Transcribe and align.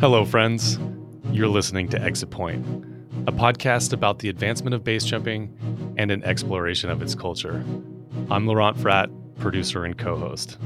Hello, 0.00 0.24
friends. 0.24 0.78
You're 1.30 1.48
listening 1.48 1.86
to 1.90 2.00
Exit 2.00 2.30
Point, 2.30 2.64
a 3.26 3.32
podcast 3.32 3.92
about 3.92 4.20
the 4.20 4.30
advancement 4.30 4.72
of 4.72 4.82
base 4.82 5.04
jumping 5.04 5.54
and 5.98 6.10
an 6.10 6.24
exploration 6.24 6.88
of 6.88 7.02
its 7.02 7.14
culture. 7.14 7.62
I'm 8.30 8.46
Laurent 8.46 8.78
Fratt, 8.78 9.10
producer 9.40 9.84
and 9.84 9.98
co 9.98 10.16
host. 10.16 10.56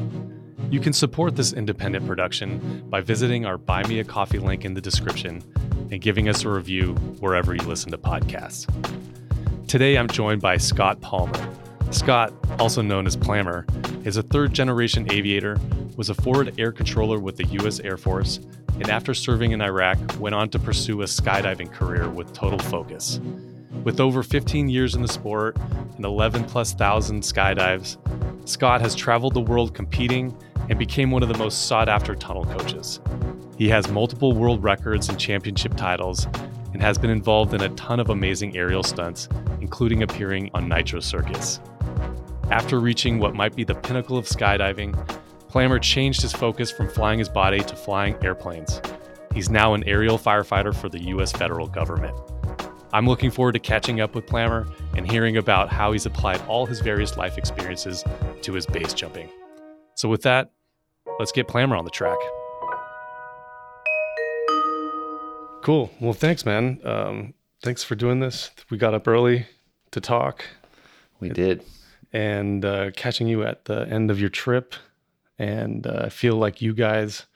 You 0.71 0.79
can 0.79 0.93
support 0.93 1.35
this 1.35 1.53
independent 1.53 2.07
production 2.07 2.85
by 2.89 3.01
visiting 3.01 3.45
our 3.45 3.59
Buy 3.59 3.83
Me 3.89 3.99
a 3.99 4.05
Coffee 4.05 4.39
link 4.39 4.65
in 4.65 4.75
the 4.75 4.81
description 4.81 5.43
and 5.91 6.01
giving 6.01 6.29
us 6.29 6.45
a 6.45 6.49
review 6.49 6.95
wherever 7.19 7.57
you 7.57 7.63
listen 7.63 7.91
to 7.91 7.99
podcasts. 7.99 8.69
Today, 9.67 9.99
I'm 9.99 10.07
joined 10.07 10.43
by 10.43 10.59
Scott 10.59 11.01
Palmer. 11.01 11.64
Scott, 11.95 12.35
also 12.59 12.83
known 12.83 13.07
as 13.07 13.17
Plamer, 13.17 13.65
is 14.05 14.17
a 14.17 14.23
third 14.23 14.53
generation 14.53 15.11
aviator, 15.13 15.57
was 15.97 16.11
a 16.11 16.15
forward 16.15 16.53
air 16.59 16.73
controller 16.73 17.21
with 17.21 17.37
the 17.37 17.47
U.S. 17.61 17.79
Air 17.79 17.97
Force, 17.97 18.41
and 18.75 18.91
after 18.91 19.15
serving 19.15 19.53
in 19.53 19.63
Iraq, 19.63 19.99
went 20.19 20.35
on 20.35 20.49
to 20.51 20.59
pursue 20.59 21.03
a 21.03 21.05
skydiving 21.05 21.71
career 21.73 22.11
with 22.11 22.33
total 22.33 22.59
focus. 22.59 23.21
With 23.85 24.01
over 24.01 24.25
15 24.25 24.69
years 24.69 24.97
in 24.97 25.03
the 25.03 25.09
sport 25.09 25.57
and 25.97 26.05
11 26.05 26.45
plus 26.45 26.75
thousand 26.75 27.23
skydives, 27.23 27.97
Scott 28.49 28.81
has 28.81 28.97
traveled 28.97 29.35
the 29.35 29.41
world 29.41 29.73
competing 29.73 30.37
and 30.69 30.77
became 30.77 31.13
one 31.13 31.23
of 31.23 31.29
the 31.29 31.39
most 31.39 31.67
sought 31.67 31.89
after 31.89 32.17
tunnel 32.17 32.45
coaches. 32.45 33.01
He 33.57 33.69
has 33.69 33.89
multiple 33.89 34.33
world 34.33 34.65
records 34.65 35.09
and 35.09 35.19
championship 35.19 35.77
titles 35.77 36.27
and 36.73 36.83
has 36.83 36.99
been 36.99 37.11
involved 37.11 37.55
in 37.55 37.63
a 37.63 37.69
ton 37.71 38.01
of 38.01 38.11
amazing 38.11 38.57
aerial 38.57 38.83
stunts, 38.83 39.29
including 39.61 40.03
appearing 40.03 40.51
on 40.55 40.69
Nitro 40.69 40.99
Circus. 40.99 41.61
After 42.51 42.81
reaching 42.81 43.19
what 43.19 43.35
might 43.35 43.57
be 43.57 43.65
the 43.65 43.75
pinnacle 43.75 44.19
of 44.19 44.27
skydiving, 44.27 44.95
Plamer 45.51 45.81
changed 45.81 46.23
his 46.23 46.33
focus 46.33 46.71
from 46.71 46.89
flying 46.89 47.19
his 47.19 47.29
body 47.29 47.61
to 47.61 47.77
flying 47.77 48.17
airplanes. 48.23 48.81
He's 49.33 49.51
now 49.51 49.75
an 49.75 49.85
aerial 49.87 50.19
firefighter 50.19 50.75
for 50.75 50.89
the 50.89 51.01
US 51.05 51.33
federal 51.33 51.67
government. 51.67 52.17
I'm 52.93 53.09
looking 53.09 53.31
forward 53.31 53.53
to 53.53 53.59
catching 53.59 54.01
up 54.01 54.15
with 54.15 54.27
Plamer 54.27 54.73
and 54.97 55.11
hearing 55.11 55.37
about 55.37 55.69
how 55.69 55.91
he's 55.93 56.07
applied 56.07 56.41
all 56.47 56.67
his 56.67 56.81
various 56.81 57.17
life 57.17 57.37
experiences 57.39 58.05
to 58.43 58.53
his 58.53 58.67
base 58.67 58.95
jumping. 58.95 59.29
So, 59.97 60.09
with 60.09 60.23
that, 60.23 60.53
let's 61.19 61.33
get 61.33 61.49
Plamer 61.49 61.77
on 61.77 61.85
the 61.85 61.91
track. 61.91 62.19
Cool. 65.63 65.91
Well, 65.99 66.13
thanks, 66.13 66.45
man. 66.45 66.79
Um, 66.85 67.35
thanks 67.63 67.83
for 67.83 67.95
doing 67.95 68.21
this. 68.21 68.51
We 68.71 68.79
got 68.79 68.95
up 68.95 69.09
early 69.09 69.47
to 69.91 70.01
talk. 70.01 70.45
We 71.19 71.31
did 71.31 71.65
and 72.15 72.65
uh, 72.65 72.93
catching 72.93 73.27
you 73.27 73.43
at 73.43 73.65
the 73.65 73.87
end 73.89 74.11
of 74.11 74.21
your 74.21 74.31
trip. 74.31 74.75
And 75.37 75.85
uh, 75.87 76.03
I 76.05 76.09
feel 76.09 76.37
like 76.37 76.63
you 76.63 76.73
guys 76.73 77.27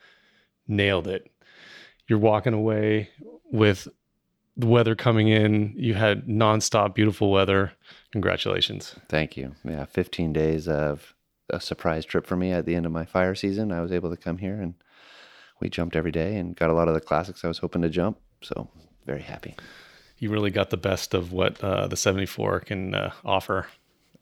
nailed 0.67 1.05
it. 1.05 1.29
You're 2.07 2.17
walking 2.17 2.53
away 2.53 3.09
with 3.51 3.89
the 4.55 4.67
weather 4.67 4.95
coming 4.95 5.27
in. 5.27 5.73
You 5.75 5.95
had 5.95 6.27
nonstop 6.27 6.95
beautiful 6.95 7.29
weather. 7.29 7.73
Congratulations. 8.13 8.95
Thank 9.09 9.35
you. 9.35 9.53
Yeah, 9.65 9.83
15 9.83 10.31
days 10.31 10.67
of 10.67 11.13
a 11.49 11.59
surprise 11.59 12.05
trip 12.05 12.25
for 12.25 12.37
me 12.37 12.53
at 12.53 12.65
the 12.65 12.75
end 12.75 12.85
of 12.85 12.91
my 12.93 13.05
fire 13.05 13.35
season. 13.35 13.73
I 13.73 13.81
was 13.81 13.91
able 13.91 14.09
to 14.09 14.17
come 14.17 14.37
here 14.37 14.61
and 14.61 14.75
we 15.59 15.69
jumped 15.69 15.97
every 15.97 16.11
day 16.11 16.37
and 16.37 16.55
got 16.55 16.69
a 16.69 16.73
lot 16.73 16.87
of 16.87 16.93
the 16.93 17.01
classics 17.01 17.43
I 17.43 17.49
was 17.49 17.57
hoping 17.57 17.81
to 17.81 17.89
jump. 17.89 18.17
So, 18.41 18.69
very 19.05 19.21
happy. 19.21 19.55
You 20.19 20.29
really 20.31 20.51
got 20.51 20.69
the 20.69 20.77
best 20.77 21.13
of 21.13 21.33
what 21.33 21.61
uh, 21.61 21.87
the 21.87 21.97
74 21.97 22.61
can 22.61 22.95
uh, 22.95 23.11
offer. 23.25 23.67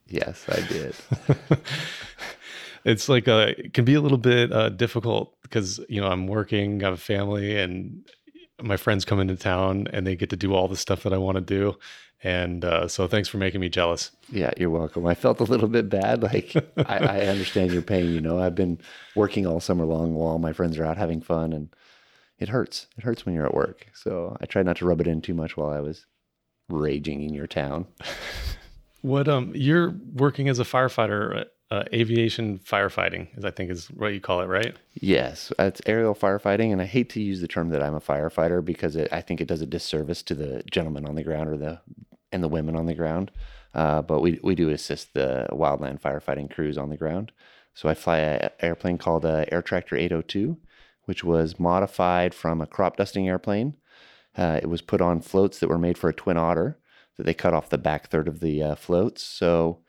Yes, 0.10 0.46
I 0.50 0.62
did. 0.62 0.96
it's 2.86 3.10
like 3.10 3.28
a, 3.28 3.60
it 3.60 3.74
can 3.74 3.86
be 3.86 3.94
a 3.94 4.02
little 4.02 4.18
bit 4.18 4.52
uh, 4.52 4.70
difficult 4.70 5.36
because 5.42 5.80
you 5.90 6.02
know 6.02 6.08
I'm 6.08 6.28
working, 6.28 6.84
I 6.84 6.88
have 6.88 6.94
a 6.94 6.98
family, 6.98 7.58
and 7.58 8.08
my 8.62 8.78
friends 8.78 9.06
come 9.06 9.20
into 9.20 9.36
town 9.36 9.88
and 9.92 10.08
they 10.08 10.16
get 10.16 10.30
to 10.32 10.36
do 10.36 10.54
all 10.54 10.68
the 10.68 10.78
stuff 10.78 11.04
that 11.04 11.14
I 11.14 11.18
want 11.18 11.36
to 11.36 11.42
do. 11.42 11.78
And 12.24 12.66
uh, 12.66 12.88
so, 12.88 13.08
thanks 13.08 13.30
for 13.30 13.38
making 13.38 13.62
me 13.62 13.70
jealous. 13.70 14.10
Yeah, 14.32 14.52
you're 14.58 14.72
welcome. 14.72 15.06
I 15.06 15.14
felt 15.14 15.40
a 15.40 15.44
little 15.44 15.68
bit 15.68 15.88
bad. 15.88 16.24
Like 16.24 16.56
I, 16.78 16.98
I 16.98 17.20
understand 17.28 17.72
your 17.72 17.84
pain. 17.84 18.12
You 18.12 18.22
know, 18.22 18.40
I've 18.40 18.56
been 18.56 18.80
working 19.16 19.46
all 19.46 19.60
summer 19.60 19.86
long 19.86 20.16
while 20.16 20.40
my 20.40 20.52
friends 20.52 20.80
are 20.80 20.86
out 20.86 20.98
having 20.98 21.22
fun, 21.22 21.54
and 21.54 21.70
it 22.40 22.50
hurts. 22.50 22.88
It 22.98 23.04
hurts 23.04 23.26
when 23.26 23.36
you're 23.36 23.46
at 23.46 23.54
work. 23.54 23.88
So 23.94 24.36
I 24.42 24.46
tried 24.48 24.66
not 24.66 24.78
to 24.78 24.88
rub 24.88 25.00
it 25.02 25.08
in 25.08 25.22
too 25.22 25.36
much 25.36 25.58
while 25.58 25.70
I 25.70 25.80
was 25.80 26.08
raging 26.70 27.22
in 27.22 27.34
your 27.34 27.48
town. 27.48 27.86
What 29.08 29.30
um 29.30 29.54
you're 29.56 29.96
working 30.14 30.50
as 30.50 30.60
a 30.60 30.66
firefighter, 30.66 31.46
uh, 31.72 31.84
aviation 31.94 32.60
firefighting, 32.60 33.30
as 33.38 33.46
I 33.46 33.52
think 33.52 33.72
is 33.72 33.88
what 33.88 34.14
you 34.14 34.20
call 34.20 34.42
it, 34.42 34.48
right? 34.48 34.76
Yes, 34.96 35.54
it's 35.58 35.82
aerial 35.86 36.14
firefighting, 36.14 36.74
and 36.74 36.82
I 36.82 36.86
hate 36.86 37.10
to 37.12 37.22
use 37.22 37.40
the 37.40 37.48
term 37.48 37.70
that 37.70 37.82
I'm 37.82 37.96
a 37.96 38.02
firefighter 38.02 38.64
because 38.64 38.98
it, 38.98 39.08
I 39.14 39.22
think 39.22 39.40
it 39.40 39.48
does 39.48 39.62
a 39.62 39.66
disservice 39.66 40.22
to 40.24 40.36
the 40.36 40.62
gentlemen 40.70 41.06
on 41.06 41.16
the 41.16 41.24
ground 41.24 41.50
or 41.50 41.56
the 41.56 41.80
and 42.34 42.44
the 42.44 42.50
women 42.50 42.76
on 42.76 42.86
the 42.86 42.94
ground. 42.94 43.32
Uh, 43.74 44.02
but 44.02 44.20
we 44.20 44.42
we 44.44 44.56
do 44.56 44.70
assist 44.72 45.14
the 45.14 45.48
wildland 45.52 46.02
firefighting 46.02 46.54
crews 46.54 46.78
on 46.78 46.90
the 46.90 46.98
ground. 46.98 47.32
So 47.76 47.88
I 47.88 47.94
fly 47.94 48.18
an 48.18 48.50
airplane 48.60 48.98
called 48.98 49.24
a 49.24 49.46
Air 49.54 49.62
Tractor 49.62 49.96
802, 49.96 50.58
which 51.06 51.24
was 51.24 51.60
modified 51.60 52.34
from 52.34 52.60
a 52.60 52.68
crop 52.68 52.98
dusting 52.98 53.30
airplane. 53.30 53.76
Uh, 54.38 54.60
it 54.62 54.68
was 54.68 54.82
put 54.82 55.00
on 55.00 55.22
floats 55.22 55.60
that 55.60 55.70
were 55.70 55.78
made 55.78 55.98
for 55.98 56.10
a 56.10 56.14
twin 56.14 56.36
otter 56.36 56.78
that 57.18 57.26
they 57.26 57.34
cut 57.34 57.54
off 57.54 57.70
the 57.70 57.78
back 57.78 58.08
third 58.08 58.28
of 58.28 58.40
the 58.40 58.64
uh, 58.64 58.76
floats. 58.76 59.24
So 59.24 59.80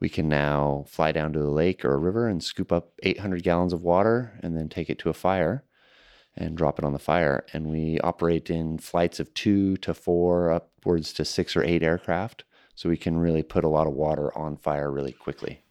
we 0.00 0.08
can 0.08 0.28
now 0.28 0.84
fly 0.88 1.12
down 1.12 1.32
to 1.32 1.38
the 1.38 1.50
lake 1.50 1.84
or 1.84 1.94
a 1.94 1.98
river 1.98 2.28
and 2.28 2.42
scoop 2.42 2.72
up 2.72 2.92
800 3.02 3.42
gallons 3.42 3.72
of 3.72 3.82
water 3.82 4.38
and 4.42 4.56
then 4.56 4.68
take 4.68 4.90
it 4.90 4.98
to 5.00 5.08
a 5.08 5.14
fire 5.14 5.64
and 6.36 6.56
drop 6.56 6.78
it 6.78 6.84
on 6.84 6.92
the 6.92 6.98
fire. 6.98 7.46
And 7.52 7.66
we 7.66 7.98
operate 8.00 8.50
in 8.50 8.78
flights 8.78 9.20
of 9.20 9.32
two 9.32 9.76
to 9.78 9.94
four, 9.94 10.50
upwards 10.50 11.12
to 11.14 11.24
six 11.24 11.56
or 11.56 11.64
eight 11.64 11.82
aircraft. 11.82 12.44
So 12.74 12.90
we 12.90 12.98
can 12.98 13.16
really 13.16 13.42
put 13.42 13.64
a 13.64 13.68
lot 13.68 13.86
of 13.86 13.94
water 13.94 14.36
on 14.36 14.58
fire 14.58 14.90
really 14.90 15.12
quickly. 15.12 15.62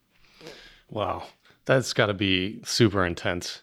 Wow. 0.89 1.23
That's 1.65 1.93
got 1.93 2.07
to 2.07 2.13
be 2.15 2.61
super 2.63 3.05
intense. 3.05 3.61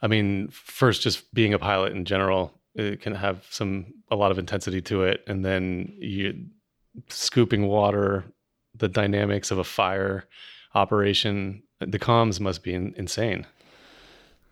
I 0.00 0.06
mean, 0.06 0.48
first, 0.48 1.02
just 1.02 1.32
being 1.34 1.52
a 1.52 1.58
pilot 1.58 1.92
in 1.92 2.04
general, 2.04 2.57
it 2.78 3.00
can 3.00 3.14
have 3.14 3.44
some 3.50 3.86
a 4.10 4.16
lot 4.16 4.30
of 4.30 4.38
intensity 4.38 4.80
to 4.82 5.02
it. 5.02 5.24
And 5.26 5.44
then 5.44 5.92
you 5.98 6.46
scooping 7.08 7.66
water 7.66 8.24
the 8.74 8.88
dynamics 8.88 9.50
of 9.50 9.58
a 9.58 9.64
fire 9.64 10.24
operation 10.74 11.62
the 11.80 11.98
comms 11.98 12.40
must 12.40 12.62
be 12.62 12.74
in, 12.74 12.92
insane. 12.96 13.46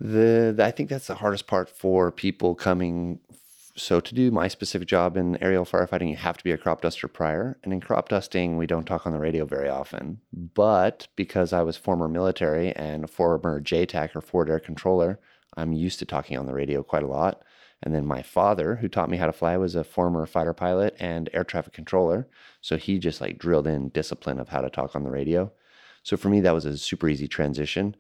The, 0.01 0.53
the, 0.57 0.65
i 0.65 0.71
think 0.71 0.89
that's 0.89 1.07
the 1.07 1.15
hardest 1.15 1.47
part 1.47 1.69
for 1.69 2.13
people 2.13 2.55
coming 2.55 3.19
so 3.77 4.01
to 4.01 4.15
do 4.15 4.31
my 4.31 4.49
specific 4.49 4.89
job 4.89 5.17
in 5.17 5.43
aerial 5.43 5.65
firefighting 5.65 6.11
you 6.11 6.17
have 6.17 6.37
to 6.37 6.45
be 6.45 6.53
a 6.53 6.59
crop 6.59 6.81
duster 6.81 7.09
prior. 7.09 7.59
And 7.63 7.73
in 7.73 7.81
crop 7.81 8.09
dusting 8.09 8.57
we 8.57 8.67
don't 8.67 8.87
talk 8.87 9.07
on 9.07 9.13
the 9.13 9.19
radio 9.19 9.45
very 9.45 9.69
often. 9.69 10.21
But 10.33 11.09
because 11.17 11.53
i 11.53 11.63
was 11.63 11.77
former 11.77 12.09
military 12.09 12.73
and 12.77 13.05
a 13.05 13.09
former 13.09 13.61
jtac 13.61 14.15
or 14.15 14.21
forward 14.21 14.51
air 14.51 14.61
controller 14.61 15.19
i'm 15.57 15.73
used 15.73 15.99
to 16.01 16.05
talking 16.05 16.39
on 16.39 16.47
the 16.47 16.55
radio 16.55 16.83
quite 16.83 17.03
a 17.03 17.09
lot 17.09 17.43
and 17.83 17.95
then 17.95 18.07
my 18.07 18.23
father, 18.23 18.77
who 18.77 18.89
taught 18.89 19.11
me 19.11 19.19
how 19.19 19.27
to 19.27 19.33
fly, 19.33 19.57
was 19.57 19.75
a 19.75 19.85
former 19.85 20.27
fighter 20.27 20.55
pilot 20.55 20.97
and 20.99 21.29
air 21.33 21.45
traffic 21.45 21.73
controller. 21.73 22.27
So 22.61 22.77
he 22.77 22.99
just 22.99 23.21
like 23.21 23.39
drilled 23.39 23.67
in 23.67 23.91
discipline 23.91 24.41
of 24.41 24.49
how 24.49 24.63
to 24.63 24.71
talk 24.71 24.97
on 24.97 25.05
the 25.05 25.11
radio. 25.11 25.53
So 26.03 26.17
for 26.17 26.29
me, 26.29 26.41
that 26.41 26.55
was 26.55 26.65
a 26.65 26.79
super 26.79 27.09
easy 27.09 27.29
transition. 27.29 27.95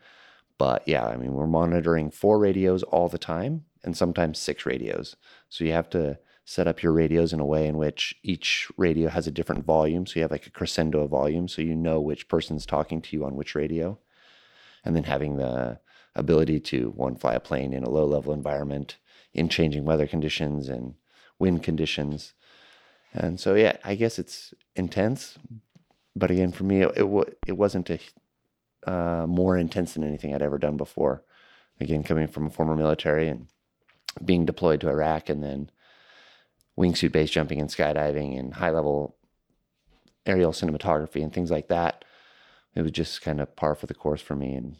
But 0.59 0.82
yeah, 0.86 1.04
I 1.04 1.16
mean, 1.16 1.34
we're 1.34 1.47
monitoring 1.47 2.10
four 2.10 2.38
radios 2.38 2.82
all 2.84 3.09
the 3.09 3.19
time 3.19 3.65
and 3.84 3.97
sometimes 3.97 4.38
six 4.38 4.65
radios. 4.65 5.16
So 5.50 5.65
you 5.65 5.72
have 5.72 5.91
to 5.91 6.19
set 6.47 6.69
up 6.69 6.82
your 6.82 6.92
radios 6.92 7.32
in 7.32 7.41
a 7.41 7.44
way 7.44 7.66
in 7.66 7.76
which 7.76 8.15
each 8.22 8.69
radio 8.76 9.09
has 9.09 9.26
a 9.26 9.32
different 9.32 9.66
volume. 9.66 10.06
So 10.06 10.15
you 10.16 10.22
have 10.22 10.31
like 10.31 10.47
a 10.47 10.50
crescendo 10.50 11.00
of 11.00 11.10
volume. 11.10 11.48
So 11.48 11.60
you 11.60 11.75
know 11.75 12.00
which 12.00 12.28
person's 12.28 12.65
talking 12.65 13.03
to 13.03 13.16
you 13.16 13.25
on 13.25 13.36
which 13.36 13.54
radio. 13.54 13.98
And 14.84 14.97
then 14.97 15.04
having 15.04 15.36
the 15.36 15.80
ability 16.15 16.60
to 16.60 16.91
one, 16.97 17.16
fly 17.16 17.34
a 17.34 17.41
plane 17.41 17.74
in 17.74 17.83
a 17.83 17.91
low 17.91 18.06
level 18.06 18.33
environment 18.33 18.97
in 19.36 19.48
changing 19.50 19.84
weather 19.84 20.06
conditions 20.06 20.68
and 20.68 20.94
wind 21.38 21.62
conditions. 21.62 22.33
And 23.12 23.38
so, 23.38 23.54
yeah, 23.54 23.77
I 23.84 23.94
guess 23.94 24.18
it's 24.18 24.54
intense, 24.74 25.38
but 26.16 26.30
again, 26.30 26.50
for 26.50 26.65
me, 26.65 26.83
it 26.83 26.92
it, 26.97 27.38
it 27.47 27.56
wasn't 27.56 27.91
a 27.91 28.00
uh, 28.86 29.27
more 29.27 29.56
intense 29.56 29.94
than 29.94 30.04
anything 30.04 30.34
I'd 30.34 30.42
ever 30.42 30.59
done 30.59 30.77
before. 30.77 31.22
Again, 31.80 32.03
coming 32.03 32.27
from 32.27 32.47
a 32.47 32.50
former 32.50 32.74
military 32.74 33.28
and 33.28 33.48
being 34.24 34.47
deployed 34.47 34.80
to 34.80 34.88
Iraq, 34.88 35.28
and 35.28 35.42
then 35.42 35.71
wingsuit 36.78 37.12
base 37.12 37.30
jumping 37.30 37.60
and 37.60 37.71
skydiving 37.71 38.38
and 38.38 38.54
high 38.54 38.71
level 38.71 39.16
aerial 40.24 40.53
cinematography 40.53 41.22
and 41.22 41.33
things 41.33 41.50
like 41.50 41.68
that. 41.68 42.04
It 42.74 42.83
was 42.83 42.92
just 42.92 43.22
kind 43.22 43.41
of 43.41 43.54
par 43.56 43.74
for 43.74 43.86
the 43.86 43.94
course 43.94 44.22
for 44.22 44.34
me, 44.34 44.54
and 44.54 44.77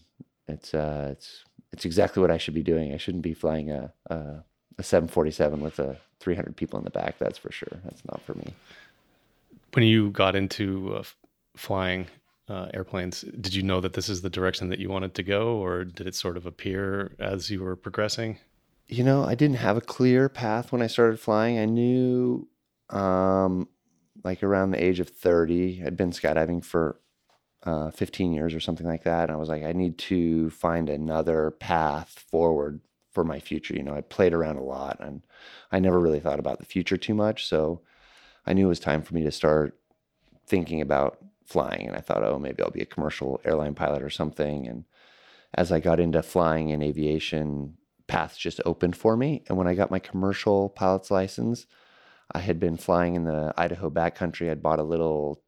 it's 0.49 0.73
uh, 0.73 1.08
it's 1.12 1.44
it's 1.73 1.85
exactly 1.85 2.23
what 2.23 2.31
I 2.31 2.38
should 2.38 2.55
be 2.55 2.62
doing. 2.62 2.94
I 2.94 2.97
shouldn't 2.97 3.23
be 3.23 3.35
flying 3.35 3.70
a, 3.70 3.93
a, 4.06 4.44
a 4.78 4.82
747 4.82 5.61
with 5.61 5.78
a 5.78 5.96
300 6.20 6.56
people 6.56 6.78
in 6.78 6.84
the 6.84 6.90
back. 6.90 7.19
That's 7.19 7.38
for 7.38 7.50
sure. 7.50 7.81
That's 7.84 8.05
not 8.05 8.20
for 8.23 8.34
me. 8.34 8.55
When 9.73 9.84
you 9.84 10.11
got 10.11 10.34
into 10.34 10.94
uh, 10.96 11.02
flying 11.56 12.06
uh, 12.49 12.69
airplanes, 12.73 13.23
did 13.23 13.55
you 13.55 13.62
know 13.62 13.81
that 13.81 13.94
this 13.94 14.08
is 14.08 14.23
the 14.23 14.31
direction 14.31 14.69
that 14.70 14.78
you 14.78 14.88
wanted 14.88 15.14
to 15.14 15.23
go, 15.23 15.56
or 15.56 15.84
did 15.84 16.06
it 16.06 16.14
sort 16.14 16.37
of 16.37 16.46
appear 16.46 17.12
as 17.19 17.50
you 17.50 17.62
were 17.62 17.76
progressing? 17.76 18.38
You 18.87 19.02
know, 19.02 19.25
I 19.25 19.34
didn't 19.34 19.56
have 19.56 19.76
a 19.76 19.81
clear 19.81 20.28
path 20.28 20.73
when 20.73 20.81
I 20.81 20.87
started 20.87 21.19
flying. 21.19 21.58
I 21.58 21.64
knew, 21.64 22.49
um, 22.90 23.69
like 24.22 24.43
around 24.43 24.70
the 24.70 24.82
age 24.82 25.00
of 25.00 25.08
30, 25.08 25.82
I'd 25.84 25.96
been 25.96 26.12
skydiving 26.12 26.64
for 26.64 27.00
uh, 27.64 27.90
15 27.90 28.32
years 28.32 28.55
or 28.55 28.61
something 28.61 28.87
like 28.87 29.02
that. 29.02 29.25
And 29.25 29.32
I 29.32 29.37
was 29.37 29.49
like, 29.49 29.64
I 29.64 29.72
need 29.72 29.99
to 29.99 30.50
find 30.50 30.88
another 30.88 31.50
path 31.50 32.25
forward 32.31 32.81
for 33.17 33.25
my 33.25 33.41
future. 33.41 33.75
You 33.75 33.83
know, 33.83 33.95
I 33.95 34.03
played 34.03 34.35
around 34.35 34.59
a 34.59 34.63
lot 34.63 34.99
and 35.01 35.23
I 35.73 35.79
never 35.79 35.99
really 35.99 36.21
thought 36.21 36.39
about 36.39 36.59
the 36.59 36.67
future 36.67 36.99
too 36.99 37.15
much. 37.15 37.47
So 37.49 37.81
I 38.47 38.53
knew 38.53 38.67
it 38.67 38.69
was 38.69 38.79
time 38.79 39.01
for 39.01 39.15
me 39.15 39.25
to 39.25 39.31
start 39.31 39.75
thinking 40.47 40.83
about 40.83 41.17
flying. 41.47 41.87
And 41.87 41.97
I 41.97 42.01
thought, 42.01 42.23
oh, 42.23 42.39
maybe 42.39 42.63
I'll 42.63 42.71
be 42.71 42.83
a 42.83 42.85
commercial 42.95 43.41
airline 43.43 43.75
pilot 43.75 44.03
or 44.03 44.11
something. 44.11 44.67
And 44.67 44.85
as 45.55 45.73
I 45.73 45.81
got 45.81 45.99
into 45.99 46.23
flying 46.23 46.73
and 46.73 46.83
aviation, 46.83 47.79
paths 48.07 48.37
just 48.37 48.61
opened 48.67 48.99
for 48.99 49.17
me. 49.17 49.45
And 49.49 49.57
when 49.57 49.67
I 49.67 49.75
got 49.75 49.91
my 49.91 49.99
commercial 49.99 50.69
pilot's 50.69 51.11
license, 51.11 51.65
I 52.35 52.41
had 52.41 52.61
been 52.61 52.77
flying 52.77 53.15
in 53.15 53.25
the 53.25 53.55
Idaho 53.57 53.89
backcountry. 53.89 54.51
I'd 54.51 54.63
bought 54.63 54.79
a 54.79 54.83
little 54.83 55.41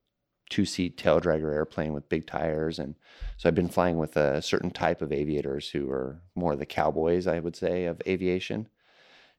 two 0.48 0.64
seat 0.64 0.96
tail 0.96 1.20
dragger 1.20 1.52
airplane 1.52 1.92
with 1.92 2.08
big 2.08 2.26
tires. 2.26 2.78
And 2.78 2.94
so 3.36 3.48
I've 3.48 3.54
been 3.54 3.68
flying 3.68 3.98
with 3.98 4.16
a 4.16 4.42
certain 4.42 4.70
type 4.70 5.02
of 5.02 5.12
aviators 5.12 5.70
who 5.70 5.90
are 5.90 6.22
more 6.34 6.56
the 6.56 6.66
cowboys, 6.66 7.26
I 7.26 7.40
would 7.40 7.56
say, 7.56 7.84
of 7.84 8.00
aviation. 8.06 8.68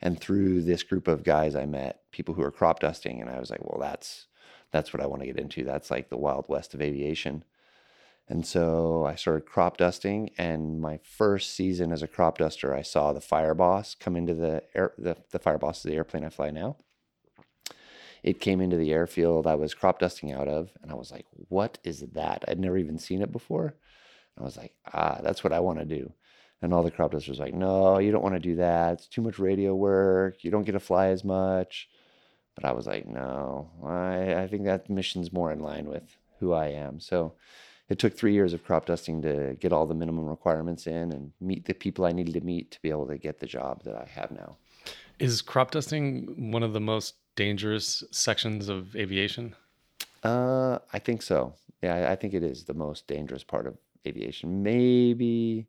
And 0.01 0.19
through 0.19 0.61
this 0.61 0.83
group 0.83 1.07
of 1.07 1.23
guys, 1.23 1.55
I 1.55 1.65
met 1.65 2.03
people 2.11 2.35
who 2.35 2.43
are 2.43 2.51
crop 2.51 2.79
dusting. 2.79 3.21
And 3.21 3.29
I 3.29 3.39
was 3.39 3.49
like, 3.49 3.63
well, 3.63 3.79
that's 3.79 4.27
that's 4.71 4.93
what 4.93 5.01
I 5.01 5.07
want 5.07 5.21
to 5.21 5.27
get 5.27 5.39
into. 5.39 5.63
That's 5.63 5.89
like 5.89 6.09
the 6.09 6.17
wild 6.17 6.45
west 6.47 6.73
of 6.73 6.81
aviation. 6.81 7.43
And 8.27 8.45
so 8.45 9.05
I 9.05 9.15
started 9.15 9.47
crop 9.47 9.77
dusting. 9.77 10.29
And 10.37 10.79
my 10.79 10.99
first 11.03 11.55
season 11.55 11.91
as 11.91 12.03
a 12.03 12.07
crop 12.07 12.37
duster, 12.37 12.73
I 12.73 12.83
saw 12.83 13.11
the 13.11 13.21
fire 13.21 13.55
boss 13.55 13.95
come 13.95 14.15
into 14.15 14.35
the 14.35 14.63
air. 14.75 14.93
The, 14.97 15.17
the 15.31 15.39
fire 15.39 15.57
boss 15.57 15.77
is 15.77 15.83
the 15.83 15.95
airplane 15.95 16.23
I 16.23 16.29
fly 16.29 16.51
now. 16.51 16.77
It 18.23 18.41
came 18.41 18.61
into 18.61 18.77
the 18.77 18.91
airfield 18.91 19.47
I 19.47 19.55
was 19.55 19.73
crop 19.73 19.99
dusting 19.99 20.31
out 20.31 20.47
of, 20.47 20.71
and 20.81 20.91
I 20.91 20.95
was 20.95 21.11
like, 21.11 21.25
"What 21.49 21.77
is 21.83 22.01
that?" 22.01 22.43
I'd 22.47 22.59
never 22.59 22.77
even 22.77 22.97
seen 22.97 23.21
it 23.21 23.31
before. 23.31 23.75
I 24.37 24.43
was 24.43 24.57
like, 24.57 24.73
"Ah, 24.93 25.19
that's 25.21 25.43
what 25.43 25.53
I 25.53 25.59
want 25.59 25.79
to 25.79 25.85
do." 25.85 26.13
And 26.61 26.73
all 26.73 26.83
the 26.83 26.91
crop 26.91 27.11
dusters 27.11 27.39
were 27.39 27.45
like, 27.45 27.53
"No, 27.53 27.99
you 27.99 28.11
don't 28.11 28.23
want 28.23 28.35
to 28.35 28.39
do 28.39 28.55
that. 28.55 28.93
It's 28.93 29.07
too 29.07 29.21
much 29.21 29.39
radio 29.39 29.73
work. 29.75 30.43
You 30.43 30.51
don't 30.51 30.65
get 30.65 30.73
to 30.73 30.79
fly 30.79 31.07
as 31.07 31.23
much." 31.23 31.89
But 32.55 32.65
I 32.65 32.73
was 32.73 32.87
like, 32.87 33.07
"No, 33.07 33.69
I 33.83 34.43
I 34.43 34.47
think 34.47 34.65
that 34.65 34.89
mission's 34.89 35.31
more 35.31 35.51
in 35.51 35.59
line 35.59 35.87
with 35.87 36.17
who 36.39 36.53
I 36.53 36.67
am." 36.67 36.99
So 36.99 37.33
it 37.89 37.97
took 37.99 38.13
three 38.15 38.33
years 38.33 38.53
of 38.53 38.63
crop 38.63 38.85
dusting 38.85 39.21
to 39.23 39.55
get 39.59 39.73
all 39.73 39.85
the 39.85 39.95
minimum 39.95 40.27
requirements 40.27 40.85
in 40.85 41.11
and 41.11 41.31
meet 41.41 41.65
the 41.65 41.73
people 41.73 42.05
I 42.05 42.11
needed 42.11 42.35
to 42.35 42.41
meet 42.41 42.71
to 42.71 42.81
be 42.81 42.89
able 42.89 43.07
to 43.07 43.17
get 43.17 43.39
the 43.39 43.47
job 43.47 43.83
that 43.83 43.95
I 43.95 44.05
have 44.05 44.31
now. 44.31 44.57
Is 45.17 45.41
crop 45.41 45.71
dusting 45.71 46.51
one 46.51 46.63
of 46.63 46.73
the 46.73 46.79
most 46.79 47.15
dangerous 47.39 48.03
sections 48.11 48.67
of 48.67 48.97
aviation? 48.97 49.55
Uh, 50.25 50.79
I 50.91 50.99
think 50.99 51.21
so. 51.21 51.53
Yeah, 51.81 52.11
I 52.11 52.15
think 52.17 52.33
it 52.33 52.43
is 52.43 52.65
the 52.65 52.73
most 52.73 53.07
dangerous 53.07 53.45
part 53.45 53.65
of 53.65 53.77
aviation. 54.05 54.61
Maybe 54.61 55.65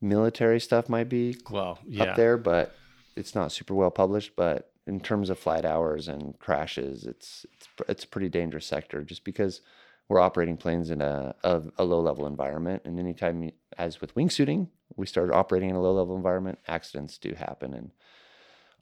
military 0.00 0.58
stuff 0.58 0.88
might 0.88 1.10
be 1.10 1.36
well 1.50 1.78
yeah. 1.86 2.04
up 2.04 2.16
there, 2.16 2.38
but 2.38 2.74
it's 3.14 3.34
not 3.34 3.52
super 3.52 3.74
well 3.74 3.90
published. 3.90 4.34
But 4.36 4.72
in 4.86 5.00
terms 5.00 5.28
of 5.28 5.38
flight 5.38 5.66
hours 5.66 6.08
and 6.08 6.38
crashes, 6.38 7.04
it's 7.04 7.44
it's 7.52 7.68
it's 7.86 8.04
a 8.04 8.08
pretty 8.08 8.30
dangerous 8.30 8.64
sector 8.64 9.04
just 9.04 9.22
because 9.22 9.60
we're 10.08 10.18
operating 10.18 10.56
planes 10.56 10.90
in 10.90 11.02
a, 11.02 11.34
a, 11.44 11.62
a 11.76 11.84
low 11.84 12.00
level 12.00 12.26
environment. 12.26 12.80
And 12.86 12.98
anytime, 12.98 13.42
you, 13.42 13.52
as 13.76 14.00
with 14.00 14.14
wingsuiting, 14.14 14.68
we 14.96 15.06
started 15.06 15.34
operating 15.34 15.68
in 15.68 15.76
a 15.76 15.82
low 15.82 15.92
level 15.92 16.16
environment, 16.16 16.58
accidents 16.66 17.18
do 17.18 17.34
happen. 17.34 17.74
And 17.74 17.90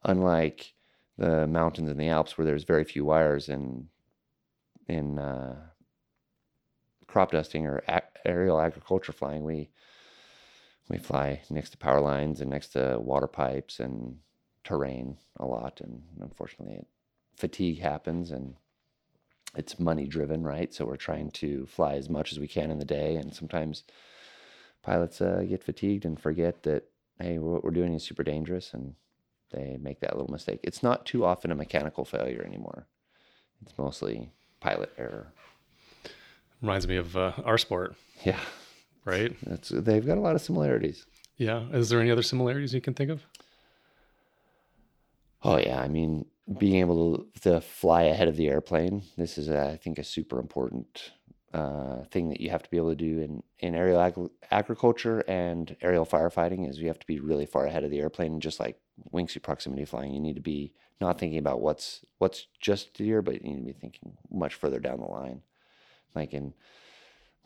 unlike 0.04 0.74
the 1.18 1.46
mountains 1.46 1.90
in 1.90 1.98
the 1.98 2.08
Alps 2.08 2.38
where 2.38 2.44
there's 2.44 2.64
very 2.64 2.84
few 2.84 3.04
wires 3.04 3.48
in 3.48 3.88
in 4.86 5.18
uh, 5.18 5.56
crop 7.06 7.32
dusting 7.32 7.66
or 7.66 7.82
aerial 8.24 8.60
agriculture 8.60 9.12
flying, 9.12 9.44
we 9.44 9.68
we 10.88 10.96
fly 10.96 11.42
next 11.50 11.70
to 11.70 11.78
power 11.78 12.00
lines 12.00 12.40
and 12.40 12.48
next 12.48 12.68
to 12.68 12.98
water 12.98 13.26
pipes 13.26 13.78
and 13.78 14.18
terrain 14.64 15.18
a 15.38 15.44
lot. 15.44 15.80
And 15.82 16.02
unfortunately, 16.20 16.86
fatigue 17.36 17.80
happens 17.80 18.30
and 18.30 18.54
it's 19.54 19.78
money 19.78 20.06
driven, 20.06 20.42
right? 20.42 20.72
So 20.72 20.84
we're 20.84 20.96
trying 20.96 21.30
to 21.32 21.66
fly 21.66 21.94
as 21.94 22.08
much 22.08 22.32
as 22.32 22.38
we 22.38 22.48
can 22.48 22.70
in 22.70 22.78
the 22.78 22.84
day, 22.84 23.16
and 23.16 23.34
sometimes 23.34 23.84
pilots 24.82 25.20
uh, 25.20 25.44
get 25.48 25.64
fatigued 25.64 26.04
and 26.04 26.20
forget 26.20 26.62
that 26.62 26.84
hey, 27.18 27.38
what 27.38 27.64
we're 27.64 27.70
doing 27.72 27.94
is 27.94 28.04
super 28.04 28.22
dangerous, 28.22 28.72
and 28.72 28.94
they 29.50 29.78
make 29.80 30.00
that 30.00 30.16
little 30.16 30.30
mistake. 30.30 30.60
It's 30.62 30.82
not 30.82 31.06
too 31.06 31.24
often 31.24 31.50
a 31.50 31.54
mechanical 31.54 32.04
failure 32.04 32.42
anymore. 32.44 32.86
It's 33.62 33.76
mostly 33.78 34.30
pilot 34.60 34.92
error. 34.98 35.32
Reminds 36.60 36.86
me 36.88 36.96
of 36.96 37.16
uh, 37.16 37.32
our 37.44 37.58
sport. 37.58 37.94
Yeah. 38.24 38.40
Right. 39.04 39.34
It's, 39.46 39.70
they've 39.70 40.06
got 40.06 40.18
a 40.18 40.20
lot 40.20 40.34
of 40.34 40.42
similarities. 40.42 41.06
Yeah. 41.36 41.66
Is 41.72 41.88
there 41.88 42.00
any 42.00 42.10
other 42.10 42.22
similarities 42.22 42.74
you 42.74 42.80
can 42.80 42.94
think 42.94 43.10
of? 43.10 43.22
Oh 45.42 45.56
yeah. 45.56 45.80
I 45.80 45.88
mean, 45.88 46.26
being 46.58 46.76
able 46.76 47.18
to, 47.18 47.40
to 47.42 47.60
fly 47.60 48.02
ahead 48.04 48.28
of 48.28 48.36
the 48.36 48.48
airplane. 48.48 49.02
This 49.16 49.38
is, 49.38 49.48
a, 49.48 49.70
I 49.70 49.76
think, 49.76 49.98
a 49.98 50.04
super 50.04 50.38
important 50.38 51.12
uh, 51.54 52.04
thing 52.10 52.28
that 52.28 52.40
you 52.40 52.50
have 52.50 52.62
to 52.62 52.70
be 52.70 52.76
able 52.76 52.90
to 52.90 52.96
do 52.96 53.20
in, 53.20 53.42
in 53.60 53.74
aerial 53.74 54.00
ag- 54.00 54.30
agriculture 54.50 55.20
and 55.20 55.76
aerial 55.80 56.04
firefighting 56.04 56.68
is 56.68 56.78
you 56.78 56.88
have 56.88 56.98
to 56.98 57.06
be 57.06 57.20
really 57.20 57.46
far 57.46 57.66
ahead 57.66 57.84
of 57.84 57.90
the 57.90 58.00
airplane. 58.00 58.40
Just 58.40 58.60
like 58.60 58.78
wingsuit 59.12 59.42
proximity 59.42 59.84
flying, 59.84 60.12
you 60.12 60.20
need 60.20 60.36
to 60.36 60.42
be 60.42 60.74
not 61.00 61.18
thinking 61.18 61.38
about 61.38 61.60
what's 61.60 62.04
what's 62.18 62.46
just 62.60 62.96
here, 62.98 63.22
but 63.22 63.34
you 63.34 63.50
need 63.50 63.58
to 63.58 63.72
be 63.72 63.72
thinking 63.72 64.16
much 64.30 64.54
further 64.54 64.80
down 64.80 65.00
the 65.00 65.06
line. 65.06 65.42
Like 66.14 66.34
in 66.34 66.54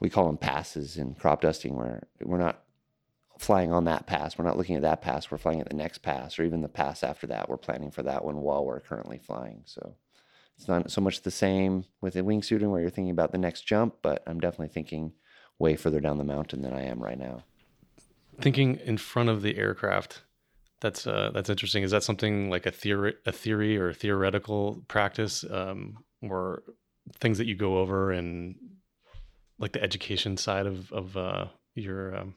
we 0.00 0.10
call 0.10 0.26
them 0.26 0.38
passes 0.38 0.96
in 0.96 1.14
crop 1.14 1.43
dusting, 1.43 1.76
where 1.76 2.08
we're 2.20 2.38
not 2.38 2.64
flying 3.38 3.72
on 3.72 3.84
that 3.84 4.06
pass. 4.06 4.37
We're 4.37 4.44
not 4.44 4.56
looking 4.56 4.76
at 4.76 4.82
that 4.82 5.00
pass. 5.00 5.31
We're 5.31 5.38
flying 5.38 5.60
at 5.60 5.69
the 5.69 5.76
next 5.76 5.98
pass 5.98 6.38
or 6.38 6.44
even 6.44 6.60
the 6.60 6.69
pass 6.69 7.02
after 7.02 7.26
that. 7.28 7.48
We're 7.48 7.56
planning 7.56 7.90
for 7.90 8.02
that 8.02 8.25
one 8.25 8.38
while 8.38 8.64
we're 8.64 8.81
currently 8.81 9.19
flying. 9.19 9.62
So 9.64 9.94
it's 10.56 10.69
not 10.69 10.90
so 10.90 11.00
much 11.00 11.22
the 11.22 11.31
same 11.31 11.84
with 12.00 12.14
the 12.14 12.20
wingsuiting 12.20 12.70
where 12.70 12.81
you're 12.81 12.90
thinking 12.90 13.10
about 13.10 13.32
the 13.32 13.38
next 13.38 13.62
jump, 13.62 13.96
but 14.02 14.22
I'm 14.26 14.40
definitely 14.40 14.69
thinking 14.69 15.12
way 15.58 15.76
further 15.76 16.00
down 16.00 16.19
the 16.19 16.25
mountain 16.25 16.62
than 16.62 16.72
I 16.72 16.84
am 16.84 17.02
right 17.02 17.19
now. 17.19 17.44
Thinking 18.40 18.76
in 18.84 18.98
front 18.98 19.29
of 19.29 19.43
the 19.43 19.56
aircraft. 19.56 20.22
That's 20.81 21.06
uh, 21.06 21.31
that's 21.32 21.48
interesting. 21.48 21.84
Is 21.84 21.93
that 21.93 22.03
something 22.03 22.50
like 22.50 22.67
a 22.67 22.72
theory, 22.72 23.15
a 23.24 23.32
theory 23.32 23.79
or 23.79 23.91
a 23.91 23.94
theoretical 23.94 24.82
practice, 24.88 25.44
um, 25.48 25.98
or 26.20 26.65
things 27.20 27.38
that 27.38 27.46
you 27.46 27.55
go 27.55 27.79
over 27.79 28.10
and 28.10 28.56
like 29.58 29.72
the 29.72 29.82
education 29.82 30.36
side 30.36 30.67
of 30.67 30.93
of 30.93 31.17
uh, 31.17 31.46
your 31.74 32.17
um, 32.17 32.34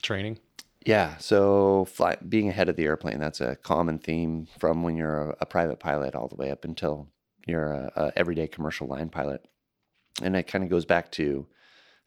training? 0.00 0.38
Yeah. 0.86 1.16
So 1.18 1.86
fly, 1.86 2.16
being 2.28 2.48
ahead 2.48 2.68
of 2.68 2.76
the 2.76 2.84
airplane, 2.84 3.18
that's 3.18 3.40
a 3.40 3.56
common 3.56 3.98
theme 3.98 4.46
from 4.58 4.82
when 4.82 4.96
you're 4.96 5.30
a, 5.30 5.36
a 5.40 5.46
private 5.46 5.80
pilot 5.80 6.14
all 6.14 6.28
the 6.28 6.36
way 6.36 6.50
up 6.50 6.64
until 6.64 7.08
you're 7.46 7.72
a, 7.72 7.92
a 7.96 8.12
everyday 8.16 8.46
commercial 8.46 8.86
line 8.86 9.08
pilot. 9.08 9.44
And 10.22 10.36
it 10.36 10.46
kind 10.46 10.62
of 10.64 10.70
goes 10.70 10.84
back 10.84 11.10
to 11.12 11.46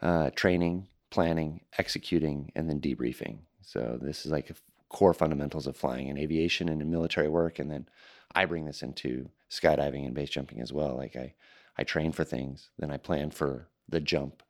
uh, 0.01 0.29
training, 0.35 0.87
planning, 1.09 1.61
executing, 1.77 2.51
and 2.55 2.69
then 2.69 2.79
debriefing. 2.79 3.39
So 3.61 3.97
this 4.01 4.25
is 4.25 4.31
like 4.31 4.51
core 4.89 5.13
fundamentals 5.13 5.67
of 5.67 5.75
flying 5.75 6.07
in 6.07 6.17
aviation 6.17 6.69
and 6.69 6.81
in 6.81 6.91
military 6.91 7.27
work. 7.27 7.59
And 7.59 7.71
then 7.71 7.87
I 8.33 8.45
bring 8.45 8.65
this 8.65 8.83
into 8.83 9.29
skydiving 9.49 10.05
and 10.05 10.13
base 10.13 10.29
jumping 10.29 10.61
as 10.61 10.71
well. 10.71 10.95
Like 10.95 11.15
I, 11.15 11.33
I 11.77 11.83
train 11.83 12.11
for 12.11 12.23
things, 12.23 12.69
then 12.77 12.91
I 12.91 12.97
plan 12.97 13.31
for 13.31 13.67
the 13.89 13.99
jump, 13.99 14.43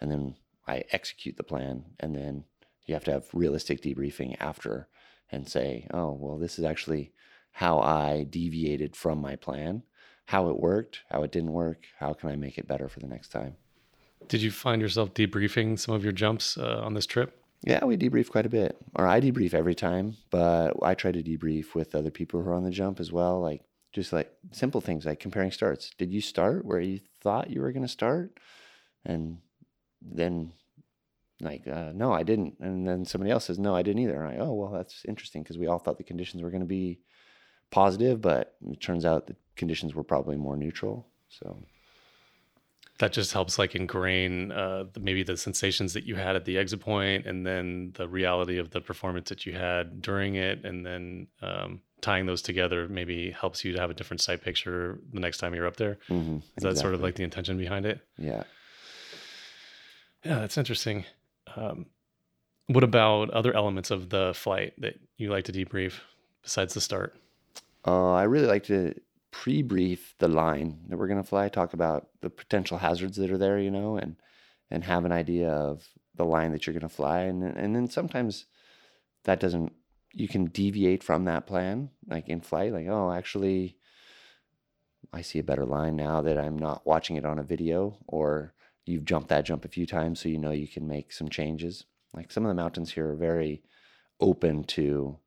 and 0.00 0.10
then 0.10 0.36
I 0.66 0.84
execute 0.90 1.36
the 1.36 1.42
plan, 1.42 1.84
and 2.00 2.14
then 2.14 2.44
you 2.86 2.94
have 2.94 3.04
to 3.04 3.12
have 3.12 3.26
realistic 3.32 3.80
debriefing 3.82 4.36
after 4.40 4.88
and 5.30 5.48
say, 5.48 5.86
oh, 5.92 6.12
well, 6.12 6.38
this 6.38 6.58
is 6.58 6.64
actually 6.64 7.12
how 7.52 7.80
I 7.80 8.26
deviated 8.28 8.96
from 8.96 9.20
my 9.20 9.36
plan, 9.36 9.82
how 10.26 10.48
it 10.48 10.58
worked, 10.58 11.00
how 11.10 11.22
it 11.22 11.32
didn't 11.32 11.52
work, 11.52 11.84
how 11.98 12.12
can 12.12 12.30
I 12.30 12.36
make 12.36 12.58
it 12.58 12.68
better 12.68 12.88
for 12.88 13.00
the 13.00 13.06
next 13.06 13.28
time. 13.28 13.56
Did 14.28 14.42
you 14.42 14.50
find 14.50 14.82
yourself 14.82 15.14
debriefing 15.14 15.78
some 15.78 15.94
of 15.94 16.02
your 16.02 16.12
jumps 16.12 16.58
uh, 16.58 16.80
on 16.82 16.94
this 16.94 17.06
trip? 17.06 17.40
Yeah, 17.62 17.84
we 17.84 17.96
debrief 17.96 18.28
quite 18.28 18.46
a 18.46 18.50
bit, 18.50 18.76
or 18.94 19.06
I 19.06 19.20
debrief 19.20 19.54
every 19.54 19.74
time, 19.74 20.16
but 20.30 20.74
I 20.82 20.94
try 20.94 21.12
to 21.12 21.22
debrief 21.22 21.74
with 21.74 21.94
other 21.94 22.10
people 22.10 22.42
who 22.42 22.50
are 22.50 22.54
on 22.54 22.64
the 22.64 22.70
jump 22.70 23.00
as 23.00 23.12
well. 23.12 23.40
Like 23.40 23.62
just 23.92 24.12
like 24.12 24.30
simple 24.52 24.80
things 24.80 25.06
like 25.06 25.20
comparing 25.20 25.52
starts. 25.52 25.90
Did 25.96 26.12
you 26.12 26.20
start 26.20 26.64
where 26.64 26.80
you 26.80 27.00
thought 27.22 27.50
you 27.50 27.62
were 27.62 27.72
going 27.72 27.82
to 27.82 27.88
start? 27.88 28.38
And 29.04 29.38
then 30.02 30.52
like 31.40 31.66
uh, 31.68 31.92
no 31.94 32.12
i 32.12 32.22
didn't 32.22 32.54
and 32.60 32.88
then 32.88 33.04
somebody 33.04 33.30
else 33.30 33.44
says 33.44 33.58
no 33.58 33.74
i 33.74 33.82
didn't 33.82 34.00
either 34.00 34.22
and 34.22 34.32
i 34.32 34.42
oh 34.42 34.54
well 34.54 34.70
that's 34.70 35.04
interesting 35.06 35.42
because 35.42 35.58
we 35.58 35.66
all 35.66 35.78
thought 35.78 35.98
the 35.98 36.04
conditions 36.04 36.42
were 36.42 36.50
going 36.50 36.62
to 36.62 36.66
be 36.66 36.98
positive 37.70 38.20
but 38.20 38.56
it 38.70 38.80
turns 38.80 39.04
out 39.04 39.26
the 39.26 39.36
conditions 39.56 39.94
were 39.94 40.04
probably 40.04 40.36
more 40.36 40.56
neutral 40.56 41.06
so. 41.28 41.56
That 42.98 43.12
just 43.12 43.32
helps 43.32 43.58
like 43.58 43.74
ingrain 43.74 44.52
uh, 44.52 44.84
maybe 44.98 45.22
the 45.22 45.36
sensations 45.36 45.92
that 45.92 46.04
you 46.04 46.16
had 46.16 46.34
at 46.34 46.46
the 46.46 46.56
exit 46.56 46.80
point 46.80 47.26
and 47.26 47.46
then 47.46 47.92
the 47.94 48.08
reality 48.08 48.56
of 48.56 48.70
the 48.70 48.80
performance 48.80 49.28
that 49.28 49.44
you 49.44 49.52
had 49.52 50.00
during 50.00 50.36
it 50.36 50.64
and 50.64 50.86
then 50.86 51.26
um, 51.42 51.82
tying 52.00 52.24
those 52.24 52.40
together 52.40 52.88
maybe 52.88 53.32
helps 53.32 53.66
you 53.66 53.72
to 53.74 53.78
have 53.78 53.90
a 53.90 53.94
different 53.94 54.22
sight 54.22 54.40
picture 54.40 54.98
the 55.12 55.20
next 55.20 55.38
time 55.38 55.54
you're 55.54 55.66
up 55.66 55.76
there. 55.76 55.98
Mm-hmm, 56.08 56.38
is 56.56 56.62
that 56.62 56.78
sort 56.78 56.94
of 56.94 57.02
like 57.02 57.16
the 57.16 57.22
intention 57.22 57.58
behind 57.58 57.84
it? 57.84 58.00
Yeah. 58.16 58.44
yeah 60.24 60.38
that's 60.38 60.56
interesting. 60.56 61.04
Um, 61.54 61.86
what 62.68 62.82
about 62.82 63.28
other 63.28 63.54
elements 63.54 63.90
of 63.90 64.08
the 64.08 64.32
flight 64.34 64.72
that 64.78 64.98
you 65.18 65.30
like 65.30 65.44
to 65.44 65.52
debrief 65.52 66.00
besides 66.42 66.72
the 66.72 66.80
start 66.80 67.14
Uh, 67.86 68.12
I 68.12 68.24
really 68.24 68.46
like 68.46 68.64
to 68.64 68.94
pre-brief 69.30 70.14
the 70.18 70.28
line 70.28 70.80
that 70.88 70.96
we're 70.96 71.06
going 71.06 71.22
to 71.22 71.28
fly, 71.28 71.48
talk 71.48 71.72
about 71.72 72.08
the 72.20 72.30
potential 72.30 72.78
hazards 72.78 73.16
that 73.18 73.30
are 73.30 73.38
there, 73.38 73.58
you 73.58 73.70
know, 73.70 73.96
and 73.96 74.16
and 74.70 74.82
have 74.82 75.04
an 75.04 75.12
idea 75.12 75.48
of 75.50 75.88
the 76.16 76.24
line 76.24 76.50
that 76.50 76.66
you're 76.66 76.74
going 76.74 76.80
to 76.80 76.88
fly, 76.88 77.20
and 77.20 77.42
and 77.44 77.76
then 77.76 77.88
sometimes 77.88 78.46
that 79.24 79.40
doesn't. 79.40 79.72
You 80.12 80.28
can 80.28 80.46
deviate 80.46 81.02
from 81.02 81.26
that 81.26 81.46
plan, 81.46 81.90
like 82.08 82.28
in 82.28 82.40
flight, 82.40 82.72
like 82.72 82.88
oh, 82.88 83.12
actually, 83.12 83.76
I 85.12 85.22
see 85.22 85.38
a 85.38 85.44
better 85.44 85.66
line 85.66 85.94
now 85.96 86.22
that 86.22 86.38
I'm 86.38 86.58
not 86.58 86.86
watching 86.86 87.16
it 87.16 87.26
on 87.26 87.38
a 87.38 87.44
video, 87.44 87.98
or 88.06 88.54
you've 88.86 89.04
jumped 89.04 89.28
that 89.28 89.44
jump 89.44 89.64
a 89.64 89.68
few 89.68 89.86
times, 89.86 90.20
so 90.20 90.28
you 90.28 90.38
know 90.38 90.52
you 90.52 90.68
can 90.68 90.88
make 90.88 91.12
some 91.12 91.28
changes. 91.28 91.84
Like 92.14 92.32
some 92.32 92.44
of 92.44 92.48
the 92.48 92.60
mountains 92.60 92.92
here 92.92 93.10
are 93.10 93.16
very 93.16 93.62
open 94.20 94.64
to 94.64 95.18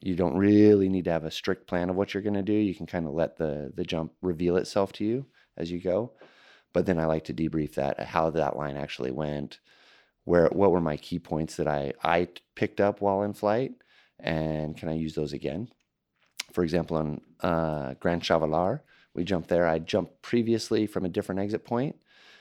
you 0.00 0.14
don't 0.14 0.36
really 0.36 0.88
need 0.88 1.04
to 1.06 1.12
have 1.12 1.24
a 1.24 1.30
strict 1.30 1.66
plan 1.66 1.90
of 1.90 1.96
what 1.96 2.12
you're 2.12 2.22
going 2.22 2.34
to 2.34 2.42
do. 2.42 2.52
You 2.52 2.74
can 2.74 2.86
kind 2.86 3.06
of 3.06 3.14
let 3.14 3.36
the 3.36 3.72
the 3.74 3.84
jump 3.84 4.12
reveal 4.22 4.56
itself 4.56 4.92
to 4.94 5.04
you 5.04 5.26
as 5.56 5.70
you 5.70 5.80
go. 5.80 6.12
But 6.72 6.86
then 6.86 6.98
I 6.98 7.06
like 7.06 7.24
to 7.24 7.34
debrief 7.34 7.74
that 7.74 8.00
how 8.00 8.30
that 8.30 8.56
line 8.56 8.76
actually 8.76 9.12
went, 9.12 9.60
where 10.24 10.48
what 10.48 10.72
were 10.72 10.80
my 10.80 10.96
key 10.96 11.18
points 11.18 11.56
that 11.56 11.68
I 11.68 11.92
I 12.02 12.28
picked 12.54 12.80
up 12.80 13.00
while 13.00 13.22
in 13.22 13.32
flight, 13.32 13.72
and 14.18 14.76
can 14.76 14.88
I 14.88 14.94
use 14.94 15.14
those 15.14 15.32
again? 15.32 15.68
For 16.52 16.62
example, 16.62 16.96
on 16.96 17.20
uh, 17.40 17.94
Grand 18.00 18.22
Chavalard, 18.22 18.80
we 19.14 19.24
jumped 19.24 19.48
there. 19.48 19.66
I 19.66 19.78
jumped 19.78 20.22
previously 20.22 20.86
from 20.86 21.04
a 21.04 21.08
different 21.08 21.40
exit 21.40 21.64
point, 21.64 21.96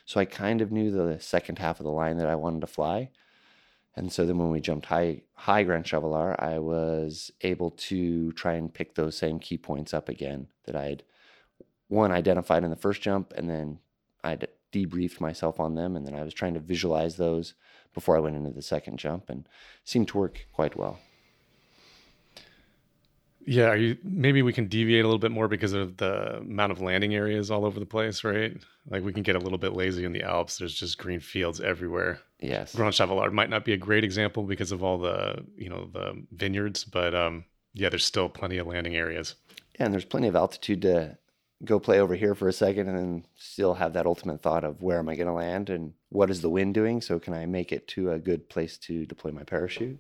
so 0.06 0.20
I 0.20 0.26
kind 0.26 0.62
of 0.62 0.72
knew 0.72 0.92
the 0.92 1.20
second 1.20 1.60
half 1.60 1.80
of 1.80 1.86
the 1.86 1.92
line 1.92 2.18
that 2.18 2.28
I 2.28 2.36
wanted 2.36 2.62
to 2.62 2.68
fly. 2.68 3.10
And 3.96 4.12
so 4.12 4.26
then 4.26 4.38
when 4.38 4.50
we 4.50 4.60
jumped 4.60 4.88
high 4.88 5.22
high 5.34 5.64
Grand 5.64 5.86
Chavalard, 5.86 6.36
I 6.40 6.60
was 6.60 7.32
able 7.42 7.72
to 7.72 8.32
try 8.34 8.54
and 8.54 8.74
pick 8.74 8.96
those 8.96 9.18
same 9.18 9.40
key 9.40 9.58
points 9.58 9.94
up 9.94 10.10
again 10.10 10.48
that 10.66 10.76
I'd 10.76 11.04
one 11.88 12.12
identified 12.12 12.64
in 12.64 12.72
the 12.72 12.76
first 12.76 13.02
jump 13.02 13.34
and 13.38 13.50
then 13.50 13.80
I'd 14.24 14.48
debriefed 14.72 15.22
myself 15.22 15.60
on 15.60 15.76
them 15.76 15.96
and 15.96 16.08
then 16.08 16.16
I 16.16 16.24
was 16.24 16.34
trying 16.34 16.56
to 16.56 16.60
visualize 16.60 17.18
those 17.18 17.54
before 17.94 18.18
I 18.18 18.20
went 18.20 18.36
into 18.36 18.50
the 18.50 18.64
second 18.64 18.98
jump 18.98 19.30
and 19.30 19.48
seemed 19.84 20.08
to 20.10 20.18
work 20.18 20.48
quite 20.52 20.76
well. 20.76 21.00
Yeah, 23.46 23.68
are 23.70 23.76
you 23.76 23.98
maybe 24.04 24.42
we 24.42 24.54
can 24.54 24.68
deviate 24.68 25.04
a 25.04 25.08
little 25.08 25.20
bit 25.20 25.32
more 25.32 25.48
because 25.48 25.74
of 25.74 25.98
the 25.98 26.38
amount 26.38 26.72
of 26.72 26.82
landing 26.82 27.14
areas 27.14 27.52
all 27.52 27.66
over 27.66 27.80
the 27.80 27.86
place, 27.86 28.24
right? 28.24 28.56
Like 28.90 29.04
we 29.04 29.14
can 29.14 29.24
get 29.24 29.36
a 29.36 29.40
little 29.40 29.58
bit 29.58 29.74
lazy 29.74 30.06
in 30.06 30.14
the 30.14 30.24
Alps. 30.24 30.58
There's 30.58 30.74
just 30.74 30.98
green 30.98 31.20
fields 31.20 31.60
everywhere. 31.60 32.20
Yes. 32.40 32.76
Grand 32.76 32.94
Chavalard 32.94 33.34
might 33.34 33.50
not 33.50 33.66
be 33.66 33.74
a 33.74 33.78
great 33.78 34.04
example 34.04 34.44
because 34.44 34.72
of 34.72 34.84
all 34.84 34.98
the, 34.98 35.44
you 35.58 35.70
know, 35.70 35.90
the 35.92 36.24
vineyards, 36.32 36.84
but 36.84 37.14
um 37.14 37.46
yeah, 37.74 37.90
there's 37.90 38.06
still 38.06 38.30
plenty 38.30 38.58
of 38.58 38.68
landing 38.68 38.96
areas. 38.96 39.36
Yeah, 39.78 39.86
and 39.86 39.94
there's 39.94 40.06
plenty 40.06 40.28
of 40.28 40.36
altitude 40.36 40.84
to 40.84 41.18
go 41.66 41.80
play 41.80 42.00
over 42.00 42.16
here 42.16 42.36
for 42.36 42.48
a 42.48 42.54
second 42.54 42.88
and 42.88 42.98
then 42.98 43.26
still 43.36 43.74
have 43.74 43.94
that 43.94 44.06
ultimate 44.06 44.42
thought 44.42 44.64
of 44.64 44.82
where 44.82 45.00
am 45.00 45.10
I 45.10 45.16
going 45.16 45.28
to 45.28 45.34
land 45.34 45.70
and 45.70 45.94
what 46.10 46.30
is 46.30 46.42
the 46.42 46.50
wind 46.50 46.74
doing? 46.74 47.02
So 47.02 47.20
can 47.20 47.34
I 47.34 47.46
make 47.46 47.72
it 47.72 47.88
to 47.90 48.12
a 48.12 48.20
good 48.20 48.50
place 48.50 48.78
to 48.80 49.06
deploy 49.06 49.32
my 49.32 49.44
parachute? 49.44 50.00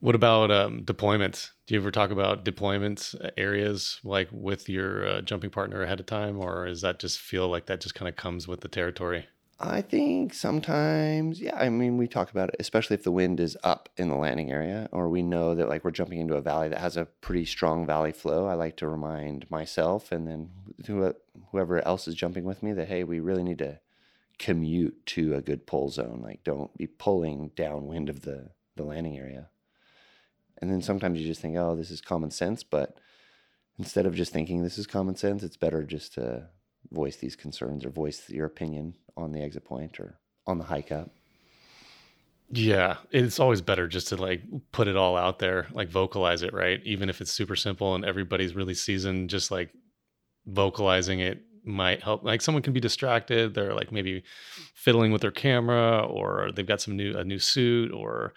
What 0.00 0.14
about 0.14 0.50
um, 0.50 0.82
deployments? 0.82 1.50
Do 1.66 1.74
you 1.74 1.80
ever 1.80 1.90
talk 1.90 2.10
about 2.10 2.42
deployments 2.42 3.14
uh, 3.22 3.30
areas 3.36 4.00
like 4.02 4.28
with 4.32 4.66
your 4.66 5.06
uh, 5.06 5.20
jumping 5.20 5.50
partner 5.50 5.82
ahead 5.82 6.00
of 6.00 6.06
time, 6.06 6.38
or 6.38 6.66
does 6.66 6.80
that 6.80 6.98
just 6.98 7.18
feel 7.18 7.48
like 7.48 7.66
that 7.66 7.82
just 7.82 7.94
kind 7.94 8.08
of 8.08 8.16
comes 8.16 8.48
with 8.48 8.62
the 8.62 8.68
territory? 8.68 9.26
I 9.62 9.82
think 9.82 10.32
sometimes, 10.32 11.38
yeah. 11.38 11.54
I 11.54 11.68
mean, 11.68 11.98
we 11.98 12.08
talk 12.08 12.30
about 12.30 12.48
it, 12.48 12.56
especially 12.58 12.94
if 12.94 13.02
the 13.02 13.12
wind 13.12 13.40
is 13.40 13.58
up 13.62 13.90
in 13.98 14.08
the 14.08 14.14
landing 14.14 14.50
area, 14.50 14.88
or 14.90 15.10
we 15.10 15.22
know 15.22 15.54
that 15.54 15.68
like 15.68 15.84
we're 15.84 15.90
jumping 15.90 16.18
into 16.18 16.34
a 16.34 16.40
valley 16.40 16.70
that 16.70 16.80
has 16.80 16.96
a 16.96 17.04
pretty 17.04 17.44
strong 17.44 17.84
valley 17.84 18.12
flow. 18.12 18.46
I 18.46 18.54
like 18.54 18.78
to 18.78 18.88
remind 18.88 19.50
myself 19.50 20.12
and 20.12 20.26
then 20.26 20.50
who- 20.86 21.14
whoever 21.50 21.86
else 21.86 22.08
is 22.08 22.14
jumping 22.14 22.44
with 22.44 22.62
me 22.62 22.72
that 22.72 22.88
hey, 22.88 23.04
we 23.04 23.20
really 23.20 23.42
need 23.42 23.58
to 23.58 23.80
commute 24.38 25.04
to 25.08 25.34
a 25.34 25.42
good 25.42 25.66
pull 25.66 25.90
zone. 25.90 26.20
Like, 26.22 26.42
don't 26.42 26.74
be 26.78 26.86
pulling 26.86 27.50
downwind 27.54 28.08
of 28.08 28.22
the 28.22 28.52
the 28.76 28.84
landing 28.84 29.18
area. 29.18 29.50
And 30.60 30.70
then 30.70 30.82
sometimes 30.82 31.20
you 31.20 31.26
just 31.26 31.40
think, 31.40 31.56
oh, 31.56 31.74
this 31.74 31.90
is 31.90 32.00
common 32.00 32.30
sense, 32.30 32.62
but 32.62 32.98
instead 33.78 34.06
of 34.06 34.14
just 34.14 34.32
thinking 34.32 34.62
this 34.62 34.78
is 34.78 34.86
common 34.86 35.16
sense, 35.16 35.42
it's 35.42 35.56
better 35.56 35.82
just 35.82 36.14
to 36.14 36.48
voice 36.90 37.16
these 37.16 37.36
concerns 37.36 37.84
or 37.84 37.90
voice 37.90 38.28
your 38.28 38.46
opinion 38.46 38.94
on 39.16 39.32
the 39.32 39.42
exit 39.42 39.64
point 39.64 39.98
or 39.98 40.18
on 40.46 40.58
the 40.58 40.64
hike 40.64 40.92
up. 40.92 41.10
Yeah, 42.52 42.96
it's 43.12 43.38
always 43.38 43.60
better 43.60 43.86
just 43.86 44.08
to 44.08 44.16
like 44.16 44.42
put 44.72 44.88
it 44.88 44.96
all 44.96 45.16
out 45.16 45.38
there, 45.38 45.68
like 45.72 45.88
vocalize 45.88 46.42
it, 46.42 46.52
right? 46.52 46.80
Even 46.84 47.08
if 47.08 47.20
it's 47.20 47.30
super 47.30 47.54
simple 47.54 47.94
and 47.94 48.04
everybody's 48.04 48.56
really 48.56 48.74
seasoned, 48.74 49.30
just 49.30 49.50
like 49.50 49.70
vocalizing 50.46 51.20
it 51.20 51.42
might 51.64 52.02
help. 52.02 52.24
Like 52.24 52.40
someone 52.40 52.62
can 52.62 52.72
be 52.72 52.80
distracted, 52.80 53.54
they're 53.54 53.74
like 53.74 53.92
maybe 53.92 54.24
fiddling 54.74 55.12
with 55.12 55.22
their 55.22 55.30
camera 55.30 56.02
or 56.02 56.50
they've 56.52 56.66
got 56.66 56.80
some 56.80 56.96
new 56.96 57.16
a 57.16 57.24
new 57.24 57.38
suit 57.38 57.92
or 57.92 58.34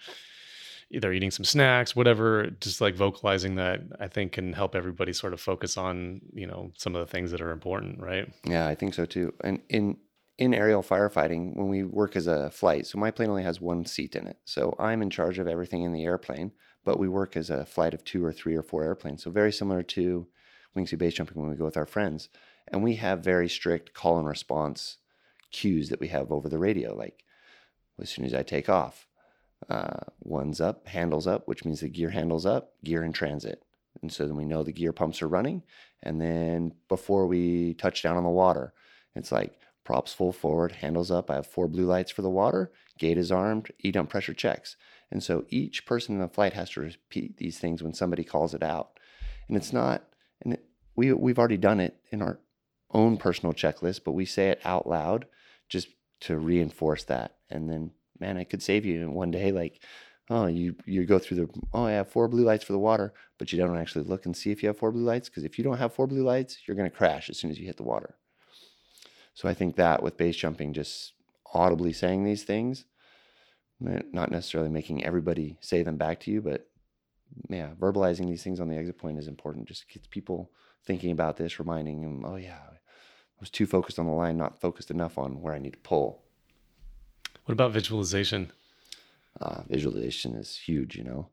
they're 1.00 1.12
eating 1.12 1.30
some 1.30 1.44
snacks, 1.44 1.96
whatever, 1.96 2.50
just 2.60 2.80
like 2.80 2.94
vocalizing 2.94 3.56
that 3.56 3.80
I 4.00 4.08
think 4.08 4.32
can 4.32 4.52
help 4.52 4.74
everybody 4.74 5.12
sort 5.12 5.32
of 5.32 5.40
focus 5.40 5.76
on, 5.76 6.20
you 6.32 6.46
know, 6.46 6.72
some 6.76 6.94
of 6.94 7.00
the 7.00 7.10
things 7.10 7.30
that 7.30 7.40
are 7.40 7.50
important, 7.50 8.00
right? 8.00 8.32
Yeah, 8.44 8.66
I 8.66 8.74
think 8.74 8.94
so 8.94 9.04
too. 9.04 9.32
And 9.42 9.60
in 9.68 9.96
in 10.36 10.52
aerial 10.52 10.82
firefighting, 10.82 11.54
when 11.56 11.68
we 11.68 11.84
work 11.84 12.16
as 12.16 12.26
a 12.26 12.50
flight, 12.50 12.86
so 12.86 12.98
my 12.98 13.10
plane 13.10 13.30
only 13.30 13.44
has 13.44 13.60
one 13.60 13.84
seat 13.84 14.16
in 14.16 14.26
it. 14.26 14.36
So 14.44 14.74
I'm 14.80 15.00
in 15.00 15.10
charge 15.10 15.38
of 15.38 15.46
everything 15.46 15.82
in 15.82 15.92
the 15.92 16.04
airplane, 16.04 16.50
but 16.84 16.98
we 16.98 17.08
work 17.08 17.36
as 17.36 17.50
a 17.50 17.64
flight 17.64 17.94
of 17.94 18.04
two 18.04 18.24
or 18.24 18.32
three 18.32 18.56
or 18.56 18.62
four 18.62 18.82
airplanes. 18.82 19.22
So 19.22 19.30
very 19.30 19.52
similar 19.52 19.84
to 19.84 20.26
wingsuit 20.76 20.98
base 20.98 21.14
jumping 21.14 21.40
when 21.40 21.50
we 21.50 21.56
go 21.56 21.64
with 21.64 21.76
our 21.76 21.86
friends. 21.86 22.28
And 22.68 22.82
we 22.82 22.96
have 22.96 23.22
very 23.22 23.48
strict 23.48 23.94
call 23.94 24.18
and 24.18 24.26
response 24.26 24.96
cues 25.52 25.88
that 25.90 26.00
we 26.00 26.08
have 26.08 26.32
over 26.32 26.48
the 26.48 26.58
radio. 26.58 26.94
Like 26.96 27.24
as 28.00 28.10
soon 28.10 28.24
as 28.24 28.34
I 28.34 28.42
take 28.42 28.68
off, 28.68 29.06
uh, 29.68 30.00
one's 30.20 30.60
up, 30.60 30.86
handles 30.88 31.26
up, 31.26 31.46
which 31.46 31.64
means 31.64 31.80
the 31.80 31.88
gear 31.88 32.10
handles 32.10 32.46
up, 32.46 32.72
gear 32.84 33.02
in 33.02 33.12
transit. 33.12 33.62
And 34.02 34.12
so 34.12 34.26
then 34.26 34.36
we 34.36 34.44
know 34.44 34.62
the 34.62 34.72
gear 34.72 34.92
pumps 34.92 35.22
are 35.22 35.28
running. 35.28 35.62
And 36.02 36.20
then 36.20 36.72
before 36.88 37.26
we 37.26 37.74
touch 37.74 38.02
down 38.02 38.16
on 38.16 38.24
the 38.24 38.28
water, 38.28 38.74
it's 39.14 39.32
like 39.32 39.58
props 39.84 40.12
full 40.12 40.32
forward, 40.32 40.72
handles 40.72 41.10
up. 41.10 41.30
I 41.30 41.36
have 41.36 41.46
four 41.46 41.68
blue 41.68 41.86
lights 41.86 42.10
for 42.10 42.22
the 42.22 42.30
water, 42.30 42.72
gate 42.98 43.18
is 43.18 43.30
armed, 43.30 43.70
E 43.80 43.90
dump 43.90 44.10
pressure 44.10 44.34
checks. 44.34 44.76
And 45.10 45.22
so 45.22 45.44
each 45.48 45.86
person 45.86 46.16
in 46.16 46.20
the 46.20 46.28
flight 46.28 46.54
has 46.54 46.70
to 46.70 46.80
repeat 46.80 47.36
these 47.36 47.58
things 47.58 47.82
when 47.82 47.94
somebody 47.94 48.24
calls 48.24 48.54
it 48.54 48.62
out. 48.62 48.98
And 49.48 49.56
it's 49.56 49.72
not, 49.72 50.04
and 50.42 50.54
it, 50.54 50.64
we, 50.96 51.12
we've 51.12 51.38
already 51.38 51.56
done 51.56 51.80
it 51.80 51.96
in 52.10 52.22
our 52.22 52.40
own 52.92 53.16
personal 53.16 53.52
checklist, 53.52 54.00
but 54.04 54.12
we 54.12 54.24
say 54.24 54.48
it 54.48 54.60
out 54.64 54.88
loud 54.88 55.26
just 55.68 55.88
to 56.20 56.38
reinforce 56.38 57.04
that. 57.04 57.36
And 57.50 57.68
then, 57.68 57.92
man, 58.18 58.36
it 58.36 58.46
could 58.50 58.62
save 58.62 58.84
you 58.84 59.10
one 59.10 59.30
day. 59.30 59.52
Like, 59.52 59.80
oh, 60.30 60.46
you 60.46 60.76
you 60.86 61.04
go 61.04 61.18
through 61.18 61.36
the 61.38 61.48
oh, 61.72 61.84
I 61.84 61.92
have 61.92 62.10
four 62.10 62.28
blue 62.28 62.44
lights 62.44 62.64
for 62.64 62.72
the 62.72 62.78
water, 62.78 63.12
but 63.38 63.52
you 63.52 63.58
don't 63.58 63.76
actually 63.76 64.04
look 64.04 64.26
and 64.26 64.36
see 64.36 64.50
if 64.50 64.62
you 64.62 64.68
have 64.68 64.78
four 64.78 64.92
blue 64.92 65.04
lights 65.04 65.28
because 65.28 65.44
if 65.44 65.58
you 65.58 65.64
don't 65.64 65.78
have 65.78 65.94
four 65.94 66.06
blue 66.06 66.22
lights, 66.22 66.58
you're 66.66 66.76
to 66.76 66.90
crash 66.90 67.30
as 67.30 67.38
soon 67.38 67.50
as 67.50 67.58
you 67.58 67.66
hit 67.66 67.76
the 67.76 67.82
water. 67.82 68.16
So 69.34 69.48
I 69.48 69.54
think 69.54 69.76
that 69.76 70.02
with 70.02 70.16
base 70.16 70.36
jumping, 70.36 70.72
just 70.72 71.12
audibly 71.52 71.92
saying 71.92 72.24
these 72.24 72.44
things, 72.44 72.84
not 73.80 74.30
necessarily 74.30 74.70
making 74.70 75.04
everybody 75.04 75.56
say 75.60 75.82
them 75.82 75.96
back 75.96 76.20
to 76.20 76.30
you, 76.30 76.40
but 76.40 76.68
yeah, 77.48 77.70
verbalizing 77.78 78.28
these 78.28 78.44
things 78.44 78.60
on 78.60 78.68
the 78.68 78.76
exit 78.76 78.98
point 78.98 79.18
is 79.18 79.28
important. 79.28 79.66
Just 79.66 79.88
gets 79.88 80.06
people 80.06 80.52
thinking 80.86 81.10
about 81.10 81.36
this, 81.36 81.58
reminding 81.58 82.00
them, 82.00 82.24
oh 82.24 82.36
yeah, 82.36 82.58
I 82.70 82.76
was 83.40 83.50
too 83.50 83.66
focused 83.66 83.98
on 83.98 84.06
the 84.06 84.12
line, 84.12 84.36
not 84.36 84.60
focused 84.60 84.90
enough 84.90 85.18
on 85.18 85.40
where 85.40 85.54
I 85.54 85.58
need 85.58 85.72
to 85.72 85.78
pull. 85.80 86.23
What 87.44 87.52
about 87.52 87.72
visualization? 87.72 88.52
Uh, 89.40 89.62
visualization 89.68 90.34
is 90.34 90.56
huge, 90.56 90.96
you 90.96 91.04
know. 91.04 91.28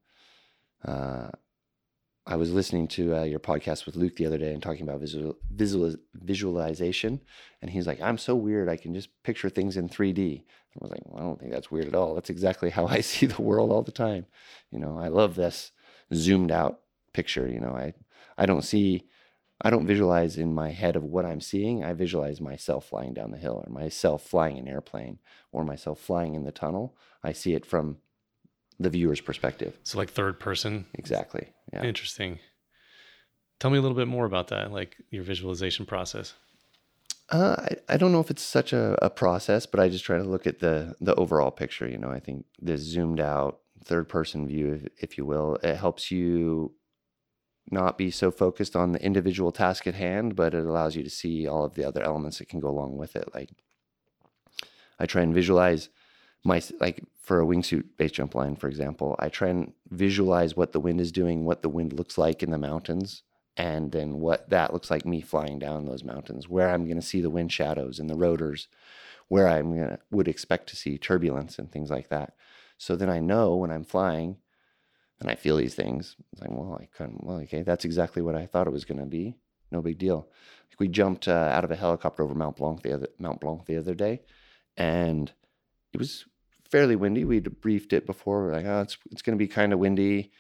Uh, 0.84 1.30
I 2.26 2.36
was 2.36 2.52
listening 2.52 2.88
to 2.90 3.16
uh, 3.16 3.24
your 3.24 3.40
podcast 3.40 3.86
with 3.86 3.96
Luke 3.96 4.16
the 4.16 4.26
other 4.26 4.38
day 4.38 4.54
and 4.54 4.62
talking 4.62 4.84
about 4.84 5.00
visual, 5.00 5.38
visual 5.50 5.96
visualization, 6.14 7.22
and 7.62 7.72
he's 7.72 7.88
like, 7.88 8.02
"I'm 8.02 8.18
so 8.18 8.36
weird. 8.36 8.70
I 8.70 8.78
can 8.78 8.94
just 8.94 9.10
picture 9.24 9.50
things 9.50 9.78
in 9.78 9.90
3D." 9.90 10.44
I 10.44 10.80
was 10.80 10.92
like, 10.92 11.02
well, 11.06 11.18
"I 11.20 11.26
don't 11.26 11.40
think 11.40 11.52
that's 11.52 11.72
weird 11.72 11.88
at 11.88 11.96
all. 11.96 12.14
That's 12.14 12.30
exactly 12.30 12.70
how 12.70 12.88
I 12.88 13.02
see 13.12 13.26
the 13.26 13.42
world 13.42 13.72
all 13.72 13.82
the 13.82 13.92
time." 13.92 14.26
You 14.70 14.80
know, 14.80 15.00
I 15.00 15.08
love 15.08 15.36
this 15.36 15.72
zoomed 16.14 16.52
out 16.52 16.82
picture. 17.14 17.48
You 17.48 17.60
know, 17.60 17.72
I 17.72 17.94
I 18.38 18.46
don't 18.46 18.64
see 18.64 19.08
I 19.62 19.70
don't 19.70 19.86
visualize 19.86 20.38
in 20.38 20.54
my 20.54 20.72
head 20.72 20.96
of 20.96 21.04
what 21.04 21.26
I'm 21.26 21.42
seeing. 21.42 21.84
I 21.84 21.94
visualize 21.94 22.42
myself 22.42 22.86
flying 22.86 23.14
down 23.14 23.32
the 23.32 23.38
hill 23.38 23.64
or 23.66 23.72
myself 23.72 24.24
flying 24.24 24.58
an 24.58 24.68
airplane 24.68 25.20
or 25.52 25.64
myself 25.64 26.00
flying 26.00 26.36
in 26.36 26.44
the 26.44 26.52
tunnel. 26.52 26.96
I 27.24 27.32
see 27.34 27.54
it 27.54 27.66
from 27.66 27.98
the 28.80 28.90
viewer's 28.90 29.22
perspective. 29.22 29.78
So 29.84 29.98
like 29.98 30.10
third 30.10 30.40
person. 30.40 30.88
Exactly. 30.96 31.50
Yeah. 31.72 31.84
Interesting. 31.84 32.40
Tell 33.60 33.70
me 33.70 33.78
a 33.78 33.82
little 33.82 33.98
bit 33.98 34.08
more 34.08 34.26
about 34.26 34.48
that, 34.48 34.72
like 34.72 34.98
your 35.12 35.24
visualization 35.24 35.86
process. 35.86 36.34
Uh, 37.30 37.56
I, 37.60 37.94
I 37.94 37.98
don't 37.98 38.12
know 38.12 38.20
if 38.20 38.32
it's 38.32 38.42
such 38.42 38.74
a, 38.74 38.98
a 39.02 39.10
process, 39.10 39.66
but 39.68 39.80
I 39.80 39.88
just 39.88 40.04
try 40.04 40.18
to 40.18 40.24
look 40.24 40.48
at 40.48 40.60
the 40.60 40.96
the 41.00 41.16
overall 41.16 41.52
picture. 41.52 41.88
You 41.88 42.00
know, 42.00 42.10
I 42.10 42.20
think 42.20 42.46
this 42.60 42.82
zoomed 42.82 43.20
out 43.20 43.60
third 43.84 44.10
person 44.10 44.48
view, 44.48 44.74
if, 44.74 44.88
if 44.98 45.18
you 45.18 45.26
will, 45.26 45.58
it 45.64 45.76
helps 45.76 46.12
you 46.12 46.74
not 47.70 47.98
be 47.98 48.12
so 48.12 48.32
focused 48.32 48.76
on 48.76 48.92
the 48.92 49.04
individual 49.04 49.52
task 49.52 49.88
at 49.88 49.96
hand, 49.96 50.36
but 50.36 50.54
it 50.54 50.66
allows 50.66 50.96
you 50.96 51.04
to 51.04 51.10
see 51.10 51.48
all 51.48 51.66
of 51.66 51.76
the 51.76 51.86
other 51.86 52.02
elements 52.02 52.40
that 52.40 52.50
can 52.50 52.60
go 52.60 52.70
along 52.70 52.98
with 52.98 53.16
it. 53.16 53.30
Like 53.34 53.50
I 55.00 55.06
try 55.06 55.22
and 55.22 55.34
visualize 55.34 55.90
my 56.44 56.62
like 56.80 57.04
for 57.22 57.42
a 57.42 57.46
wingsuit 57.46 57.84
base 57.98 58.12
jump 58.12 58.36
line, 58.36 58.56
for 58.56 58.68
example, 58.68 59.16
I 59.20 59.30
try 59.30 59.50
and 59.50 59.74
visualize 59.90 60.56
what 60.56 60.72
the 60.72 60.80
wind 60.80 61.00
is 61.00 61.12
doing, 61.12 61.46
what 61.46 61.62
the 61.62 61.70
wind 61.70 61.94
looks 61.94 62.18
like 62.18 62.42
in 62.42 62.50
the 62.50 62.58
mountains, 62.58 63.24
and 63.56 63.92
then 63.92 64.20
what 64.20 64.50
that 64.50 64.74
looks 64.74 64.90
like 64.90 65.06
me 65.06 65.22
flying 65.22 65.60
down 65.60 65.86
those 65.86 66.04
mountains, 66.04 66.50
where 66.50 66.70
I'm 66.70 66.86
going 66.86 67.00
to 67.00 67.06
see 67.06 67.22
the 67.22 67.30
wind 67.30 67.52
shadows 67.52 68.00
and 68.00 68.10
the 68.10 68.16
rotors, 68.16 68.68
where 69.28 69.48
I'm 69.48 69.76
gonna 69.76 70.00
would 70.10 70.28
expect 70.28 70.68
to 70.70 70.76
see 70.76 70.98
turbulence 70.98 71.60
and 71.60 71.72
things 71.72 71.90
like 71.90 72.10
that. 72.10 72.34
So 72.78 72.96
then 72.96 73.10
I 73.10 73.20
know 73.20 73.56
when 73.56 73.72
I'm 73.72 73.86
flying 73.86 74.38
and 75.22 75.30
I 75.30 75.36
feel 75.36 75.56
these 75.56 75.76
things. 75.76 76.16
It's 76.34 76.42
like, 76.42 76.50
well, 76.50 76.78
I 76.82 76.88
couldn't, 76.88 77.24
well, 77.24 77.38
okay, 77.42 77.62
that's 77.62 77.86
exactly 77.86 78.24
what 78.24 78.36
I 78.36 78.48
thought 78.48 78.68
it 78.68 78.74
was 78.74 78.86
going 78.86 79.00
to 79.00 79.06
be. 79.06 79.38
No 79.72 79.82
big 79.82 80.00
deal. 80.00 80.28
Like 80.70 80.80
we 80.80 80.88
jumped 80.88 81.28
uh, 81.28 81.32
out 81.32 81.64
of 81.64 81.72
a 81.72 81.76
helicopter 81.76 82.24
over 82.24 82.34
Mount 82.34 82.58
Blanc 82.58 82.82
the 82.82 82.94
other 82.94 83.08
Mount 83.20 83.40
Blanc 83.40 83.66
the 83.66 83.78
other 83.78 83.94
day, 83.94 84.22
and 84.76 85.32
it 85.94 85.98
was 85.98 86.26
fairly 86.70 86.96
windy. 86.96 87.24
We'd 87.24 87.62
briefed 87.62 87.94
it 87.94 88.06
before. 88.06 88.44
We're 88.44 88.54
like, 88.54 88.66
oh, 88.66 88.82
it's 88.82 88.98
it's 89.12 89.22
going 89.22 89.38
to 89.38 89.42
be 89.42 89.48
kind 89.48 89.72
of 89.72 89.80
windy, 89.80 90.32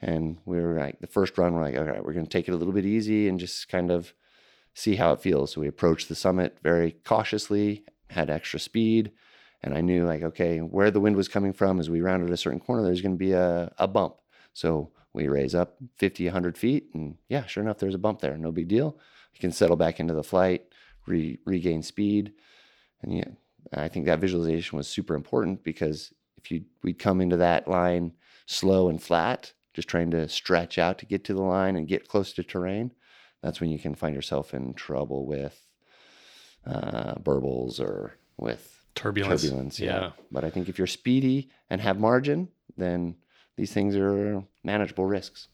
and 0.00 0.38
we 0.46 0.60
were 0.60 0.78
like, 0.78 1.00
the 1.00 1.06
first 1.06 1.36
run, 1.36 1.54
we're 1.54 1.64
like, 1.64 1.76
right, 1.76 2.02
we're 2.02 2.14
going 2.14 2.26
to 2.26 2.30
take 2.30 2.48
it 2.48 2.52
a 2.52 2.56
little 2.56 2.72
bit 2.72 2.86
easy 2.86 3.28
and 3.28 3.40
just 3.40 3.68
kind 3.68 3.90
of 3.90 4.14
see 4.72 4.94
how 4.94 5.12
it 5.12 5.20
feels. 5.20 5.52
So 5.52 5.60
we 5.60 5.68
approached 5.68 6.08
the 6.08 6.14
summit 6.14 6.56
very 6.62 6.92
cautiously, 7.04 7.84
had 8.08 8.30
extra 8.30 8.60
speed, 8.60 9.12
and 9.62 9.74
I 9.74 9.80
knew 9.80 10.06
like, 10.06 10.22
okay, 10.22 10.60
where 10.60 10.90
the 10.90 11.00
wind 11.00 11.16
was 11.16 11.28
coming 11.28 11.52
from 11.52 11.80
as 11.80 11.90
we 11.90 12.00
rounded 12.00 12.30
a 12.30 12.36
certain 12.36 12.60
corner, 12.60 12.84
there's 12.84 13.02
going 13.02 13.16
to 13.16 13.18
be 13.18 13.32
a, 13.32 13.72
a 13.76 13.88
bump. 13.88 14.14
So 14.58 14.90
we 15.12 15.28
raise 15.28 15.54
up 15.54 15.76
50, 15.98 16.24
100 16.24 16.58
feet, 16.58 16.88
and 16.92 17.16
yeah, 17.28 17.46
sure 17.46 17.62
enough, 17.62 17.78
there's 17.78 17.94
a 17.94 17.98
bump 17.98 18.20
there. 18.20 18.36
No 18.36 18.50
big 18.50 18.66
deal. 18.66 18.98
You 19.32 19.38
can 19.38 19.52
settle 19.52 19.76
back 19.76 20.00
into 20.00 20.14
the 20.14 20.24
flight, 20.24 20.64
re- 21.06 21.38
regain 21.44 21.80
speed, 21.84 22.32
and 23.00 23.16
yeah, 23.16 23.28
I 23.72 23.86
think 23.86 24.06
that 24.06 24.18
visualization 24.18 24.76
was 24.76 24.88
super 24.88 25.14
important 25.14 25.62
because 25.62 26.12
if 26.38 26.50
you 26.50 26.64
we'd 26.82 26.98
come 26.98 27.20
into 27.20 27.36
that 27.36 27.68
line 27.68 28.14
slow 28.46 28.88
and 28.88 29.00
flat, 29.00 29.52
just 29.74 29.86
trying 29.86 30.10
to 30.10 30.28
stretch 30.28 30.76
out 30.76 30.98
to 30.98 31.06
get 31.06 31.22
to 31.24 31.34
the 31.34 31.42
line 31.42 31.76
and 31.76 31.86
get 31.86 32.08
close 32.08 32.32
to 32.32 32.42
terrain, 32.42 32.92
that's 33.44 33.60
when 33.60 33.70
you 33.70 33.78
can 33.78 33.94
find 33.94 34.12
yourself 34.12 34.54
in 34.54 34.74
trouble 34.74 35.24
with 35.24 35.56
uh, 36.66 37.14
burbles 37.14 37.78
or 37.78 38.14
with 38.36 38.84
turbulence. 38.96 39.42
Turbulence, 39.42 39.78
yeah. 39.78 40.00
Yeah. 40.00 40.10
But 40.32 40.42
I 40.42 40.50
think 40.50 40.68
if 40.68 40.78
you're 40.78 40.88
speedy 40.88 41.48
and 41.70 41.80
have 41.80 42.00
margin, 42.00 42.48
then 42.76 43.14
these 43.58 43.72
things 43.72 43.96
are 43.96 44.42
manageable 44.62 45.04
risks. 45.04 45.48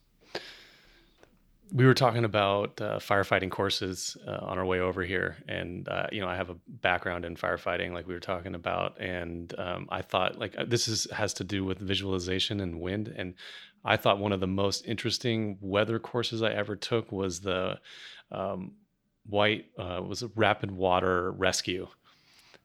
we 1.72 1.86
were 1.86 1.94
talking 1.94 2.24
about 2.24 2.80
uh, 2.80 2.98
firefighting 2.98 3.50
courses 3.50 4.16
uh, 4.28 4.38
on 4.42 4.58
our 4.58 4.66
way 4.66 4.78
over 4.78 5.02
here. 5.02 5.38
And 5.48 5.88
uh, 5.88 6.06
you 6.12 6.20
know 6.20 6.28
i 6.28 6.36
have 6.36 6.50
a 6.50 6.56
background 6.68 7.24
in 7.24 7.34
firefighting 7.34 7.92
like 7.92 8.06
we 8.06 8.14
were 8.14 8.20
talking 8.20 8.54
about. 8.54 9.00
And 9.00 9.52
um, 9.58 9.88
i 9.98 10.02
thought 10.02 10.38
like 10.38 10.54
uh, 10.56 10.66
this 10.68 10.86
is 10.86 11.08
has 11.10 11.32
to 11.34 11.44
do 11.44 11.64
with 11.64 11.78
visualization 11.78 12.60
and 12.60 12.80
wind. 12.80 13.08
And 13.08 13.34
i 13.84 13.96
thought 13.96 14.18
one 14.18 14.32
of 14.32 14.40
the 14.40 14.46
most 14.64 14.86
interesting 14.86 15.58
weather 15.60 15.98
courses 15.98 16.42
i 16.42 16.52
ever 16.52 16.76
took 16.76 17.10
was 17.10 17.40
the 17.40 17.80
um, 18.30 18.72
white 19.26 19.64
uh, 19.78 20.00
was 20.06 20.22
a 20.22 20.30
rapid 20.36 20.70
water 20.70 21.32
rescue? 21.32 21.88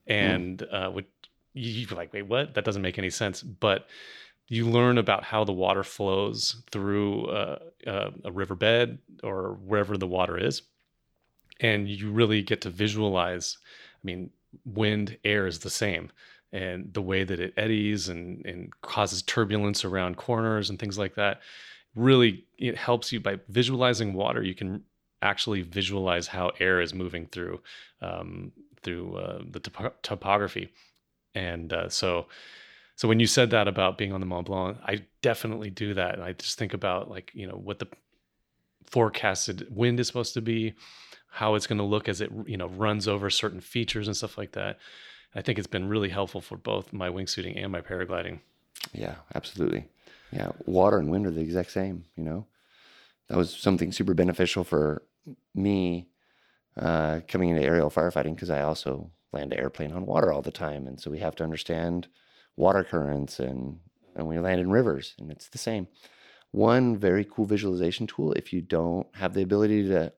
And 0.08 0.62
uh, 0.64 0.92
would 0.94 1.06
you 1.54 1.86
you're 1.88 1.98
like 1.98 2.12
wait 2.14 2.28
what? 2.28 2.54
That 2.56 2.66
doesn't 2.66 2.82
make 2.82 2.98
any 3.00 3.10
sense. 3.10 3.42
But 3.42 3.88
you 4.50 4.68
learn 4.68 4.98
about 4.98 5.24
how 5.24 5.44
the 5.44 5.54
water 5.54 5.84
flows 5.84 6.64
through 6.72 7.30
a 7.30 8.32
riverbed 8.32 9.00
or 9.24 9.58
wherever 9.66 9.98
the 9.98 10.08
water 10.08 10.38
is 10.38 10.64
and 11.62 11.88
you 11.88 12.12
really 12.12 12.42
get 12.42 12.62
to 12.62 12.70
visualize 12.70 13.58
i 13.94 14.04
mean 14.04 14.30
wind 14.66 15.18
air 15.24 15.48
is 15.48 15.60
the 15.60 15.70
same 15.70 16.12
and 16.52 16.94
the 16.94 17.02
way 17.02 17.24
that 17.24 17.40
it 17.40 17.54
eddies 17.58 18.10
and, 18.10 18.46
and 18.46 18.72
causes 18.82 19.22
turbulence 19.22 19.86
around 19.86 20.18
corners 20.18 20.70
and 20.70 20.80
things 20.80 20.98
like 20.98 21.16
that. 21.16 21.42
Really 21.96 22.46
it 22.58 22.78
helps 22.78 23.12
you 23.12 23.20
by 23.20 23.40
visualizing 23.50 24.14
water 24.14 24.44
you 24.44 24.56
can 24.56 24.84
actually 25.22 25.62
visualize 25.62 26.28
how 26.28 26.52
air 26.60 26.82
is 26.82 26.94
moving 26.94 27.28
through 27.28 27.60
um, 28.02 28.52
through 28.82 29.18
uh, 29.18 29.42
the 29.52 29.60
topo- 29.60 29.94
topography. 30.02 30.70
And 31.36 31.74
uh, 31.74 31.90
so 31.90 32.28
so 33.00 33.08
when 33.08 33.22
you 33.22 33.28
said 33.28 33.52
that 33.52 33.70
about 33.70 33.98
being 33.98 34.12
on 34.12 34.20
the 34.20 34.26
Mont 34.26 34.48
Blanc, 34.48 34.78
I 34.84 35.06
definitely 35.22 35.70
do 35.70 35.94
that. 35.94 36.16
And 36.16 36.22
I 36.22 36.34
just 36.34 36.58
think 36.58 36.74
about 36.74 37.10
like, 37.10 37.32
you 37.34 37.48
know, 37.48 37.56
what 37.56 37.80
the 37.80 37.88
forecasted 38.88 39.74
wind 39.74 40.02
is 40.02 40.08
supposed 40.08 40.34
to 40.34 40.42
be, 40.42 40.74
how 41.30 41.56
it's 41.56 41.66
going 41.66 41.78
to 41.78 41.86
look 41.86 42.10
as 42.10 42.20
it, 42.20 42.30
you 42.46 42.58
know, 42.58 42.68
runs 42.68 43.08
over 43.08 43.30
certain 43.30 43.62
features 43.62 44.08
and 44.08 44.18
stuff 44.18 44.38
like 44.38 44.52
that. 44.52 44.80
I 45.34 45.42
think 45.42 45.58
it's 45.58 45.66
been 45.66 45.88
really 45.88 46.10
helpful 46.10 46.42
for 46.42 46.58
both 46.58 46.92
my 46.92 47.08
wingsuiting 47.08 47.56
and 47.56 47.72
my 47.72 47.80
paragliding. 47.80 48.42
Yeah, 48.92 49.16
absolutely. 49.34 49.88
Yeah, 50.34 50.52
water 50.66 50.98
and 50.98 51.10
wind 51.10 51.26
are 51.26 51.32
the 51.32 51.40
exact 51.40 51.72
same. 51.72 52.04
You 52.18 52.26
know, 52.26 52.48
that 53.30 53.38
was 53.38 53.56
something 53.56 53.94
super 53.94 54.14
beneficial 54.14 54.66
for 54.66 55.04
me 55.56 56.10
uh, 56.76 57.22
coming 57.30 57.48
into 57.48 57.64
aerial 57.64 57.90
firefighting 57.92 58.36
because 58.36 58.50
I 58.50 58.64
also 58.64 59.10
land 59.32 59.54
an 59.54 59.60
airplane 59.60 59.94
on 59.94 60.06
water 60.06 60.34
all 60.34 60.42
the 60.42 60.52
time, 60.52 60.86
and 60.86 61.00
so 61.00 61.10
we 61.10 61.20
have 61.20 61.38
to 61.38 61.46
understand 61.46 62.10
water 62.60 62.84
currents 62.84 63.40
and 63.40 63.80
and 64.16 64.28
we 64.28 64.38
land 64.38 64.60
in 64.60 64.70
rivers, 64.70 65.16
and 65.20 65.32
it's 65.32 65.48
the 65.50 65.58
same. 65.58 65.88
One 66.52 66.98
very 66.98 67.24
cool 67.26 67.46
visualization 67.46 68.06
tool 68.08 68.34
if 68.34 68.52
you 68.54 68.62
don't 68.62 69.08
have 69.16 69.34
the 69.34 69.44
ability 69.44 69.88
to 69.88 70.12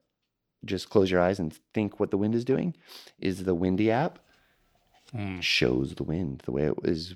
just 0.66 0.90
close 0.90 1.12
your 1.12 1.22
eyes 1.22 1.40
and 1.40 1.54
think 1.74 2.00
what 2.00 2.10
the 2.12 2.18
wind 2.18 2.34
is 2.36 2.46
doing 2.46 2.76
is 3.20 3.44
the 3.44 3.56
Windy 3.56 3.92
app 3.92 4.20
Mm. 5.14 5.42
shows 5.42 5.96
the 5.96 6.06
wind, 6.06 6.42
the 6.46 6.54
way 6.54 6.64
it 6.68 6.74
is 6.86 7.16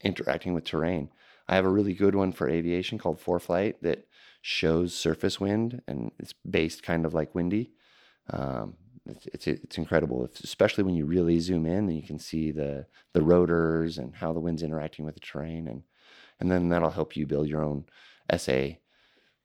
interacting 0.00 0.54
with 0.54 0.64
terrain. 0.64 1.10
I 1.46 1.54
have 1.56 1.66
a 1.66 1.76
really 1.78 1.92
good 1.92 2.14
one 2.14 2.32
for 2.32 2.48
aviation 2.48 2.96
called 2.96 3.20
ForeFlight 3.20 3.74
that 3.82 4.06
shows 4.40 4.94
surface 4.94 5.38
wind 5.38 5.82
and 5.86 6.12
it's 6.18 6.32
based 6.48 6.82
kind 6.82 7.04
of 7.04 7.12
like 7.12 7.34
windy. 7.34 7.72
Um, 8.30 8.76
it's, 9.08 9.26
it's 9.26 9.46
it's 9.46 9.78
incredible, 9.78 10.24
It's- 10.24 10.40
especially 10.44 10.84
when 10.84 10.94
you 10.94 11.06
really 11.06 11.38
zoom 11.40 11.66
in 11.66 11.88
and 11.88 11.96
you 11.96 12.02
can 12.02 12.18
see 12.18 12.50
the 12.50 12.86
the 13.12 13.22
rotors 13.22 13.98
and 13.98 14.14
how 14.14 14.32
the 14.32 14.40
wind's 14.40 14.62
interacting 14.62 15.04
with 15.04 15.14
the 15.14 15.20
terrain, 15.20 15.68
and 15.68 15.82
and 16.40 16.50
then 16.50 16.68
that'll 16.68 16.90
help 16.90 17.16
you 17.16 17.26
build 17.26 17.48
your 17.48 17.62
own 17.64 17.86
SA 18.36 18.70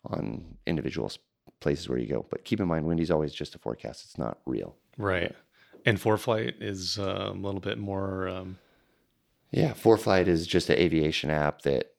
on 0.06 0.58
individual 0.66 1.12
places 1.60 1.88
where 1.88 2.00
you 2.00 2.08
go. 2.08 2.26
But 2.30 2.44
keep 2.44 2.60
in 2.60 2.68
mind, 2.68 2.86
windy's 2.86 3.12
always 3.12 3.34
just 3.34 3.56
a 3.56 3.60
forecast; 3.60 4.06
it's 4.06 4.18
not 4.18 4.40
real. 4.46 4.76
Right. 4.98 5.36
And 5.86 5.98
ForeFlight 5.98 6.56
is 6.62 7.00
uh, 7.00 7.30
a 7.32 7.34
little 7.34 7.60
bit 7.62 7.78
more. 7.80 8.28
Um, 8.28 8.58
Yeah, 9.52 9.74
ForeFlight 9.74 10.28
is 10.28 10.46
just 10.48 10.70
an 10.70 10.78
aviation 10.78 11.30
app 11.32 11.64
that, 11.64 11.94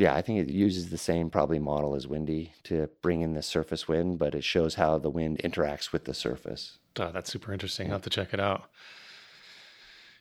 yeah, 0.00 0.14
I 0.14 0.22
think 0.22 0.40
it 0.40 0.52
uses 0.52 0.88
the 0.88 0.96
same 0.96 1.28
probably 1.28 1.58
model 1.58 1.94
as 1.94 2.06
Windy 2.06 2.54
to 2.64 2.88
bring 3.02 3.20
in 3.20 3.34
the 3.34 3.42
surface 3.42 3.86
wind, 3.86 4.18
but 4.18 4.34
it 4.34 4.42
shows 4.42 4.76
how 4.76 4.98
the 4.98 5.10
wind 5.10 5.40
interacts 5.44 5.92
with 5.92 6.06
the 6.06 6.14
surface. 6.14 6.78
oh, 6.98 7.10
that's 7.12 7.30
super 7.30 7.52
interesting. 7.52 7.88
I'll 7.88 7.94
have 7.94 8.02
to 8.02 8.10
check 8.10 8.32
it 8.32 8.40
out. 8.40 8.70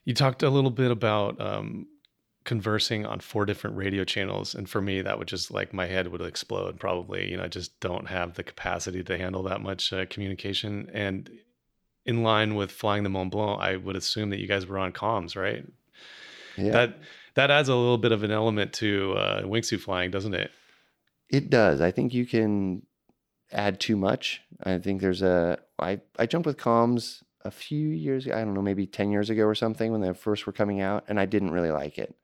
You 0.04 0.13
talked 0.13 0.44
a 0.44 0.50
little 0.50 0.70
bit 0.70 0.92
about 0.92 1.39
um, 1.39 1.88
conversing 2.44 3.06
on 3.06 3.22
four 3.22 3.46
different 3.46 3.78
radio 3.78 4.04
channels. 4.04 4.54
And 4.54 4.70
for 4.70 4.82
me, 4.82 5.02
that 5.02 5.18
would 5.18 5.30
just 5.30 5.50
like 5.50 5.74
my 5.74 5.86
head 5.86 6.10
would 6.10 6.22
explode 6.22 6.78
probably. 6.78 7.32
You 7.32 7.38
know, 7.38 7.44
I 7.44 7.48
just 7.48 7.80
don't 7.80 8.10
have 8.10 8.34
the 8.34 8.44
capacity 8.44 9.02
to 9.04 9.18
handle 9.18 9.44
that 9.44 9.62
much 9.62 9.94
uh, 9.94 10.06
communication. 10.08 10.89
And 10.94 11.30
in 12.06 12.22
line 12.22 12.56
with 12.56 12.72
flying 12.72 13.04
the 13.04 13.10
Mont 13.10 13.32
Blanc, 13.32 13.62
I 13.62 13.78
would 13.78 13.96
assume 13.96 14.30
that 14.32 14.39
you 14.39 14.48
guys 14.48 14.65
were 14.65 14.78
on 14.78 14.92
comms, 14.92 15.38
right? 15.38 15.65
Yeah, 16.58 16.72
That 16.72 17.00
that 17.39 17.52
adds 17.52 17.69
a 17.69 17.75
little 17.75 17.97
bit 17.97 18.12
of 18.12 18.23
an 18.23 18.32
element 18.32 18.73
to 18.73 19.13
uh, 19.13 19.41
wingsuit 19.43 19.80
flying, 19.80 20.12
doesn't 20.12 20.34
it? 20.34 20.52
it 21.30 21.49
does. 21.49 21.80
I 21.80 21.91
think 21.91 22.13
you 22.13 22.25
can 22.25 22.82
add 23.52 23.80
too 23.80 23.95
much. 23.95 24.41
I 24.63 24.78
think 24.80 24.99
there's 25.02 25.21
a. 25.21 25.60
I 25.80 26.02
I 26.17 26.25
jumped 26.25 26.45
with 26.47 26.58
comms 26.58 27.21
a 27.45 27.52
few 27.52 27.89
years. 27.89 28.25
Ago, 28.25 28.36
I 28.36 28.43
don't 28.43 28.54
know, 28.54 28.62
maybe 28.62 28.86
ten 28.88 29.12
years 29.12 29.30
ago 29.30 29.43
or 29.45 29.56
something 29.56 29.91
when 29.91 30.02
they 30.02 30.13
first 30.13 30.45
were 30.45 30.54
coming 30.54 30.82
out, 30.82 31.06
and 31.08 31.19
I 31.19 31.25
didn't 31.25 31.52
really 31.52 31.71
like 31.71 31.97
it. 31.97 32.15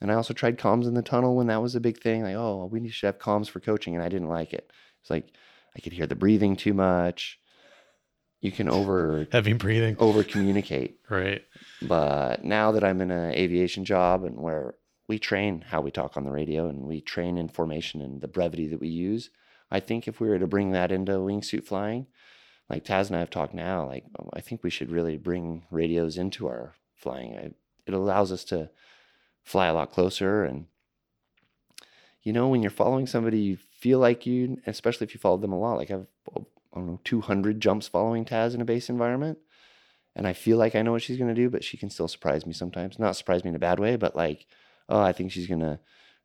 And 0.00 0.10
I 0.10 0.14
also 0.14 0.34
tried 0.34 0.58
comms 0.58 0.86
in 0.86 0.94
the 0.94 1.02
tunnel 1.02 1.36
when 1.36 1.46
that 1.46 1.62
was 1.62 1.74
a 1.74 1.80
big 1.80 2.00
thing. 2.00 2.22
Like, 2.22 2.36
oh, 2.36 2.68
we 2.70 2.88
should 2.88 3.06
have 3.06 3.18
comms 3.18 3.48
for 3.48 3.60
coaching, 3.60 3.94
and 3.94 4.02
I 4.04 4.08
didn't 4.08 4.28
like 4.28 4.52
it. 4.52 4.70
It's 5.00 5.10
like 5.10 5.32
I 5.76 5.80
could 5.80 5.92
hear 5.92 6.06
the 6.06 6.14
breathing 6.16 6.56
too 6.56 6.74
much. 6.74 7.38
You 8.40 8.52
can 8.52 8.68
over 8.68 9.26
Heavy 9.32 9.52
breathing. 9.54 9.96
over 9.98 10.22
communicate. 10.24 10.98
Right. 11.08 11.42
But 11.88 12.44
now 12.44 12.72
that 12.72 12.84
I'm 12.84 13.00
in 13.00 13.10
an 13.10 13.32
aviation 13.32 13.84
job 13.84 14.24
and 14.24 14.36
where 14.36 14.74
we 15.08 15.18
train 15.18 15.64
how 15.68 15.80
we 15.80 15.90
talk 15.90 16.16
on 16.16 16.24
the 16.24 16.30
radio 16.30 16.68
and 16.68 16.82
we 16.82 17.00
train 17.00 17.36
in 17.36 17.48
formation 17.48 18.00
and 18.00 18.20
the 18.20 18.28
brevity 18.28 18.68
that 18.68 18.80
we 18.80 18.88
use, 18.88 19.30
I 19.70 19.80
think 19.80 20.06
if 20.06 20.20
we 20.20 20.28
were 20.28 20.38
to 20.38 20.46
bring 20.46 20.72
that 20.72 20.92
into 20.92 21.12
wingsuit 21.12 21.64
flying, 21.64 22.06
like 22.68 22.84
Taz 22.84 23.08
and 23.08 23.16
I 23.16 23.20
have 23.20 23.30
talked 23.30 23.54
now, 23.54 23.86
like 23.86 24.04
oh, 24.18 24.30
I 24.32 24.40
think 24.40 24.62
we 24.62 24.70
should 24.70 24.90
really 24.90 25.16
bring 25.16 25.64
radios 25.70 26.18
into 26.18 26.46
our 26.46 26.74
flying. 26.94 27.36
I, 27.36 27.50
it 27.86 27.94
allows 27.94 28.30
us 28.30 28.44
to 28.44 28.70
fly 29.42 29.66
a 29.66 29.74
lot 29.74 29.90
closer 29.90 30.44
and 30.44 30.66
you 32.22 32.32
know 32.32 32.48
when 32.48 32.62
you're 32.62 32.70
following 32.70 33.06
somebody 33.06 33.38
you 33.38 33.56
feel 33.56 33.98
like 33.98 34.24
you 34.24 34.56
especially 34.66 35.04
if 35.04 35.14
you 35.14 35.20
followed 35.20 35.42
them 35.42 35.52
a 35.52 35.58
lot 35.58 35.76
like 35.76 35.90
i've 35.90 36.06
oh, 36.36 36.46
i 36.72 36.76
don't 36.76 36.86
know 36.86 37.00
200 37.04 37.60
jumps 37.60 37.88
following 37.88 38.24
taz 38.24 38.54
in 38.54 38.60
a 38.60 38.64
base 38.64 38.88
environment 38.88 39.38
and 40.14 40.26
i 40.26 40.32
feel 40.32 40.58
like 40.58 40.74
i 40.74 40.82
know 40.82 40.92
what 40.92 41.02
she's 41.02 41.18
to 41.34 41.34
do 41.34 41.50
but 41.50 41.64
she 41.64 41.76
can 41.76 41.90
still 41.90 42.08
surprise 42.08 42.46
me 42.46 42.52
sometimes. 42.52 42.98
Not 42.98 43.16
surprise 43.16 43.44
me 43.44 43.50
in 43.50 43.56
a 43.56 43.60
bad 43.60 43.78
way 43.78 43.96
but 43.96 44.16
like 44.16 44.46
oh 44.88 45.00
i 45.00 45.12
think 45.12 45.30
she's 45.30 45.46
to 45.60 45.80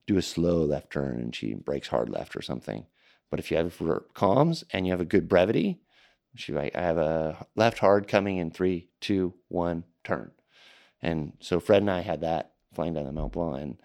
do 0.06 0.18
a 0.18 0.22
slow 0.22 0.64
left 0.64 0.92
turn 0.92 1.20
and 1.20 1.36
she 1.36 1.54
breaks 1.54 1.90
hard 1.90 2.10
left 2.10 2.36
or 2.36 2.42
something. 2.42 2.86
But 3.30 3.40
if 3.40 3.52
you 3.52 3.58
have 3.58 3.78
comms 4.16 4.64
and 4.72 4.86
you 4.88 4.94
have 4.94 5.02
a 5.02 5.06
good 5.06 5.28
brevity 5.28 5.80
she 6.36 6.54
like 6.54 6.76
i 6.76 6.82
have 6.82 6.98
a 6.98 7.46
left 7.56 7.80
hard 7.80 8.08
coming 8.08 8.38
in 8.38 8.52
three 8.52 8.90
two 9.02 9.34
one 9.48 9.84
turn. 10.04 10.32
And 11.02 11.34
so 11.40 11.60
fred 11.60 11.82
and 11.82 11.92
i 11.92 12.02
had 12.02 12.22
that 12.22 12.54
flying 12.74 12.94
down 12.94 13.06
the 13.06 13.12
Mount 13.12 13.34
blanc 13.34 13.62
and 13.62 13.82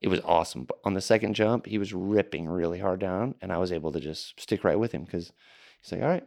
it 0.00 0.08
was 0.08 0.20
awesome. 0.24 0.64
But 0.64 0.78
on 0.84 0.94
the 0.94 1.00
second 1.00 1.34
jump, 1.34 1.66
he 1.66 1.78
was 1.78 1.92
ripping 1.92 2.48
really 2.48 2.78
hard 2.78 3.00
down, 3.00 3.34
and 3.40 3.52
I 3.52 3.58
was 3.58 3.72
able 3.72 3.92
to 3.92 4.00
just 4.00 4.40
stick 4.40 4.64
right 4.64 4.78
with 4.78 4.92
him 4.92 5.04
because 5.04 5.32
he's 5.80 5.92
like, 5.92 6.02
"All 6.02 6.08
right, 6.08 6.26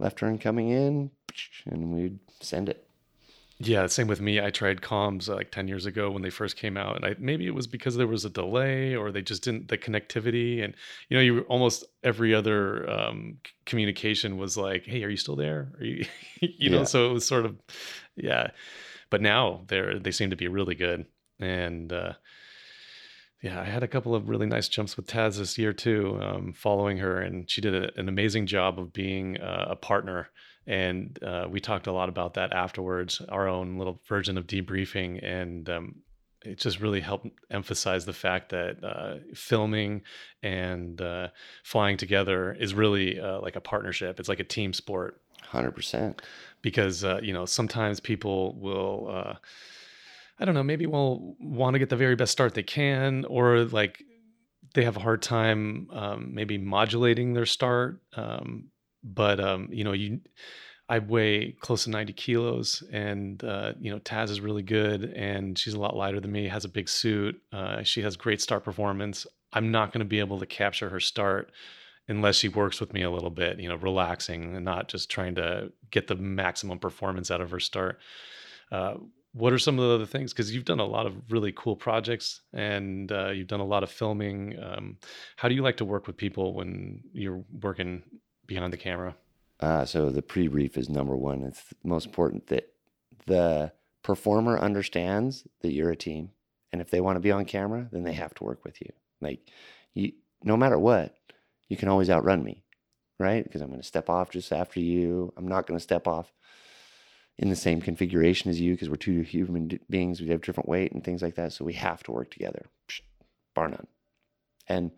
left 0.00 0.18
turn 0.18 0.38
coming 0.38 0.68
in," 0.68 1.10
and 1.66 1.92
we'd 1.94 2.18
send 2.40 2.68
it. 2.68 2.86
Yeah, 3.62 3.86
same 3.88 4.06
with 4.06 4.22
me. 4.22 4.40
I 4.40 4.48
tried 4.48 4.80
comms 4.80 5.28
uh, 5.28 5.34
like 5.34 5.50
10 5.50 5.68
years 5.68 5.84
ago 5.84 6.10
when 6.10 6.22
they 6.22 6.30
first 6.30 6.56
came 6.56 6.78
out 6.78 6.96
and 6.96 7.04
I 7.04 7.14
maybe 7.18 7.46
it 7.46 7.54
was 7.54 7.66
because 7.66 7.94
there 7.94 8.06
was 8.06 8.24
a 8.24 8.30
delay 8.30 8.96
or 8.96 9.12
they 9.12 9.20
just 9.20 9.44
didn't 9.44 9.68
the 9.68 9.76
connectivity 9.76 10.64
and 10.64 10.74
you 11.10 11.16
know 11.16 11.22
you 11.22 11.40
almost 11.42 11.84
every 12.02 12.34
other 12.34 12.88
um, 12.90 13.36
communication 13.66 14.38
was 14.38 14.56
like, 14.56 14.86
"Hey, 14.86 15.04
are 15.04 15.10
you 15.10 15.18
still 15.18 15.36
there?" 15.36 15.72
Are 15.78 15.84
you 15.84 16.06
you 16.40 16.48
yeah. 16.58 16.70
know, 16.70 16.84
so 16.84 17.10
it 17.10 17.12
was 17.12 17.26
sort 17.26 17.44
of 17.44 17.56
yeah. 18.16 18.48
But 19.10 19.20
now 19.20 19.64
they're 19.66 19.98
they 19.98 20.10
seem 20.10 20.30
to 20.30 20.36
be 20.36 20.48
really 20.48 20.74
good 20.74 21.04
and 21.38 21.92
uh 21.92 22.12
yeah, 23.42 23.60
I 23.60 23.64
had 23.64 23.82
a 23.82 23.88
couple 23.88 24.14
of 24.14 24.28
really 24.28 24.46
nice 24.46 24.68
jumps 24.68 24.96
with 24.96 25.06
Taz 25.06 25.38
this 25.38 25.56
year 25.56 25.72
too, 25.72 26.18
um, 26.20 26.52
following 26.52 26.98
her, 26.98 27.20
and 27.20 27.50
she 27.50 27.60
did 27.60 27.74
a, 27.74 27.98
an 27.98 28.08
amazing 28.08 28.46
job 28.46 28.78
of 28.78 28.92
being 28.92 29.40
uh, 29.40 29.68
a 29.70 29.76
partner. 29.76 30.28
And 30.66 31.18
uh, 31.22 31.46
we 31.50 31.58
talked 31.58 31.86
a 31.86 31.92
lot 31.92 32.10
about 32.10 32.34
that 32.34 32.52
afterwards, 32.52 33.22
our 33.30 33.48
own 33.48 33.78
little 33.78 34.00
version 34.06 34.36
of 34.36 34.46
debriefing, 34.46 35.24
and 35.24 35.68
um, 35.70 35.94
it 36.42 36.58
just 36.58 36.80
really 36.80 37.00
helped 37.00 37.28
emphasize 37.50 38.04
the 38.04 38.12
fact 38.12 38.50
that 38.50 38.84
uh, 38.84 39.16
filming 39.34 40.02
and 40.42 41.00
uh, 41.00 41.28
flying 41.64 41.96
together 41.96 42.52
is 42.60 42.74
really 42.74 43.18
uh, 43.18 43.40
like 43.40 43.56
a 43.56 43.60
partnership. 43.60 44.20
It's 44.20 44.28
like 44.28 44.40
a 44.40 44.44
team 44.44 44.74
sport. 44.74 45.20
Hundred 45.42 45.72
percent. 45.72 46.20
Because 46.60 47.04
uh, 47.04 47.20
you 47.22 47.32
know 47.32 47.46
sometimes 47.46 48.00
people 48.00 48.54
will 48.60 49.38
I 50.40 50.46
don't 50.46 50.54
know, 50.54 50.62
maybe 50.62 50.86
we'll 50.86 51.36
want 51.38 51.74
to 51.74 51.78
get 51.78 51.90
the 51.90 51.96
very 51.96 52.16
best 52.16 52.32
start 52.32 52.54
they 52.54 52.62
can, 52.62 53.26
or 53.26 53.64
like 53.64 54.02
they 54.74 54.84
have 54.84 54.96
a 54.96 55.00
hard 55.00 55.22
time 55.22 55.88
um, 55.92 56.34
maybe 56.34 56.56
modulating 56.56 57.34
their 57.34 57.46
start. 57.46 58.00
Um, 58.16 58.70
but 59.04 59.38
um, 59.38 59.68
you 59.70 59.84
know, 59.84 59.92
you 59.92 60.20
I 60.88 60.98
weigh 60.98 61.52
close 61.60 61.84
to 61.84 61.90
90 61.90 62.12
kilos, 62.14 62.82
and 62.92 63.42
uh, 63.44 63.74
you 63.78 63.92
know, 63.92 64.00
Taz 64.00 64.30
is 64.30 64.40
really 64.40 64.62
good, 64.62 65.04
and 65.14 65.56
she's 65.56 65.74
a 65.74 65.78
lot 65.78 65.94
lighter 65.94 66.20
than 66.20 66.32
me. 66.32 66.48
Has 66.48 66.64
a 66.64 66.68
big 66.68 66.88
suit. 66.88 67.40
Uh, 67.52 67.82
she 67.82 68.02
has 68.02 68.16
great 68.16 68.40
start 68.40 68.64
performance. 68.64 69.26
I'm 69.52 69.70
not 69.70 69.92
going 69.92 70.00
to 70.00 70.04
be 70.04 70.18
able 70.18 70.40
to 70.40 70.46
capture 70.46 70.88
her 70.88 71.00
start 71.00 71.52
unless 72.08 72.36
she 72.36 72.48
works 72.48 72.80
with 72.80 72.92
me 72.92 73.02
a 73.02 73.10
little 73.10 73.30
bit. 73.30 73.60
You 73.60 73.68
know, 73.68 73.76
relaxing 73.76 74.56
and 74.56 74.64
not 74.64 74.88
just 74.88 75.10
trying 75.10 75.36
to 75.36 75.70
get 75.90 76.08
the 76.08 76.16
maximum 76.16 76.78
performance 76.78 77.30
out 77.30 77.40
of 77.40 77.50
her 77.50 77.60
start. 77.60 78.00
Uh, 78.72 78.94
what 79.32 79.52
are 79.52 79.58
some 79.58 79.78
of 79.78 79.88
the 79.88 79.94
other 79.94 80.06
things? 80.06 80.32
Because 80.32 80.52
you've 80.52 80.64
done 80.64 80.80
a 80.80 80.84
lot 80.86 81.06
of 81.06 81.14
really 81.30 81.52
cool 81.52 81.76
projects 81.76 82.40
and 82.52 83.10
uh, 83.12 83.28
you've 83.28 83.48
done 83.48 83.60
a 83.60 83.66
lot 83.66 83.82
of 83.82 83.90
filming 83.90 84.58
um, 84.60 84.96
how 85.36 85.48
do 85.48 85.54
you 85.54 85.62
like 85.62 85.76
to 85.76 85.84
work 85.84 86.06
with 86.06 86.16
people 86.16 86.54
when 86.54 87.02
you're 87.12 87.44
working 87.60 88.02
behind 88.46 88.72
the 88.72 88.76
camera? 88.76 89.14
Uh, 89.60 89.84
so 89.84 90.10
the 90.10 90.22
pre-brief 90.22 90.76
is 90.76 90.88
number 90.88 91.16
one. 91.16 91.44
It's 91.44 91.62
most 91.84 92.06
important 92.06 92.48
that 92.48 92.72
the 93.26 93.72
performer 94.02 94.58
understands 94.58 95.46
that 95.60 95.72
you're 95.72 95.90
a 95.90 95.96
team 95.96 96.30
and 96.72 96.80
if 96.80 96.90
they 96.90 97.00
want 97.00 97.16
to 97.16 97.20
be 97.20 97.30
on 97.30 97.44
camera 97.44 97.86
then 97.92 98.02
they 98.02 98.14
have 98.14 98.34
to 98.34 98.44
work 98.44 98.64
with 98.64 98.80
you. 98.80 98.90
Like 99.20 99.40
you 99.94 100.12
no 100.42 100.56
matter 100.56 100.78
what 100.78 101.14
you 101.68 101.76
can 101.76 101.88
always 101.88 102.08
outrun 102.08 102.42
me 102.42 102.64
right? 103.20 103.44
Because 103.44 103.60
i'm 103.60 103.68
going 103.68 103.80
to 103.80 103.86
step 103.86 104.08
off 104.08 104.30
just 104.30 104.50
after 104.50 104.80
you. 104.80 105.32
I'm 105.36 105.46
not 105.46 105.66
going 105.66 105.78
to 105.78 105.82
step 105.82 106.08
off 106.08 106.32
in 107.40 107.48
the 107.48 107.56
same 107.56 107.80
configuration 107.80 108.50
as 108.50 108.60
you 108.60 108.74
because 108.74 108.90
we're 108.90 108.96
two 108.96 109.22
human 109.22 109.80
beings. 109.88 110.20
We 110.20 110.28
have 110.28 110.42
different 110.42 110.68
weight 110.68 110.92
and 110.92 111.02
things 111.02 111.22
like 111.22 111.36
that. 111.36 111.54
So 111.54 111.64
we 111.64 111.72
have 111.72 112.02
to 112.02 112.12
work 112.12 112.30
together, 112.30 112.66
bar 113.54 113.68
none. 113.68 113.86
And 114.68 114.90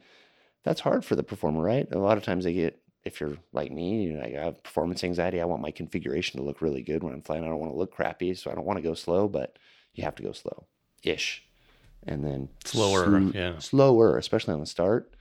that's 0.65 0.81
hard 0.81 1.05
for 1.05 1.15
the 1.15 1.23
performer, 1.23 1.63
right? 1.63 1.87
A 1.93 1.99
lot 1.99 2.19
of 2.19 2.25
times 2.25 2.43
they 2.43 2.53
get, 2.53 2.83
if 3.05 3.21
you're 3.21 3.37
like 3.53 3.71
me, 3.71 4.03
you 4.03 4.15
know, 4.15 4.25
I 4.25 4.31
have 4.31 4.63
performance 4.65 5.05
anxiety. 5.05 5.41
I 5.41 5.45
want 5.45 5.63
my 5.63 5.71
configuration 5.71 6.41
to 6.41 6.45
look 6.45 6.61
really 6.61 6.83
good 6.83 7.05
when 7.05 7.13
I'm 7.13 7.23
flying. 7.23 7.45
I 7.45 7.47
don't 7.47 7.61
want 7.61 7.73
to 7.73 7.79
look 7.79 7.93
crappy. 7.93 8.35
So 8.35 8.51
I 8.51 8.57
don't 8.57 8.67
want 8.67 8.79
to 8.79 8.83
go 8.83 8.95
slow, 8.95 9.29
but 9.29 9.57
you 9.95 10.03
have 10.03 10.17
to 10.17 10.25
go 10.25 10.33
slow 10.33 10.67
ish. 11.05 11.45
And 12.09 12.25
then 12.25 12.49
slower, 12.65 13.21
sl- 13.21 13.37
yeah. 13.37 13.59
Slower, 13.61 14.19
especially 14.19 14.55
on 14.55 14.61
the 14.61 14.67
start. 14.67 15.15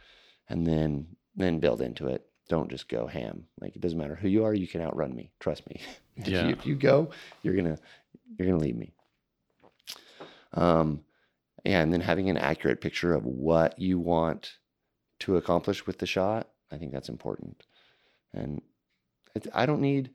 And 0.49 0.65
then 0.65 1.05
then 1.35 1.59
build 1.59 1.81
into 1.81 2.07
it 2.07 2.25
don't 2.51 2.69
just 2.69 2.89
go 2.89 3.07
ham. 3.07 3.45
Like 3.61 3.77
it 3.77 3.81
doesn't 3.81 3.97
matter 3.97 4.15
who 4.15 4.27
you 4.27 4.43
are, 4.43 4.53
you 4.53 4.67
can 4.67 4.81
outrun 4.81 5.15
me. 5.15 5.31
Trust 5.39 5.67
me. 5.69 5.79
if, 6.21 6.27
yeah. 6.27 6.47
you, 6.47 6.51
if 6.51 6.65
you 6.65 6.75
go, 6.75 7.09
you're 7.43 7.55
gonna 7.55 7.77
you're 8.37 8.47
gonna 8.47 8.59
leave 8.59 8.77
me. 8.77 8.93
Um, 10.53 11.03
yeah, 11.63 11.81
and 11.81 11.93
then 11.93 12.01
having 12.01 12.29
an 12.29 12.37
accurate 12.37 12.81
picture 12.81 13.13
of 13.13 13.25
what 13.25 13.79
you 13.79 13.99
want 13.99 14.57
to 15.19 15.37
accomplish 15.37 15.85
with 15.85 15.99
the 15.99 16.07
shot, 16.07 16.49
I 16.71 16.77
think 16.77 16.91
that's 16.91 17.09
important. 17.09 17.63
And 18.33 18.61
it, 19.35 19.47
I 19.53 19.65
don't 19.65 19.81
need 19.81 20.11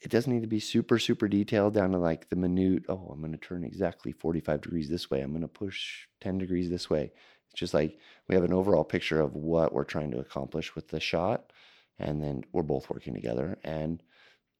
it 0.00 0.10
doesn't 0.10 0.32
need 0.32 0.42
to 0.42 0.48
be 0.48 0.60
super 0.60 0.98
super 0.98 1.26
detailed 1.28 1.74
down 1.74 1.92
to 1.92 1.98
like 1.98 2.28
the 2.28 2.36
minute. 2.36 2.84
Oh, 2.88 3.08
I'm 3.12 3.20
going 3.20 3.32
to 3.32 3.38
turn 3.38 3.64
exactly 3.64 4.12
45 4.12 4.60
degrees 4.60 4.88
this 4.88 5.10
way. 5.10 5.20
I'm 5.20 5.30
going 5.30 5.42
to 5.42 5.48
push 5.48 6.06
10 6.20 6.38
degrees 6.38 6.70
this 6.70 6.88
way. 6.88 7.12
It's 7.50 7.58
just 7.58 7.74
like 7.74 7.98
we 8.28 8.34
have 8.34 8.44
an 8.44 8.52
overall 8.52 8.84
picture 8.84 9.20
of 9.20 9.34
what 9.34 9.72
we're 9.72 9.84
trying 9.84 10.10
to 10.12 10.20
accomplish 10.20 10.74
with 10.74 10.88
the 10.88 11.00
shot, 11.00 11.52
and 11.98 12.22
then 12.22 12.44
we're 12.52 12.62
both 12.62 12.90
working 12.90 13.14
together 13.14 13.58
and 13.64 14.02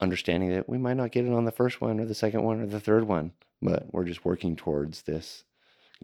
understanding 0.01 0.51
that 0.51 0.69
we 0.69 0.79
might 0.79 0.97
not 0.97 1.13
get 1.13 1.25
it 1.25 1.33
on 1.33 1.45
the 1.45 1.53
first 1.53 1.81
one 1.81 1.99
or 1.99 2.07
the 2.07 2.15
second 2.15 2.43
one 2.43 2.61
or 2.61 2.67
the 2.67 2.81
third 2.81 3.05
one, 3.05 3.33
but 3.61 3.93
we're 3.93 4.05
just 4.05 4.25
working 4.25 4.57
towards 4.57 5.03
this 5.03 5.45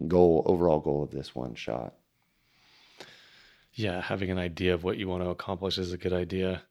goal, 0.07 0.43
overall 0.45 0.79
goal 0.79 1.03
of 1.03 1.11
this 1.11 1.33
one 1.35 1.55
shot. 1.55 1.93
Yeah, 3.73 4.01
having 4.01 4.31
an 4.31 4.39
idea 4.39 4.73
of 4.73 4.83
what 4.83 4.97
you 4.97 5.07
want 5.07 5.23
to 5.23 5.29
accomplish 5.29 5.77
is 5.77 5.91
a 5.91 5.97
good 5.97 6.13
idea. 6.13 6.63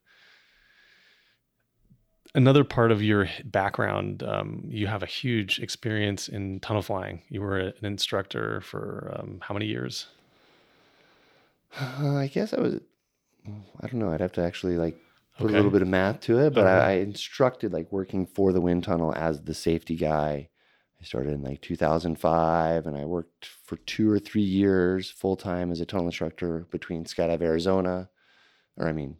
Another 2.33 2.63
part 2.63 2.91
of 2.91 3.01
your 3.01 3.29
background, 3.45 4.21
um, 4.23 4.63
you 4.67 4.87
have 4.87 5.03
a 5.03 5.07
huge 5.07 5.59
experience 5.59 6.27
in 6.27 6.59
tunnel 6.59 6.81
flying. 6.81 7.21
You 7.29 7.41
were 7.41 7.59
an 7.59 7.73
instructor 7.83 8.59
for 8.61 9.15
um, 9.17 9.39
how 9.41 9.53
many 9.53 9.67
years? 9.67 10.07
Uh, 11.79 12.15
I 12.15 12.27
guess 12.27 12.53
I 12.53 12.59
was 12.59 12.79
I 13.81 13.87
don't 13.87 13.99
know. 13.99 14.11
I'd 14.11 14.21
have 14.21 14.31
to 14.33 14.43
actually 14.43 14.77
like 14.77 14.97
put 15.37 15.45
okay. 15.45 15.53
a 15.53 15.57
little 15.57 15.71
bit 15.71 15.81
of 15.81 15.87
math 15.87 16.21
to 16.21 16.39
it, 16.39 16.53
but 16.53 16.65
uh-huh. 16.65 16.85
I, 16.85 16.91
I, 16.91 16.93
instructed 16.93 17.73
like 17.73 17.91
working 17.91 18.25
for 18.25 18.53
the 18.53 18.61
wind 18.61 18.83
tunnel 18.83 19.13
as 19.15 19.41
the 19.41 19.53
safety 19.53 19.95
guy. 19.95 20.49
I 20.99 21.03
started 21.03 21.33
in 21.33 21.43
like 21.43 21.61
2005 21.61 22.87
and 22.87 22.97
I 22.97 23.05
worked 23.05 23.45
for 23.45 23.75
two 23.77 24.09
or 24.09 24.17
three 24.17 24.41
years 24.41 25.09
full 25.09 25.35
time 25.35 25.71
as 25.71 25.81
a 25.81 25.85
tunnel 25.85 26.07
instructor 26.07 26.65
between 26.71 27.03
Skydive 27.03 27.41
Arizona, 27.41 28.09
or 28.77 28.87
I 28.87 28.93
mean, 28.93 29.17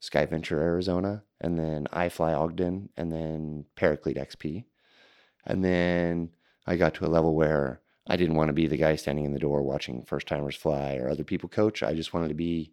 Skyventure 0.00 0.60
Arizona, 0.60 1.24
and 1.40 1.58
then 1.58 1.88
iFly 1.92 2.38
Ogden, 2.38 2.90
and 2.96 3.10
then 3.10 3.64
Paraclete 3.74 4.16
XP. 4.16 4.64
And 5.44 5.64
then 5.64 6.30
I 6.66 6.76
got 6.76 6.94
to 6.94 7.06
a 7.06 7.08
level 7.08 7.34
where 7.34 7.80
I 8.06 8.16
didn't 8.16 8.36
want 8.36 8.48
to 8.48 8.54
be 8.54 8.66
the 8.68 8.76
guy 8.76 8.94
standing 8.96 9.24
in 9.24 9.32
the 9.32 9.40
door 9.40 9.62
watching 9.62 10.02
first 10.02 10.28
timers 10.28 10.56
fly 10.56 10.96
or 10.96 11.08
other 11.08 11.24
people 11.24 11.48
coach. 11.48 11.82
I 11.82 11.94
just 11.94 12.14
wanted 12.14 12.28
to 12.28 12.34
be 12.34 12.72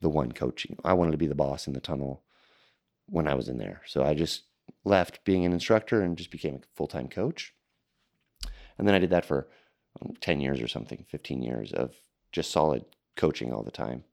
the 0.00 0.08
one 0.08 0.32
coaching. 0.32 0.76
I 0.84 0.92
wanted 0.92 1.12
to 1.12 1.18
be 1.18 1.26
the 1.26 1.34
boss 1.34 1.66
in 1.66 1.72
the 1.72 1.80
tunnel 1.80 2.22
when 3.08 3.28
I 3.28 3.34
was 3.34 3.48
in 3.48 3.58
there. 3.58 3.82
So 3.86 4.04
I 4.04 4.14
just 4.14 4.44
left 4.84 5.24
being 5.24 5.44
an 5.44 5.52
instructor 5.52 6.02
and 6.02 6.16
just 6.16 6.30
became 6.30 6.56
a 6.56 6.60
full 6.74 6.86
time 6.86 7.08
coach. 7.08 7.54
And 8.78 8.86
then 8.86 8.94
I 8.94 8.98
did 8.98 9.10
that 9.10 9.24
for 9.24 9.48
um, 10.00 10.14
10 10.20 10.40
years 10.40 10.60
or 10.60 10.68
something, 10.68 11.04
15 11.08 11.42
years 11.42 11.72
of 11.72 11.94
just 12.32 12.50
solid 12.50 12.84
coaching 13.16 13.52
all 13.52 13.62
the 13.62 13.70
time. 13.70 14.04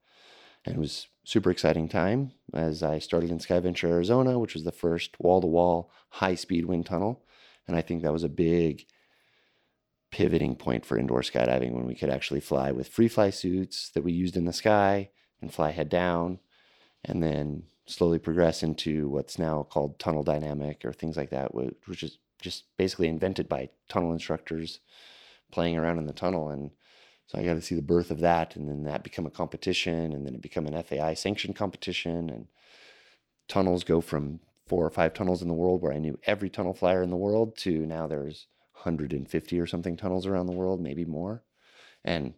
And 0.66 0.76
it 0.76 0.80
was 0.80 1.08
super 1.26 1.52
exciting 1.52 1.90
time 1.90 2.32
as 2.54 2.84
I 2.84 3.00
started 3.00 3.30
in 3.30 3.40
Skyventure, 3.40 3.90
Arizona, 3.90 4.40
which 4.40 4.54
was 4.54 4.64
the 4.64 4.72
first 4.72 5.20
wall 5.20 5.42
to 5.42 5.48
wall 5.48 5.92
high 6.10 6.36
speed 6.36 6.66
wind 6.66 6.86
tunnel. 6.86 7.26
And 7.68 7.76
I 7.76 7.82
think 7.82 8.02
that 8.02 8.14
was 8.14 8.24
a 8.24 8.30
big 8.30 8.86
pivoting 10.12 10.56
point 10.56 10.86
for 10.86 10.98
indoor 10.98 11.22
skydiving 11.22 11.72
when 11.72 11.86
we 11.86 11.96
could 11.96 12.10
actually 12.10 12.40
fly 12.40 12.72
with 12.72 12.88
free 12.88 13.08
fly 13.08 13.30
suits 13.32 13.90
that 13.90 14.04
we 14.04 14.14
used 14.14 14.38
in 14.38 14.46
the 14.46 14.54
sky 14.54 15.10
and 15.44 15.54
fly 15.54 15.72
head 15.72 15.90
down 15.90 16.40
and 17.06 17.22
then 17.22 17.64
slowly 17.86 18.18
progress 18.18 18.64
into 18.64 19.10
what's 19.10 19.38
now 19.38 19.64
called 19.64 20.00
tunnel 20.00 20.24
dynamic 20.24 20.84
or 20.86 20.94
things 20.94 21.18
like 21.18 21.30
that, 21.30 21.54
which 21.54 22.02
is 22.02 22.18
just 22.42 22.64
basically 22.78 23.08
invented 23.08 23.48
by 23.48 23.70
tunnel 23.90 24.14
instructors 24.14 24.80
playing 25.52 25.78
around 25.78 25.98
in 25.98 26.06
the 26.06 26.14
tunnel. 26.14 26.50
And 26.50 26.72
so 27.28 27.38
I 27.38 27.44
got 27.44 27.54
to 27.56 27.62
see 27.62 27.76
the 27.76 27.82
birth 27.82 28.10
of 28.10 28.22
that, 28.22 28.56
and 28.56 28.68
then 28.68 28.84
that 28.84 29.04
become 29.04 29.26
a 29.26 29.32
competition, 29.32 30.14
and 30.14 30.26
then 30.26 30.36
it 30.36 30.42
become 30.42 30.66
an 30.66 30.82
FAI 30.82 31.14
sanctioned 31.14 31.56
competition, 31.56 32.30
and 32.30 32.48
tunnels 33.48 33.84
go 33.84 34.02
from 34.02 34.40
four 34.68 34.86
or 34.86 34.90
five 34.90 35.14
tunnels 35.14 35.42
in 35.42 35.48
the 35.48 35.54
world 35.54 35.82
where 35.82 35.94
I 35.94 36.00
knew 36.00 36.18
every 36.26 36.50
tunnel 36.50 36.74
flyer 36.74 37.04
in 37.04 37.10
the 37.10 37.18
world 37.18 37.58
to 37.58 37.86
now 37.86 38.08
there's 38.08 38.48
150 38.74 39.60
or 39.60 39.68
something 39.68 39.96
tunnels 39.98 40.26
around 40.26 40.48
the 40.48 40.54
world, 40.54 40.82
maybe 40.82 41.06
more, 41.06 41.44
and 42.04 42.34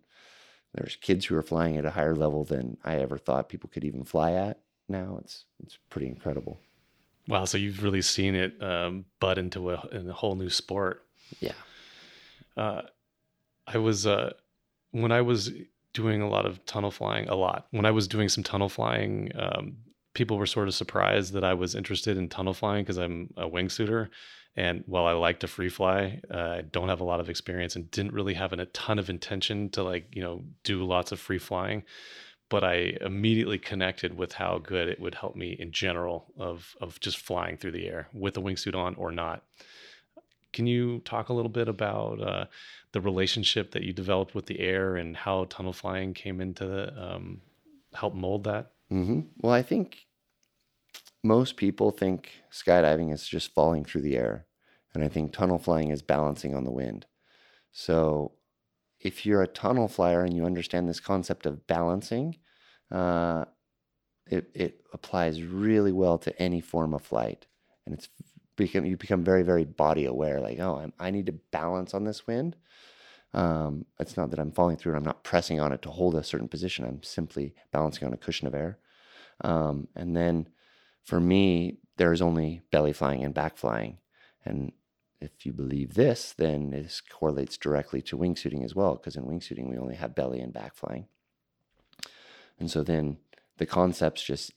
there's 0.76 0.98
kids 0.98 1.26
who 1.26 1.36
are 1.36 1.42
flying 1.42 1.78
at 1.78 1.86
a 1.86 1.92
higher 1.92 2.16
level 2.16 2.44
than 2.44 2.78
I 2.84 2.96
ever 2.96 3.18
thought 3.18 3.50
people 3.50 3.70
could 3.74 3.84
even 3.84 4.04
fly 4.04 4.34
at. 4.34 4.60
Now 4.88 5.20
it's 5.22 5.46
it's 5.64 5.78
pretty 5.90 6.08
incredible. 6.08 6.60
Wow, 7.28 7.46
so 7.46 7.58
you've 7.58 7.82
really 7.82 8.04
seen 8.04 8.36
it 8.36 8.62
um, 8.62 9.06
bud 9.20 9.40
into 9.40 9.72
a, 9.72 9.76
a, 9.92 10.12
whole 10.12 10.36
new 10.36 10.50
sport. 10.50 11.04
Yeah. 11.40 11.54
Uh, 12.56 12.84
I 13.66 13.80
was 13.80 14.06
uh, 14.06 14.34
when 14.92 15.12
I 15.12 15.22
was 15.22 15.52
doing 15.94 16.22
a 16.22 16.30
lot 16.30 16.46
of 16.46 16.64
tunnel 16.66 16.92
flying, 16.92 17.28
a 17.28 17.36
lot. 17.36 17.68
When 17.72 17.86
I 17.86 17.92
was 17.92 18.08
doing 18.08 18.30
some 18.30 18.44
tunnel 18.44 18.70
flying, 18.70 19.32
um, 19.36 19.78
people 20.14 20.38
were 20.38 20.46
sort 20.46 20.68
of 20.68 20.76
surprised 20.76 21.34
that 21.34 21.44
I 21.44 21.54
was 21.54 21.74
interested 21.74 22.18
in 22.18 22.30
tunnel 22.30 22.54
flying 22.54 22.84
because 22.84 22.98
I'm 22.98 23.34
a 23.38 23.50
wingsuiter. 23.50 24.10
And 24.58 24.84
while 24.88 25.06
I 25.06 25.12
like 25.12 25.42
to 25.42 25.48
free 25.48 25.70
fly, 25.70 26.22
uh, 26.34 26.38
I 26.38 26.62
don't 26.62 26.88
have 26.88 27.02
a 27.02 27.06
lot 27.06 27.20
of 27.20 27.30
experience 27.30 27.76
and 27.76 27.92
didn't 27.92 28.14
really 28.14 28.36
have 28.36 28.54
an, 28.54 28.62
a 28.62 28.66
ton 28.68 29.00
of 29.00 29.10
intention 29.10 29.70
to 29.72 29.84
like, 29.84 30.08
you 30.14 30.22
know, 30.22 30.44
do 30.64 30.84
lots 30.84 31.12
of 31.12 31.20
free 31.20 31.40
flying. 31.40 31.84
But 32.48 32.64
I 32.64 32.98
immediately 33.02 33.58
connected 33.58 34.16
with 34.16 34.34
how 34.34 34.60
good 34.60 34.88
it 34.88 35.00
would 35.00 35.16
help 35.16 35.36
me 35.36 35.58
in 35.60 35.72
general 35.72 36.28
of, 36.38 36.76
of 36.80 37.00
just 37.00 37.18
flying 37.18 37.58
through 37.58 37.72
the 37.72 37.88
air 37.88 38.08
with 38.14 38.38
a 38.38 38.42
wingsuit 38.42 38.76
on 38.76 38.96
or 38.96 39.12
not. 39.12 39.44
Can 40.54 40.68
you 40.68 41.00
talk 41.00 41.28
a 41.28 41.34
little 41.34 41.50
bit 41.50 41.68
about 41.68 42.22
uh, 42.22 42.46
the 42.94 43.02
relationship 43.02 43.72
that 43.72 43.84
you 43.84 43.92
developed 43.92 44.36
with 44.36 44.46
the 44.46 44.60
air 44.62 44.96
and 44.96 45.18
how 45.18 45.46
tunnel 45.50 45.74
flying 45.74 46.14
came 46.14 46.40
into 46.40 46.94
um, 46.98 47.42
help 47.94 48.14
mold 48.14 48.46
that? 48.46 48.72
Mm-hmm. 48.90 49.22
Well, 49.42 49.52
I 49.52 49.64
think 49.64 50.05
most 51.26 51.58
people 51.58 51.92
think 51.92 52.32
skydiving 52.52 53.14
is 53.14 53.28
just 53.28 53.54
falling 53.54 53.84
through 53.84 54.02
the 54.02 54.18
air, 54.18 54.46
and 54.94 55.04
I 55.04 55.08
think 55.10 55.34
tunnel 55.34 55.60
flying 55.60 55.90
is 55.90 56.02
balancing 56.02 56.56
on 56.56 56.64
the 56.64 56.72
wind. 56.72 57.06
So, 57.72 58.34
if 59.00 59.26
you're 59.26 59.42
a 59.42 59.48
tunnel 59.48 59.88
flyer 59.88 60.24
and 60.24 60.36
you 60.36 60.46
understand 60.46 60.88
this 60.88 61.00
concept 61.00 61.46
of 61.46 61.68
balancing, 61.68 62.38
uh, 62.92 63.46
it, 64.28 64.50
it 64.54 64.82
applies 64.94 65.44
really 65.44 65.92
well 65.92 66.18
to 66.20 66.42
any 66.42 66.62
form 66.62 66.94
of 66.94 67.02
flight, 67.02 67.48
and 67.86 67.96
it's 67.96 68.08
become 68.56 68.86
you 68.86 68.96
become 68.96 69.24
very 69.24 69.44
very 69.44 69.66
body 69.66 70.06
aware. 70.06 70.40
Like, 70.40 70.60
oh, 70.60 70.78
I'm, 70.78 70.94
I 71.00 71.12
need 71.12 71.26
to 71.26 71.40
balance 71.52 71.94
on 71.94 72.06
this 72.06 72.26
wind, 72.28 72.56
um, 73.36 73.86
it's 74.00 74.16
not 74.16 74.32
that 74.32 74.40
I'm 74.40 74.54
falling 74.54 74.78
through 74.78 74.94
it. 74.94 74.98
I'm 74.98 75.04
not 75.04 75.24
pressing 75.24 75.60
on 75.60 75.74
it 75.74 75.82
to 75.82 75.90
hold 75.90 76.16
a 76.16 76.24
certain 76.24 76.48
position. 76.48 76.86
I'm 76.86 77.04
simply 77.04 77.54
balancing 77.74 78.08
on 78.08 78.14
a 78.14 78.18
cushion 78.18 78.48
of 78.48 78.56
air. 78.56 78.80
Um, 79.42 79.90
and 79.94 80.16
then 80.16 80.48
for 81.06 81.20
me, 81.20 81.78
there 81.98 82.12
is 82.12 82.22
only 82.22 82.62
belly 82.72 82.92
flying 82.92 83.24
and 83.24 83.34
back 83.34 83.58
flying. 83.58 84.00
And 84.44 84.74
if 85.22 85.46
you 85.46 85.54
believe 85.54 85.94
this, 85.94 86.34
then 86.38 86.72
this 86.72 87.02
correlates 87.02 87.58
directly 87.58 88.02
to 88.04 88.18
wingsuiting 88.18 88.66
as 88.66 88.76
well, 88.76 88.96
because 88.96 89.16
in 89.16 89.24
wingsuiting, 89.24 89.70
we 89.70 89.78
only 89.78 89.96
have 89.96 90.14
belly 90.16 90.42
and 90.42 90.52
back 90.52 90.76
flying. 90.76 91.08
And 92.60 92.70
so 92.70 92.84
then 92.84 93.18
the 93.58 93.66
concepts 93.66 94.24
just 94.24 94.52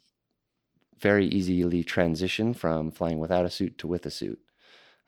very 0.98 1.26
easily 1.26 1.84
transition 1.84 2.54
from 2.54 2.90
flying 2.90 3.18
without 3.18 3.44
a 3.44 3.50
suit 3.50 3.78
to 3.78 3.87
with 3.87 4.04
a 4.04 4.11
suit. 4.11 4.40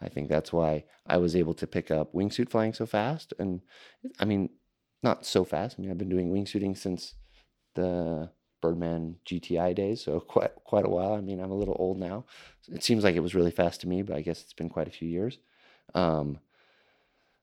I 0.00 0.08
think 0.08 0.28
that's 0.28 0.52
why 0.52 0.84
I 1.06 1.16
was 1.16 1.34
able 1.34 1.54
to 1.54 1.66
pick 1.66 1.90
up 1.90 2.14
wingsuit 2.14 2.48
flying 2.48 2.72
so 2.72 2.86
fast. 2.86 3.34
And 3.38 3.60
I 4.18 4.24
mean, 4.24 4.50
not 5.02 5.26
so 5.26 5.44
fast. 5.44 5.76
I 5.78 5.82
mean, 5.82 5.90
I've 5.90 5.98
been 5.98 6.08
doing 6.08 6.30
wingsuiting 6.30 6.76
since 6.76 7.14
the 7.74 8.30
Birdman 8.60 9.16
GTI 9.26 9.74
days, 9.74 10.04
so 10.04 10.20
quite 10.28 10.54
quite 10.64 10.84
a 10.84 10.90
while. 10.90 11.14
I 11.14 11.20
mean, 11.20 11.40
I'm 11.40 11.50
a 11.50 11.56
little 11.56 11.76
old 11.78 11.98
now. 11.98 12.24
It 12.68 12.82
seems 12.82 13.04
like 13.04 13.16
it 13.16 13.20
was 13.20 13.34
really 13.34 13.50
fast 13.50 13.80
to 13.82 13.88
me, 13.88 14.02
but 14.02 14.16
I 14.16 14.20
guess 14.22 14.42
it's 14.42 14.52
been 14.52 14.68
quite 14.68 14.88
a 14.88 14.92
few 14.92 15.08
years. 15.08 15.38
Um, 15.94 16.38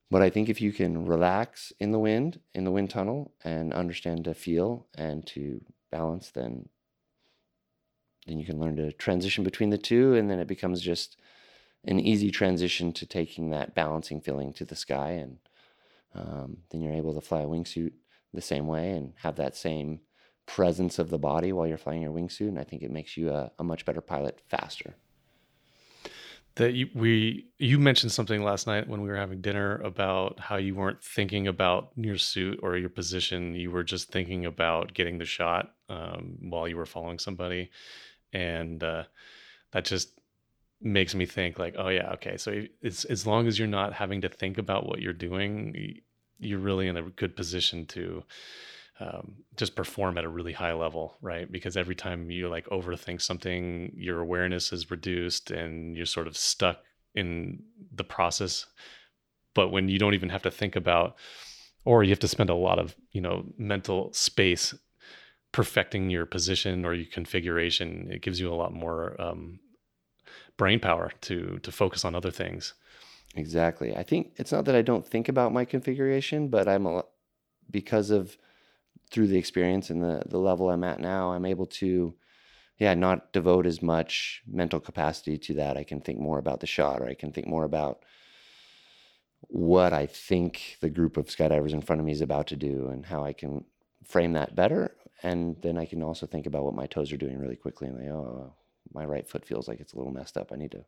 but 0.09 0.21
I 0.21 0.29
think 0.29 0.47
if 0.47 0.61
you 0.61 0.71
can 0.71 1.05
relax 1.05 1.73
in 1.79 1.91
the 1.91 1.99
wind, 1.99 2.39
in 2.53 2.63
the 2.63 2.71
wind 2.71 2.89
tunnel, 2.89 3.33
and 3.43 3.73
understand 3.73 4.23
to 4.23 4.33
feel 4.33 4.87
and 4.95 5.25
to 5.27 5.61
balance, 5.91 6.29
then 6.31 6.69
then 8.25 8.39
you 8.39 8.45
can 8.45 8.59
learn 8.59 8.75
to 8.75 8.91
transition 8.91 9.43
between 9.43 9.69
the 9.69 9.77
two, 9.77 10.15
and 10.15 10.29
then 10.29 10.39
it 10.39 10.47
becomes 10.47 10.81
just 10.81 11.17
an 11.85 11.99
easy 11.99 12.29
transition 12.31 12.91
to 12.91 13.05
taking 13.05 13.49
that 13.49 13.73
balancing 13.73 14.19
feeling 14.19 14.53
to 14.53 14.65
the 14.65 14.75
sky, 14.75 15.11
and 15.11 15.37
um, 16.13 16.57
then 16.69 16.81
you're 16.81 16.93
able 16.93 17.13
to 17.13 17.21
fly 17.21 17.41
a 17.41 17.47
wingsuit 17.47 17.93
the 18.33 18.41
same 18.41 18.67
way 18.67 18.91
and 18.91 19.13
have 19.21 19.35
that 19.37 19.55
same 19.55 20.01
presence 20.47 20.97
of 20.97 21.09
the 21.09 21.19
body 21.19 21.51
while 21.51 21.67
you're 21.67 21.77
flying 21.77 22.01
your 22.01 22.11
wingsuit. 22.11 22.47
And 22.47 22.57
I 22.57 22.63
think 22.63 22.81
it 22.81 22.89
makes 22.89 23.15
you 23.15 23.29
a, 23.29 23.51
a 23.59 23.63
much 23.63 23.85
better 23.85 24.01
pilot 24.01 24.41
faster. 24.47 24.95
That 26.55 26.73
you, 26.73 26.89
we 26.95 27.49
you 27.59 27.77
mentioned 27.77 28.11
something 28.11 28.41
last 28.43 28.65
night 28.65 28.87
when 28.87 29.01
we 29.03 29.09
were 29.09 29.17
having 29.17 29.41
dinner 29.41 29.75
about 29.83 30.39
how 30.39 30.55
you 30.55 30.73
weren't 30.73 31.03
thinking 31.03 31.47
about 31.47 31.91
your 31.95 32.17
suit 32.17 32.59
or 32.63 32.75
your 32.77 32.89
position. 32.89 33.53
You 33.53 33.69
were 33.69 33.83
just 33.83 34.11
thinking 34.11 34.47
about 34.47 34.95
getting 34.95 35.19
the 35.19 35.25
shot 35.25 35.75
um, 35.87 36.37
while 36.41 36.67
you 36.67 36.75
were 36.75 36.87
following 36.87 37.19
somebody, 37.19 37.69
and 38.33 38.83
uh, 38.83 39.03
that 39.71 39.85
just 39.85 40.19
makes 40.81 41.13
me 41.13 41.27
think 41.27 41.59
like, 41.59 41.75
oh 41.77 41.89
yeah, 41.89 42.09
okay. 42.13 42.37
So 42.37 42.63
it's 42.81 43.05
as 43.05 43.27
long 43.27 43.45
as 43.45 43.59
you're 43.59 43.67
not 43.67 43.93
having 43.93 44.21
to 44.21 44.29
think 44.29 44.57
about 44.57 44.87
what 44.87 44.99
you're 44.99 45.13
doing, 45.13 46.01
you're 46.39 46.57
really 46.57 46.87
in 46.87 46.97
a 46.97 47.03
good 47.03 47.35
position 47.35 47.85
to 47.87 48.23
um, 48.99 49.43
just 49.55 49.75
perform 49.75 50.17
at 50.17 50.23
a 50.23 50.29
really 50.29 50.53
high 50.53 50.73
level, 50.73 51.17
right? 51.21 51.51
Because 51.51 51.77
every 51.77 51.95
time 51.95 52.31
you 52.31 52.49
like 52.49 52.65
overthink 52.67 53.21
something, 53.21 53.91
your 53.95 54.19
awareness 54.19 54.73
is 54.73 54.89
reduced 54.89 55.51
and 55.51 55.95
you're 55.95 56.05
sort 56.05 56.27
of 56.27 56.35
stuck 56.35 56.79
in 57.13 57.63
the 57.93 58.03
process. 58.03 58.65
But 59.53 59.69
when 59.69 59.87
you 59.87 59.99
don't 59.99 60.13
even 60.13 60.29
have 60.29 60.43
to 60.43 60.51
think 60.51 60.75
about, 60.75 61.15
or 61.85 62.03
you 62.03 62.09
have 62.09 62.19
to 62.19 62.27
spend 62.27 62.49
a 62.49 62.55
lot 62.55 62.79
of 62.79 62.95
you 63.11 63.21
know 63.21 63.45
mental 63.57 64.11
space 64.13 64.73
perfecting 65.51 66.09
your 66.09 66.25
position 66.25 66.83
or 66.83 66.93
your 66.93 67.11
configuration, 67.11 68.09
it 68.11 68.21
gives 68.21 68.39
you 68.39 68.51
a 68.51 68.55
lot 68.55 68.73
more 68.73 69.19
um, 69.21 69.59
brain 70.57 70.79
power 70.79 71.11
to 71.21 71.59
to 71.59 71.71
focus 71.71 72.03
on 72.03 72.15
other 72.15 72.31
things. 72.31 72.73
Exactly. 73.35 73.95
I 73.95 74.03
think 74.03 74.33
it's 74.37 74.51
not 74.51 74.65
that 74.65 74.75
I 74.75 74.81
don't 74.81 75.07
think 75.07 75.29
about 75.29 75.53
my 75.53 75.65
configuration, 75.65 76.47
but 76.47 76.67
I'm 76.67 76.85
a 76.85 76.93
lot 76.95 77.07
because 77.69 78.09
of 78.09 78.37
through 79.11 79.27
the 79.27 79.37
experience 79.37 79.89
and 79.89 80.01
the 80.01 80.23
the 80.27 80.39
level 80.39 80.69
I'm 80.69 80.83
at 80.83 80.99
now, 80.99 81.31
I'm 81.31 81.45
able 81.45 81.65
to 81.65 82.15
yeah, 82.77 82.93
not 82.93 83.33
devote 83.33 83.65
as 83.65 83.81
much 83.81 84.43
mental 84.45 84.79
capacity 84.79 85.37
to 85.37 85.55
that. 85.55 85.77
I 85.77 85.83
can 85.83 85.99
think 85.99 86.19
more 86.19 86.37
about 86.37 86.59
the 86.59 86.67
shot 86.67 87.01
or 87.01 87.07
I 87.07 87.15
can 87.15 87.31
think 87.31 87.47
more 87.47 87.63
about 87.63 88.03
what 89.41 89.93
I 89.93 90.05
think 90.05 90.77
the 90.81 90.89
group 90.89 91.17
of 91.17 91.27
skydivers 91.27 91.73
in 91.73 91.81
front 91.81 91.99
of 91.99 92.05
me 92.05 92.11
is 92.11 92.21
about 92.21 92.47
to 92.47 92.55
do 92.55 92.89
and 92.89 93.05
how 93.05 93.23
I 93.23 93.33
can 93.33 93.65
frame 94.03 94.33
that 94.33 94.55
better. 94.55 94.95
And 95.23 95.59
then 95.61 95.77
I 95.77 95.85
can 95.85 96.03
also 96.03 96.27
think 96.27 96.45
about 96.45 96.63
what 96.63 96.75
my 96.75 96.85
toes 96.85 97.11
are 97.11 97.17
doing 97.17 97.39
really 97.39 97.55
quickly 97.55 97.87
and 97.87 97.97
like, 97.97 98.09
oh, 98.09 98.53
my 98.93 99.05
right 99.05 99.27
foot 99.27 99.45
feels 99.45 99.67
like 99.67 99.79
it's 99.79 99.93
a 99.93 99.97
little 99.97 100.13
messed 100.13 100.37
up. 100.37 100.51
I 100.51 100.57
need 100.57 100.71
to 100.71 100.85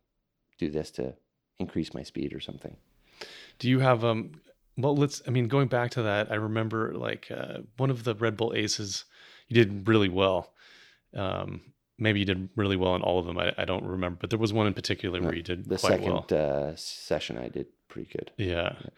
do 0.60 0.70
this 0.70 0.92
to 0.92 1.16
increase 1.58 1.94
my 1.94 2.04
speed 2.04 2.34
or 2.34 2.40
something. 2.40 2.76
Do 3.58 3.68
you 3.68 3.80
have 3.80 4.06
um 4.06 4.34
well 4.82 4.96
let's 4.96 5.22
I 5.28 5.32
mean 5.32 5.48
going 5.48 5.68
back 5.68 5.92
to 5.92 6.04
that, 6.04 6.32
I 6.32 6.36
remember 6.36 6.94
like 6.94 7.30
uh, 7.32 7.60
one 7.78 7.90
of 7.90 8.04
the 8.04 8.16
Red 8.16 8.38
Bull 8.38 8.54
Aces 8.56 9.06
you 9.48 9.56
did 9.56 9.88
really 9.88 10.10
well. 10.10 10.54
Um 11.14 11.62
maybe 11.98 12.20
you 12.20 12.26
did 12.26 12.50
really 12.56 12.78
well 12.78 12.96
in 12.96 13.02
all 13.02 13.20
of 13.20 13.26
them. 13.26 13.38
I, 13.38 13.54
I 13.58 13.66
don't 13.66 13.84
remember, 13.84 14.20
but 14.22 14.30
there 14.30 14.40
was 14.40 14.54
one 14.54 14.68
in 14.68 14.74
particular 14.74 15.22
where 15.22 15.36
you 15.36 15.44
did 15.44 15.68
the 15.68 15.78
second 15.78 16.14
well. 16.14 16.26
uh, 16.32 16.72
session 16.76 17.38
I 17.38 17.50
did 17.50 17.68
pretty 17.90 18.10
good. 18.10 18.32
Yeah, 18.38 18.76
yeah. 18.82 18.90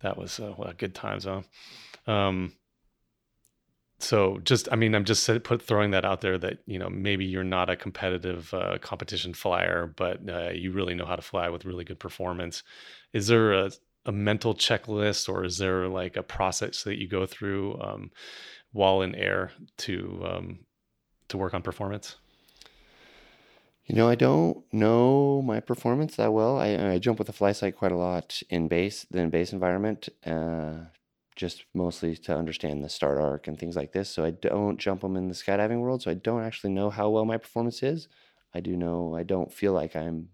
that 0.00 0.16
was 0.16 0.38
uh, 0.38 0.54
well, 0.56 0.72
good 0.76 0.94
times, 0.94 1.24
huh? 1.24 1.42
Um, 2.06 2.52
so 4.00 4.38
just 4.44 4.68
i 4.72 4.76
mean 4.76 4.94
i'm 4.94 5.04
just 5.04 5.28
put 5.44 5.62
throwing 5.62 5.92
that 5.92 6.04
out 6.04 6.20
there 6.20 6.36
that 6.36 6.58
you 6.66 6.78
know 6.78 6.90
maybe 6.90 7.24
you're 7.24 7.44
not 7.44 7.70
a 7.70 7.76
competitive 7.76 8.52
uh, 8.52 8.76
competition 8.78 9.32
flyer 9.32 9.86
but 9.96 10.20
uh, 10.28 10.50
you 10.50 10.72
really 10.72 10.94
know 10.94 11.06
how 11.06 11.16
to 11.16 11.22
fly 11.22 11.48
with 11.48 11.64
really 11.64 11.84
good 11.84 11.98
performance 11.98 12.62
is 13.12 13.28
there 13.28 13.52
a, 13.52 13.70
a, 14.06 14.12
mental 14.12 14.54
checklist 14.54 15.28
or 15.28 15.44
is 15.44 15.58
there 15.58 15.88
like 15.88 16.16
a 16.16 16.22
process 16.22 16.82
that 16.84 16.98
you 16.98 17.08
go 17.08 17.26
through 17.26 17.80
um, 17.80 18.10
while 18.72 19.02
in 19.02 19.14
air 19.14 19.52
to 19.78 20.22
um, 20.24 20.58
to 21.28 21.38
work 21.38 21.54
on 21.54 21.62
performance? 21.62 22.16
You 23.86 23.94
know, 23.94 24.08
I 24.08 24.14
don't 24.14 24.64
know 24.72 25.42
my 25.42 25.60
performance 25.60 26.16
that 26.16 26.32
well. 26.32 26.58
I, 26.58 26.92
I 26.92 26.98
jump 26.98 27.18
with 27.18 27.26
the 27.26 27.34
FlySight 27.34 27.76
quite 27.76 27.92
a 27.92 27.96
lot 27.96 28.42
in 28.48 28.66
base, 28.66 29.04
the 29.10 29.26
base 29.26 29.52
environment, 29.52 30.08
uh, 30.24 30.86
just 31.36 31.64
mostly 31.74 32.16
to 32.16 32.34
understand 32.34 32.82
the 32.82 32.88
start 32.88 33.18
arc 33.18 33.46
and 33.46 33.58
things 33.58 33.76
like 33.76 33.92
this. 33.92 34.08
So 34.08 34.24
I 34.24 34.30
don't 34.30 34.78
jump 34.78 35.02
them 35.02 35.16
in 35.16 35.28
the 35.28 35.34
skydiving 35.34 35.80
world. 35.80 36.02
So 36.02 36.10
I 36.10 36.14
don't 36.14 36.42
actually 36.42 36.72
know 36.72 36.88
how 36.88 37.10
well 37.10 37.26
my 37.26 37.36
performance 37.36 37.82
is. 37.82 38.08
I 38.54 38.60
do 38.60 38.74
know 38.74 39.14
I 39.14 39.22
don't 39.22 39.52
feel 39.52 39.72
like 39.72 39.94
I'm 39.94 40.28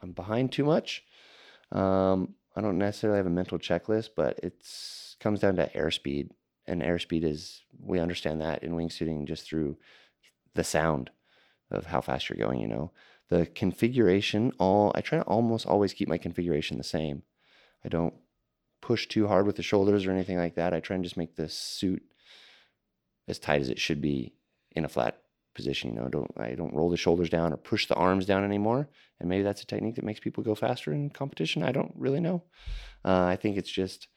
I'm 0.00 0.12
behind 0.12 0.52
too 0.52 0.64
much. 0.64 1.04
Um, 1.72 2.34
I 2.54 2.60
don't 2.60 2.78
necessarily 2.78 3.18
have 3.18 3.26
a 3.26 3.30
mental 3.30 3.58
checklist, 3.58 4.10
but 4.16 4.38
it's 4.42 5.16
comes 5.20 5.40
down 5.40 5.56
to 5.56 5.68
airspeed, 5.70 6.30
and 6.66 6.82
airspeed 6.82 7.24
is 7.24 7.62
we 7.80 7.98
understand 7.98 8.40
that 8.40 8.62
in 8.62 8.72
wingsuiting 8.72 9.26
just 9.26 9.44
through 9.44 9.76
the 10.54 10.64
sound 10.64 11.10
of 11.70 11.86
how 11.86 12.00
fast 12.00 12.28
you're 12.28 12.38
going. 12.38 12.60
You 12.60 12.68
know, 12.68 12.92
the 13.28 13.46
configuration. 13.46 14.52
All 14.58 14.92
I 14.94 15.00
try 15.00 15.18
to 15.18 15.24
almost 15.24 15.66
always 15.66 15.92
keep 15.92 16.08
my 16.08 16.18
configuration 16.18 16.78
the 16.78 16.84
same. 16.84 17.22
I 17.84 17.88
don't 17.88 18.14
push 18.80 19.06
too 19.06 19.26
hard 19.26 19.46
with 19.46 19.56
the 19.56 19.62
shoulders 19.62 20.06
or 20.06 20.12
anything 20.12 20.38
like 20.38 20.54
that. 20.54 20.72
I 20.72 20.80
try 20.80 20.94
and 20.94 21.04
just 21.04 21.16
make 21.16 21.36
the 21.36 21.48
suit 21.48 22.02
as 23.28 23.38
tight 23.38 23.60
as 23.60 23.68
it 23.68 23.80
should 23.80 24.00
be 24.00 24.34
in 24.72 24.84
a 24.84 24.88
flat 24.88 25.20
position. 25.56 25.94
You 25.94 26.00
know, 26.00 26.08
don't 26.08 26.30
I 26.36 26.54
don't 26.54 26.74
roll 26.74 26.90
the 26.90 26.96
shoulders 26.96 27.28
down 27.28 27.52
or 27.52 27.56
push 27.56 27.86
the 27.86 27.94
arms 27.94 28.26
down 28.26 28.44
anymore. 28.44 28.88
And 29.18 29.28
maybe 29.28 29.42
that's 29.42 29.62
a 29.62 29.66
technique 29.66 29.96
that 29.96 30.04
makes 30.04 30.20
people 30.20 30.44
go 30.44 30.54
faster 30.54 30.92
in 30.92 31.10
competition. 31.10 31.64
I 31.64 31.72
don't 31.72 31.92
really 31.96 32.20
know. 32.20 32.44
Uh, 33.04 33.24
I 33.24 33.36
think 33.36 33.56
it's 33.56 33.70
just 33.70 34.08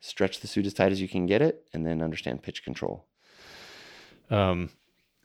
stretch 0.00 0.40
the 0.40 0.46
suit 0.46 0.66
as 0.66 0.74
tight 0.74 0.92
as 0.92 1.00
you 1.00 1.08
can 1.08 1.26
get 1.26 1.42
it, 1.42 1.64
and 1.72 1.84
then 1.84 2.02
understand 2.02 2.42
pitch 2.42 2.62
control. 2.62 3.06
Um, 4.30 4.70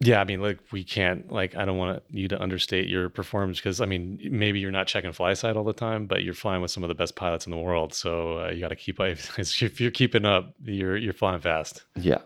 yeah, 0.04 0.20
I 0.20 0.24
mean, 0.24 0.42
like 0.42 0.60
we 0.72 0.84
can't 0.84 1.32
like 1.32 1.56
I 1.56 1.64
don't 1.64 1.78
want 1.78 2.02
you 2.10 2.28
to 2.30 2.42
understate 2.42 2.88
your 2.88 3.10
performance 3.10 3.60
because 3.60 3.82
I 3.82 3.86
mean 3.86 4.20
maybe 4.32 4.60
you're 4.60 4.72
not 4.72 4.88
checking 4.88 5.12
FlySight 5.12 5.56
all 5.56 5.64
the 5.64 5.74
time, 5.74 6.08
but 6.08 6.24
you're 6.24 6.34
flying 6.34 6.62
with 6.62 6.72
some 6.72 6.84
of 6.84 6.88
the 6.88 6.96
best 6.96 7.16
pilots 7.16 7.46
in 7.46 7.52
the 7.52 7.58
world, 7.58 7.94
so 7.94 8.40
uh, 8.40 8.50
you 8.50 8.62
got 8.62 8.70
to 8.70 8.76
keep 8.76 9.00
up. 9.00 9.18
If 9.38 9.80
you're 9.80 9.92
keeping 9.92 10.26
up, 10.26 10.56
you're 10.64 10.98
you're 10.98 11.14
flying 11.14 11.40
fast. 11.40 11.84
Yeah, 11.96 12.22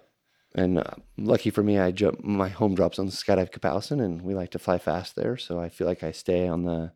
and 0.56 0.80
uh, 0.80 0.84
lucky 1.18 1.50
for 1.50 1.62
me, 1.62 1.78
I 1.78 1.92
jump 1.92 2.24
my 2.24 2.48
home 2.48 2.76
drops 2.76 2.98
on 2.98 3.06
the 3.06 3.12
skydive 3.12 3.52
Kapowsin, 3.52 4.02
and 4.02 4.22
we 4.22 4.34
like 4.34 4.52
to 4.52 4.60
fly 4.60 4.78
fast 4.78 5.16
there, 5.18 5.36
so 5.36 5.60
I 5.60 5.68
feel 5.68 5.86
like 5.86 6.02
I 6.02 6.12
stay 6.12 6.48
on 6.48 6.64
the 6.64 6.94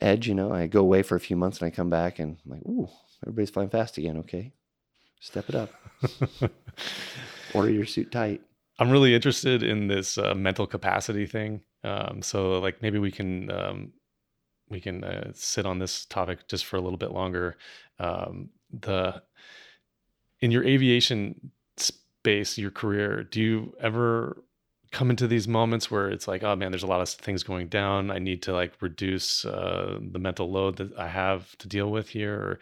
edge. 0.00 0.26
You 0.26 0.34
know, 0.34 0.52
I 0.52 0.66
go 0.66 0.80
away 0.80 1.02
for 1.02 1.14
a 1.14 1.20
few 1.20 1.36
months 1.36 1.60
and 1.60 1.68
I 1.68 1.70
come 1.70 1.90
back 1.90 2.18
and 2.18 2.38
I'm 2.44 2.50
like, 2.50 2.66
ooh, 2.66 2.88
everybody's 3.22 3.50
flying 3.50 3.70
fast 3.70 3.98
again. 3.98 4.18
Okay, 4.18 4.52
step 5.20 5.48
it 5.48 5.54
up. 5.54 5.70
Order 7.54 7.70
your 7.70 7.86
suit 7.86 8.10
tight. 8.10 8.40
I'm 8.80 8.90
really 8.90 9.14
interested 9.14 9.62
in 9.62 9.86
this 9.86 10.18
uh, 10.18 10.34
mental 10.34 10.66
capacity 10.66 11.26
thing. 11.26 11.60
Um, 11.84 12.20
so 12.20 12.58
like 12.58 12.82
maybe 12.82 12.98
we 12.98 13.12
can 13.12 13.50
um, 13.52 13.92
we 14.68 14.80
can 14.80 15.04
uh, 15.04 15.30
sit 15.34 15.66
on 15.66 15.78
this 15.78 16.04
topic 16.04 16.48
just 16.48 16.64
for 16.64 16.76
a 16.76 16.80
little 16.80 16.98
bit 16.98 17.12
longer. 17.12 17.56
Um, 18.00 18.50
the 18.72 19.22
in 20.40 20.50
your 20.50 20.64
aviation 20.64 21.52
space, 22.20 22.58
your 22.58 22.70
career, 22.70 23.24
do 23.24 23.40
you 23.40 23.74
ever 23.80 24.42
come 24.92 25.08
into 25.08 25.26
these 25.26 25.46
moments 25.46 25.90
where 25.90 26.10
it's 26.10 26.26
like, 26.28 26.42
oh 26.42 26.56
man, 26.56 26.70
there's 26.70 26.82
a 26.82 26.86
lot 26.86 27.00
of 27.00 27.08
things 27.08 27.42
going 27.42 27.68
down. 27.68 28.10
I 28.10 28.18
need 28.18 28.42
to 28.42 28.52
like 28.52 28.72
reduce 28.80 29.44
uh, 29.44 29.98
the 30.00 30.18
mental 30.18 30.50
load 30.50 30.76
that 30.76 30.96
I 30.98 31.08
have 31.08 31.56
to 31.58 31.68
deal 31.68 31.90
with 31.90 32.08
here. 32.10 32.34
Or 32.34 32.58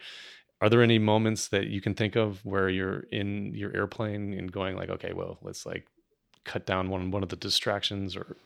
are 0.61 0.69
there 0.69 0.83
any 0.83 0.99
moments 0.99 1.47
that 1.49 1.67
you 1.67 1.81
can 1.81 1.95
think 1.95 2.15
of 2.15 2.45
where 2.45 2.69
you're 2.69 3.01
in 3.11 3.53
your 3.55 3.75
airplane 3.75 4.33
and 4.33 4.51
going 4.51 4.75
like, 4.77 4.89
okay, 4.89 5.11
well, 5.13 5.39
let's 5.41 5.65
like 5.65 5.87
cut 6.45 6.65
down 6.65 6.89
one 6.89 7.11
one 7.11 7.23
of 7.23 7.29
the 7.29 7.35
distractions 7.35 8.15
or 8.15 8.37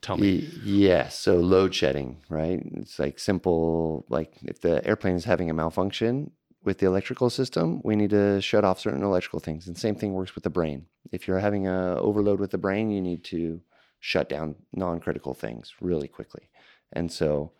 tell 0.00 0.16
me 0.16 0.50
yeah 0.64 1.08
so 1.08 1.36
load 1.36 1.74
shedding 1.74 2.16
right 2.28 2.60
it's 2.74 2.98
like 2.98 3.18
simple 3.18 4.04
like 4.08 4.32
if 4.42 4.60
the 4.60 4.84
airplane 4.86 5.14
is 5.14 5.24
having 5.24 5.48
a 5.50 5.54
malfunction 5.54 6.30
with 6.64 6.78
the 6.78 6.86
electrical 6.86 7.30
system 7.30 7.80
we 7.84 7.96
need 7.96 8.10
to 8.10 8.40
shut 8.40 8.64
off 8.64 8.80
certain 8.80 9.02
electrical 9.02 9.40
things 9.40 9.66
and 9.66 9.76
same 9.76 9.94
thing 9.94 10.12
works 10.14 10.34
with 10.34 10.44
the 10.44 10.50
brain. 10.50 10.86
If 11.12 11.28
you're 11.28 11.38
having 11.38 11.66
a 11.66 11.96
overload 11.96 12.40
with 12.40 12.50
the 12.50 12.58
brain 12.58 12.90
you 12.90 13.00
need 13.00 13.24
to 13.24 13.60
shut 14.00 14.28
down 14.28 14.56
non-critical 14.72 15.34
things 15.34 15.72
really 15.80 16.08
quickly. 16.08 16.48
And 16.92 17.10
so 17.12 17.52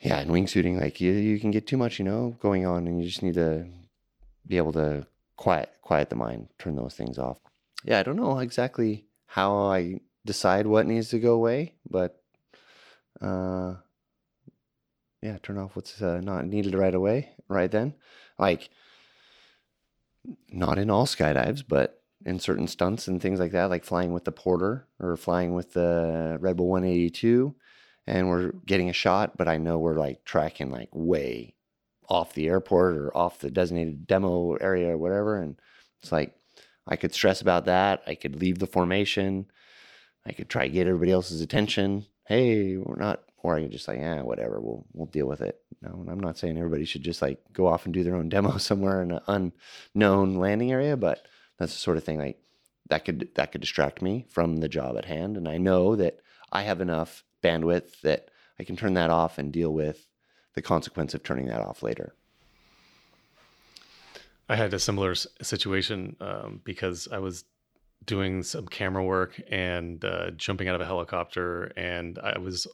yeah 0.00 0.20
in 0.20 0.28
wingsuiting 0.28 0.80
like 0.80 1.00
you, 1.00 1.12
you 1.12 1.38
can 1.38 1.50
get 1.50 1.66
too 1.66 1.76
much 1.76 1.98
you 1.98 2.04
know 2.04 2.36
going 2.40 2.66
on 2.66 2.86
and 2.86 3.00
you 3.00 3.08
just 3.08 3.22
need 3.22 3.34
to 3.34 3.66
be 4.46 4.56
able 4.56 4.72
to 4.72 5.06
quiet 5.36 5.70
quiet 5.82 6.10
the 6.10 6.16
mind 6.16 6.48
turn 6.58 6.76
those 6.76 6.94
things 6.94 7.18
off. 7.18 7.38
Yeah, 7.84 8.00
I 8.00 8.02
don't 8.02 8.16
know 8.16 8.38
exactly 8.38 9.06
how 9.26 9.56
I 9.56 10.00
decide 10.24 10.66
what 10.66 10.86
needs 10.86 11.10
to 11.10 11.18
go 11.18 11.34
away, 11.34 11.74
but 11.88 12.20
uh, 13.20 13.74
yeah, 15.22 15.38
turn 15.42 15.58
off 15.58 15.76
what's 15.76 16.00
uh, 16.00 16.20
not 16.22 16.46
needed 16.46 16.74
right 16.74 16.94
away, 16.94 17.30
right 17.48 17.70
then. 17.70 17.94
Like, 18.38 18.70
not 20.50 20.78
in 20.78 20.90
all 20.90 21.06
skydives, 21.06 21.62
but 21.66 22.02
in 22.24 22.38
certain 22.38 22.66
stunts 22.66 23.08
and 23.08 23.20
things 23.20 23.40
like 23.40 23.52
that, 23.52 23.70
like 23.70 23.84
flying 23.84 24.12
with 24.12 24.24
the 24.24 24.32
Porter 24.32 24.86
or 25.00 25.16
flying 25.16 25.54
with 25.54 25.72
the 25.72 26.36
Red 26.40 26.56
Bull 26.56 26.68
182, 26.68 27.54
and 28.06 28.28
we're 28.28 28.52
getting 28.66 28.88
a 28.88 28.94
shot, 28.94 29.36
but 29.36 29.48
I 29.48 29.58
know 29.58 29.78
we're 29.78 29.98
like 29.98 30.24
tracking 30.24 30.70
like 30.70 30.88
way 30.92 31.54
off 32.08 32.34
the 32.34 32.48
airport 32.48 32.96
or 32.96 33.16
off 33.16 33.38
the 33.38 33.50
designated 33.50 34.06
demo 34.06 34.54
area 34.54 34.90
or 34.90 34.98
whatever, 34.98 35.40
and 35.40 35.60
it's 36.02 36.12
like 36.12 36.34
I 36.86 36.96
could 36.96 37.14
stress 37.14 37.40
about 37.40 37.66
that. 37.66 38.02
I 38.06 38.14
could 38.14 38.40
leave 38.40 38.58
the 38.58 38.66
formation. 38.66 39.46
I 40.26 40.32
could 40.32 40.48
try 40.48 40.66
to 40.66 40.72
get 40.72 40.86
everybody 40.86 41.12
else's 41.12 41.40
attention. 41.40 42.06
Hey, 42.26 42.76
we're 42.76 42.96
not, 42.96 43.22
or 43.42 43.56
I 43.56 43.62
could 43.62 43.72
just 43.72 43.88
like, 43.88 43.98
yeah, 43.98 44.22
whatever. 44.22 44.60
We'll 44.60 44.84
we'll 44.92 45.06
deal 45.06 45.26
with 45.26 45.40
it. 45.40 45.60
No, 45.82 46.04
I'm 46.08 46.20
not 46.20 46.38
saying 46.38 46.56
everybody 46.56 46.84
should 46.84 47.02
just 47.02 47.22
like 47.22 47.40
go 47.52 47.66
off 47.66 47.84
and 47.84 47.94
do 47.94 48.02
their 48.02 48.16
own 48.16 48.28
demo 48.30 48.58
somewhere 48.58 49.02
in 49.02 49.12
an 49.12 49.52
unknown 49.94 50.36
landing 50.36 50.72
area, 50.72 50.96
but 50.96 51.26
that's 51.58 51.72
the 51.72 51.78
sort 51.78 51.96
of 51.96 52.04
thing 52.04 52.18
like 52.18 52.38
that 52.88 53.04
could 53.04 53.28
that 53.34 53.52
could 53.52 53.60
distract 53.60 54.02
me 54.02 54.26
from 54.28 54.58
the 54.58 54.68
job 54.68 54.96
at 54.96 55.04
hand. 55.04 55.36
And 55.36 55.48
I 55.48 55.58
know 55.58 55.96
that 55.96 56.18
I 56.52 56.62
have 56.62 56.80
enough 56.80 57.24
bandwidth 57.42 58.00
that 58.02 58.30
I 58.58 58.64
can 58.64 58.76
turn 58.76 58.94
that 58.94 59.10
off 59.10 59.38
and 59.38 59.52
deal 59.52 59.72
with 59.72 60.08
the 60.54 60.62
consequence 60.62 61.14
of 61.14 61.22
turning 61.22 61.46
that 61.46 61.60
off 61.60 61.82
later. 61.82 62.14
I 64.48 64.56
had 64.56 64.72
a 64.72 64.78
similar 64.78 65.14
situation 65.14 66.16
um, 66.20 66.62
because 66.64 67.06
I 67.12 67.18
was 67.18 67.44
doing 68.06 68.42
some 68.42 68.66
camera 68.66 69.04
work 69.04 69.40
and 69.50 70.02
uh, 70.04 70.30
jumping 70.30 70.68
out 70.68 70.74
of 70.74 70.80
a 70.80 70.86
helicopter, 70.86 71.64
and 71.76 72.18
I 72.18 72.38
was 72.38 72.66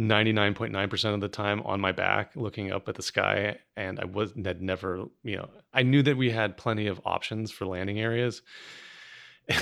99.9% 0.00 1.14
of 1.14 1.20
the 1.20 1.28
time 1.28 1.60
on 1.62 1.80
my 1.80 1.92
back 1.92 2.32
looking 2.34 2.72
up 2.72 2.88
at 2.88 2.94
the 2.94 3.02
sky 3.02 3.56
and 3.76 4.00
i 4.00 4.04
was 4.04 4.32
had 4.44 4.62
never 4.62 5.04
you 5.22 5.36
know 5.36 5.48
i 5.74 5.82
knew 5.82 6.02
that 6.02 6.16
we 6.16 6.30
had 6.30 6.56
plenty 6.56 6.86
of 6.86 7.00
options 7.04 7.50
for 7.50 7.66
landing 7.66 8.00
areas. 8.00 8.42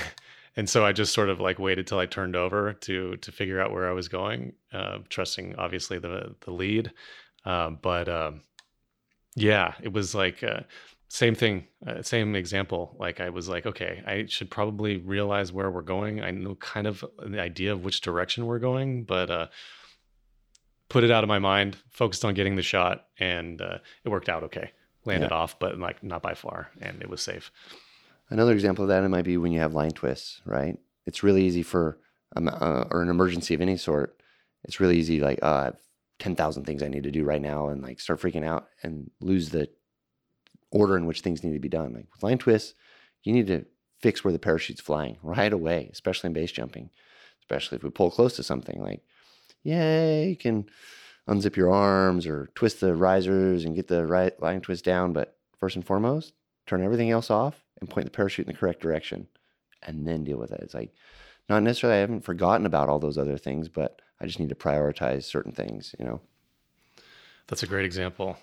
And 0.56 0.68
so 0.68 0.84
i 0.84 0.90
just 0.90 1.12
sort 1.12 1.28
of 1.28 1.38
like 1.38 1.60
waited 1.60 1.86
till 1.86 2.00
i 2.00 2.06
turned 2.06 2.34
over 2.34 2.72
to 2.72 3.16
to 3.18 3.30
figure 3.30 3.60
out 3.60 3.70
where 3.70 3.88
i 3.88 3.92
was 3.92 4.08
going 4.08 4.54
uh, 4.72 4.98
trusting 5.08 5.54
obviously 5.54 6.00
the 6.00 6.34
the 6.40 6.50
lead. 6.50 6.90
Uh, 7.44 7.70
but 7.70 8.08
um, 8.08 8.40
yeah 9.36 9.74
it 9.80 9.92
was 9.92 10.16
like 10.16 10.42
uh, 10.42 10.60
same 11.06 11.36
thing 11.36 11.68
uh, 11.86 12.02
same 12.02 12.34
example. 12.34 12.96
Like 12.98 13.20
i 13.20 13.30
was 13.30 13.48
like 13.48 13.66
okay 13.66 14.02
i 14.04 14.26
should 14.26 14.50
probably 14.50 14.96
realize 14.96 15.52
where 15.52 15.70
we're 15.70 15.82
going. 15.82 16.22
I 16.22 16.32
know 16.32 16.56
kind 16.56 16.88
of 16.88 17.04
the 17.24 17.40
idea 17.40 17.72
of 17.72 17.84
which 17.84 18.00
direction 18.00 18.44
we're 18.46 18.58
going 18.58 19.04
but 19.04 19.30
uh 19.30 19.46
put 20.88 21.04
it 21.04 21.10
out 21.10 21.24
of 21.24 21.28
my 21.28 21.38
mind 21.38 21.76
focused 21.90 22.24
on 22.24 22.34
getting 22.34 22.56
the 22.56 22.62
shot 22.62 23.06
and 23.18 23.60
uh, 23.60 23.78
it 24.04 24.08
worked 24.08 24.28
out 24.28 24.44
okay 24.44 24.70
landed 25.04 25.30
yeah. 25.30 25.36
off 25.36 25.58
but 25.58 25.78
like 25.78 26.02
not 26.02 26.22
by 26.22 26.34
far 26.34 26.70
and 26.80 27.02
it 27.02 27.08
was 27.08 27.22
safe 27.22 27.50
another 28.30 28.52
example 28.52 28.84
of 28.84 28.88
that 28.88 29.04
it 29.04 29.08
might 29.08 29.24
be 29.24 29.36
when 29.36 29.52
you 29.52 29.60
have 29.60 29.74
line 29.74 29.90
twists 29.90 30.40
right 30.44 30.78
it's 31.06 31.22
really 31.22 31.44
easy 31.44 31.62
for 31.62 31.98
um, 32.36 32.48
uh, 32.48 32.84
or 32.90 33.02
an 33.02 33.08
emergency 33.08 33.54
of 33.54 33.60
any 33.60 33.76
sort 33.76 34.20
it's 34.64 34.80
really 34.80 34.98
easy 34.98 35.20
like 35.20 35.38
uh, 35.42 35.46
i 35.46 35.64
have 35.64 35.78
10,000 36.18 36.64
things 36.64 36.82
i 36.82 36.88
need 36.88 37.04
to 37.04 37.10
do 37.10 37.24
right 37.24 37.40
now 37.40 37.68
and 37.68 37.82
like 37.82 38.00
start 38.00 38.20
freaking 38.20 38.44
out 38.44 38.68
and 38.82 39.10
lose 39.20 39.50
the 39.50 39.68
order 40.70 40.96
in 40.96 41.06
which 41.06 41.20
things 41.20 41.42
need 41.42 41.54
to 41.54 41.60
be 41.60 41.68
done. 41.68 41.92
Like 41.92 42.06
with 42.12 42.22
line 42.22 42.38
twists, 42.38 42.74
you 43.22 43.32
need 43.32 43.46
to 43.48 43.64
fix 44.00 44.22
where 44.22 44.32
the 44.32 44.38
parachute's 44.38 44.80
flying 44.80 45.18
right 45.22 45.52
away, 45.52 45.88
especially 45.92 46.28
in 46.28 46.34
base 46.34 46.52
jumping, 46.52 46.90
especially 47.40 47.76
if 47.76 47.82
we 47.82 47.90
pull 47.90 48.10
close 48.10 48.36
to 48.36 48.42
something. 48.42 48.80
Like, 48.80 49.02
yeah, 49.68 50.22
you 50.22 50.36
can 50.36 50.66
unzip 51.28 51.54
your 51.54 51.70
arms 51.70 52.26
or 52.26 52.48
twist 52.54 52.80
the 52.80 52.94
risers 52.94 53.64
and 53.64 53.76
get 53.76 53.86
the 53.86 54.06
right 54.06 54.40
line 54.40 54.62
twist 54.62 54.84
down. 54.84 55.12
But 55.12 55.36
first 55.58 55.76
and 55.76 55.84
foremost, 55.84 56.32
turn 56.66 56.82
everything 56.82 57.10
else 57.10 57.30
off 57.30 57.62
and 57.80 57.90
point 57.90 58.06
the 58.06 58.10
parachute 58.10 58.46
in 58.46 58.52
the 58.52 58.58
correct 58.58 58.80
direction 58.80 59.28
and 59.82 60.06
then 60.06 60.24
deal 60.24 60.38
with 60.38 60.52
it. 60.52 60.60
It's 60.62 60.74
like, 60.74 60.92
not 61.50 61.62
necessarily, 61.62 61.98
I 61.98 62.00
haven't 62.00 62.24
forgotten 62.24 62.64
about 62.66 62.88
all 62.88 62.98
those 62.98 63.18
other 63.18 63.36
things, 63.36 63.68
but 63.68 64.00
I 64.20 64.26
just 64.26 64.40
need 64.40 64.48
to 64.48 64.54
prioritize 64.54 65.24
certain 65.24 65.52
things, 65.52 65.94
you 65.98 66.04
know? 66.04 66.20
That's 67.46 67.62
a 67.62 67.66
great 67.66 67.84
example. 67.84 68.36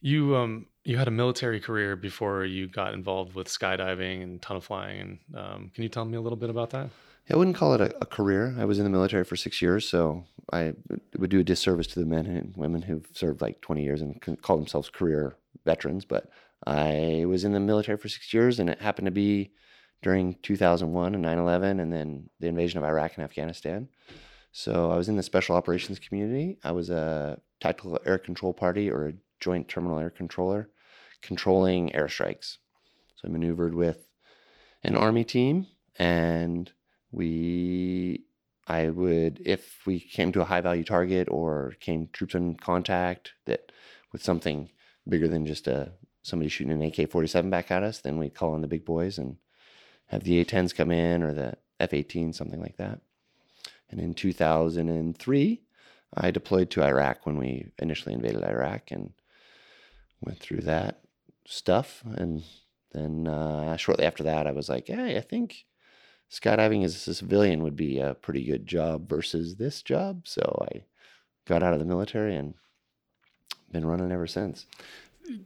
You 0.00 0.36
um 0.36 0.66
you 0.84 0.96
had 0.98 1.08
a 1.08 1.12
military 1.12 1.60
career 1.60 1.96
before 1.96 2.44
you 2.44 2.66
got 2.66 2.92
involved 2.92 3.34
with 3.34 3.46
skydiving 3.46 4.22
and 4.22 4.42
tunnel 4.42 4.60
flying. 4.60 5.00
And 5.00 5.36
um, 5.38 5.70
can 5.74 5.82
you 5.82 5.88
tell 5.88 6.04
me 6.04 6.16
a 6.16 6.20
little 6.20 6.36
bit 6.36 6.50
about 6.50 6.70
that? 6.70 6.90
I 7.30 7.36
wouldn't 7.36 7.56
call 7.56 7.74
it 7.74 7.80
a, 7.80 7.94
a, 8.02 8.06
career. 8.06 8.54
I 8.58 8.64
was 8.64 8.78
in 8.78 8.84
the 8.84 8.90
military 8.90 9.24
for 9.24 9.36
six 9.36 9.62
years, 9.62 9.88
so 9.88 10.24
I 10.52 10.74
would 11.16 11.30
do 11.30 11.40
a 11.40 11.44
disservice 11.44 11.86
to 11.88 12.00
the 12.00 12.06
men 12.06 12.26
and 12.26 12.54
women 12.56 12.82
who've 12.82 13.06
served 13.12 13.40
like 13.40 13.60
20 13.60 13.82
years 13.82 14.02
and 14.02 14.20
call 14.42 14.56
themselves 14.56 14.90
career 14.90 15.36
veterans. 15.64 16.04
But 16.04 16.28
I 16.66 17.24
was 17.26 17.44
in 17.44 17.52
the 17.52 17.60
military 17.60 17.96
for 17.96 18.08
six 18.08 18.34
years, 18.34 18.58
and 18.58 18.68
it 18.68 18.80
happened 18.80 19.06
to 19.06 19.12
be 19.12 19.52
during 20.02 20.34
2001 20.42 21.14
and 21.14 21.22
9 21.22 21.38
11, 21.38 21.80
and 21.80 21.92
then 21.92 22.28
the 22.40 22.48
invasion 22.48 22.78
of 22.78 22.84
Iraq 22.84 23.12
and 23.16 23.24
Afghanistan. 23.24 23.88
So 24.50 24.90
I 24.90 24.96
was 24.96 25.08
in 25.08 25.16
the 25.16 25.22
special 25.22 25.56
operations 25.56 25.98
community. 25.98 26.58
I 26.62 26.72
was 26.72 26.90
a 26.90 27.40
tactical 27.60 27.98
air 28.04 28.18
control 28.18 28.52
party 28.52 28.90
or 28.90 29.08
a 29.08 29.14
joint 29.40 29.68
terminal 29.68 29.98
air 29.98 30.10
controller 30.10 30.68
controlling 31.22 31.90
airstrikes. 31.90 32.58
So 33.16 33.28
I 33.28 33.28
maneuvered 33.28 33.74
with 33.74 34.08
an 34.82 34.96
army 34.96 35.24
team 35.24 35.68
and 35.96 36.70
we 37.12 38.24
I 38.66 38.88
would 38.88 39.42
if 39.44 39.86
we 39.86 40.00
came 40.00 40.32
to 40.32 40.40
a 40.40 40.46
high 40.46 40.60
value 40.60 40.84
target 40.84 41.28
or 41.30 41.74
came 41.80 42.08
troops 42.12 42.34
in 42.34 42.56
contact 42.56 43.32
that 43.46 43.72
with 44.12 44.22
something 44.22 44.70
bigger 45.08 45.28
than 45.28 45.46
just 45.46 45.66
a 45.66 45.92
somebody 46.22 46.48
shooting 46.48 46.72
an 46.72 46.82
AK-47 46.82 47.50
back 47.50 47.70
at 47.70 47.82
us, 47.82 47.98
then 47.98 48.18
we'd 48.18 48.34
call 48.34 48.54
in 48.54 48.62
the 48.62 48.68
big 48.68 48.84
boys 48.84 49.18
and 49.18 49.36
have 50.06 50.22
the 50.22 50.38
A-10s 50.38 50.74
come 50.74 50.90
in 50.90 51.22
or 51.22 51.32
the 51.32 51.54
F-18, 51.80 52.34
something 52.34 52.60
like 52.60 52.76
that. 52.76 53.00
And 53.90 54.00
in 54.00 54.14
2003, 54.14 55.62
I 56.14 56.30
deployed 56.30 56.70
to 56.70 56.84
Iraq 56.84 57.26
when 57.26 57.38
we 57.38 57.72
initially 57.78 58.14
invaded 58.14 58.44
Iraq 58.44 58.90
and 58.90 59.12
went 60.20 60.38
through 60.38 60.60
that 60.60 61.00
stuff. 61.46 62.02
And 62.14 62.44
then 62.92 63.26
uh, 63.26 63.76
shortly 63.76 64.04
after 64.04 64.22
that, 64.22 64.46
I 64.46 64.52
was 64.52 64.68
like, 64.68 64.86
hey, 64.86 65.16
I 65.16 65.20
think 65.20 65.64
skydiving 66.32 66.84
as 66.84 67.06
a 67.06 67.14
civilian 67.14 67.62
would 67.62 67.76
be 67.76 67.98
a 67.98 68.14
pretty 68.14 68.44
good 68.44 68.66
job 68.66 69.08
versus 69.08 69.56
this 69.56 69.82
job. 69.82 70.26
So 70.26 70.66
I 70.72 70.84
got 71.46 71.62
out 71.62 71.74
of 71.74 71.78
the 71.78 71.84
military 71.84 72.34
and 72.34 72.54
been 73.70 73.86
running 73.86 74.10
ever 74.10 74.26
since. 74.26 74.66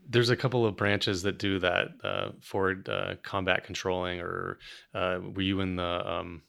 There's 0.08 0.30
a 0.30 0.36
couple 0.36 0.64
of 0.64 0.76
branches 0.76 1.22
that 1.22 1.38
do 1.38 1.58
that 1.58 1.88
uh, 2.02 2.30
forward 2.40 2.88
uh, 2.88 3.16
combat 3.22 3.64
controlling. 3.64 4.20
Or 4.20 4.58
uh, 4.94 5.18
were 5.34 5.42
you 5.42 5.60
in 5.60 5.76
the 5.76 6.02
um, 6.08 6.42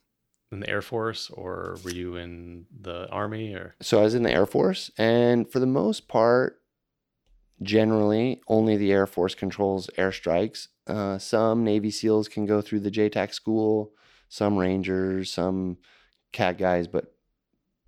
in 0.50 0.60
the 0.60 0.68
Air 0.68 0.82
Force, 0.82 1.30
or 1.30 1.76
were 1.84 1.90
you 1.90 2.16
in 2.16 2.64
the 2.80 3.08
Army? 3.10 3.52
Or 3.52 3.74
so 3.80 3.98
I 3.98 4.02
was 4.02 4.14
in 4.14 4.22
the 4.22 4.32
Air 4.32 4.46
Force, 4.46 4.90
and 4.96 5.50
for 5.50 5.58
the 5.58 5.66
most 5.66 6.08
part, 6.08 6.60
generally 7.62 8.40
only 8.48 8.76
the 8.76 8.92
Air 8.92 9.06
Force 9.06 9.34
controls 9.34 9.90
airstrikes. 9.98 10.68
Uh, 10.86 11.18
some 11.18 11.64
Navy 11.64 11.90
SEALs 11.90 12.28
can 12.28 12.46
go 12.46 12.62
through 12.62 12.80
the 12.80 12.90
JTAC 12.90 13.34
school, 13.34 13.92
some 14.28 14.56
Rangers, 14.56 15.32
some 15.32 15.78
CAT 16.32 16.58
guys, 16.58 16.86
but 16.86 17.14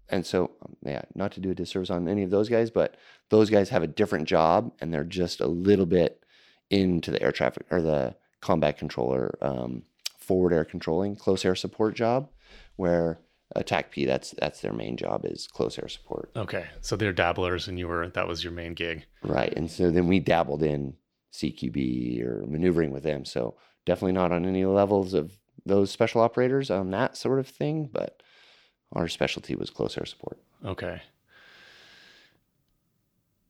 and 0.09 0.26
so 0.26 0.51
um, 0.62 0.76
yeah, 0.84 1.03
not 1.14 1.32
to 1.32 1.41
do 1.41 1.51
a 1.51 1.55
disservice 1.55 1.91
on 1.91 2.09
any 2.09 2.22
of 2.22 2.30
those 2.30 2.49
guys, 2.49 2.70
but 2.70 2.97
those 3.28 3.51
guys 3.51 3.68
have 3.68 3.82
a 3.82 3.86
different 3.86 4.26
job 4.26 4.72
and 4.80 4.93
they're 4.93 5.05
just 5.05 5.41
a 5.41 5.47
little 5.47 5.86
bit 5.86 6.24
into 6.68 7.11
the 7.11 7.22
air 7.22 7.32
traffic 7.32 7.66
or 7.70 7.80
the 7.80 8.14
combat 8.41 8.78
controller, 8.78 9.38
um, 9.43 9.82
forward 10.18 10.53
air 10.53 10.64
controlling, 10.64 11.16
close 11.16 11.45
air 11.45 11.55
support 11.55 11.95
job, 11.95 12.28
where 12.76 13.20
TACP 13.57 14.07
that's 14.07 14.30
that's 14.38 14.61
their 14.61 14.72
main 14.72 14.97
job 14.97 15.24
is 15.24 15.47
close 15.47 15.78
air 15.78 15.88
support. 15.88 16.30
Okay, 16.36 16.66
so 16.80 16.97
they're 16.97 17.12
dabblers, 17.12 17.68
and 17.68 17.78
you 17.78 17.88
were 17.88 18.09
that 18.09 18.28
was 18.28 18.45
your 18.45 18.53
main 18.53 18.74
gig, 18.74 19.07
right? 19.22 19.53
And 19.57 19.70
so 19.70 19.91
then 19.91 20.07
we 20.07 20.20
dabbled 20.20 20.62
in 20.62 20.95
CQB 21.32 22.24
or 22.24 22.45
maneuvering 22.47 22.93
with 22.93 23.03
them. 23.03 23.24
So 23.24 23.57
definitely 23.86 24.12
not 24.12 24.32
on 24.32 24.47
any 24.47 24.64
levels 24.64 25.14
of 25.14 25.36
those 25.67 25.91
special 25.91 26.21
operators 26.21 26.71
on 26.71 26.91
that 26.91 27.17
sort 27.17 27.39
of 27.39 27.49
thing, 27.49 27.89
but 27.93 28.23
our 28.93 29.09
specialty 29.09 29.55
was 29.55 29.71
close 29.71 29.97
air 29.97 30.07
support. 30.07 30.39
Okay. 30.65 31.03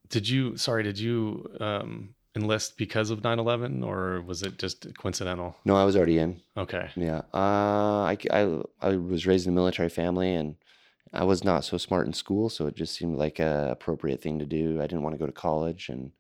Did 0.09 0.29
you? 0.29 0.57
Sorry, 0.57 0.83
did 0.83 0.99
you 0.99 1.51
um, 1.61 2.15
enlist 2.37 2.77
because 2.77 3.11
of 3.11 3.23
9-11 3.23 3.85
or 3.85 4.23
was 4.23 4.43
it 4.43 4.59
just 4.59 4.87
coincidental 4.97 5.57
no 5.65 5.75
i 5.77 5.85
was 5.85 5.97
already 5.97 6.19
in 6.19 6.41
okay 6.57 6.89
yeah 6.95 7.23
uh, 7.35 8.03
I, 8.05 8.17
I, 8.31 8.61
I 8.81 8.97
was 8.97 9.27
raised 9.27 9.47
in 9.47 9.53
a 9.53 9.55
military 9.55 9.89
family 9.89 10.33
and 10.35 10.55
i 11.13 11.25
was 11.25 11.43
not 11.43 11.65
so 11.65 11.77
smart 11.77 12.07
in 12.07 12.13
school 12.13 12.49
so 12.49 12.67
it 12.69 12.77
just 12.77 12.95
seemed 12.95 13.17
like 13.17 13.41
a 13.41 13.71
appropriate 13.73 14.23
thing 14.23 14.39
to 14.39 14.47
do 14.47 14.79
i 14.79 14.87
didn't 14.87 15.03
want 15.03 15.15
to 15.15 15.19
go 15.19 15.27
to 15.27 15.33
college 15.33 15.89
and 15.89 16.13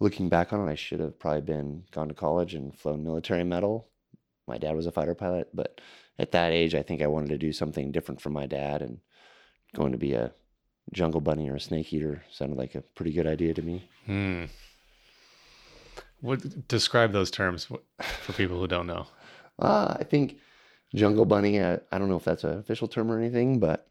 looking 0.00 0.28
back 0.28 0.52
on 0.52 0.66
it 0.66 0.70
i 0.70 0.74
should 0.74 0.98
have 0.98 1.16
probably 1.18 1.42
been 1.42 1.84
gone 1.92 2.08
to 2.08 2.14
college 2.14 2.54
and 2.54 2.76
flown 2.76 3.04
military 3.04 3.44
medal 3.44 3.88
my 4.46 4.58
dad 4.58 4.76
was 4.76 4.86
a 4.86 4.92
fighter 4.92 5.14
pilot 5.14 5.48
but 5.54 5.80
at 6.18 6.32
that 6.32 6.52
age 6.52 6.74
i 6.74 6.82
think 6.82 7.02
i 7.02 7.06
wanted 7.06 7.28
to 7.28 7.38
do 7.38 7.52
something 7.52 7.92
different 7.92 8.20
from 8.20 8.32
my 8.32 8.46
dad 8.46 8.82
and 8.82 8.98
going 9.74 9.92
to 9.92 9.98
be 9.98 10.12
a 10.12 10.32
jungle 10.92 11.20
bunny 11.20 11.48
or 11.48 11.56
a 11.56 11.60
snake 11.60 11.92
eater 11.92 12.22
sounded 12.30 12.58
like 12.58 12.74
a 12.74 12.80
pretty 12.80 13.12
good 13.12 13.26
idea 13.26 13.54
to 13.54 13.62
me 13.62 13.88
hmm. 14.06 14.44
What 16.24 16.68
describe 16.68 17.12
those 17.12 17.30
terms 17.30 17.66
for 18.00 18.32
people 18.32 18.58
who 18.58 18.66
don't 18.66 18.86
know? 18.86 19.08
Uh, 19.58 19.94
I 20.00 20.04
think 20.04 20.38
jungle 20.94 21.26
bunny. 21.26 21.62
I, 21.62 21.80
I 21.92 21.98
don't 21.98 22.08
know 22.08 22.16
if 22.16 22.24
that's 22.24 22.44
an 22.44 22.58
official 22.58 22.88
term 22.88 23.12
or 23.12 23.18
anything, 23.18 23.58
but 23.58 23.86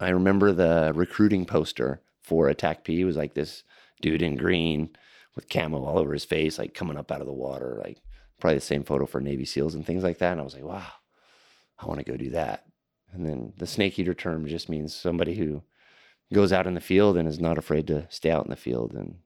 I 0.00 0.08
remember 0.08 0.50
the 0.50 0.90
recruiting 0.96 1.46
poster 1.46 2.00
for 2.22 2.52
TACP 2.52 3.06
was 3.06 3.16
like 3.16 3.34
this 3.34 3.62
dude 4.00 4.20
in 4.20 4.34
green 4.34 4.90
with 5.36 5.48
camo 5.48 5.84
all 5.84 6.00
over 6.00 6.12
his 6.12 6.24
face, 6.24 6.58
like 6.58 6.74
coming 6.74 6.96
up 6.96 7.12
out 7.12 7.20
of 7.20 7.28
the 7.28 7.32
water, 7.32 7.80
like 7.84 8.02
probably 8.42 8.58
the 8.58 8.60
same 8.60 8.82
photo 8.82 9.06
for 9.06 9.20
Navy 9.20 9.44
SEALs 9.44 9.76
and 9.76 9.86
things 9.86 10.02
like 10.02 10.18
that. 10.18 10.32
And 10.32 10.40
I 10.40 10.44
was 10.44 10.54
like, 10.54 10.64
wow, 10.64 10.92
I 11.78 11.86
want 11.86 12.00
to 12.00 12.10
go 12.10 12.16
do 12.16 12.30
that. 12.30 12.66
And 13.12 13.24
then 13.24 13.52
the 13.56 13.68
snake 13.68 13.96
eater 14.00 14.14
term 14.14 14.48
just 14.48 14.68
means 14.68 14.92
somebody 14.92 15.36
who 15.36 15.62
goes 16.34 16.52
out 16.52 16.66
in 16.66 16.74
the 16.74 16.80
field 16.80 17.16
and 17.16 17.28
is 17.28 17.38
not 17.38 17.56
afraid 17.56 17.86
to 17.86 18.08
stay 18.10 18.32
out 18.32 18.44
in 18.44 18.50
the 18.50 18.56
field 18.56 18.94
and 18.94 19.18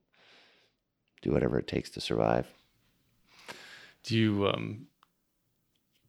do 1.22 1.32
whatever 1.32 1.58
it 1.58 1.66
takes 1.66 1.88
to 1.90 2.00
survive. 2.00 2.46
Do 4.02 4.18
you 4.18 4.48
um, 4.48 4.86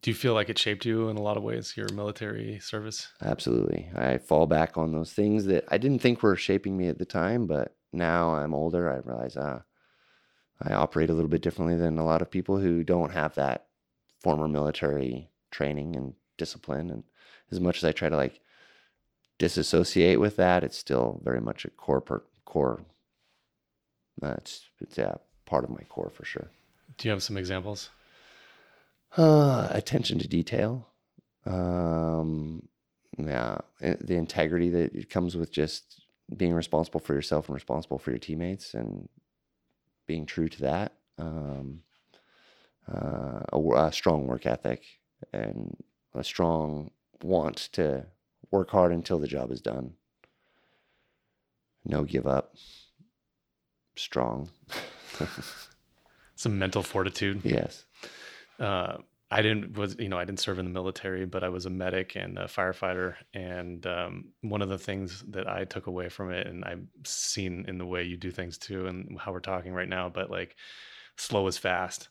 do 0.02 0.10
you 0.10 0.14
feel 0.14 0.34
like 0.34 0.50
it 0.50 0.58
shaped 0.58 0.84
you 0.84 1.08
in 1.08 1.16
a 1.16 1.22
lot 1.22 1.38
of 1.38 1.42
ways 1.42 1.78
your 1.78 1.90
military 1.94 2.58
service? 2.58 3.08
Absolutely. 3.22 3.88
I 3.96 4.18
fall 4.18 4.46
back 4.46 4.76
on 4.76 4.92
those 4.92 5.14
things 5.14 5.46
that 5.46 5.64
I 5.68 5.78
didn't 5.78 6.00
think 6.00 6.22
were 6.22 6.36
shaping 6.36 6.76
me 6.76 6.88
at 6.88 6.98
the 6.98 7.06
time, 7.06 7.46
but 7.46 7.74
now 7.90 8.34
I'm 8.34 8.52
older. 8.52 8.92
I 8.92 8.98
realize 8.98 9.34
ah, 9.38 9.62
I 10.62 10.72
operate 10.72 11.10
a 11.10 11.14
little 11.14 11.28
bit 11.28 11.42
differently 11.42 11.76
than 11.76 11.98
a 11.98 12.04
lot 12.04 12.22
of 12.22 12.30
people 12.30 12.58
who 12.58 12.82
don't 12.82 13.12
have 13.12 13.34
that 13.36 13.66
former 14.20 14.48
military 14.48 15.30
training 15.50 15.96
and 15.96 16.14
discipline. 16.36 16.90
And 16.90 17.04
as 17.50 17.60
much 17.60 17.78
as 17.78 17.84
I 17.84 17.92
try 17.92 18.08
to 18.08 18.16
like 18.16 18.40
disassociate 19.38 20.18
with 20.18 20.36
that, 20.36 20.64
it's 20.64 20.76
still 20.76 21.20
very 21.22 21.40
much 21.40 21.64
a 21.64 21.70
core 21.70 22.00
per, 22.00 22.22
core 22.44 22.82
that's 24.20 24.66
it's 24.80 24.98
yeah 24.98 25.14
part 25.46 25.64
of 25.64 25.70
my 25.70 25.82
core 25.88 26.10
for 26.10 26.24
sure. 26.24 26.50
Do 26.96 27.08
you 27.08 27.12
have 27.12 27.22
some 27.22 27.36
examples? 27.36 27.90
Uh, 29.16 29.68
attention 29.70 30.18
to 30.18 30.28
detail. 30.28 30.88
Um, 31.46 32.68
yeah, 33.16 33.58
eh, 33.80 33.94
the 34.00 34.16
integrity 34.16 34.68
that 34.70 35.08
comes 35.10 35.36
with 35.36 35.50
just 35.50 36.02
being 36.36 36.52
responsible 36.52 37.00
for 37.00 37.14
yourself 37.14 37.48
and 37.48 37.54
responsible 37.54 37.98
for 37.98 38.10
your 38.10 38.18
teammates 38.18 38.74
and 38.74 39.08
being 40.08 40.26
true 40.26 40.48
to 40.48 40.62
that. 40.62 40.94
Um, 41.18 41.82
uh, 42.92 43.42
a, 43.52 43.58
a 43.76 43.92
strong 43.92 44.26
work 44.26 44.46
ethic 44.46 44.82
and 45.32 45.76
a 46.14 46.24
strong 46.24 46.90
want 47.22 47.56
to 47.72 48.06
work 48.50 48.70
hard 48.70 48.92
until 48.92 49.18
the 49.20 49.28
job 49.28 49.52
is 49.52 49.60
done. 49.60 49.92
No 51.84 52.02
give 52.02 52.26
up 52.26 52.54
strong. 53.94 54.50
Some 56.34 56.58
mental 56.58 56.82
fortitude. 56.82 57.42
Yes. 57.44 57.84
Uh, 58.58 58.98
I 59.30 59.42
didn't 59.42 59.76
was 59.76 59.96
you 59.98 60.08
know 60.08 60.18
I 60.18 60.24
didn't 60.24 60.40
serve 60.40 60.58
in 60.58 60.64
the 60.64 60.70
military, 60.70 61.26
but 61.26 61.44
I 61.44 61.50
was 61.50 61.66
a 61.66 61.70
medic 61.70 62.16
and 62.16 62.38
a 62.38 62.44
firefighter, 62.44 63.14
and 63.34 63.86
um, 63.86 64.28
one 64.40 64.62
of 64.62 64.70
the 64.70 64.78
things 64.78 65.22
that 65.28 65.46
I 65.46 65.64
took 65.64 65.86
away 65.86 66.08
from 66.08 66.32
it, 66.32 66.46
and 66.46 66.64
I've 66.64 66.86
seen 67.04 67.66
in 67.68 67.76
the 67.76 67.86
way 67.86 68.04
you 68.04 68.16
do 68.16 68.30
things 68.30 68.56
too, 68.56 68.86
and 68.86 69.18
how 69.20 69.32
we're 69.32 69.40
talking 69.40 69.72
right 69.72 69.88
now, 69.88 70.08
but 70.08 70.30
like 70.30 70.56
slow 71.16 71.46
is 71.46 71.58
fast. 71.58 72.08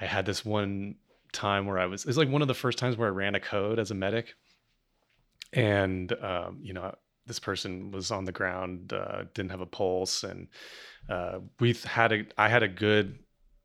I 0.00 0.06
had 0.06 0.26
this 0.26 0.44
one 0.44 0.96
time 1.32 1.66
where 1.66 1.78
I 1.78 1.86
was 1.86 2.04
it's 2.06 2.16
like 2.16 2.28
one 2.28 2.42
of 2.42 2.48
the 2.48 2.54
first 2.54 2.78
times 2.78 2.96
where 2.96 3.08
I 3.08 3.12
ran 3.12 3.34
a 3.34 3.40
code 3.40 3.80
as 3.80 3.90
a 3.90 3.94
medic, 3.94 4.34
and 5.52 6.12
um, 6.22 6.58
you 6.62 6.72
know 6.72 6.94
this 7.26 7.40
person 7.40 7.90
was 7.90 8.12
on 8.12 8.24
the 8.24 8.30
ground, 8.30 8.92
uh, 8.92 9.24
didn't 9.34 9.50
have 9.50 9.60
a 9.60 9.66
pulse, 9.66 10.22
and 10.22 10.46
uh, 11.08 11.40
we 11.58 11.74
had 11.84 12.12
a 12.12 12.24
I 12.38 12.48
had 12.48 12.62
a 12.62 12.68
good 12.68 13.18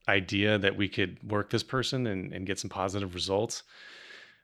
idea 0.07 0.57
that 0.57 0.75
we 0.77 0.87
could 0.89 1.17
work 1.23 1.49
this 1.49 1.63
person 1.63 2.07
and, 2.07 2.33
and 2.33 2.45
get 2.47 2.59
some 2.59 2.69
positive 2.69 3.13
results. 3.15 3.63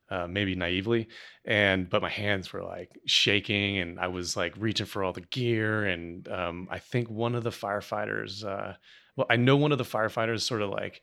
uh, 0.09 0.27
maybe 0.27 0.55
naively. 0.55 1.07
And 1.45 1.89
but 1.89 2.01
my 2.01 2.09
hands 2.09 2.53
were 2.53 2.63
like 2.63 2.97
shaking, 3.05 3.77
and 3.79 3.99
I 3.99 4.07
was 4.07 4.37
like 4.37 4.53
reaching 4.57 4.85
for 4.85 5.03
all 5.03 5.13
the 5.13 5.21
gear. 5.21 5.85
And 5.85 6.27
um, 6.29 6.67
I 6.71 6.79
think 6.79 7.09
one 7.09 7.35
of 7.35 7.43
the 7.43 7.49
firefighters, 7.49 8.45
uh, 8.45 8.73
well, 9.15 9.27
I 9.29 9.35
know 9.35 9.57
one 9.57 9.71
of 9.71 9.77
the 9.77 9.83
firefighters 9.83 10.41
sort 10.41 10.61
of 10.61 10.69
like 10.69 11.01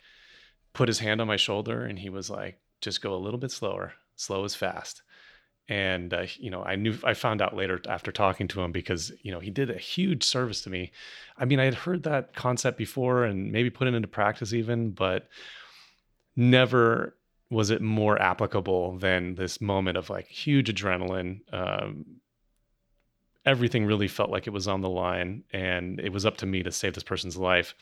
put 0.75 0.89
his 0.89 0.99
hand 0.99 1.21
on 1.21 1.27
my 1.27 1.37
shoulder, 1.37 1.85
and 1.85 1.99
he 1.99 2.11
was 2.11 2.31
like, 2.31 2.59
"Just 2.81 3.03
go 3.03 3.15
a 3.15 3.19
little 3.25 3.39
bit 3.41 3.51
slower. 3.51 3.95
Slow 4.17 4.45
is 4.45 4.55
fast." 4.55 5.03
And 5.69 6.13
uh, 6.13 6.27
you 6.37 6.51
know 6.51 6.63
i 6.63 6.77
knew 6.77 6.97
i 7.05 7.15
found 7.15 7.41
out 7.41 7.57
later 7.57 7.81
after 7.89 8.13
talking 8.13 8.47
to 8.49 8.61
him 8.61 8.73
because 8.73 9.13
you 9.23 9.33
know 9.33 9.41
he 9.41 9.51
did 9.51 9.71
a 9.71 9.79
huge 9.79 10.23
service 10.23 10.61
to 10.61 10.71
me. 10.71 10.93
I 11.39 11.45
mean 11.45 11.59
i 11.59 11.65
had 11.65 11.75
heard 11.75 12.03
that 12.03 12.35
concept 12.35 12.77
before 12.77 13.25
and 13.25 13.51
maybe 13.51 13.71
put 13.71 13.89
it 13.89 13.95
into 13.95 14.09
practice 14.09 14.53
even 14.53 14.91
but 14.91 15.29
never 16.37 17.17
was 17.51 17.71
it 17.71 17.81
more 17.81 18.21
applicable 18.21 18.99
than 18.99 19.37
this 19.37 19.61
moment 19.61 19.97
of 19.97 20.11
like 20.11 20.27
huge 20.27 20.73
adrenaline 20.73 21.41
um, 21.53 22.05
everything 23.47 23.85
really 23.85 24.09
felt 24.09 24.31
like 24.31 24.47
it 24.47 24.53
was 24.53 24.69
on 24.69 24.81
the 24.81 24.89
line 24.89 25.45
and 25.53 26.01
it 26.01 26.13
was 26.13 26.25
up 26.25 26.37
to 26.39 26.47
me 26.47 26.63
to 26.63 26.73
save 26.73 26.95
this 26.95 27.03
person's 27.03 27.37
life. 27.37 27.75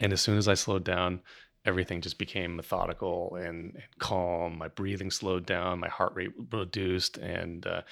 And 0.00 0.12
as 0.12 0.20
soon 0.20 0.38
as 0.38 0.48
i 0.48 0.54
slowed 0.54 0.84
down 0.84 1.20
everything 1.66 2.00
just 2.00 2.18
became 2.18 2.56
methodical 2.56 3.34
and, 3.34 3.74
and, 3.74 3.98
calm. 3.98 4.56
My 4.56 4.68
breathing 4.68 5.10
slowed 5.10 5.44
down, 5.44 5.80
my 5.80 5.88
heart 5.88 6.12
rate 6.14 6.32
reduced, 6.50 7.18
and 7.18 7.66
uh, 7.66 7.82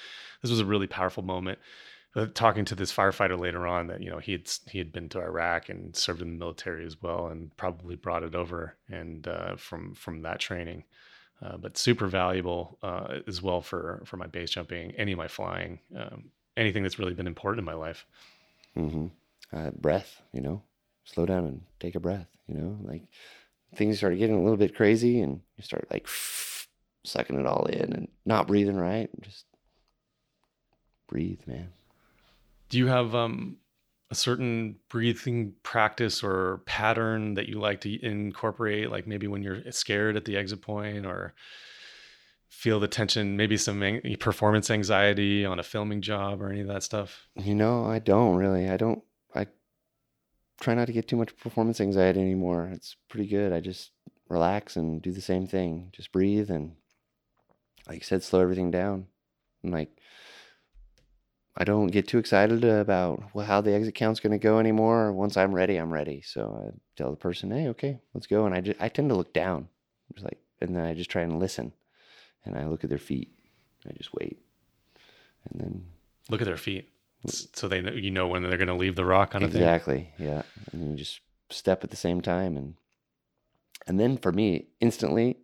this 0.41 0.49
was 0.49 0.59
a 0.59 0.65
really 0.65 0.87
powerful 0.87 1.23
moment. 1.23 1.59
Uh, 2.15 2.27
talking 2.33 2.63
to 2.63 2.75
this 2.75 2.93
firefighter 2.93 3.37
later 3.37 3.67
on, 3.67 3.87
that 3.87 4.01
you 4.01 4.09
know 4.09 4.19
he 4.19 4.31
had 4.31 4.49
he 4.69 4.77
had 4.77 4.93
been 4.93 5.09
to 5.09 5.19
Iraq 5.19 5.67
and 5.67 5.95
served 5.95 6.21
in 6.21 6.29
the 6.29 6.39
military 6.39 6.85
as 6.85 7.01
well, 7.01 7.27
and 7.27 7.55
probably 7.57 7.97
brought 7.97 8.23
it 8.23 8.33
over 8.33 8.75
and 8.89 9.27
uh, 9.27 9.55
from 9.57 9.93
from 9.93 10.21
that 10.21 10.39
training. 10.39 10.85
Uh, 11.41 11.57
but 11.57 11.77
super 11.77 12.07
valuable 12.07 12.77
uh, 12.81 13.19
as 13.27 13.41
well 13.41 13.61
for 13.61 14.01
for 14.05 14.15
my 14.15 14.27
base 14.27 14.51
jumping, 14.51 14.91
any 14.91 15.11
of 15.11 15.17
my 15.17 15.27
flying, 15.27 15.79
um, 15.97 16.31
anything 16.55 16.83
that's 16.83 16.97
really 16.97 17.13
been 17.13 17.27
important 17.27 17.59
in 17.59 17.65
my 17.65 17.73
life. 17.73 18.05
Mm-hmm. 18.77 19.07
Uh, 19.51 19.71
breath, 19.71 20.21
you 20.31 20.39
know, 20.39 20.61
slow 21.03 21.25
down 21.25 21.45
and 21.45 21.61
take 21.81 21.95
a 21.95 21.99
breath. 21.99 22.27
You 22.47 22.55
know, 22.55 22.77
like 22.83 23.03
things 23.75 23.97
started 23.97 24.17
getting 24.17 24.35
a 24.35 24.41
little 24.41 24.57
bit 24.57 24.75
crazy 24.75 25.21
and 25.21 25.41
you 25.57 25.63
start 25.63 25.87
like 25.91 26.07
sucking 27.03 27.39
it 27.39 27.45
all 27.45 27.65
in 27.65 27.93
and 27.93 28.07
not 28.25 28.47
breathing 28.47 28.77
right. 28.77 29.09
Just 29.21 29.45
breathe, 31.07 31.41
man. 31.45 31.69
Do 32.69 32.77
you 32.77 32.87
have 32.87 33.13
um, 33.13 33.57
a 34.09 34.15
certain 34.15 34.77
breathing 34.89 35.53
practice 35.63 36.23
or 36.23 36.61
pattern 36.65 37.35
that 37.35 37.47
you 37.47 37.59
like 37.59 37.81
to 37.81 38.05
incorporate? 38.05 38.89
Like 38.89 39.07
maybe 39.07 39.27
when 39.27 39.43
you're 39.43 39.71
scared 39.71 40.15
at 40.15 40.25
the 40.25 40.35
exit 40.35 40.61
point 40.61 41.05
or 41.05 41.33
feel 42.49 42.79
the 42.79 42.87
tension, 42.87 43.37
maybe 43.37 43.57
some 43.57 44.01
performance 44.19 44.71
anxiety 44.71 45.45
on 45.45 45.59
a 45.59 45.63
filming 45.63 46.01
job 46.01 46.41
or 46.41 46.49
any 46.49 46.61
of 46.61 46.67
that 46.67 46.83
stuff? 46.83 47.27
You 47.35 47.53
know, 47.53 47.85
I 47.85 47.99
don't 47.99 48.35
really. 48.35 48.69
I 48.69 48.77
don't 48.77 49.03
try 50.59 50.73
not 50.73 50.85
to 50.85 50.93
get 50.93 51.07
too 51.07 51.17
much 51.17 51.37
performance 51.37 51.81
anxiety 51.81 52.21
anymore. 52.21 52.69
It's 52.73 52.95
pretty 53.09 53.27
good. 53.27 53.51
I 53.51 53.59
just 53.59 53.91
relax 54.29 54.75
and 54.75 55.01
do 55.01 55.11
the 55.11 55.21
same 55.21 55.47
thing. 55.47 55.89
Just 55.91 56.11
breathe 56.11 56.49
and, 56.49 56.75
like 57.87 57.97
I 57.97 58.05
said, 58.05 58.23
slow 58.23 58.41
everything 58.41 58.71
down. 58.71 59.07
And 59.63 59.71
like, 59.71 59.89
I 61.57 61.63
don't 61.63 61.87
get 61.87 62.07
too 62.07 62.17
excited 62.17 62.63
about 62.65 63.23
well, 63.33 63.45
how 63.45 63.61
the 63.61 63.73
exit 63.73 63.95
count's 63.95 64.19
going 64.19 64.31
to 64.31 64.37
go 64.37 64.59
anymore. 64.59 65.13
Once 65.13 65.37
I'm 65.37 65.55
ready, 65.55 65.77
I'm 65.77 65.93
ready. 65.93 66.21
So 66.21 66.67
I 66.67 66.77
tell 66.97 67.11
the 67.11 67.15
person, 67.15 67.49
"Hey, 67.49 67.69
okay, 67.69 68.01
let's 68.13 68.27
go." 68.27 68.45
And 68.45 68.53
I 68.53 68.59
just 68.59 68.81
I 68.81 68.89
tend 68.89 69.09
to 69.09 69.15
look 69.15 69.33
down, 69.33 69.69
just 70.13 70.25
like, 70.25 70.37
and 70.59 70.75
then 70.75 70.83
I 70.83 70.93
just 70.93 71.09
try 71.09 71.21
and 71.21 71.39
listen, 71.39 71.71
and 72.43 72.57
I 72.57 72.65
look 72.65 72.83
at 72.83 72.89
their 72.89 72.99
feet. 72.99 73.31
I 73.87 73.93
just 73.93 74.13
wait, 74.13 74.37
and 75.49 75.61
then 75.61 75.85
look 76.29 76.41
at 76.41 76.45
their 76.45 76.57
feet 76.57 76.89
so 77.29 77.67
they 77.67 77.81
know, 77.81 77.91
you 77.91 78.11
know 78.11 78.27
when 78.27 78.43
they're 78.43 78.57
going 78.57 78.67
to 78.67 78.73
leave 78.75 78.95
the 78.95 79.05
rock 79.05 79.31
kind 79.31 79.43
of 79.43 79.55
exactly, 79.55 80.11
thing. 80.17 80.27
yeah. 80.27 80.41
And 80.71 80.91
you 80.91 80.97
just 80.97 81.19
step 81.49 81.83
at 81.83 81.89
the 81.89 81.95
same 81.95 82.21
time, 82.21 82.57
and 82.57 82.75
and 83.87 83.99
then 83.99 84.17
for 84.17 84.31
me, 84.31 84.67
instantly, 84.79 85.37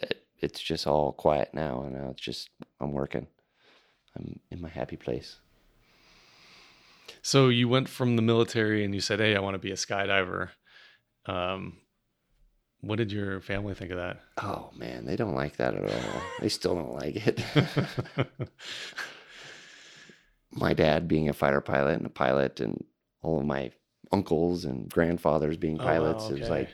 it, 0.00 0.24
it's 0.40 0.60
just 0.60 0.86
all 0.86 1.12
quiet 1.12 1.50
now, 1.52 1.82
and 1.82 1.94
now 1.94 2.10
it's 2.10 2.22
just 2.22 2.50
I'm 2.80 2.92
working. 2.92 3.26
I'm 4.16 4.40
in 4.50 4.60
my 4.60 4.68
happy 4.68 4.96
place. 4.96 5.36
So 7.22 7.48
you 7.48 7.68
went 7.68 7.88
from 7.88 8.16
the 8.16 8.22
military, 8.22 8.84
and 8.84 8.94
you 8.94 9.00
said, 9.00 9.20
"Hey, 9.20 9.36
I 9.36 9.40
want 9.40 9.54
to 9.54 9.58
be 9.58 9.70
a 9.70 9.76
skydiver." 9.76 10.50
Um, 11.26 11.78
what 12.80 12.96
did 12.96 13.12
your 13.12 13.40
family 13.40 13.74
think 13.74 13.92
of 13.92 13.96
that? 13.96 14.20
Oh 14.38 14.70
man, 14.76 15.06
they 15.06 15.16
don't 15.16 15.34
like 15.34 15.56
that 15.56 15.74
at 15.74 15.84
all. 15.84 16.22
they 16.40 16.48
still 16.48 16.74
don't 16.74 16.94
like 16.94 17.26
it. 17.26 17.40
my 20.52 20.74
dad 20.74 21.08
being 21.08 21.28
a 21.28 21.32
fighter 21.32 21.60
pilot 21.60 21.96
and 21.96 22.06
a 22.06 22.10
pilot 22.10 22.60
and 22.60 22.84
all 23.22 23.38
of 23.38 23.46
my 23.46 23.72
uncles 24.12 24.64
and 24.64 24.90
grandfathers 24.90 25.56
being 25.56 25.80
pilots. 25.80 26.24
Oh, 26.24 26.26
okay. 26.26 26.36
It 26.36 26.40
was 26.40 26.50
like, 26.50 26.70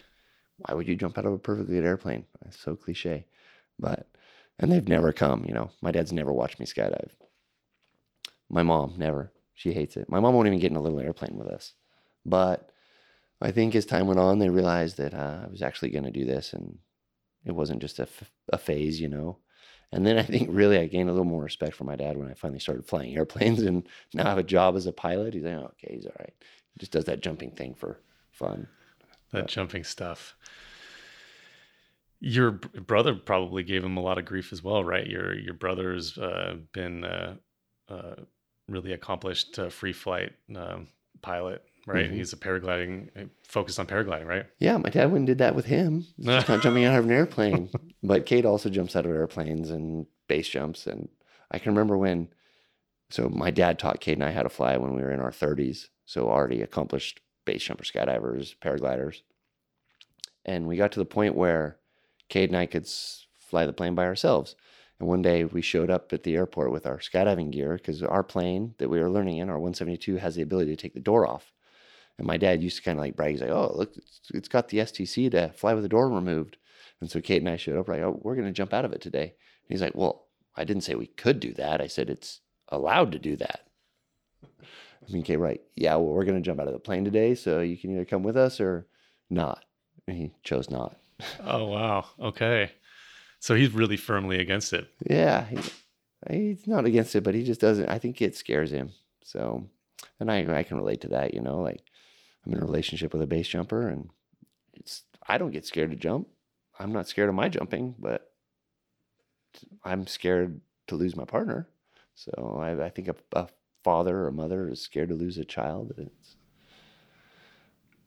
why 0.59 0.75
would 0.75 0.89
you 0.89 0.97
jump 0.97 1.19
out 1.19 1.27
of 1.27 1.33
a 1.33 1.39
perfectly 1.39 1.77
good 1.77 1.85
airplane? 1.85 2.25
It's 2.47 2.59
so 2.61 2.77
cliche. 2.77 3.27
But, 3.79 4.09
and 4.59 4.73
they've 4.73 4.89
never 4.89 5.13
come, 5.13 5.45
you 5.47 5.55
know, 5.55 5.71
my 5.83 5.91
dad's 5.93 6.13
never 6.13 6.33
watched 6.33 6.59
me 6.61 6.67
skydive. 6.67 7.11
My 8.51 8.63
mom, 8.63 8.95
never. 8.97 9.33
She 9.55 9.73
hates 9.73 9.97
it. 9.97 10.09
My 10.09 10.21
mom 10.21 10.35
won't 10.35 10.47
even 10.47 10.59
get 10.59 10.71
in 10.71 10.77
a 10.77 10.81
little 10.83 11.01
airplane 11.01 11.37
with 11.37 11.49
us. 11.49 11.75
But 12.25 12.71
I 13.41 13.53
think 13.53 13.75
as 13.75 13.87
time 13.87 14.07
went 14.07 14.21
on, 14.21 14.39
they 14.39 14.51
realized 14.51 14.97
that 14.99 15.15
uh, 15.15 15.43
I 15.45 15.49
was 15.49 15.63
actually 15.63 15.91
going 15.91 16.05
to 16.05 16.11
do 16.11 16.25
this 16.25 16.53
and 16.53 16.79
it 17.45 17.53
wasn't 17.53 17.81
just 17.83 17.99
a, 17.99 18.03
f- 18.05 18.33
a 18.53 18.59
phase, 18.59 19.01
you 19.01 19.09
know. 19.09 19.39
And 19.93 20.07
then 20.07 20.19
I 20.19 20.23
think 20.23 20.49
really 20.53 20.79
I 20.79 20.87
gained 20.87 21.09
a 21.09 21.13
little 21.13 21.25
more 21.25 21.43
respect 21.43 21.75
for 21.75 21.85
my 21.85 21.97
dad 21.97 22.19
when 22.19 22.31
I 22.31 22.35
finally 22.35 22.61
started 22.61 22.87
flying 22.87 23.17
airplanes 23.17 23.63
and 23.63 23.89
now 24.15 24.27
I 24.27 24.29
have 24.31 24.39
a 24.39 24.43
job 24.43 24.77
as 24.77 24.87
a 24.87 24.93
pilot. 24.93 25.35
He's 25.35 25.45
like, 25.45 25.55
oh, 25.55 25.73
okay, 25.83 25.95
he's 25.95 26.07
all 26.07 26.13
right. 26.19 26.35
He 26.75 26.79
just 26.79 26.93
does 26.93 27.05
that 27.07 27.23
jumping 27.23 27.53
thing 27.53 27.75
for 27.75 27.99
fun. 28.31 28.69
That 29.33 29.43
but, 29.43 29.49
jumping 29.49 29.85
stuff. 29.85 30.35
Your 32.21 32.51
brother 32.51 33.15
probably 33.15 33.63
gave 33.63 33.85
him 33.85 33.97
a 33.97 34.03
lot 34.03 34.19
of 34.19 34.25
grief 34.25 34.53
as 34.53 34.63
well, 34.63 34.83
right? 34.83 35.07
Your 35.07 35.39
your 35.39 35.55
brother's 35.55 36.19
uh, 36.19 36.57
been 36.73 37.05
uh, 37.05 37.37
uh, 37.89 38.17
really 38.67 38.93
accomplished 38.93 39.59
uh, 39.59 39.69
free 39.69 39.93
flight 39.93 40.33
um, 40.57 40.89
pilot 41.23 41.63
right? 41.89 42.07
Mm-hmm. 42.07 42.17
He's 42.17 42.33
a 42.33 42.37
paragliding, 42.37 43.09
uh, 43.17 43.27
focused 43.43 43.81
on 43.81 43.87
paragliding, 43.87 44.27
right? 44.27 44.47
Yeah, 44.59 44.77
my 44.77 44.91
dad 44.91 45.07
went 45.07 45.19
and 45.19 45.27
did 45.27 45.39
that 45.39 45.55
with 45.55 45.67
him. 45.67 46.07
He's 46.17 46.27
not 46.49 46.63
jumping 46.63 46.85
out 46.85 46.99
of 46.99 47.05
an 47.05 47.11
airplane. 47.11 47.71
but 48.03 48.27
Kate 48.27 48.45
also 48.45 48.69
jumps 48.69 48.95
out 48.95 49.07
of 49.07 49.13
airplanes 49.13 49.71
and 49.71 50.07
base 50.29 50.49
jumps. 50.49 50.87
And 50.87 51.09
I 51.51 51.59
can 51.59 51.73
remember 51.73 51.97
when, 51.97 52.29
so 53.11 53.29
my 53.29 53.51
dad 53.51 53.79
taught 53.79 54.01
Kate 54.01 54.15
and 54.15 54.25
I 54.25 54.33
how 54.33 54.43
to 54.43 54.49
fly 54.49 54.77
when 54.77 54.95
we 54.95 55.03
were 55.03 55.13
in 55.13 55.21
our 55.21 55.31
30s. 55.31 55.87
So 56.05 56.29
already 56.29 56.63
accomplished 56.63 57.21
base 57.45 57.65
jumper, 57.65 57.85
skydivers, 57.85 58.55
paragliders. 58.59 59.23
And 60.45 60.67
we 60.67 60.77
got 60.77 60.93
to 60.93 61.01
the 61.01 61.05
point 61.05 61.35
where 61.35 61.79
Kate 62.29 62.49
and 62.49 62.57
I 62.57 62.67
could 62.67 62.87
fly 63.39 63.67
the 63.67 63.73
plane 63.73 63.95
by 63.95 64.05
ourselves. 64.05 64.55
And 64.99 65.09
one 65.09 65.23
day 65.23 65.45
we 65.45 65.63
showed 65.63 65.91
up 65.91 66.13
at 66.13 66.25
the 66.25 66.35
airport 66.35 66.73
with 66.73 66.87
our 66.87 66.99
skydiving 66.99 67.53
gear 67.53 67.75
because 67.75 68.03
our 68.03 68.23
plane 68.23 68.75
that 68.79 68.89
we 68.89 69.01
were 69.01 69.11
learning 69.11 69.39
in, 69.39 69.49
our 69.49 69.59
172, 69.59 70.17
has 70.17 70.35
the 70.35 70.43
ability 70.43 70.75
to 70.75 70.81
take 70.81 70.95
the 70.95 71.01
door 71.01 71.27
off. 71.27 71.53
And 72.19 72.27
my 72.27 72.37
dad 72.37 72.63
used 72.63 72.77
to 72.77 72.83
kind 72.83 72.99
of 72.99 73.03
like 73.03 73.17
brag. 73.17 73.33
He's 73.33 73.41
like, 73.41 73.51
"Oh, 73.51 73.73
look, 73.75 73.97
it's, 73.97 74.21
it's 74.35 74.49
got 74.49 74.69
the 74.69 74.79
STC 74.79 75.31
to 75.31 75.51
fly 75.51 75.75
with 75.75 75.85
the 75.85 75.89
door 75.89 76.09
removed." 76.09 76.57
And 77.01 77.11
so 77.11 77.21
Kate 77.21 77.41
and 77.41 77.49
I 77.49 77.57
showed 77.57 77.79
up. 77.79 77.89
Like, 77.89 78.01
"Oh, 78.01 78.19
we're 78.23 78.35
going 78.35 78.49
to 78.49 78.53
jump 78.53 78.75
out 78.75 78.85
of 78.85 78.93
it 78.93 79.01
today." 79.01 79.23
And 79.23 79.69
he's 79.69 79.83
like, 79.83 79.95
"Well, 79.95 80.27
I 80.57 80.65
didn't 80.65 80.83
say 80.83 80.95
we 80.95 81.07
could 81.07 81.41
do 81.41 81.53
that. 81.55 81.81
I 81.81 81.87
said 81.87 82.11
it's 82.11 82.41
allowed 82.69 83.13
to 83.13 83.19
do 83.19 83.37
that." 83.37 83.61
I 85.09 85.13
mean, 85.13 85.23
Kate, 85.23 85.37
right? 85.37 85.61
Yeah, 85.77 85.95
well, 85.97 86.13
we're 86.13 86.25
going 86.25 86.37
to 86.37 86.47
jump 86.47 86.61
out 86.61 86.67
of 86.67 86.73
the 86.73 86.79
plane 86.81 87.05
today, 87.05 87.35
so 87.35 87.61
you 87.61 87.77
can 87.77 87.93
either 87.93 88.05
come 88.05 88.23
with 88.23 88.37
us 88.37 88.61
or 88.61 88.87
not. 89.31 89.65
And 90.07 90.17
he 90.17 90.33
chose 90.43 90.71
not. 90.71 90.97
oh 91.45 91.67
wow. 91.67 92.07
Okay. 92.21 92.73
So 93.41 93.55
he's 93.55 93.73
really 93.73 93.97
firmly 93.97 94.41
against 94.41 94.73
it. 94.73 94.89
Yeah, 95.09 95.45
he, 95.45 95.59
he's 96.29 96.67
not 96.67 96.85
against 96.85 97.15
it, 97.15 97.23
but 97.23 97.35
he 97.35 97.45
just 97.45 97.61
doesn't. 97.61 97.89
I 97.89 97.99
think 97.99 98.21
it 98.21 98.37
scares 98.37 98.73
him. 98.73 98.91
So, 99.23 99.65
and 100.19 100.31
I 100.31 100.59
I 100.59 100.63
can 100.65 100.79
relate 100.79 101.03
to 101.03 101.09
that. 101.09 101.35
You 101.35 101.41
know, 101.41 101.61
like 101.61 101.83
I'm 102.49 102.55
in 102.55 102.63
a 102.63 102.67
relationship 102.67 103.13
with 103.13 103.23
a 103.23 103.27
base 103.27 103.49
jumper, 103.49 103.89
and 103.89 104.09
it's 104.75 105.03
I 105.27 105.39
don't 105.39 105.51
get 105.51 105.67
scared 105.67 105.91
to 105.91 105.97
jump. 105.97 106.29
I'm 106.79 106.93
not 106.93 107.09
scared 107.09 107.29
of 107.29 107.35
my 107.35 107.49
jumping, 107.49 107.95
but 107.99 108.31
I'm 109.85 110.07
scared 110.07 110.61
to 110.87 110.97
lose 110.97 111.17
my 111.17 111.25
partner. 111.25 111.69
So 112.15 112.59
I, 112.61 112.87
I 112.87 112.89
think 112.89 113.09
a, 113.09 113.15
a, 113.33 113.49
father 113.85 114.27
or 114.27 114.33
mother 114.33 114.69
is 114.69 114.81
scared 114.83 115.09
to 115.09 115.15
lose 115.15 115.39
a 115.39 115.45
child. 115.45 115.93
It's, 115.97 116.37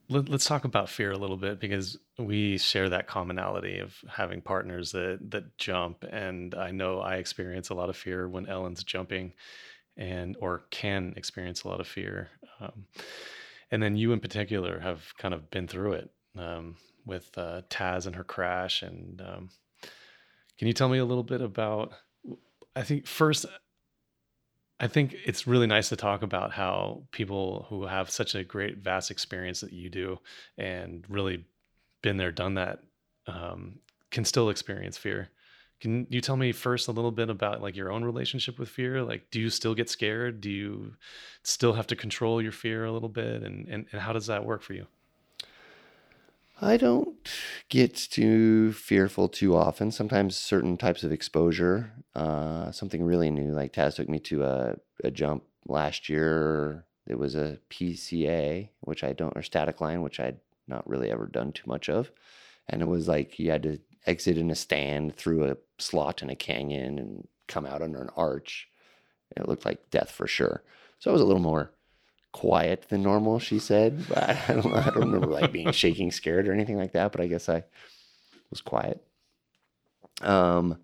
Let, 0.09 0.29
us 0.29 0.45
talk 0.45 0.65
about 0.65 0.89
fear 0.89 1.11
a 1.11 1.17
little 1.17 1.37
bit 1.37 1.59
because 1.59 1.97
we 2.19 2.57
share 2.57 2.89
that 2.89 3.07
commonality 3.07 3.79
of 3.79 3.95
having 4.09 4.41
partners 4.41 4.91
that 4.91 5.19
that 5.31 5.57
jump, 5.57 6.03
and 6.09 6.55
I 6.55 6.71
know 6.71 6.99
I 6.99 7.15
experience 7.15 7.69
a 7.69 7.73
lot 7.75 7.89
of 7.89 7.95
fear 7.95 8.27
when 8.27 8.47
Ellen's 8.47 8.83
jumping, 8.83 9.33
and 9.97 10.35
or 10.39 10.63
can 10.71 11.13
experience 11.15 11.63
a 11.63 11.67
lot 11.67 11.79
of 11.79 11.87
fear. 11.87 12.29
Um, 12.59 12.85
and 13.71 13.81
then 13.81 13.95
you 13.95 14.11
in 14.11 14.19
particular 14.19 14.79
have 14.79 15.13
kind 15.17 15.33
of 15.33 15.49
been 15.49 15.67
through 15.67 15.93
it 15.93 16.11
um, 16.37 16.75
with 17.05 17.35
uh, 17.37 17.61
Taz 17.69 18.05
and 18.05 18.15
her 18.15 18.23
crash, 18.23 18.81
and 18.81 19.21
um, 19.21 19.49
Can 20.57 20.67
you 20.67 20.73
tell 20.73 20.89
me 20.89 20.99
a 20.99 21.05
little 21.05 21.23
bit 21.23 21.41
about? 21.41 21.93
I 22.75 22.83
think 22.83 23.07
first, 23.07 23.45
I 24.79 24.87
think 24.87 25.15
it's 25.25 25.47
really 25.47 25.67
nice 25.67 25.89
to 25.89 25.95
talk 25.95 26.21
about 26.21 26.51
how 26.51 27.03
people 27.11 27.65
who 27.69 27.85
have 27.85 28.09
such 28.09 28.35
a 28.35 28.43
great, 28.43 28.77
vast 28.77 29.11
experience 29.11 29.61
that 29.61 29.73
you 29.73 29.89
do, 29.89 30.19
and 30.57 31.05
really 31.09 31.45
been 32.01 32.17
there, 32.17 32.31
done 32.31 32.55
that, 32.55 32.79
um, 33.27 33.79
can 34.11 34.25
still 34.25 34.49
experience 34.49 34.97
fear. 34.97 35.29
Can 35.81 36.05
you 36.11 36.21
tell 36.21 36.37
me 36.37 36.51
first 36.51 36.87
a 36.87 36.91
little 36.91 37.11
bit 37.11 37.31
about 37.31 37.61
like 37.61 37.75
your 37.75 37.91
own 37.91 38.03
relationship 38.03 38.59
with 38.59 38.69
fear? 38.69 39.01
Like, 39.01 39.31
do 39.31 39.39
you 39.39 39.49
still 39.49 39.73
get 39.73 39.89
scared? 39.89 40.39
Do 40.39 40.49
you 40.49 40.93
still 41.41 41.73
have 41.73 41.87
to 41.87 41.95
control 41.95 42.39
your 42.39 42.51
fear 42.51 42.85
a 42.85 42.91
little 42.91 43.09
bit? 43.09 43.41
And, 43.41 43.67
and, 43.67 43.87
and 43.91 43.99
how 43.99 44.13
does 44.13 44.27
that 44.27 44.45
work 44.45 44.61
for 44.61 44.73
you? 44.73 44.85
I 46.61 46.77
don't 46.77 47.17
get 47.69 47.95
too 47.95 48.73
fearful 48.73 49.27
too 49.27 49.55
often. 49.55 49.89
Sometimes 49.89 50.37
certain 50.37 50.77
types 50.77 51.03
of 51.03 51.11
exposure, 51.11 51.91
uh, 52.13 52.71
something 52.71 53.03
really 53.03 53.31
new, 53.31 53.51
like 53.51 53.73
Taz 53.73 53.95
took 53.95 54.07
me 54.07 54.19
to 54.19 54.43
a, 54.43 54.75
a 55.03 55.09
jump 55.09 55.43
last 55.67 56.07
year. 56.07 56.85
It 57.07 57.17
was 57.17 57.33
a 57.33 57.57
PCA, 57.71 58.69
which 58.81 59.03
I 59.03 59.13
don't, 59.13 59.35
or 59.35 59.41
static 59.41 59.81
line, 59.81 60.03
which 60.03 60.19
I'd 60.19 60.37
not 60.67 60.87
really 60.87 61.09
ever 61.09 61.25
done 61.25 61.51
too 61.51 61.63
much 61.65 61.89
of. 61.89 62.11
And 62.69 62.83
it 62.83 62.87
was 62.87 63.07
like 63.07 63.39
you 63.39 63.49
had 63.49 63.63
to 63.63 63.79
exit 64.05 64.37
in 64.37 64.49
a 64.49 64.55
stand 64.55 65.15
through 65.15 65.45
a 65.45 65.57
slot 65.79 66.21
in 66.21 66.29
a 66.29 66.35
canyon 66.35 66.97
and 66.97 67.27
come 67.47 67.65
out 67.65 67.81
under 67.81 68.01
an 68.01 68.09
arch. 68.15 68.67
It 69.35 69.47
looked 69.47 69.65
like 69.65 69.89
death 69.89 70.11
for 70.11 70.27
sure. 70.27 70.63
So 70.99 71.09
it 71.09 71.13
was 71.13 71.21
a 71.21 71.25
little 71.25 71.41
more 71.41 71.71
quiet 72.31 72.87
than 72.89 73.03
normal, 73.03 73.39
she 73.39 73.59
said. 73.59 74.07
But 74.07 74.17
I 74.49 74.53
don't, 74.53 74.73
I 74.73 74.85
don't 74.85 75.11
remember 75.11 75.27
like 75.27 75.51
being 75.51 75.71
shaking, 75.73 76.11
scared, 76.11 76.47
or 76.47 76.53
anything 76.53 76.77
like 76.77 76.93
that. 76.93 77.11
But 77.11 77.21
I 77.21 77.27
guess 77.27 77.49
I 77.49 77.63
was 78.49 78.61
quiet. 78.61 79.03
Um, 80.21 80.77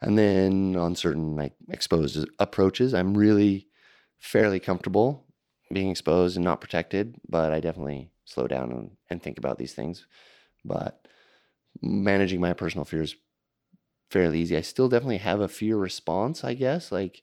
and 0.00 0.18
then 0.18 0.76
on 0.76 0.94
certain 0.94 1.36
like 1.36 1.54
exposed 1.70 2.28
approaches, 2.38 2.94
I'm 2.94 3.16
really 3.16 3.68
fairly 4.18 4.60
comfortable 4.60 5.24
being 5.72 5.90
exposed 5.90 6.36
and 6.36 6.44
not 6.44 6.60
protected. 6.60 7.16
But 7.28 7.52
I 7.52 7.60
definitely 7.60 8.10
slow 8.24 8.46
down 8.46 8.70
and, 8.72 8.90
and 9.10 9.22
think 9.22 9.38
about 9.38 9.58
these 9.58 9.74
things. 9.74 10.06
But 10.64 11.06
managing 11.82 12.40
my 12.40 12.52
personal 12.52 12.84
fears 12.84 13.16
fairly 14.10 14.40
easy. 14.40 14.56
I 14.56 14.62
still 14.62 14.88
definitely 14.88 15.18
have 15.18 15.40
a 15.40 15.48
fear 15.48 15.76
response, 15.76 16.44
I 16.44 16.54
guess, 16.54 16.90
like 16.90 17.22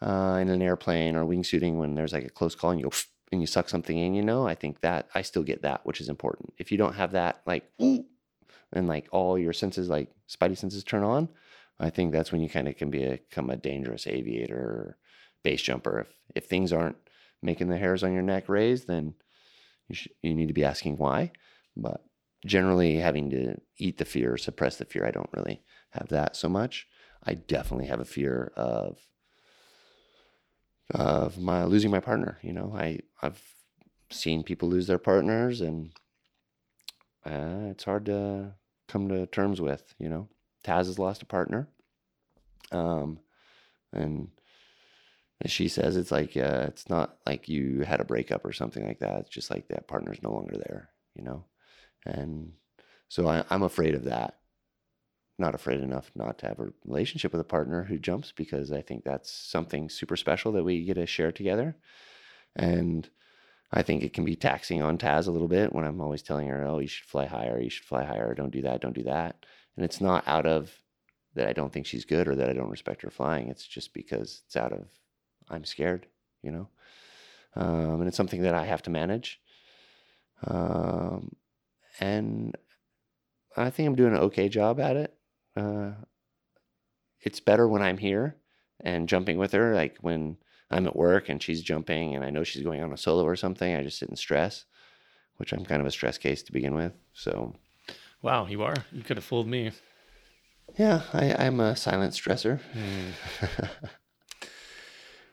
uh, 0.00 0.38
in 0.40 0.48
an 0.48 0.62
airplane 0.62 1.16
or 1.16 1.24
wingsuiting 1.24 1.76
when 1.76 1.94
there's 1.94 2.12
like 2.12 2.24
a 2.24 2.30
close 2.30 2.54
call 2.54 2.70
and 2.70 2.80
you 2.80 2.86
go 2.86 2.96
and 3.30 3.40
you 3.40 3.46
suck 3.46 3.68
something 3.68 3.96
in, 3.96 4.14
you 4.14 4.22
know, 4.22 4.46
I 4.46 4.54
think 4.54 4.82
that 4.82 5.08
I 5.14 5.22
still 5.22 5.42
get 5.42 5.62
that, 5.62 5.86
which 5.86 6.02
is 6.02 6.10
important. 6.10 6.52
If 6.58 6.70
you 6.70 6.76
don't 6.76 6.94
have 6.94 7.12
that, 7.12 7.40
like, 7.46 7.64
and 7.78 8.86
like 8.86 9.08
all 9.10 9.38
your 9.38 9.54
senses, 9.54 9.88
like 9.88 10.10
spidey 10.28 10.56
senses 10.56 10.84
turn 10.84 11.02
on, 11.02 11.30
I 11.80 11.88
think 11.88 12.12
that's 12.12 12.30
when 12.30 12.42
you 12.42 12.50
kind 12.50 12.68
of 12.68 12.76
can 12.76 12.90
become 12.90 13.48
a 13.48 13.56
dangerous 13.56 14.06
aviator 14.06 14.58
or 14.58 14.98
base 15.42 15.62
jumper. 15.62 16.00
If, 16.00 16.08
if 16.34 16.44
things 16.46 16.74
aren't 16.74 16.96
making 17.42 17.68
the 17.68 17.78
hairs 17.78 18.04
on 18.04 18.12
your 18.12 18.22
neck 18.22 18.48
raise, 18.48 18.84
then 18.84 19.14
you, 19.88 19.96
you 20.22 20.34
need 20.34 20.48
to 20.48 20.54
be 20.54 20.64
asking 20.64 20.98
why. 20.98 21.32
But 21.74 22.04
generally 22.44 22.96
having 22.96 23.30
to 23.30 23.56
eat 23.78 23.98
the 23.98 24.04
fear, 24.04 24.36
suppress 24.36 24.76
the 24.76 24.84
fear, 24.84 25.06
I 25.06 25.10
don't 25.10 25.30
really 25.32 25.62
have 25.90 26.08
that 26.08 26.36
so 26.36 26.48
much. 26.48 26.86
I 27.24 27.34
definitely 27.34 27.86
have 27.86 28.00
a 28.00 28.04
fear 28.04 28.52
of 28.56 28.98
of 30.90 31.38
my 31.38 31.64
losing 31.64 31.90
my 31.90 32.00
partner. 32.00 32.38
You 32.42 32.52
know, 32.52 32.74
I 32.76 33.00
I've 33.22 33.40
seen 34.10 34.42
people 34.42 34.68
lose 34.68 34.86
their 34.86 34.98
partners, 34.98 35.60
and 35.60 35.92
uh, 37.24 37.70
it's 37.70 37.84
hard 37.84 38.06
to 38.06 38.54
come 38.88 39.08
to 39.08 39.26
terms 39.26 39.60
with. 39.60 39.94
You 39.98 40.08
know, 40.08 40.28
Taz 40.64 40.86
has 40.86 40.98
lost 40.98 41.22
a 41.22 41.26
partner, 41.26 41.68
um, 42.72 43.20
and 43.92 44.28
she 45.46 45.68
says, 45.68 45.96
it's 45.96 46.12
like 46.12 46.36
uh, 46.36 46.66
it's 46.68 46.88
not 46.88 47.16
like 47.26 47.48
you 47.48 47.80
had 47.80 48.00
a 48.00 48.04
breakup 48.04 48.44
or 48.44 48.52
something 48.52 48.86
like 48.86 49.00
that. 49.00 49.20
It's 49.20 49.30
just 49.30 49.50
like 49.50 49.68
that 49.68 49.88
partner's 49.88 50.22
no 50.22 50.32
longer 50.32 50.56
there. 50.56 50.90
You 51.14 51.24
know, 51.24 51.44
and 52.04 52.52
so 53.08 53.28
I, 53.28 53.44
I'm 53.50 53.62
afraid 53.62 53.94
of 53.94 54.04
that 54.04 54.36
not 55.38 55.54
afraid 55.54 55.80
enough 55.80 56.10
not 56.14 56.38
to 56.38 56.46
have 56.46 56.60
a 56.60 56.72
relationship 56.84 57.32
with 57.32 57.40
a 57.40 57.44
partner 57.44 57.84
who 57.84 57.98
jumps 57.98 58.32
because 58.32 58.70
I 58.72 58.80
think 58.80 59.04
that's 59.04 59.30
something 59.30 59.88
super 59.88 60.16
special 60.16 60.52
that 60.52 60.64
we 60.64 60.84
get 60.84 60.94
to 60.94 61.06
share 61.06 61.32
together. 61.32 61.76
And 62.54 63.08
I 63.72 63.82
think 63.82 64.02
it 64.02 64.12
can 64.12 64.24
be 64.24 64.36
taxing 64.36 64.82
on 64.82 64.98
Taz 64.98 65.26
a 65.26 65.30
little 65.30 65.48
bit 65.48 65.72
when 65.72 65.84
I'm 65.84 66.00
always 66.00 66.22
telling 66.22 66.48
her, 66.48 66.64
oh, 66.64 66.78
you 66.78 66.86
should 66.86 67.08
fly 67.08 67.26
higher, 67.26 67.58
you 67.58 67.70
should 67.70 67.86
fly 67.86 68.04
higher, 68.04 68.34
don't 68.34 68.52
do 68.52 68.62
that, 68.62 68.80
don't 68.80 68.94
do 68.94 69.04
that. 69.04 69.44
And 69.76 69.84
it's 69.84 70.00
not 70.00 70.26
out 70.28 70.46
of 70.46 70.70
that 71.34 71.48
I 71.48 71.54
don't 71.54 71.72
think 71.72 71.86
she's 71.86 72.04
good 72.04 72.28
or 72.28 72.34
that 72.36 72.50
I 72.50 72.52
don't 72.52 72.70
respect 72.70 73.02
her 73.02 73.10
flying. 73.10 73.48
It's 73.48 73.66
just 73.66 73.94
because 73.94 74.42
it's 74.46 74.56
out 74.56 74.72
of 74.72 74.86
I'm 75.48 75.64
scared, 75.64 76.06
you 76.42 76.50
know? 76.50 76.68
Um, 77.56 78.00
and 78.00 78.08
it's 78.08 78.16
something 78.16 78.42
that 78.42 78.54
I 78.54 78.66
have 78.66 78.82
to 78.82 78.90
manage. 78.90 79.40
Um, 80.46 81.32
and 82.02 82.56
I 83.56 83.70
think 83.70 83.86
I'm 83.86 83.96
doing 83.96 84.14
an 84.14 84.20
okay 84.20 84.48
job 84.48 84.80
at 84.80 84.96
it 84.96 85.14
uh, 85.56 85.92
it's 87.20 87.40
better 87.40 87.68
when 87.68 87.82
I'm 87.82 87.98
here 87.98 88.36
and 88.80 89.08
jumping 89.08 89.38
with 89.38 89.52
her. 89.52 89.74
Like 89.74 89.96
when 90.00 90.36
I'm 90.70 90.86
at 90.86 90.96
work 90.96 91.28
and 91.28 91.42
she's 91.42 91.62
jumping 91.62 92.14
and 92.14 92.24
I 92.24 92.30
know 92.30 92.44
she's 92.44 92.62
going 92.62 92.82
on 92.82 92.92
a 92.92 92.96
solo 92.96 93.24
or 93.24 93.36
something, 93.36 93.74
I 93.74 93.82
just 93.82 93.98
sit 93.98 94.08
in 94.08 94.16
stress, 94.16 94.64
which 95.36 95.52
I'm 95.52 95.64
kind 95.64 95.80
of 95.80 95.86
a 95.86 95.92
stress 95.92 96.18
case 96.18 96.42
to 96.44 96.52
begin 96.52 96.74
with. 96.74 96.92
So, 97.12 97.54
wow, 98.22 98.46
you 98.46 98.62
are. 98.62 98.76
You 98.90 99.02
could 99.02 99.16
have 99.16 99.24
fooled 99.24 99.46
me. 99.46 99.72
Yeah, 100.78 101.02
I, 101.12 101.34
I'm 101.46 101.60
a 101.60 101.76
silent 101.76 102.14
stressor. 102.14 102.60
Mm. 102.74 103.68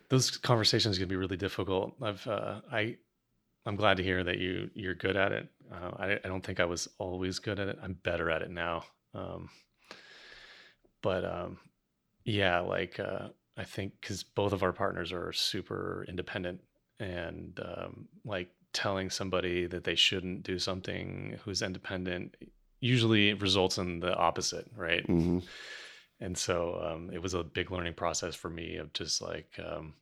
Those 0.10 0.38
conversations 0.38 0.98
can 0.98 1.08
be 1.08 1.16
really 1.16 1.38
difficult. 1.38 1.94
I've 2.02 2.26
uh, 2.28 2.62
I 2.72 2.98
I'm 3.70 3.76
glad 3.76 3.98
to 3.98 4.04
hear 4.04 4.24
that 4.24 4.40
you 4.40 4.72
you're 4.74 4.96
good 4.96 5.16
at 5.16 5.32
it. 5.32 5.48
Uh, 5.72 5.92
I 5.98 6.12
I 6.14 6.28
don't 6.28 6.44
think 6.44 6.60
I 6.60 6.66
was 6.66 6.90
always 6.98 7.38
good 7.38 7.60
at 7.60 7.68
it. 7.68 7.78
I'm 7.84 7.94
better 7.94 8.32
at 8.32 8.42
it 8.42 8.50
now. 8.50 8.84
Um, 9.14 9.50
but 11.04 11.24
um, 11.24 11.60
yeah, 12.26 12.62
like 12.62 13.00
uh, 13.00 13.28
I 13.56 13.64
think 13.66 13.94
because 14.02 14.24
both 14.24 14.54
of 14.54 14.64
our 14.64 14.74
partners 14.74 15.12
are 15.12 15.32
super 15.34 16.04
independent 16.08 16.62
and 17.00 17.60
um, 17.64 18.08
like 18.26 18.50
telling 18.74 19.12
somebody 19.12 19.68
that 19.68 19.84
they 19.84 19.96
shouldn't 19.96 20.42
do 20.42 20.58
something 20.58 21.38
who's 21.44 21.62
independent 21.62 22.38
usually 22.80 23.36
results 23.36 23.78
in 23.78 24.00
the 24.00 24.16
opposite, 24.16 24.66
right? 24.76 25.06
Mm-hmm. 25.08 25.40
And 26.22 26.36
so 26.36 26.82
um, 26.84 27.12
it 27.14 27.22
was 27.22 27.36
a 27.36 27.44
big 27.44 27.70
learning 27.70 27.94
process 27.94 28.34
for 28.34 28.50
me 28.50 28.78
of 28.78 28.92
just 28.94 29.22
like, 29.22 29.60
um, 29.64 29.94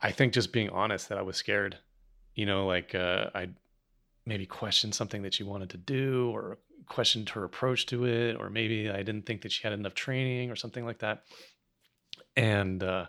I 0.00 0.12
think 0.12 0.34
just 0.34 0.52
being 0.52 0.70
honest 0.70 1.08
that 1.08 1.18
I 1.18 1.22
was 1.22 1.36
scared, 1.36 1.78
you 2.34 2.46
know, 2.46 2.66
like 2.66 2.94
uh, 2.94 3.26
I 3.34 3.48
maybe 4.26 4.46
questioned 4.46 4.94
something 4.94 5.22
that 5.22 5.34
she 5.34 5.42
wanted 5.42 5.70
to 5.70 5.78
do 5.78 6.30
or 6.30 6.58
questioned 6.86 7.28
her 7.30 7.44
approach 7.44 7.86
to 7.86 8.06
it, 8.06 8.36
or 8.36 8.50
maybe 8.50 8.90
I 8.90 9.02
didn't 9.02 9.26
think 9.26 9.42
that 9.42 9.52
she 9.52 9.62
had 9.62 9.72
enough 9.72 9.94
training 9.94 10.50
or 10.50 10.56
something 10.56 10.84
like 10.84 10.98
that. 11.00 11.24
And 12.36 12.82
uh, 12.82 13.06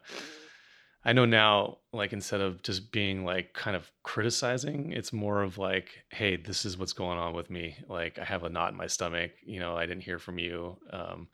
I 1.05 1.13
know 1.13 1.25
now, 1.25 1.79
like 1.91 2.13
instead 2.13 2.41
of 2.41 2.61
just 2.63 2.91
being 2.91 3.25
like 3.25 3.53
kind 3.53 3.75
of 3.75 3.91
criticizing, 4.03 4.91
it's 4.91 5.13
more 5.13 5.41
of 5.41 5.57
like, 5.57 6.03
hey, 6.09 6.37
this 6.37 6.65
is 6.65 6.77
what's 6.77 6.93
going 6.93 7.17
on 7.17 7.33
with 7.33 7.49
me. 7.49 7.77
Like 7.87 8.19
I 8.19 8.23
have 8.23 8.43
a 8.43 8.49
knot 8.49 8.71
in 8.71 8.77
my 8.77 8.87
stomach. 8.87 9.31
You 9.45 9.59
know, 9.59 9.75
I 9.75 9.85
didn't 9.85 10.03
hear 10.03 10.19
from 10.19 10.39
you. 10.39 10.77
Um, 10.91 11.27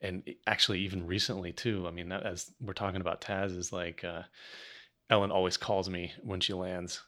and 0.00 0.22
actually, 0.46 0.80
even 0.80 1.06
recently 1.06 1.52
too. 1.52 1.86
I 1.88 1.90
mean, 1.90 2.12
as 2.12 2.52
we're 2.60 2.72
talking 2.72 3.00
about 3.00 3.20
Taz, 3.20 3.56
is 3.56 3.72
like 3.72 4.04
uh, 4.04 4.22
Ellen 5.10 5.32
always 5.32 5.56
calls 5.56 5.88
me 5.88 6.12
when 6.22 6.40
she 6.40 6.52
lands 6.52 7.02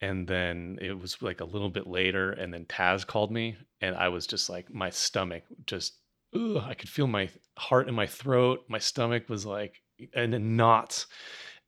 and 0.00 0.26
then 0.26 0.78
it 0.80 0.98
was 0.98 1.22
like 1.22 1.40
a 1.40 1.44
little 1.44 1.70
bit 1.70 1.86
later 1.86 2.32
and 2.32 2.52
then 2.52 2.64
taz 2.66 3.06
called 3.06 3.30
me 3.30 3.56
and 3.80 3.96
i 3.96 4.08
was 4.08 4.26
just 4.26 4.48
like 4.48 4.72
my 4.72 4.90
stomach 4.90 5.42
just 5.66 5.94
ugh, 6.34 6.62
i 6.66 6.74
could 6.74 6.88
feel 6.88 7.06
my 7.06 7.28
heart 7.56 7.88
in 7.88 7.94
my 7.94 8.06
throat 8.06 8.64
my 8.68 8.78
stomach 8.78 9.28
was 9.28 9.46
like 9.46 9.80
in 10.14 10.56
knots 10.56 11.06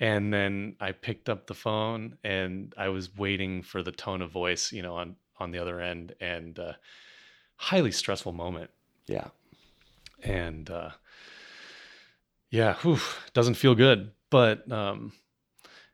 and 0.01 0.33
then 0.33 0.77
i 0.81 0.93
picked 0.93 1.29
up 1.29 1.47
the 1.47 1.55
phone 1.55 2.17
and 2.25 2.75
i 2.77 2.89
was 2.89 3.17
waiting 3.17 3.63
for 3.63 3.83
the 3.83 3.93
tone 3.93 4.23
of 4.23 4.31
voice 4.31 4.73
you 4.73 4.83
know 4.83 4.97
on 4.97 5.17
on 5.41 5.51
the 5.51 5.59
other 5.59 5.81
end 5.81 6.15
and 6.21 6.59
uh, 6.59 6.73
highly 7.55 7.93
stressful 7.93 8.33
moment. 8.33 8.71
Yeah. 9.07 9.29
And 10.23 10.69
uh, 10.69 10.91
yeah 12.51 12.75
whew, 12.77 12.99
doesn't 13.35 13.55
feel 13.55 13.75
good 13.75 14.11
but 14.31 14.71
um 14.71 15.13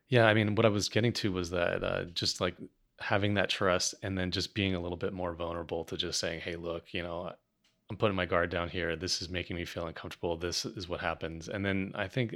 yeah, 0.08 0.26
I 0.26 0.34
mean, 0.34 0.54
what 0.54 0.66
I 0.66 0.70
was 0.70 0.88
getting 0.88 1.12
to 1.14 1.32
was 1.32 1.50
that 1.50 1.82
uh, 1.82 2.04
just 2.04 2.40
like 2.40 2.56
having 3.00 3.34
that 3.34 3.48
trust 3.48 3.94
and 4.02 4.16
then 4.16 4.30
just 4.30 4.54
being 4.54 4.74
a 4.74 4.80
little 4.80 4.96
bit 4.96 5.12
more 5.12 5.34
vulnerable 5.34 5.84
to 5.84 5.96
just 5.96 6.20
saying, 6.20 6.40
hey, 6.40 6.56
look, 6.56 6.92
you 6.92 7.02
know, 7.02 7.32
I'm 7.90 7.96
putting 7.96 8.16
my 8.16 8.26
guard 8.26 8.50
down 8.50 8.68
here. 8.68 8.96
This 8.96 9.20
is 9.20 9.28
making 9.28 9.56
me 9.56 9.64
feel 9.64 9.86
uncomfortable. 9.86 10.36
This 10.36 10.64
is 10.64 10.88
what 10.88 11.00
happens. 11.00 11.48
And 11.48 11.64
then 11.64 11.92
I 11.94 12.08
think 12.08 12.34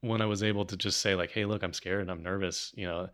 when 0.00 0.22
I 0.22 0.26
was 0.26 0.42
able 0.42 0.64
to 0.64 0.76
just 0.76 1.00
say, 1.00 1.14
like, 1.14 1.30
hey, 1.30 1.44
look, 1.44 1.62
I'm 1.62 1.74
scared 1.74 2.02
and 2.02 2.10
I'm 2.10 2.22
nervous, 2.22 2.72
you 2.74 2.86
know, 2.86 3.08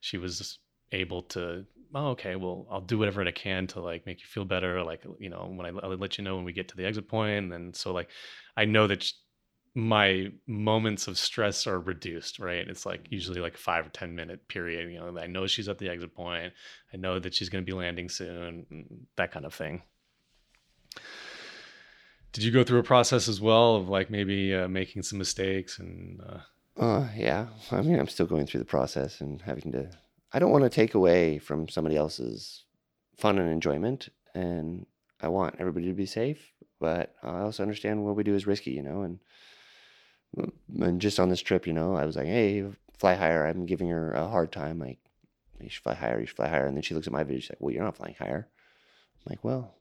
she 0.00 0.18
was 0.18 0.58
able 0.92 1.22
to 1.22 1.66
oh, 1.94 2.08
okay, 2.08 2.36
well, 2.36 2.66
I'll 2.70 2.80
do 2.80 2.98
whatever 2.98 3.26
I 3.26 3.30
can 3.30 3.66
to 3.68 3.80
like 3.80 4.06
make 4.06 4.20
you 4.20 4.26
feel 4.26 4.44
better. 4.44 4.82
Like, 4.82 5.04
you 5.18 5.30
know, 5.30 5.50
when 5.54 5.66
I, 5.66 5.70
I'll 5.82 5.96
let 5.96 6.18
you 6.18 6.24
know 6.24 6.36
when 6.36 6.44
we 6.44 6.52
get 6.52 6.68
to 6.68 6.76
the 6.76 6.84
exit 6.84 7.08
point. 7.08 7.52
And 7.52 7.74
so 7.74 7.92
like, 7.92 8.08
I 8.56 8.64
know 8.64 8.86
that 8.86 9.02
sh- 9.02 9.12
my 9.78 10.32
moments 10.46 11.06
of 11.06 11.16
stress 11.18 11.66
are 11.66 11.78
reduced, 11.78 12.38
right? 12.38 12.66
It's 12.68 12.84
like 12.84 13.06
usually 13.10 13.40
like 13.40 13.56
five 13.56 13.86
or 13.86 13.90
10 13.90 14.14
minute 14.14 14.48
period. 14.48 14.90
You 14.90 14.98
know, 14.98 15.18
I 15.18 15.26
know 15.26 15.46
she's 15.46 15.68
at 15.68 15.78
the 15.78 15.88
exit 15.88 16.14
point. 16.14 16.52
I 16.92 16.96
know 16.96 17.18
that 17.18 17.34
she's 17.34 17.48
going 17.48 17.64
to 17.64 17.70
be 17.70 17.76
landing 17.76 18.08
soon, 18.08 19.06
that 19.16 19.30
kind 19.30 19.46
of 19.46 19.54
thing. 19.54 19.82
Did 22.32 22.44
you 22.44 22.50
go 22.50 22.64
through 22.64 22.80
a 22.80 22.84
process 22.84 23.28
as 23.28 23.40
well 23.40 23.76
of 23.76 23.88
like 23.88 24.10
maybe 24.10 24.54
uh, 24.54 24.68
making 24.68 25.02
some 25.02 25.18
mistakes 25.18 25.78
and, 25.78 26.20
uh, 26.20 26.82
uh, 26.82 27.08
yeah. 27.16 27.46
I 27.72 27.80
mean, 27.80 27.98
I'm 27.98 28.08
still 28.08 28.26
going 28.26 28.46
through 28.46 28.60
the 28.60 28.66
process 28.66 29.20
and 29.20 29.42
having 29.42 29.72
to 29.72 29.90
I 30.32 30.38
don't 30.38 30.50
want 30.50 30.64
to 30.64 30.70
take 30.70 30.94
away 30.94 31.38
from 31.38 31.68
somebody 31.68 31.96
else's 31.96 32.64
fun 33.16 33.38
and 33.38 33.50
enjoyment, 33.50 34.10
and 34.34 34.86
I 35.20 35.28
want 35.28 35.56
everybody 35.58 35.86
to 35.86 35.94
be 35.94 36.06
safe. 36.06 36.52
But 36.78 37.14
I 37.22 37.40
also 37.40 37.62
understand 37.62 38.04
what 38.04 38.14
we 38.14 38.22
do 38.22 38.34
is 38.34 38.46
risky, 38.46 38.72
you 38.72 38.82
know. 38.82 39.02
And 39.02 39.18
and 40.36 41.00
just 41.00 41.20
on 41.20 41.28
this 41.28 41.40
trip, 41.40 41.66
you 41.66 41.72
know, 41.72 41.94
I 41.94 42.04
was 42.04 42.16
like, 42.16 42.26
"Hey, 42.26 42.64
fly 42.98 43.14
higher." 43.14 43.46
I'm 43.46 43.66
giving 43.66 43.88
her 43.88 44.12
a 44.12 44.28
hard 44.28 44.52
time, 44.52 44.78
like, 44.78 44.98
"You 45.60 45.70
should 45.70 45.82
fly 45.82 45.94
higher. 45.94 46.20
You 46.20 46.26
should 46.26 46.36
fly 46.36 46.48
higher." 46.48 46.66
And 46.66 46.76
then 46.76 46.82
she 46.82 46.94
looks 46.94 47.06
at 47.06 47.12
my 47.12 47.24
video. 47.24 47.40
She's 47.40 47.50
like, 47.50 47.60
"Well, 47.60 47.72
you're 47.74 47.84
not 47.84 47.96
flying 47.96 48.14
higher." 48.18 48.48
I'm 49.16 49.30
like, 49.30 49.44
"Well, 49.44 49.74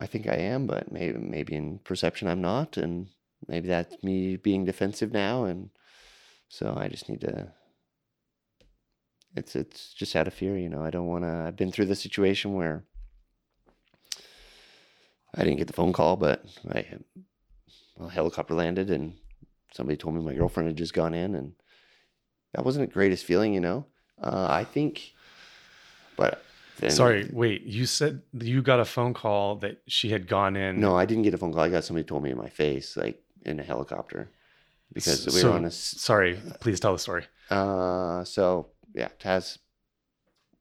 I 0.00 0.06
think 0.06 0.28
I 0.28 0.36
am, 0.36 0.66
but 0.66 0.92
maybe 0.92 1.18
maybe 1.18 1.54
in 1.54 1.78
perception 1.80 2.28
I'm 2.28 2.40
not, 2.42 2.76
and 2.76 3.08
maybe 3.48 3.68
that's 3.68 4.02
me 4.02 4.36
being 4.36 4.64
defensive 4.64 5.12
now." 5.12 5.44
And 5.44 5.70
so 6.48 6.74
I 6.76 6.88
just 6.88 7.08
need 7.08 7.20
to 7.22 7.52
it's 9.36 9.56
it's 9.56 9.92
just 9.94 10.14
out 10.16 10.26
of 10.26 10.34
fear, 10.34 10.56
you 10.58 10.68
know. 10.68 10.82
I 10.82 10.90
don't 10.90 11.06
want 11.06 11.24
to. 11.24 11.44
I've 11.46 11.56
been 11.56 11.72
through 11.72 11.86
the 11.86 11.96
situation 11.96 12.54
where 12.54 12.84
I 15.34 15.44
didn't 15.44 15.58
get 15.58 15.66
the 15.66 15.72
phone 15.72 15.92
call, 15.92 16.16
but 16.16 16.44
I 16.70 16.84
well, 17.96 18.08
helicopter 18.08 18.54
landed 18.54 18.90
and 18.90 19.14
somebody 19.72 19.96
told 19.96 20.14
me 20.14 20.22
my 20.22 20.34
girlfriend 20.34 20.68
had 20.68 20.76
just 20.76 20.94
gone 20.94 21.14
in, 21.14 21.34
and 21.34 21.52
that 22.54 22.64
wasn't 22.64 22.88
the 22.88 22.92
greatest 22.92 23.24
feeling, 23.24 23.54
you 23.54 23.60
know. 23.60 23.86
Uh, 24.22 24.46
I 24.48 24.64
think, 24.64 25.12
but 26.16 26.44
then, 26.78 26.90
sorry, 26.90 27.28
wait. 27.32 27.62
You 27.62 27.86
said 27.86 28.22
you 28.32 28.62
got 28.62 28.80
a 28.80 28.84
phone 28.84 29.14
call 29.14 29.56
that 29.56 29.82
she 29.86 30.10
had 30.10 30.28
gone 30.28 30.56
in. 30.56 30.80
No, 30.80 30.96
I 30.96 31.06
didn't 31.06 31.24
get 31.24 31.34
a 31.34 31.38
phone 31.38 31.52
call. 31.52 31.62
I 31.62 31.68
got 31.68 31.84
somebody 31.84 32.06
told 32.06 32.22
me 32.22 32.30
in 32.30 32.38
my 32.38 32.48
face, 32.48 32.96
like 32.96 33.22
in 33.44 33.58
a 33.58 33.62
helicopter, 33.62 34.30
because 34.92 35.24
so, 35.24 35.34
we 35.34 35.42
were 35.42 35.56
on 35.56 35.64
a. 35.64 35.70
Sorry, 35.70 36.40
please 36.60 36.78
tell 36.78 36.92
the 36.92 36.98
story. 36.98 37.24
Uh, 37.50 38.24
so 38.24 38.68
yeah, 38.94 39.08
Taz, 39.18 39.58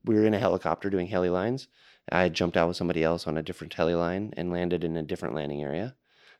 we 0.05 0.15
were 0.15 0.25
in 0.25 0.33
a 0.33 0.39
helicopter 0.39 0.89
doing 0.89 1.07
heli 1.07 1.29
lines. 1.29 1.67
I 2.11 2.29
jumped 2.29 2.57
out 2.57 2.67
with 2.67 2.77
somebody 2.77 3.03
else 3.03 3.27
on 3.27 3.37
a 3.37 3.43
different 3.43 3.73
heli 3.73 3.95
line 3.95 4.33
and 4.35 4.51
landed 4.51 4.83
in 4.83 4.97
a 4.97 5.03
different 5.03 5.35
landing 5.35 5.61
area. 5.61 5.95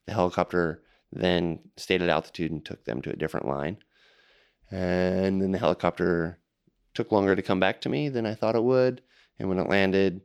The 0.08 0.14
helicopter 0.14 0.84
then 1.12 1.60
stayed 1.78 2.02
at 2.02 2.10
altitude 2.10 2.52
and 2.52 2.64
took 2.64 2.86
them 2.86 3.02
to 3.02 3.12
a 3.12 3.16
different 3.16 3.48
line. 3.48 3.78
And 4.72 5.42
then 5.42 5.52
the 5.52 5.58
helicopter 5.58 6.40
took 6.94 7.12
longer 7.12 7.36
to 7.36 7.42
come 7.42 7.60
back 7.60 7.82
to 7.82 7.90
me 7.90 8.10
than 8.10 8.26
I 8.26 8.36
thought 8.36 8.56
it 8.56 8.64
would. 8.64 9.02
And 9.40 9.50
when 9.50 9.60
it 9.60 9.70
landed, 9.70 10.22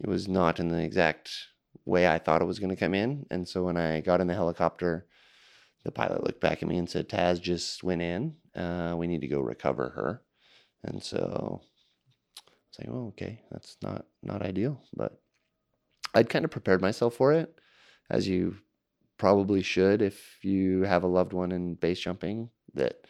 it 0.00 0.08
was 0.08 0.28
not 0.28 0.58
in 0.58 0.68
the 0.68 0.82
exact 0.82 1.30
way 1.84 2.08
I 2.08 2.18
thought 2.18 2.42
it 2.42 2.46
was 2.46 2.58
going 2.58 2.70
to 2.70 2.76
come 2.76 2.94
in. 2.94 3.26
And 3.30 3.46
so 3.48 3.64
when 3.64 3.76
I 3.76 4.00
got 4.00 4.20
in 4.20 4.26
the 4.26 4.34
helicopter, 4.34 5.06
the 5.84 5.92
pilot 5.92 6.24
looked 6.24 6.40
back 6.40 6.62
at 6.62 6.68
me 6.68 6.78
and 6.78 6.88
said, 6.88 7.08
Taz 7.08 7.40
just 7.40 7.82
went 7.82 8.02
in. 8.02 8.34
Uh, 8.54 8.94
we 8.96 9.06
need 9.06 9.20
to 9.22 9.28
go 9.28 9.40
recover 9.40 9.90
her. 9.90 10.22
And 10.82 11.02
so 11.02 11.60
I 11.60 12.52
was 12.70 12.78
like, 12.78 12.88
oh, 12.90 13.08
okay, 13.08 13.42
that's 13.50 13.76
not 13.82 14.06
not 14.22 14.42
ideal, 14.42 14.82
but 14.94 15.20
I'd 16.14 16.30
kind 16.30 16.44
of 16.44 16.50
prepared 16.50 16.80
myself 16.80 17.14
for 17.14 17.32
it, 17.32 17.60
as 18.08 18.26
you 18.26 18.56
probably 19.20 19.62
should 19.62 20.02
if 20.02 20.38
you 20.42 20.82
have 20.82 21.04
a 21.04 21.08
loved 21.08 21.32
one 21.32 21.52
in 21.52 21.74
base 21.74 22.00
jumping. 22.00 22.50
That 22.74 23.06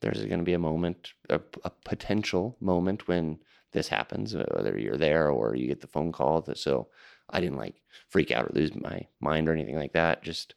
there's 0.00 0.24
going 0.24 0.38
to 0.38 0.44
be 0.44 0.54
a 0.54 0.58
moment, 0.58 1.12
a, 1.30 1.40
a, 1.64 1.70
potential 1.84 2.56
moment 2.60 3.08
when 3.08 3.38
this 3.72 3.88
happens, 3.88 4.34
uh, 4.34 4.44
whether 4.54 4.78
you're 4.78 4.98
there 4.98 5.30
or 5.30 5.54
you 5.56 5.66
get 5.66 5.80
the 5.80 5.86
phone 5.86 6.12
call. 6.12 6.42
That, 6.42 6.58
so 6.58 6.88
I 7.30 7.40
didn't 7.40 7.58
like 7.58 7.76
freak 8.08 8.30
out 8.30 8.46
or 8.46 8.50
lose 8.52 8.74
my 8.74 9.06
mind 9.20 9.48
or 9.48 9.52
anything 9.52 9.76
like 9.76 9.92
that. 9.94 10.22
Just 10.22 10.54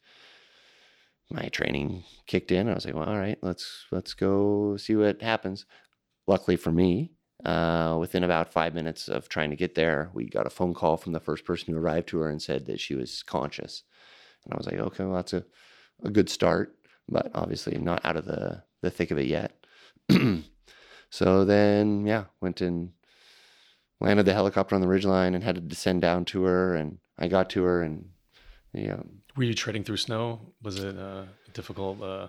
my 1.32 1.47
training 1.47 2.04
kicked 2.28 2.52
in. 2.52 2.68
I 2.68 2.74
was 2.74 2.86
like, 2.86 2.95
well, 2.95 3.10
all 3.10 3.18
right, 3.18 3.38
let's 3.41 3.86
let's 3.91 4.14
go 4.14 4.78
see 4.78 4.95
what 4.95 5.22
happens 5.22 5.66
luckily 6.30 6.56
for 6.58 6.72
me, 6.72 7.12
uh, 7.43 7.97
within 8.00 8.24
about 8.24 8.54
five 8.54 8.74
minutes 8.74 9.08
of 9.10 9.28
trying 9.28 9.50
to 9.50 9.56
get 9.56 9.76
there, 9.76 10.12
we 10.14 10.30
got 10.30 10.45
a 10.45 10.52
phone 10.52 10.74
call 10.74 10.95
from 10.95 11.12
the 11.14 11.20
first 11.20 11.43
person 11.43 11.74
who 11.74 11.80
arrived 11.80 12.08
to 12.08 12.20
her 12.20 12.30
and 12.30 12.41
said 12.41 12.66
that 12.68 12.80
she 12.80 12.95
was 12.95 13.24
conscious. 13.24 13.84
And 14.46 14.54
I 14.54 14.58
was 14.58 14.66
like, 14.66 14.80
okay, 14.80 15.04
well, 15.04 15.16
that's 15.16 15.34
a, 15.34 15.46
a 16.04 16.10
good 16.10 16.30
start, 16.30 16.76
but 17.08 17.32
obviously 17.36 17.78
not 17.78 18.02
out 18.06 18.18
of 18.18 18.26
the, 18.26 18.64
the 18.82 18.90
thick 18.90 19.12
of 19.12 19.18
it 19.18 19.28
yet. 19.28 19.54
so 21.10 21.46
then, 21.46 22.06
yeah, 22.06 22.26
went 22.42 22.62
and 22.62 22.92
landed 24.00 24.26
the 24.26 24.34
helicopter 24.34 24.76
on 24.76 24.82
the 24.82 24.88
ridgeline 24.88 25.36
and 25.36 25.44
had 25.44 25.56
to 25.56 25.62
descend 25.62 26.02
down 26.02 26.26
to 26.26 26.44
her. 26.44 26.76
And 26.76 27.00
I 27.18 27.28
got 27.28 27.50
to 27.52 27.64
her 27.64 27.82
and, 27.82 28.10
you 28.74 28.88
know. 28.88 29.06
Were 29.36 29.44
you 29.44 29.54
treading 29.54 29.84
through 29.84 29.98
snow? 29.98 30.54
Was 30.62 30.84
it 30.84 30.98
uh, 30.98 31.24
difficult? 31.54 32.02
Uh 32.02 32.28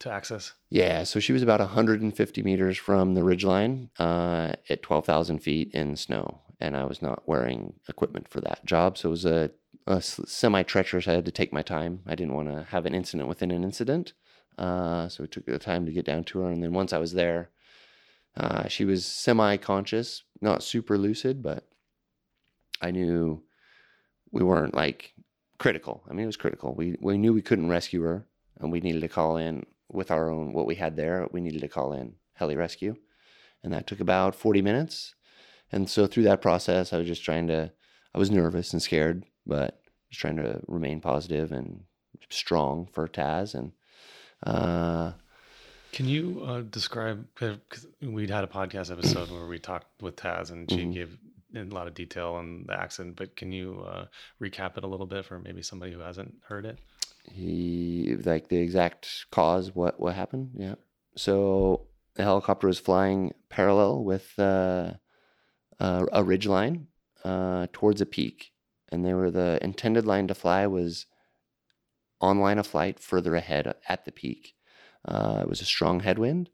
to 0.00 0.10
access? 0.10 0.52
Yeah, 0.70 1.04
so 1.04 1.20
she 1.20 1.32
was 1.32 1.42
about 1.42 1.60
150 1.60 2.42
meters 2.42 2.76
from 2.76 3.14
the 3.14 3.20
ridgeline 3.20 3.90
uh, 3.98 4.54
at 4.68 4.82
12,000 4.82 5.38
feet 5.38 5.70
in 5.72 5.94
snow, 5.96 6.40
and 6.58 6.76
I 6.76 6.84
was 6.84 7.00
not 7.00 7.22
wearing 7.28 7.74
equipment 7.88 8.28
for 8.28 8.40
that 8.40 8.64
job, 8.64 8.98
so 8.98 9.08
it 9.08 9.12
was 9.12 9.24
a, 9.24 9.50
a 9.86 10.00
semi 10.00 10.62
treacherous. 10.62 11.08
I 11.08 11.12
had 11.12 11.24
to 11.24 11.30
take 11.30 11.52
my 11.52 11.62
time. 11.62 12.00
I 12.06 12.14
didn't 12.14 12.34
want 12.34 12.48
to 12.48 12.66
have 12.70 12.86
an 12.86 12.94
incident 12.94 13.28
within 13.28 13.50
an 13.50 13.64
incident, 13.64 14.12
uh, 14.58 15.08
so 15.08 15.24
it 15.24 15.32
took 15.32 15.46
the 15.46 15.58
time 15.58 15.86
to 15.86 15.92
get 15.92 16.04
down 16.04 16.24
to 16.24 16.40
her. 16.40 16.50
And 16.50 16.62
then 16.62 16.72
once 16.72 16.92
I 16.92 16.98
was 16.98 17.12
there, 17.12 17.50
uh, 18.36 18.68
she 18.68 18.84
was 18.84 19.04
semi 19.04 19.56
conscious, 19.56 20.22
not 20.40 20.62
super 20.62 20.96
lucid, 20.96 21.42
but 21.42 21.66
I 22.80 22.90
knew 22.90 23.42
we 24.30 24.42
weren't 24.42 24.74
like 24.74 25.14
critical. 25.58 26.04
I 26.08 26.12
mean, 26.12 26.24
it 26.24 26.26
was 26.26 26.36
critical. 26.36 26.74
We 26.74 26.96
we 27.00 27.18
knew 27.18 27.32
we 27.32 27.42
couldn't 27.42 27.68
rescue 27.68 28.02
her, 28.02 28.26
and 28.58 28.70
we 28.70 28.80
needed 28.80 29.00
to 29.00 29.08
call 29.08 29.36
in 29.36 29.64
with 29.92 30.10
our 30.10 30.30
own 30.30 30.52
what 30.52 30.66
we 30.66 30.76
had 30.76 30.96
there, 30.96 31.26
we 31.32 31.40
needed 31.40 31.60
to 31.60 31.68
call 31.68 31.92
in 31.92 32.14
heli 32.34 32.56
rescue, 32.56 32.96
and 33.62 33.72
that 33.72 33.86
took 33.86 34.00
about 34.00 34.34
40 34.34 34.62
minutes. 34.62 35.14
And 35.72 35.88
so 35.88 36.06
through 36.06 36.24
that 36.24 36.42
process, 36.42 36.92
I 36.92 36.98
was 36.98 37.06
just 37.06 37.24
trying 37.24 37.46
to, 37.48 37.72
I 38.14 38.18
was 38.18 38.30
nervous 38.30 38.72
and 38.72 38.82
scared, 38.82 39.24
but 39.46 39.82
just 40.10 40.20
trying 40.20 40.36
to 40.36 40.60
remain 40.66 41.00
positive 41.00 41.52
and 41.52 41.84
strong 42.30 42.86
for 42.92 43.06
Taz. 43.08 43.54
And 43.54 43.72
uh, 44.42 45.12
can 45.92 46.06
you 46.06 46.42
uh, 46.44 46.62
describe? 46.62 47.26
Because 47.34 47.86
we'd 48.00 48.30
had 48.30 48.44
a 48.44 48.48
podcast 48.48 48.90
episode 48.90 49.30
where 49.30 49.46
we 49.46 49.58
talked 49.58 50.02
with 50.02 50.16
Taz, 50.16 50.50
and 50.50 50.70
she 50.70 50.78
mm-hmm. 50.78 50.92
gave 50.92 51.18
in 51.52 51.70
a 51.70 51.74
lot 51.74 51.88
of 51.88 51.94
detail 51.94 52.34
on 52.34 52.64
the 52.66 52.74
accident. 52.74 53.16
But 53.16 53.36
can 53.36 53.52
you 53.52 53.84
uh, 53.86 54.06
recap 54.40 54.76
it 54.76 54.84
a 54.84 54.86
little 54.86 55.06
bit 55.06 55.24
for 55.24 55.38
maybe 55.38 55.62
somebody 55.62 55.92
who 55.92 56.00
hasn't 56.00 56.34
heard 56.48 56.66
it? 56.66 56.78
he 57.32 58.16
like 58.24 58.48
the 58.48 58.56
exact 58.56 59.26
cause 59.30 59.74
what 59.74 60.00
what 60.00 60.14
happened 60.14 60.50
yeah 60.54 60.74
so 61.16 61.86
the 62.14 62.22
helicopter 62.22 62.66
was 62.66 62.78
flying 62.78 63.32
parallel 63.48 64.02
with 64.02 64.38
uh, 64.38 64.92
uh, 65.78 66.04
a 66.12 66.24
ridge 66.24 66.46
line 66.46 66.86
uh, 67.24 67.66
towards 67.72 68.00
a 68.00 68.06
peak 68.06 68.49
and 68.90 69.04
they 69.04 69.14
were 69.14 69.30
the 69.30 69.58
intended 69.62 70.06
line 70.06 70.26
to 70.28 70.34
fly 70.34 70.66
was 70.66 71.06
on 72.20 72.40
line 72.40 72.58
of 72.58 72.66
flight 72.66 73.00
further 73.00 73.34
ahead 73.34 73.74
at 73.88 74.04
the 74.04 74.12
peak. 74.12 74.54
Uh, 75.06 75.40
it 75.42 75.48
was 75.48 75.60
a 75.60 75.66
strong 75.66 76.00
headwind. 76.00 76.50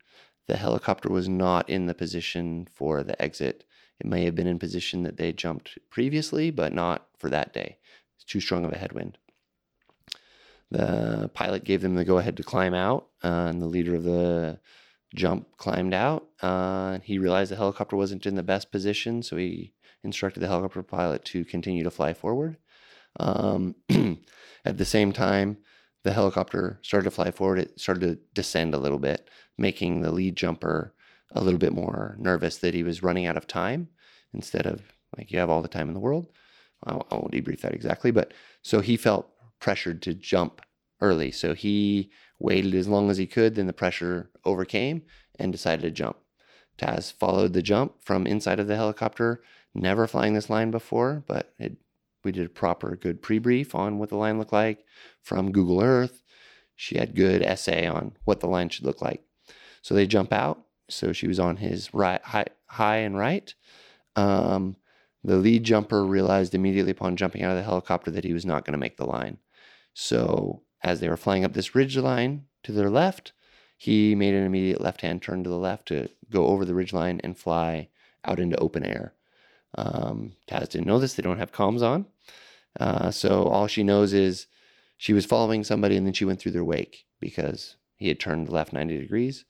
The 0.47 0.57
helicopter 0.57 1.09
was 1.09 1.28
not 1.28 1.68
in 1.68 1.87
the 1.87 1.95
position 1.95 2.68
for 2.72 3.03
the 3.03 3.20
exit. 3.20 3.64
It 3.99 4.07
may 4.07 4.24
have 4.24 4.34
been 4.34 4.47
in 4.47 4.59
position 4.59 5.03
that 5.03 5.16
they 5.16 5.32
jumped 5.32 5.78
previously 5.91 6.51
but 6.51 6.72
not 6.72 7.09
for 7.18 7.28
that 7.30 7.53
day. 7.53 7.78
It's 8.14 8.24
too 8.24 8.41
strong 8.41 8.64
of 8.64 8.72
a 8.72 8.78
headwind. 8.78 9.18
The 10.70 11.30
pilot 11.32 11.64
gave 11.64 11.80
them 11.80 11.95
the 11.95 12.05
go 12.05 12.18
ahead 12.18 12.37
to 12.39 12.43
climb 12.43 12.74
out, 12.74 13.07
uh, 13.22 13.47
and 13.49 13.62
the 13.62 13.66
leader 13.66 13.95
of 13.95 14.03
the 14.03 14.59
jump 15.14 15.57
climbed 15.57 15.95
out. 15.95 16.26
Uh, 16.43 16.99
he 17.05 17.18
realized 17.18 17.53
the 17.53 17.57
helicopter 17.57 17.97
wasn't 17.97 18.26
in 18.26 18.34
the 18.34 18.43
best 18.43 18.72
position, 18.72 19.22
so 19.22 19.37
he 19.37 19.72
instructed 20.07 20.40
the 20.40 20.48
helicopter 20.48 20.82
pilot 20.82 21.24
to 21.26 21.44
continue 21.44 21.84
to 21.84 21.90
fly 21.90 22.14
forward. 22.14 22.57
Um, 23.20 23.74
at 24.64 24.78
the 24.78 24.84
same 24.84 25.12
time, 25.12 25.59
the 26.04 26.12
helicopter 26.12 26.78
started 26.82 27.04
to 27.04 27.11
fly 27.11 27.30
forward. 27.30 27.59
It 27.59 27.78
started 27.78 28.00
to 28.00 28.18
descend 28.32 28.74
a 28.74 28.78
little 28.78 28.98
bit, 28.98 29.28
making 29.59 30.00
the 30.00 30.12
lead 30.12 30.36
jumper 30.36 30.94
a 31.32 31.42
little 31.42 31.59
bit 31.59 31.72
more 31.72 32.16
nervous 32.18 32.59
that 32.59 32.74
he 32.74 32.82
was 32.82 33.02
running 33.02 33.26
out 33.26 33.36
of 33.36 33.46
time 33.46 33.88
instead 34.32 34.66
of 34.66 34.82
like 35.16 35.30
you 35.30 35.38
have 35.38 35.50
all 35.50 35.62
the 35.62 35.68
time 35.68 35.88
in 35.88 35.94
the 35.94 36.00
world. 36.00 36.28
I 36.84 36.94
won't 36.94 37.32
debrief 37.32 37.61
that 37.62 37.74
exactly, 37.74 38.11
but 38.11 38.32
so 38.62 38.80
he 38.80 38.96
felt 38.96 39.30
pressured 39.59 40.02
to 40.02 40.14
jump 40.14 40.61
early. 41.00 41.30
So 41.30 41.54
he 41.54 42.11
waited 42.38 42.74
as 42.74 42.88
long 42.88 43.11
as 43.11 43.16
he 43.16 43.26
could, 43.26 43.54
then 43.54 43.66
the 43.66 43.72
pressure 43.72 44.30
overcame 44.44 45.02
and 45.38 45.52
decided 45.52 45.82
to 45.82 45.90
jump. 45.90 46.16
Taz 46.78 47.12
followed 47.12 47.52
the 47.52 47.62
jump 47.62 48.04
from 48.04 48.26
inside 48.26 48.61
of 48.61 48.66
the 48.66 48.76
helicopter, 48.76 49.42
never 49.76 50.06
flying 50.06 50.34
this 50.34 50.50
line 50.50 50.70
before, 50.70 51.24
but 51.26 51.52
it, 51.58 51.76
we 52.24 52.32
did 52.32 52.46
a 52.46 52.50
proper 52.50 52.96
good 52.96 53.22
pre 53.22 53.38
brief 53.38 53.74
on 53.74 53.98
what 53.98 54.08
the 54.08 54.16
line 54.16 54.38
looked 54.38 54.52
like 54.52 54.84
from 55.22 55.52
Google 55.52 55.82
Earth. 55.82 56.22
She 56.74 56.98
had 56.98 57.14
good 57.14 57.42
SA 57.58 57.90
on 57.92 58.16
what 58.24 58.40
the 58.40 58.48
line 58.48 58.68
should 58.68 58.84
look 58.84 59.00
like. 59.00 59.22
So 59.82 59.94
they 59.94 60.06
jump 60.06 60.32
out. 60.32 60.62
So 60.88 61.12
she 61.12 61.26
was 61.26 61.40
on 61.40 61.56
his 61.56 61.92
right, 61.94 62.22
high, 62.22 62.46
high 62.66 62.98
and 62.98 63.16
right. 63.16 63.52
Um, 64.14 64.76
the 65.24 65.36
lead 65.36 65.64
jumper 65.64 66.04
realized 66.04 66.54
immediately 66.54 66.92
upon 66.92 67.16
jumping 67.16 67.42
out 67.42 67.50
of 67.50 67.56
the 67.56 67.64
helicopter 67.64 68.10
that 68.12 68.24
he 68.24 68.32
was 68.32 68.46
not 68.46 68.64
going 68.64 68.72
to 68.72 68.78
make 68.78 68.96
the 68.96 69.06
line. 69.06 69.38
So 69.94 70.62
as 70.82 71.00
they 71.00 71.08
were 71.08 71.16
flying 71.16 71.44
up 71.44 71.52
this 71.52 71.74
ridge 71.74 71.96
line 71.96 72.44
to 72.62 72.72
their 72.72 72.90
left, 72.90 73.32
he 73.76 74.14
made 74.14 74.34
an 74.34 74.44
immediate 74.44 74.80
left 74.80 75.00
hand 75.00 75.22
turn 75.22 75.42
to 75.42 75.50
the 75.50 75.58
left 75.58 75.88
to 75.88 76.08
go 76.30 76.46
over 76.46 76.64
the 76.64 76.74
ridge 76.74 76.92
line 76.92 77.20
and 77.24 77.36
fly 77.36 77.88
out 78.24 78.38
into 78.38 78.56
open 78.58 78.84
air. 78.84 79.14
Um, 79.76 80.32
Taz 80.48 80.70
didn't 80.70 80.86
know 80.86 80.98
this, 80.98 81.14
they 81.14 81.22
don't 81.22 81.38
have 81.38 81.52
comms 81.52 81.82
on. 81.82 82.06
Uh, 82.78 83.10
so 83.10 83.44
all 83.44 83.66
she 83.66 83.82
knows 83.82 84.12
is 84.12 84.46
she 84.96 85.12
was 85.12 85.26
following 85.26 85.64
somebody 85.64 85.96
and 85.96 86.06
then 86.06 86.14
she 86.14 86.24
went 86.24 86.40
through 86.40 86.52
their 86.52 86.64
wake 86.64 87.04
because 87.20 87.76
he 87.96 88.08
had 88.08 88.20
turned 88.20 88.48
left 88.48 88.72
90 88.72 88.98
degrees. 88.98 89.44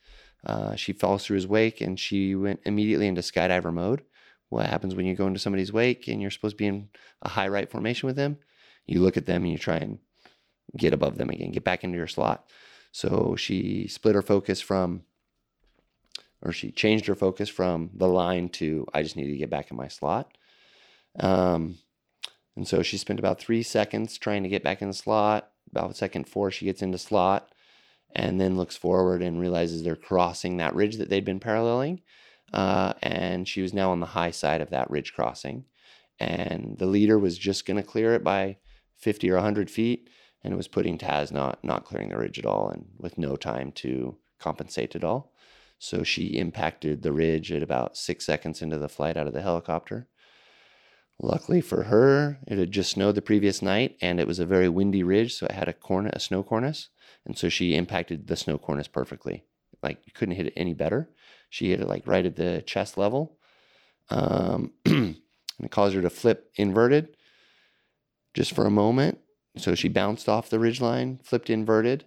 Uh, 0.45 0.77
she 0.77 0.93
falls 0.93 1.25
through 1.25 1.37
his 1.37 1.47
wake 1.47 1.81
and 1.81 1.99
she 1.99 2.35
went 2.35 2.61
immediately 2.65 3.07
into 3.07 3.21
skydiver 3.21 3.73
mode. 3.73 4.03
What 4.49 4.67
happens 4.67 4.95
when 4.95 5.07
you 5.07 5.17
go 5.17 5.27
into 5.27 5.41
somebody's 5.41 5.73
wake 5.73 6.07
and 6.07 6.23
you're 6.23 6.31
supposed 6.31 6.55
to 6.55 6.63
be 6.63 6.67
in 6.69 6.89
a 7.23 7.29
high 7.29 7.49
right 7.49 7.71
formation 7.71 8.07
with 8.07 8.17
them? 8.17 8.39
You 8.87 9.01
look 9.01 9.17
at 9.17 9.27
them 9.27 9.43
and 9.43 9.51
you 9.51 9.59
try 9.59 9.77
and 9.77 9.99
get 10.77 10.93
above 10.93 11.19
them 11.19 11.31
again, 11.31 11.51
get 11.51 11.65
back 11.65 11.83
into 11.83 11.97
your 11.97 12.07
slot. 12.07 12.49
So 12.93 13.35
she 13.37 13.89
split 13.89 14.15
her 14.15 14.23
focus 14.23 14.61
from, 14.61 15.03
or 16.43 16.53
she 16.53 16.71
changed 16.71 17.07
her 17.07 17.15
focus 17.15 17.49
from 17.49 17.91
the 17.95 18.09
line 18.09 18.49
to, 18.51 18.87
I 18.93 19.03
just 19.03 19.17
need 19.17 19.31
to 19.31 19.37
get 19.37 19.51
back 19.51 19.71
in 19.71 19.77
my 19.77 19.89
slot. 19.89 20.37
Um, 21.19 21.79
and 22.55 22.67
so 22.67 22.83
she 22.83 22.99
spent 22.99 23.19
about 23.19 23.41
three 23.41 23.63
seconds 23.63 24.19
trying 24.19 24.43
to 24.43 24.49
get 24.49 24.63
back 24.63 24.83
in 24.83 24.89
the 24.89 24.95
slot. 24.95 25.51
About 25.71 25.97
second 25.97 26.29
four, 26.29 26.51
she 26.51 26.65
gets 26.65 26.83
into 26.83 26.99
slot 26.99 27.53
and 28.15 28.41
then 28.41 28.57
looks 28.57 28.77
forward 28.77 29.23
and 29.23 29.41
realizes 29.41 29.83
they're 29.83 29.97
crossing 29.97 30.57
that 30.57 30.75
ridge 30.75 30.97
that 30.97 31.11
they'd 31.11 31.25
been 31.25 31.41
paralleling. 31.41 32.01
Uh, 32.53 32.93
and 33.03 33.49
she 33.49 33.61
was 33.61 33.75
now 33.75 33.91
on 33.91 34.01
the 34.01 34.07
high 34.07 34.31
side 34.31 34.61
of 34.61 34.71
that 34.71 34.91
ridge 34.91 35.13
crossing. 35.13 35.65
And 36.19 36.77
the 36.79 36.87
leader 36.87 37.19
was 37.19 37.37
just 37.37 37.67
going 37.67 37.77
to 37.77 37.83
clear 37.83 38.15
it 38.15 38.25
by 38.25 38.59
50 38.97 39.31
or 39.31 39.35
100 39.35 39.71
feet 39.71 40.09
and 40.47 40.53
it 40.53 40.57
was 40.57 40.69
putting 40.69 40.97
Taz 40.97 41.33
not 41.33 41.63
not 41.65 41.85
clearing 41.85 42.11
the 42.11 42.17
ridge 42.17 42.39
at 42.39 42.47
all 42.47 42.69
and 42.69 42.87
with 42.99 43.19
no 43.19 43.35
time 43.35 43.73
to 43.73 44.17
compensate 44.39 44.95
at 44.95 45.03
all. 45.03 45.33
So 45.79 46.03
she 46.03 46.39
impacted 46.39 47.03
the 47.03 47.13
ridge 47.13 47.53
at 47.53 47.63
about 47.63 47.97
six 47.97 48.25
seconds 48.25 48.63
into 48.63 48.79
the 48.79 48.89
flight 48.89 49.17
out 49.17 49.27
of 49.27 49.33
the 49.33 49.43
helicopter. 49.43 50.09
Luckily 51.21 51.61
for 51.61 51.85
her, 51.85 52.39
it 52.47 52.59
had 52.59 52.71
just 52.71 52.91
snowed 52.91 53.15
the 53.15 53.23
previous 53.23 53.63
night 53.63 53.97
and 54.01 54.21
it 54.21 54.27
was 54.27 54.39
a 54.39 54.47
very 54.47 54.69
windy 54.69 55.03
ridge, 55.03 55.35
so 55.35 55.47
it 55.47 55.53
had 55.53 55.69
a 55.69 55.73
cornice, 55.73 56.13
a 56.15 56.21
snow 56.21 56.43
cornice. 56.43 56.89
And 57.25 57.37
so 57.37 57.49
she 57.49 57.75
impacted 57.75 58.27
the 58.27 58.37
snow 58.37 58.59
cornice 58.59 58.89
perfectly. 58.89 59.45
Like 59.83 60.01
you 60.05 60.13
couldn't 60.13 60.37
hit 60.37 60.47
it 60.47 60.55
any 60.57 60.75
better. 60.75 61.11
She 61.49 61.71
hit 61.71 61.81
it 61.81 61.89
like 61.89 62.07
right 62.07 62.27
at 62.27 62.37
the 62.37 62.63
chest 62.67 62.99
level. 62.99 63.39
Um, 64.11 64.73
and 64.85 65.17
it 65.63 65.71
caused 65.71 65.95
her 65.95 66.03
to 66.03 66.11
flip 66.11 66.51
inverted 66.57 67.17
just 68.35 68.53
for 68.53 68.67
a 68.67 68.71
moment 68.71 69.19
so 69.57 69.75
she 69.75 69.89
bounced 69.89 70.29
off 70.29 70.51
the 70.51 70.59
ridgeline, 70.59 71.25
flipped 71.25 71.51
inverted. 71.51 72.05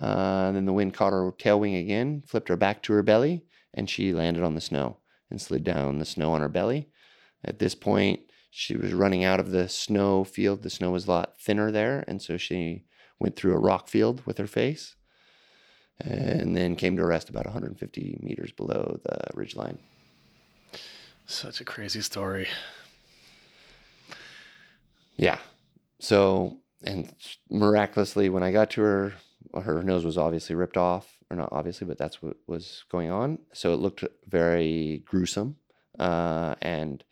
Uh, 0.00 0.52
then 0.52 0.64
the 0.64 0.72
wind 0.72 0.94
caught 0.94 1.12
her 1.12 1.32
tail 1.38 1.58
wing 1.60 1.74
again, 1.74 2.22
flipped 2.26 2.48
her 2.48 2.56
back 2.56 2.82
to 2.82 2.92
her 2.92 3.02
belly, 3.02 3.44
and 3.74 3.90
she 3.90 4.12
landed 4.12 4.42
on 4.42 4.54
the 4.54 4.60
snow 4.60 4.98
and 5.30 5.40
slid 5.40 5.64
down 5.64 5.98
the 5.98 6.04
snow 6.04 6.32
on 6.32 6.40
her 6.40 6.48
belly. 6.48 6.88
At 7.44 7.58
this 7.58 7.74
point, 7.74 8.20
she 8.50 8.76
was 8.76 8.92
running 8.94 9.24
out 9.24 9.40
of 9.40 9.50
the 9.50 9.68
snow 9.68 10.24
field. 10.24 10.62
The 10.62 10.70
snow 10.70 10.90
was 10.90 11.06
a 11.06 11.10
lot 11.10 11.40
thinner 11.40 11.70
there, 11.70 12.04
and 12.06 12.22
so 12.22 12.36
she 12.36 12.84
went 13.18 13.36
through 13.36 13.54
a 13.54 13.58
rock 13.58 13.88
field 13.88 14.22
with 14.24 14.38
her 14.38 14.46
face 14.46 14.94
and 16.00 16.56
then 16.56 16.76
came 16.76 16.96
to 16.96 17.04
rest 17.04 17.28
about 17.28 17.44
150 17.44 18.20
meters 18.22 18.52
below 18.52 19.00
the 19.02 19.18
ridgeline. 19.34 19.78
Such 21.26 21.60
a 21.60 21.64
crazy 21.64 22.00
story. 22.00 22.46
Yeah. 25.16 25.38
So 25.98 26.58
and 26.84 27.12
miraculously, 27.50 28.28
when 28.28 28.42
I 28.42 28.52
got 28.52 28.70
to 28.70 28.82
her, 28.82 29.14
her 29.62 29.82
nose 29.82 30.04
was 30.04 30.18
obviously 30.18 30.54
ripped 30.54 30.76
off, 30.76 31.18
or 31.30 31.36
not 31.36 31.48
obviously, 31.52 31.86
but 31.86 31.98
that's 31.98 32.22
what 32.22 32.36
was 32.46 32.84
going 32.90 33.10
on. 33.10 33.38
So 33.52 33.72
it 33.72 33.78
looked 33.78 34.04
very 34.26 35.02
gruesome. 35.06 35.56
Uh, 35.98 36.54
and 36.62 37.04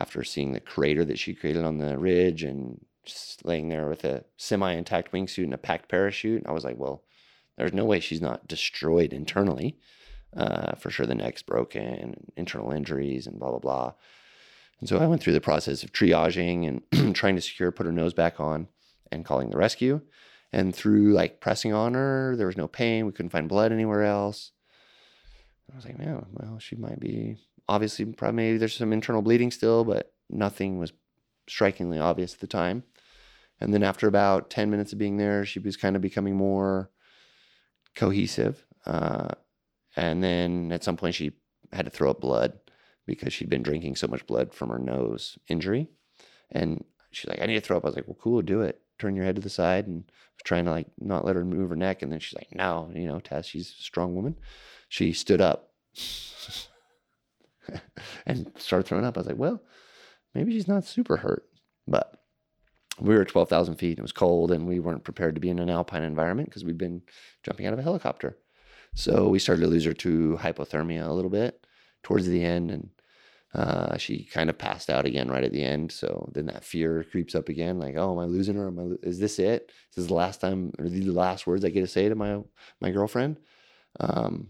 after 0.00 0.22
seeing 0.24 0.52
the 0.52 0.60
crater 0.60 1.04
that 1.04 1.18
she 1.18 1.34
created 1.34 1.64
on 1.64 1.78
the 1.78 1.98
ridge 1.98 2.42
and 2.42 2.84
just 3.04 3.44
laying 3.44 3.68
there 3.68 3.88
with 3.88 4.04
a 4.04 4.24
semi-intact 4.36 5.12
wingsuit 5.12 5.44
and 5.44 5.54
a 5.54 5.58
packed 5.58 5.88
parachute, 5.88 6.44
I 6.46 6.52
was 6.52 6.64
like, 6.64 6.78
well, 6.78 7.04
there's 7.56 7.72
no 7.72 7.84
way 7.84 8.00
she's 8.00 8.20
not 8.20 8.48
destroyed 8.48 9.12
internally. 9.12 9.78
Uh, 10.36 10.74
for 10.74 10.90
sure, 10.90 11.06
the 11.06 11.14
neck's 11.14 11.42
broken, 11.42 12.32
internal 12.36 12.72
injuries, 12.72 13.26
and 13.26 13.38
blah 13.38 13.50
blah 13.50 13.58
blah. 13.60 13.92
And 14.80 14.88
so 14.88 14.98
I 14.98 15.06
went 15.06 15.22
through 15.22 15.34
the 15.34 15.40
process 15.40 15.84
of 15.84 15.92
triaging 15.92 16.82
and 16.92 17.14
trying 17.14 17.36
to 17.36 17.42
secure, 17.42 17.70
put 17.70 17.86
her 17.86 17.92
nose 17.92 18.12
back 18.12 18.40
on 18.40 18.66
and 19.12 19.24
calling 19.24 19.50
the 19.50 19.56
rescue. 19.56 20.00
And 20.54 20.72
through 20.72 21.14
like 21.14 21.40
pressing 21.40 21.72
on 21.72 21.94
her, 21.94 22.36
there 22.36 22.46
was 22.46 22.56
no 22.56 22.68
pain. 22.68 23.06
We 23.06 23.12
couldn't 23.12 23.30
find 23.30 23.48
blood 23.48 23.72
anywhere 23.72 24.04
else. 24.04 24.52
I 25.68 25.74
was 25.74 25.84
like, 25.84 25.98
man, 25.98 26.24
well, 26.30 26.60
she 26.60 26.76
might 26.76 27.00
be 27.00 27.38
obviously 27.68 28.04
probably 28.04 28.36
maybe 28.36 28.58
there's 28.58 28.76
some 28.76 28.92
internal 28.92 29.20
bleeding 29.20 29.50
still, 29.50 29.82
but 29.82 30.12
nothing 30.30 30.78
was 30.78 30.92
strikingly 31.48 31.98
obvious 31.98 32.34
at 32.34 32.38
the 32.38 32.46
time. 32.46 32.84
And 33.60 33.74
then 33.74 33.82
after 33.82 34.06
about 34.06 34.48
10 34.48 34.70
minutes 34.70 34.92
of 34.92 34.98
being 35.00 35.16
there, 35.16 35.44
she 35.44 35.58
was 35.58 35.76
kind 35.76 35.96
of 35.96 36.02
becoming 36.02 36.36
more 36.36 36.88
cohesive. 37.96 38.64
Uh, 38.86 39.30
and 39.96 40.22
then 40.22 40.70
at 40.70 40.84
some 40.84 40.96
point, 40.96 41.16
she 41.16 41.32
had 41.72 41.86
to 41.86 41.90
throw 41.90 42.10
up 42.10 42.20
blood 42.20 42.60
because 43.06 43.32
she'd 43.32 43.50
been 43.50 43.64
drinking 43.64 43.96
so 43.96 44.06
much 44.06 44.24
blood 44.28 44.54
from 44.54 44.68
her 44.68 44.78
nose 44.78 45.36
injury. 45.48 45.88
And 46.52 46.84
she's 47.10 47.28
like, 47.28 47.42
I 47.42 47.46
need 47.46 47.54
to 47.54 47.60
throw 47.60 47.76
up. 47.76 47.84
I 47.84 47.88
was 47.88 47.96
like, 47.96 48.06
well, 48.06 48.18
cool, 48.20 48.40
do 48.40 48.60
it 48.60 48.80
turn 48.98 49.16
your 49.16 49.24
head 49.24 49.36
to 49.36 49.42
the 49.42 49.50
side 49.50 49.86
and 49.86 50.04
trying 50.44 50.66
to 50.66 50.70
like 50.70 50.86
not 50.98 51.24
let 51.24 51.36
her 51.36 51.44
move 51.44 51.70
her 51.70 51.76
neck. 51.76 52.02
And 52.02 52.12
then 52.12 52.20
she's 52.20 52.34
like, 52.34 52.54
no, 52.54 52.90
you 52.94 53.06
know, 53.06 53.20
Tess, 53.20 53.46
she's 53.46 53.70
a 53.70 53.82
strong 53.82 54.14
woman. 54.14 54.36
She 54.88 55.12
stood 55.12 55.40
up 55.40 55.70
and 58.26 58.50
started 58.56 58.86
throwing 58.86 59.04
up. 59.04 59.16
I 59.16 59.20
was 59.20 59.26
like, 59.26 59.38
well, 59.38 59.62
maybe 60.34 60.52
she's 60.52 60.68
not 60.68 60.84
super 60.84 61.16
hurt. 61.16 61.44
But 61.86 62.18
we 63.00 63.14
were 63.14 63.22
at 63.22 63.28
12,000 63.28 63.76
feet. 63.76 63.92
And 63.92 64.00
it 64.00 64.02
was 64.02 64.12
cold 64.12 64.50
and 64.50 64.66
we 64.66 64.80
weren't 64.80 65.04
prepared 65.04 65.34
to 65.34 65.40
be 65.40 65.50
in 65.50 65.58
an 65.58 65.70
alpine 65.70 66.02
environment 66.02 66.48
because 66.48 66.64
we'd 66.64 66.78
been 66.78 67.02
jumping 67.42 67.66
out 67.66 67.72
of 67.72 67.78
a 67.78 67.82
helicopter. 67.82 68.38
So 68.94 69.28
we 69.28 69.38
started 69.38 69.62
to 69.62 69.68
lose 69.68 69.84
her 69.84 69.92
to 69.92 70.38
hypothermia 70.40 71.06
a 71.06 71.12
little 71.12 71.30
bit 71.30 71.66
towards 72.02 72.26
the 72.26 72.44
end. 72.44 72.70
And 72.70 72.90
uh, 73.54 73.96
she 73.96 74.24
kind 74.24 74.50
of 74.50 74.58
passed 74.58 74.90
out 74.90 75.06
again 75.06 75.28
right 75.28 75.44
at 75.44 75.52
the 75.52 75.62
end. 75.62 75.92
So 75.92 76.28
then 76.34 76.46
that 76.46 76.64
fear 76.64 77.04
creeps 77.10 77.34
up 77.34 77.48
again, 77.48 77.78
like, 77.78 77.94
oh, 77.96 78.12
am 78.12 78.18
I 78.18 78.24
losing 78.24 78.56
her? 78.56 78.66
Am 78.66 78.78
I, 78.78 78.82
lo- 78.82 78.98
is 79.02 79.20
this 79.20 79.38
it? 79.38 79.70
Is 79.90 79.96
this 79.96 80.06
the 80.06 80.14
last 80.14 80.40
time 80.40 80.72
or 80.78 80.88
the 80.88 81.02
last 81.06 81.46
words 81.46 81.64
I 81.64 81.70
get 81.70 81.82
to 81.82 81.86
say 81.86 82.08
to 82.08 82.14
my 82.14 82.40
my 82.80 82.90
girlfriend? 82.90 83.38
Um, 84.00 84.48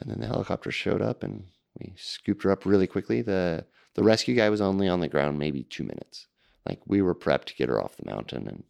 and 0.00 0.10
then 0.10 0.20
the 0.20 0.28
helicopter 0.28 0.70
showed 0.70 1.02
up 1.02 1.24
and 1.24 1.46
we 1.80 1.94
scooped 1.96 2.44
her 2.44 2.52
up 2.52 2.64
really 2.64 2.86
quickly. 2.86 3.22
The 3.22 3.66
the 3.94 4.04
rescue 4.04 4.36
guy 4.36 4.50
was 4.50 4.60
only 4.60 4.88
on 4.88 5.00
the 5.00 5.08
ground 5.08 5.38
maybe 5.38 5.64
two 5.64 5.82
minutes. 5.82 6.28
Like 6.64 6.80
we 6.86 7.02
were 7.02 7.16
prepped 7.16 7.46
to 7.46 7.56
get 7.56 7.68
her 7.68 7.82
off 7.82 7.96
the 7.96 8.08
mountain, 8.08 8.46
and 8.46 8.62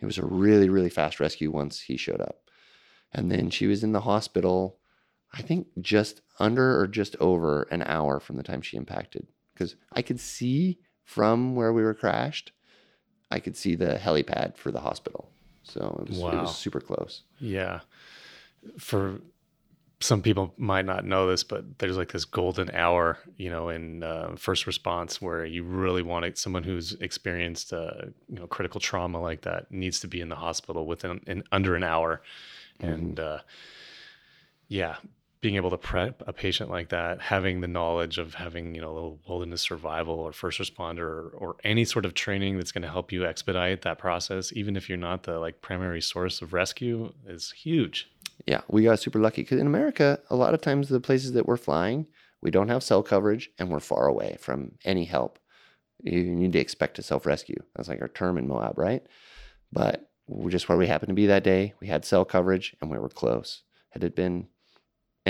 it 0.00 0.06
was 0.06 0.16
a 0.16 0.24
really 0.24 0.70
really 0.70 0.88
fast 0.88 1.20
rescue 1.20 1.50
once 1.50 1.80
he 1.80 1.98
showed 1.98 2.22
up. 2.22 2.38
And 3.12 3.30
then 3.30 3.50
she 3.50 3.66
was 3.66 3.84
in 3.84 3.92
the 3.92 4.00
hospital 4.00 4.78
I 5.32 5.42
think 5.42 5.68
just 5.80 6.22
under 6.40 6.80
or 6.80 6.86
just 6.86 7.14
over 7.20 7.62
an 7.70 7.82
hour 7.82 8.18
from 8.18 8.36
the 8.36 8.42
time 8.42 8.62
she 8.62 8.76
impacted. 8.76 9.26
Because 9.54 9.76
I 9.92 10.02
could 10.02 10.18
see 10.18 10.78
from 11.04 11.54
where 11.54 11.72
we 11.72 11.82
were 11.82 11.94
crashed, 11.94 12.52
I 13.30 13.38
could 13.38 13.56
see 13.56 13.74
the 13.74 13.96
helipad 13.96 14.56
for 14.56 14.70
the 14.70 14.80
hospital. 14.80 15.30
So 15.62 16.02
it 16.02 16.10
was, 16.10 16.18
wow. 16.18 16.30
it 16.30 16.40
was 16.42 16.56
super 16.56 16.80
close. 16.80 17.22
Yeah. 17.38 17.80
For 18.78 19.20
some 20.00 20.22
people 20.22 20.54
might 20.56 20.86
not 20.86 21.04
know 21.04 21.28
this, 21.28 21.44
but 21.44 21.78
there's 21.78 21.96
like 21.96 22.10
this 22.10 22.24
golden 22.24 22.70
hour, 22.70 23.18
you 23.36 23.50
know, 23.50 23.68
in 23.68 24.02
uh, 24.02 24.34
first 24.36 24.66
response 24.66 25.20
where 25.20 25.44
you 25.44 25.62
really 25.62 26.02
want 26.02 26.24
it, 26.24 26.38
someone 26.38 26.62
who's 26.62 26.94
experienced, 26.94 27.72
uh, 27.72 28.06
you 28.28 28.36
know, 28.36 28.46
critical 28.46 28.80
trauma 28.80 29.20
like 29.20 29.42
that 29.42 29.70
needs 29.70 30.00
to 30.00 30.08
be 30.08 30.22
in 30.22 30.30
the 30.30 30.36
hospital 30.36 30.86
within 30.86 31.20
in, 31.26 31.44
under 31.52 31.76
an 31.76 31.84
hour. 31.84 32.22
Mm-hmm. 32.80 32.92
And 32.92 33.20
uh, 33.20 33.38
yeah, 34.68 34.96
being 35.40 35.56
able 35.56 35.70
to 35.70 35.78
prep 35.78 36.22
a 36.26 36.32
patient 36.32 36.70
like 36.70 36.90
that, 36.90 37.20
having 37.20 37.60
the 37.60 37.68
knowledge 37.68 38.18
of 38.18 38.34
having, 38.34 38.74
you 38.74 38.80
know, 38.80 39.18
wilderness 39.26 39.62
survival 39.62 40.14
or 40.14 40.32
first 40.32 40.60
responder 40.60 41.00
or, 41.00 41.30
or 41.34 41.56
any 41.64 41.84
sort 41.84 42.04
of 42.04 42.12
training 42.12 42.56
that's 42.56 42.72
going 42.72 42.82
to 42.82 42.90
help 42.90 43.10
you 43.10 43.24
expedite 43.24 43.80
that 43.82 43.98
process, 43.98 44.52
even 44.54 44.76
if 44.76 44.88
you're 44.88 44.98
not 44.98 45.22
the 45.22 45.38
like 45.38 45.62
primary 45.62 46.02
source 46.02 46.42
of 46.42 46.52
rescue, 46.52 47.12
is 47.26 47.52
huge. 47.52 48.10
Yeah, 48.46 48.60
we 48.68 48.84
got 48.84 49.00
super 49.00 49.18
lucky 49.18 49.42
because 49.42 49.60
in 49.60 49.66
America, 49.66 50.20
a 50.28 50.36
lot 50.36 50.52
of 50.52 50.60
times 50.60 50.88
the 50.88 51.00
places 51.00 51.32
that 51.32 51.46
we're 51.46 51.56
flying, 51.56 52.06
We 52.42 52.50
don't 52.50 52.68
have 52.68 52.82
cell 52.82 53.02
coverage 53.02 53.50
and 53.58 53.70
we're 53.70 53.80
far 53.80 54.06
away 54.06 54.36
from 54.40 54.72
any 54.84 55.04
help. 55.04 55.38
You 56.02 56.22
need 56.22 56.52
to 56.52 56.58
expect 56.58 56.96
to 56.96 57.02
self 57.02 57.26
rescue. 57.26 57.62
That's 57.76 57.88
like 57.88 58.00
our 58.00 58.08
term 58.08 58.38
in 58.38 58.48
Moab, 58.48 58.78
right? 58.78 59.02
But 59.72 60.10
just 60.48 60.68
where 60.68 60.78
we 60.78 60.86
happened 60.86 61.08
to 61.08 61.14
be 61.14 61.26
that 61.26 61.44
day, 61.44 61.74
we 61.80 61.88
had 61.88 62.04
cell 62.04 62.24
coverage 62.24 62.76
and 62.80 62.90
we 62.90 62.98
were 62.98 63.08
close. 63.08 63.62
Had 63.90 64.04
it 64.04 64.14
been 64.14 64.48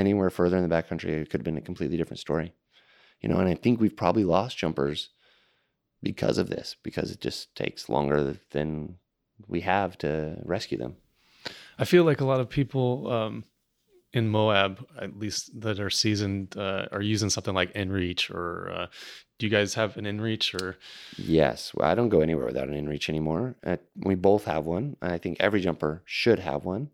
anywhere 0.01 0.30
further 0.30 0.57
in 0.57 0.68
the 0.68 0.74
backcountry, 0.74 1.11
it 1.11 1.30
could 1.30 1.40
have 1.40 1.44
been 1.44 1.59
a 1.59 1.62
completely 1.62 1.96
different 1.96 2.20
story. 2.20 2.53
You 3.20 3.28
know, 3.28 3.38
and 3.38 3.48
I 3.48 3.55
think 3.55 3.80
we've 3.80 3.96
probably 3.96 4.24
lost 4.24 4.59
jumpers 4.59 5.11
because 6.03 6.38
of 6.38 6.48
this, 6.48 6.76
because 6.82 7.11
it 7.11 7.20
just 7.20 7.55
takes 7.55 7.88
longer 7.88 8.38
than 8.51 8.96
we 9.46 9.61
have 9.61 9.96
to 9.98 10.38
rescue 10.44 10.78
them. 10.78 10.96
I 11.78 11.84
feel 11.84 12.05
like 12.05 12.20
a 12.20 12.24
lot 12.24 12.40
of 12.40 12.48
people 12.48 13.11
um, 13.12 13.44
in 14.12 14.28
Moab, 14.28 14.84
at 15.01 15.18
least 15.18 15.61
that 15.61 15.78
are 15.78 15.90
seasoned, 15.90 16.57
uh, 16.57 16.86
are 16.92 17.03
using 17.03 17.30
something 17.30 17.55
like 17.55 17.72
InReach. 17.74 18.30
Or 18.30 18.70
uh, 18.70 18.86
do 19.38 19.46
you 19.46 19.51
guys 19.51 19.74
have 19.74 19.96
an 19.96 20.05
InReach? 20.05 20.61
Or 20.61 20.76
yes, 21.16 21.72
well, 21.74 21.88
I 21.88 21.94
don't 21.94 22.09
go 22.09 22.20
anywhere 22.20 22.46
without 22.46 22.68
an 22.68 22.74
InReach 22.74 23.09
anymore. 23.09 23.57
Uh, 23.64 23.76
we 23.96 24.14
both 24.14 24.44
have 24.44 24.64
one. 24.64 24.96
I 25.01 25.18
think 25.18 25.36
every 25.40 25.61
jumper 25.61 26.03
should 26.05 26.38
have 26.38 26.64
one, 26.64 26.90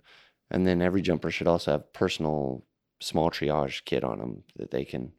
and 0.50 0.66
then 0.66 0.82
every 0.82 1.02
jumper 1.02 1.30
should 1.30 1.48
also 1.48 1.72
have 1.72 1.92
personal 1.92 2.64
small 3.00 3.30
triage 3.30 3.84
kit 3.84 4.04
on 4.04 4.18
them 4.18 4.42
that 4.56 4.70
they 4.70 4.84
can 4.84 5.12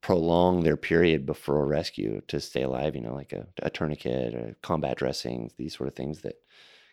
prolong 0.00 0.62
their 0.62 0.76
period 0.76 1.26
before 1.26 1.66
rescue 1.66 2.22
to 2.28 2.40
stay 2.40 2.62
alive, 2.62 2.94
you 2.94 3.02
know, 3.02 3.14
like 3.14 3.32
a, 3.32 3.46
a 3.62 3.70
tourniquet 3.70 4.34
or 4.34 4.56
combat 4.62 4.96
dressings, 4.96 5.52
these 5.54 5.76
sort 5.76 5.88
of 5.88 5.94
things 5.94 6.20
that 6.20 6.36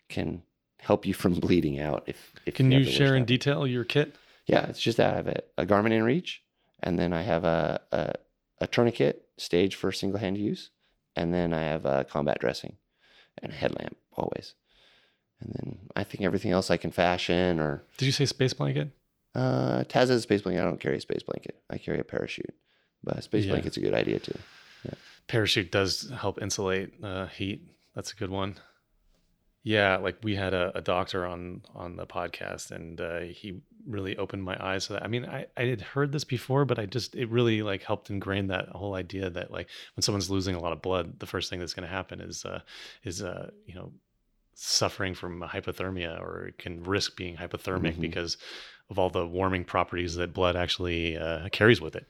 can 0.08 0.42
help 0.80 1.06
you 1.06 1.14
from 1.14 1.34
bleeding 1.40 1.80
out. 1.80 2.04
If, 2.06 2.32
if 2.44 2.54
can 2.54 2.70
you, 2.70 2.80
you 2.80 2.84
share 2.84 3.16
in 3.16 3.24
detail 3.24 3.66
your 3.66 3.84
kit? 3.84 4.16
Yeah, 4.46 4.66
it's 4.66 4.80
just 4.80 4.98
that 4.98 5.12
I 5.12 5.16
have 5.16 5.28
a, 5.28 5.42
a 5.58 5.66
Garmin 5.66 5.92
InReach, 5.92 6.38
and 6.82 6.98
then 6.98 7.12
I 7.12 7.22
have 7.22 7.44
a, 7.44 7.80
a, 7.90 8.12
a 8.60 8.66
tourniquet 8.66 9.28
stage 9.38 9.74
for 9.74 9.90
single 9.92 10.20
hand 10.20 10.38
use, 10.38 10.70
and 11.16 11.34
then 11.34 11.52
I 11.52 11.62
have 11.62 11.84
a 11.84 12.04
combat 12.04 12.38
dressing 12.38 12.76
and 13.42 13.52
a 13.52 13.54
headlamp 13.54 13.96
always. 14.12 14.54
And 15.40 15.52
then 15.54 15.78
I 15.94 16.04
think 16.04 16.22
everything 16.22 16.52
else 16.52 16.70
I 16.70 16.76
can 16.76 16.90
fashion 16.90 17.60
or. 17.60 17.82
Did 17.98 18.06
you 18.06 18.12
say 18.12 18.26
space 18.26 18.54
blanket? 18.54 18.90
Uh, 19.34 19.84
Taz 19.84 20.08
has 20.08 20.10
a 20.10 20.20
space 20.22 20.42
blanket. 20.42 20.62
I 20.62 20.64
don't 20.64 20.80
carry 20.80 20.96
a 20.96 21.00
space 21.00 21.22
blanket. 21.22 21.60
I 21.68 21.78
carry 21.78 22.00
a 22.00 22.04
parachute. 22.04 22.54
But 23.04 23.18
a 23.18 23.22
space 23.22 23.44
yeah. 23.44 23.52
blanket's 23.52 23.76
a 23.76 23.80
good 23.80 23.94
idea 23.94 24.18
too. 24.18 24.38
Yeah. 24.84 24.94
Parachute 25.28 25.70
does 25.70 26.10
help 26.10 26.40
insulate 26.40 26.94
uh, 27.02 27.26
heat. 27.26 27.68
That's 27.94 28.12
a 28.12 28.16
good 28.16 28.30
one. 28.30 28.56
Yeah, 29.62 29.96
like 29.96 30.18
we 30.22 30.36
had 30.36 30.54
a, 30.54 30.70
a 30.76 30.80
doctor 30.80 31.26
on 31.26 31.62
on 31.74 31.96
the 31.96 32.06
podcast, 32.06 32.70
and 32.70 33.00
uh, 33.00 33.20
he 33.20 33.62
really 33.84 34.16
opened 34.16 34.44
my 34.44 34.56
eyes 34.64 34.86
to 34.86 34.92
that. 34.92 35.02
I 35.02 35.08
mean, 35.08 35.24
I, 35.24 35.46
I 35.56 35.64
had 35.64 35.80
heard 35.80 36.12
this 36.12 36.22
before, 36.22 36.64
but 36.64 36.78
I 36.78 36.86
just 36.86 37.16
it 37.16 37.28
really 37.30 37.62
like 37.62 37.82
helped 37.82 38.08
ingrain 38.08 38.46
that 38.46 38.68
whole 38.68 38.94
idea 38.94 39.28
that 39.28 39.50
like 39.50 39.68
when 39.96 40.02
someone's 40.02 40.30
losing 40.30 40.54
a 40.54 40.60
lot 40.60 40.72
of 40.72 40.82
blood, 40.82 41.18
the 41.18 41.26
first 41.26 41.50
thing 41.50 41.58
that's 41.58 41.74
going 41.74 41.82
to 41.82 41.92
happen 41.92 42.20
is 42.20 42.44
uh, 42.44 42.60
is 43.02 43.22
uh, 43.22 43.50
you 43.66 43.74
know 43.74 43.90
suffering 44.58 45.14
from 45.14 45.42
hypothermia 45.42 46.18
or 46.18 46.50
can 46.58 46.82
risk 46.82 47.14
being 47.14 47.36
hypothermic 47.36 47.92
mm-hmm. 47.92 48.00
because 48.00 48.38
of 48.88 48.98
all 48.98 49.10
the 49.10 49.26
warming 49.26 49.64
properties 49.64 50.14
that 50.16 50.32
blood 50.32 50.56
actually 50.56 51.16
uh, 51.16 51.48
carries 51.52 51.80
with 51.80 51.94
it. 51.94 52.06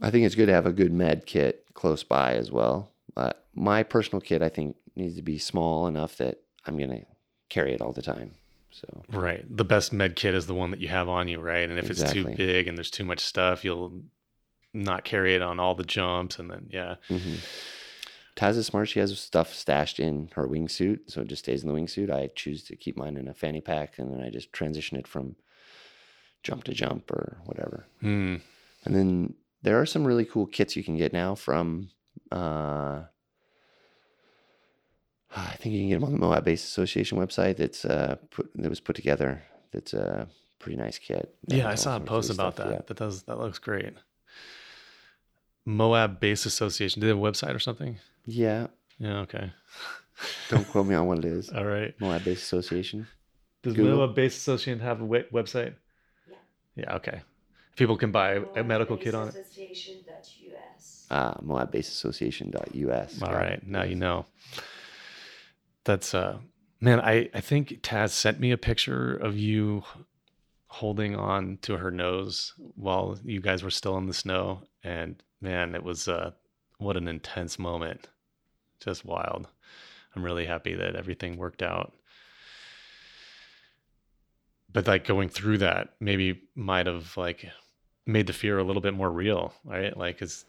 I 0.00 0.10
think 0.10 0.24
it's 0.24 0.34
good 0.34 0.46
to 0.46 0.52
have 0.52 0.66
a 0.66 0.72
good 0.72 0.92
med 0.92 1.26
kit 1.26 1.64
close 1.74 2.02
by 2.02 2.34
as 2.34 2.50
well. 2.50 2.90
Uh, 3.16 3.32
my 3.54 3.82
personal 3.82 4.20
kit, 4.20 4.42
I 4.42 4.48
think, 4.48 4.76
needs 4.94 5.16
to 5.16 5.22
be 5.22 5.38
small 5.38 5.86
enough 5.86 6.16
that 6.16 6.40
I'm 6.66 6.78
going 6.78 6.90
to 6.90 7.04
carry 7.50 7.74
it 7.74 7.82
all 7.82 7.92
the 7.92 8.02
time. 8.02 8.32
So 8.70 9.04
right, 9.10 9.44
the 9.54 9.64
best 9.64 9.92
med 9.92 10.16
kit 10.16 10.34
is 10.34 10.46
the 10.46 10.54
one 10.54 10.70
that 10.70 10.80
you 10.80 10.88
have 10.88 11.08
on 11.08 11.28
you, 11.28 11.40
right? 11.40 11.68
And 11.68 11.78
if 11.78 11.90
exactly. 11.90 12.20
it's 12.20 12.30
too 12.30 12.36
big 12.36 12.68
and 12.68 12.76
there's 12.76 12.90
too 12.90 13.04
much 13.04 13.20
stuff, 13.20 13.64
you'll 13.64 14.02
not 14.72 15.04
carry 15.04 15.34
it 15.34 15.42
on 15.42 15.60
all 15.60 15.74
the 15.74 15.84
jumps, 15.84 16.38
and 16.38 16.50
then 16.50 16.68
yeah. 16.70 16.96
Mm-hmm. 17.08 17.34
Taz 18.36 18.56
is 18.56 18.66
smart. 18.66 18.88
She 18.88 19.00
has 19.00 19.18
stuff 19.18 19.54
stashed 19.54 19.98
in 19.98 20.28
her 20.34 20.46
wingsuit, 20.46 21.10
so 21.10 21.22
it 21.22 21.28
just 21.28 21.44
stays 21.44 21.62
in 21.62 21.68
the 21.68 21.74
wingsuit. 21.74 22.10
I 22.10 22.28
choose 22.34 22.62
to 22.64 22.76
keep 22.76 22.96
mine 22.96 23.16
in 23.16 23.28
a 23.28 23.34
fanny 23.34 23.62
pack, 23.62 23.98
and 23.98 24.12
then 24.12 24.20
I 24.20 24.28
just 24.28 24.52
transition 24.52 24.98
it 24.98 25.08
from 25.08 25.36
jump 26.42 26.64
to 26.64 26.74
jump 26.74 27.10
or 27.10 27.38
whatever. 27.46 27.86
Mm. 28.02 28.42
And 28.84 28.94
then 28.94 29.34
there 29.62 29.80
are 29.80 29.86
some 29.86 30.04
really 30.04 30.26
cool 30.26 30.46
kits 30.46 30.76
you 30.76 30.84
can 30.84 30.98
get 30.98 31.14
now 31.14 31.34
from. 31.34 31.88
Uh, 32.30 33.04
I 35.34 35.54
think 35.56 35.74
you 35.74 35.80
can 35.80 35.88
get 35.88 35.94
them 35.96 36.04
on 36.04 36.12
the 36.12 36.18
Moab 36.18 36.44
Base 36.44 36.62
Association 36.64 37.18
website. 37.18 37.56
That's 37.56 37.84
uh, 37.84 38.16
put 38.30 38.50
that 38.54 38.68
was 38.68 38.80
put 38.80 38.96
together. 38.96 39.42
That's 39.72 39.94
a 39.94 40.28
pretty 40.58 40.76
nice 40.76 40.98
kit. 40.98 41.34
Yeah, 41.46 41.68
I 41.68 41.74
saw 41.74 41.96
a 41.96 42.00
post 42.00 42.30
about 42.30 42.54
stuff, 42.54 42.66
that. 42.66 42.72
Yeah. 42.74 42.80
That 42.86 42.96
does 42.98 43.22
that 43.24 43.38
looks 43.38 43.58
great. 43.58 43.94
Moab 45.64 46.20
Base 46.20 46.46
Association. 46.46 47.00
Did 47.00 47.06
they 47.06 47.10
have 47.10 47.18
a 47.18 47.20
website 47.20 47.54
or 47.54 47.58
something? 47.58 47.98
Yeah. 48.26 48.66
Yeah. 48.98 49.20
Okay. 49.20 49.52
Don't 50.48 50.68
quote 50.68 50.86
me 50.86 50.94
on 50.94 51.06
what 51.06 51.18
it 51.18 51.24
is. 51.24 51.50
All 51.50 51.64
right. 51.64 51.94
Moab 52.00 52.24
Base 52.24 52.42
Association. 52.42 53.06
Does 53.62 53.74
Google? 53.74 53.96
Moab 53.96 54.14
Base 54.14 54.36
Association 54.36 54.80
have 54.80 55.00
a 55.00 55.06
website? 55.06 55.74
Yeah. 56.28 56.36
Yeah. 56.76 56.94
Okay. 56.96 57.20
People 57.76 57.98
can 57.98 58.10
buy 58.10 58.40
a 58.56 58.64
medical 58.64 58.96
kit 58.96 59.14
on 59.14 59.28
it. 59.28 59.34
Ah, 61.10 61.30
uh, 61.30 61.40
MoabBaseAssociation.us. 61.42 63.22
All 63.22 63.32
right, 63.32 63.64
now 63.66 63.84
you 63.84 63.94
know. 63.94 64.26
That's 65.84 66.14
uh, 66.14 66.38
man. 66.80 67.00
I 67.00 67.28
I 67.32 67.40
think 67.40 67.82
Taz 67.82 68.10
sent 68.10 68.40
me 68.40 68.50
a 68.50 68.58
picture 68.58 69.14
of 69.14 69.36
you 69.36 69.84
holding 70.66 71.14
on 71.14 71.58
to 71.62 71.76
her 71.76 71.90
nose 71.90 72.54
while 72.74 73.18
you 73.24 73.40
guys 73.40 73.62
were 73.62 73.70
still 73.70 73.96
in 73.98 74.06
the 74.06 74.14
snow, 74.14 74.62
and 74.82 75.22
man, 75.40 75.74
it 75.74 75.84
was 75.84 76.08
uh, 76.08 76.32
what 76.78 76.96
an 76.96 77.06
intense 77.06 77.58
moment. 77.58 78.08
Just 78.80 79.04
wild. 79.04 79.48
I'm 80.14 80.24
really 80.24 80.46
happy 80.46 80.74
that 80.74 80.96
everything 80.96 81.36
worked 81.36 81.62
out 81.62 81.92
but 84.76 84.86
like 84.86 85.06
going 85.06 85.28
through 85.30 85.56
that 85.56 85.94
maybe 86.00 86.42
might 86.54 86.86
have 86.86 87.16
like 87.16 87.50
made 88.04 88.26
the 88.26 88.32
fear 88.34 88.58
a 88.58 88.62
little 88.62 88.82
bit 88.82 88.92
more 88.92 89.10
real, 89.10 89.54
right? 89.64 89.96
Like, 89.96 90.20
is 90.20 90.44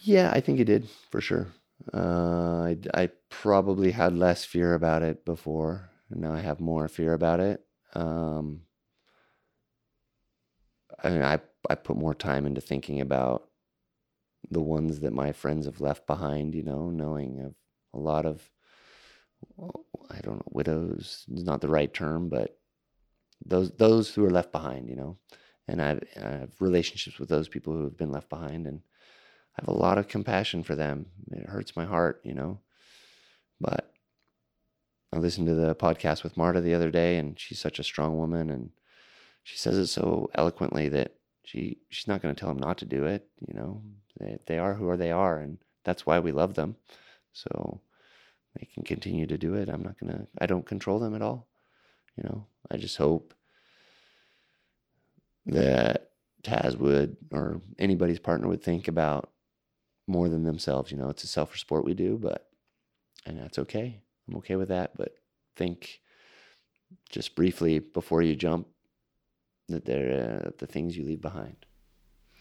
yeah, 0.00 0.30
I 0.32 0.40
think 0.40 0.58
it 0.60 0.64
did 0.64 0.88
for 1.10 1.20
sure. 1.20 1.48
Uh, 1.92 2.62
I 2.62 2.78
I 2.94 3.10
probably 3.28 3.90
had 3.90 4.16
less 4.16 4.46
fear 4.46 4.72
about 4.72 5.02
it 5.02 5.26
before, 5.26 5.90
and 6.10 6.22
now 6.22 6.32
I 6.32 6.40
have 6.40 6.58
more 6.58 6.88
fear 6.88 7.12
about 7.12 7.40
it. 7.40 7.64
Um, 7.92 8.62
I 11.04 11.10
mean, 11.10 11.22
I 11.22 11.40
I 11.68 11.74
put 11.74 11.98
more 11.98 12.14
time 12.14 12.46
into 12.46 12.62
thinking 12.62 13.02
about 13.02 13.48
the 14.52 14.60
ones 14.60 15.00
that 15.00 15.12
my 15.12 15.32
friends 15.32 15.66
have 15.66 15.80
left 15.80 16.06
behind. 16.06 16.54
You 16.54 16.62
know, 16.62 16.90
knowing 16.90 17.40
of 17.40 17.54
a 17.94 17.98
lot 17.98 18.26
of 18.26 18.42
I 20.10 20.20
don't 20.20 20.36
know 20.36 20.48
widows 20.50 21.24
is 21.32 21.44
not 21.44 21.60
the 21.60 21.68
right 21.68 21.92
term, 21.92 22.28
but 22.28 22.58
those 23.44 23.70
those 23.72 24.14
who 24.14 24.24
are 24.24 24.30
left 24.30 24.52
behind. 24.52 24.88
You 24.88 24.96
know, 24.96 25.18
and 25.68 25.80
I've, 25.80 26.02
I 26.16 26.30
have 26.30 26.60
relationships 26.60 27.18
with 27.18 27.28
those 27.28 27.48
people 27.48 27.72
who 27.72 27.84
have 27.84 27.96
been 27.96 28.12
left 28.12 28.28
behind, 28.28 28.66
and 28.66 28.80
I 29.56 29.62
have 29.62 29.68
a 29.68 29.78
lot 29.78 29.98
of 29.98 30.08
compassion 30.08 30.62
for 30.62 30.74
them. 30.74 31.06
It 31.30 31.48
hurts 31.48 31.76
my 31.76 31.84
heart, 31.84 32.20
you 32.24 32.34
know. 32.34 32.60
But 33.60 33.92
I 35.12 35.18
listened 35.18 35.46
to 35.48 35.54
the 35.54 35.74
podcast 35.74 36.24
with 36.24 36.36
Marta 36.36 36.60
the 36.60 36.74
other 36.74 36.90
day, 36.90 37.16
and 37.18 37.38
she's 37.38 37.60
such 37.60 37.78
a 37.78 37.84
strong 37.84 38.16
woman, 38.16 38.50
and 38.50 38.70
she 39.42 39.58
says 39.58 39.76
it 39.76 39.88
so 39.88 40.30
eloquently 40.34 40.88
that 40.88 41.14
she 41.44 41.78
she's 41.88 42.08
not 42.08 42.22
going 42.22 42.34
to 42.34 42.38
tell 42.38 42.48
them 42.48 42.58
not 42.58 42.78
to 42.78 42.84
do 42.84 43.04
it. 43.04 43.28
You 43.46 43.54
know, 43.54 43.82
they 44.18 44.38
they 44.46 44.58
are 44.58 44.74
who 44.74 44.96
they 44.96 45.10
are, 45.10 45.38
and 45.38 45.58
that's 45.84 46.06
why 46.06 46.18
we 46.18 46.32
love 46.32 46.54
them. 46.54 46.76
So 47.32 47.80
they 48.58 48.66
can 48.66 48.82
continue 48.84 49.26
to 49.26 49.38
do 49.38 49.54
it. 49.54 49.68
I'm 49.68 49.82
not 49.82 49.98
gonna. 49.98 50.26
I 50.40 50.46
don't 50.46 50.66
control 50.66 50.98
them 50.98 51.14
at 51.14 51.22
all. 51.22 51.48
You 52.16 52.24
know, 52.24 52.46
I 52.70 52.76
just 52.76 52.96
hope 52.96 53.34
that 55.46 56.10
Taz 56.42 56.76
would 56.76 57.16
or 57.32 57.60
anybody's 57.78 58.20
partner 58.20 58.48
would 58.48 58.62
think 58.62 58.88
about 58.88 59.30
more 60.06 60.28
than 60.28 60.44
themselves. 60.44 60.92
You 60.92 60.98
know, 60.98 61.08
it's 61.08 61.24
a 61.24 61.28
selfish 61.28 61.60
sport 61.60 61.84
we 61.84 61.94
do, 61.94 62.18
but 62.20 62.48
and 63.26 63.38
that's 63.38 63.58
okay. 63.58 64.00
I'm 64.28 64.36
okay 64.36 64.56
with 64.56 64.68
that. 64.68 64.96
But 64.96 65.14
think 65.56 66.00
just 67.10 67.34
briefly 67.34 67.78
before 67.78 68.22
you 68.22 68.36
jump 68.36 68.66
that 69.68 69.84
they're 69.84 70.42
uh, 70.46 70.50
the 70.58 70.66
things 70.66 70.96
you 70.96 71.04
leave 71.04 71.20
behind. 71.20 71.56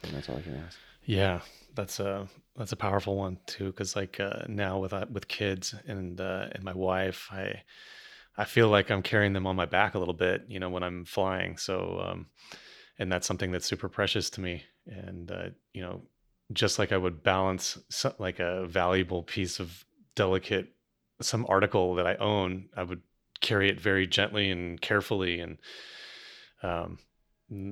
And 0.04 0.14
that's 0.14 0.30
all 0.30 0.38
I 0.38 0.42
can 0.42 0.58
ask. 0.58 0.78
Yeah, 1.06 1.42
that's 1.76 2.00
a 2.00 2.28
that's 2.56 2.72
a 2.72 2.78
powerful 2.78 3.16
one 3.16 3.40
too. 3.46 3.68
Because 3.68 3.96
like 3.96 4.20
uh, 4.20 4.44
now 4.48 4.80
with 4.80 4.94
uh, 4.94 5.06
with 5.12 5.28
kids 5.28 5.76
and 5.88 6.20
uh, 6.20 6.48
and 6.52 6.64
my 6.64 6.74
wife, 6.74 7.30
I 7.32 7.64
I 8.38 8.46
feel 8.46 8.70
like 8.70 8.92
I'm 8.92 9.02
carrying 9.02 9.34
them 9.34 9.48
on 9.48 9.56
my 9.56 9.66
back 9.66 9.96
a 9.96 10.00
little 10.00 10.14
bit. 10.14 10.46
You 10.48 10.60
know, 10.60 10.70
when 10.70 10.84
I'm 10.84 11.06
flying. 11.06 11.58
So 11.58 12.02
um, 12.06 12.28
and 13.02 13.12
that's 13.12 13.26
something 13.26 13.52
that's 13.52 13.66
super 13.66 13.90
precious 13.90 14.30
to 14.30 14.42
me 14.42 14.64
and 14.86 15.32
uh, 15.32 15.50
you 15.74 15.82
know 15.82 16.04
just 16.54 16.78
like 16.78 16.92
i 16.92 16.98
would 16.98 17.24
balance 17.24 17.78
like 18.20 18.40
a 18.40 18.66
valuable 18.68 19.24
piece 19.24 19.60
of 19.60 19.84
delicate 20.16 20.68
some 21.20 21.46
article 21.50 21.96
that 21.96 22.06
i 22.06 22.16
own 22.16 22.70
i 22.78 22.84
would 22.84 23.02
carry 23.42 23.70
it 23.70 23.82
very 23.82 24.06
gently 24.06 24.52
and 24.52 24.80
carefully 24.82 25.40
and 25.40 25.58
um, 26.62 27.00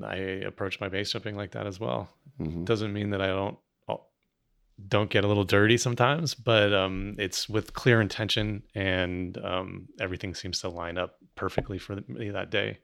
I 0.04 0.16
approach 0.16 0.80
my 0.80 0.90
base 0.90 1.12
jumping 1.12 1.36
like 1.36 1.52
that 1.52 1.68
as 1.68 1.80
well. 1.80 2.10
Mhm. 2.40 2.66
Doesn't 2.66 2.94
mean 2.94 3.12
that 3.12 3.22
I 3.22 3.28
don't 3.28 3.58
don't 4.88 5.10
get 5.10 5.26
a 5.26 5.28
little 5.28 5.44
dirty 5.44 5.78
sometimes, 5.78 6.34
but 6.34 6.74
um, 6.74 7.16
it's 7.18 7.50
with 7.50 7.74
clear 7.74 8.00
intention, 8.00 8.64
and 8.74 9.38
um, 9.44 9.90
everything 10.00 10.34
seems 10.34 10.62
to 10.62 10.70
line 10.70 10.98
up 10.98 11.18
perfectly 11.36 11.78
for 11.78 12.00
me 12.08 12.30
that 12.30 12.50
day. 12.50 12.78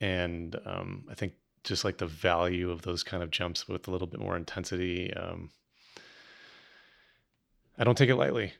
And 0.00 0.54
um, 0.64 1.04
I 1.10 1.14
think 1.14 1.32
just 1.64 1.84
like 1.84 1.98
the 1.98 2.06
value 2.06 2.70
of 2.70 2.82
those 2.82 3.02
kind 3.02 3.22
of 3.22 3.30
jumps 3.30 3.66
with 3.66 3.88
a 3.88 3.90
little 3.90 4.06
bit 4.06 4.20
more 4.20 4.36
intensity, 4.36 5.12
um, 5.14 5.50
I 7.78 7.84
don't 7.84 7.98
take 7.98 8.10
it 8.10 8.16
lightly 8.16 8.52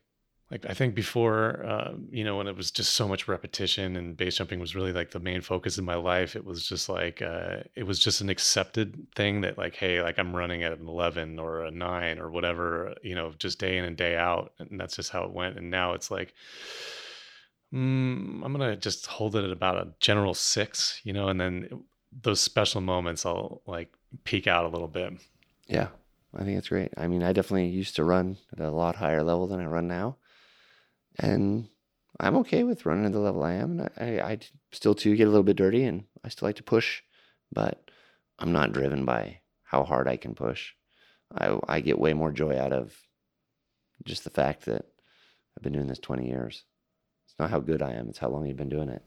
like 0.51 0.65
I 0.69 0.75
think 0.75 0.95
before, 0.95 1.65
uh, 1.67 1.95
you 2.09 2.23
know, 2.23 2.37
when 2.37 2.47
it 2.47 2.57
was 2.57 2.71
just 2.71 2.95
so 2.95 3.09
much 3.09 3.27
repetition 3.27 3.97
and 3.97 4.17
base 4.17 4.37
jumping 4.37 4.61
was 4.61 4.77
really 4.77 4.93
like 4.93 5.11
the 5.11 5.19
main 5.19 5.41
focus 5.41 5.77
in 5.77 5.85
my 5.85 5.97
life, 5.97 6.37
it 6.37 6.45
was 6.45 6.65
just 6.65 6.89
like 6.89 7.21
uh, 7.21 7.59
it 7.75 7.83
was 7.85 7.99
just 7.99 8.21
an 8.21 8.31
accepted 8.31 9.09
thing 9.17 9.41
that 9.41 9.59
like, 9.59 9.75
hey, 9.75 10.01
like 10.03 10.19
I'm 10.19 10.37
running 10.37 10.63
at 10.63 10.79
an 10.79 10.87
eleven 10.87 11.41
or 11.41 11.65
a 11.65 11.73
nine 11.73 12.21
or 12.21 12.31
whatever, 12.31 12.95
you 13.03 13.17
know, 13.17 13.33
just 13.39 13.59
day 13.59 13.77
in 13.77 13.85
and 13.85 13.97
day 13.97 14.17
out, 14.17 14.53
and 14.59 14.79
that's 14.79 14.95
just 14.95 15.11
how 15.11 15.25
it 15.25 15.33
went. 15.33 15.59
And 15.59 15.69
now 15.69 15.95
it's 15.95 16.13
like, 16.13 16.33
mm, 17.75 18.45
I'm 18.45 18.53
gonna 18.53 18.77
just 18.77 19.07
hold 19.07 19.35
it 19.35 19.45
at 19.45 19.51
about 19.51 19.79
a 19.79 19.95
general 19.99 20.35
six, 20.35 21.01
you 21.03 21.13
know, 21.13 21.27
and 21.27 21.41
then 21.41 21.83
those 22.23 22.41
special 22.41 22.81
moments 22.81 23.27
I'll 23.27 23.63
like 23.67 23.93
peak 24.23 24.47
out 24.47 24.65
a 24.65 24.69
little 24.69 24.87
bit. 24.87 25.13
Yeah, 25.67 25.89
I 26.37 26.45
think 26.45 26.57
it's 26.57 26.69
great. 26.69 26.93
I 26.97 27.09
mean, 27.09 27.25
I 27.25 27.33
definitely 27.33 27.67
used 27.67 27.97
to 27.97 28.05
run 28.05 28.37
at 28.53 28.61
a 28.61 28.71
lot 28.71 28.95
higher 28.95 29.25
level 29.25 29.49
than 29.49 29.59
I 29.59 29.67
run 29.67 29.89
now 29.89 30.19
and 31.19 31.69
I'm 32.19 32.37
okay 32.37 32.65
with 32.65 32.87
running 32.87 33.05
at 33.05 33.13
the 33.13 33.19
level 33.19 33.45
I 33.45 33.55
am. 33.55 33.81
And 33.81 33.91
I, 33.99 34.33
I, 34.33 34.39
still 34.73 34.95
too 34.95 35.17
get 35.17 35.27
a 35.27 35.31
little 35.31 35.43
bit 35.43 35.57
dirty, 35.57 35.85
and 35.85 36.05
I 36.25 36.29
still 36.29 36.49
like 36.49 36.57
to 36.57 36.63
push, 36.63 37.03
but 37.53 37.91
I'm 38.39 38.53
not 38.53 38.73
driven 38.73 39.05
by 39.05 39.41
how 39.63 39.85
hard 39.85 40.09
I 40.09 40.17
can 40.17 40.35
push. 40.35 40.73
I 41.35 41.59
I 41.69 41.81
get 41.81 41.99
way 41.99 42.13
more 42.15 42.31
joy 42.31 42.59
out 42.59 42.73
of 42.73 42.95
just 44.05 44.25
the 44.25 44.31
fact 44.31 44.67
that 44.67 44.87
I've 45.57 45.63
been 45.63 45.73
doing 45.73 45.87
this 45.87 45.99
20 45.99 46.27
years. 46.27 46.65
It's 47.27 47.35
not 47.39 47.51
how 47.51 47.61
good 47.61 47.83
I 47.83 47.93
am; 47.93 48.09
it's 48.09 48.19
how 48.19 48.29
long 48.29 48.47
you've 48.47 48.57
been 48.57 48.69
doing 48.69 48.89
it. 48.89 49.03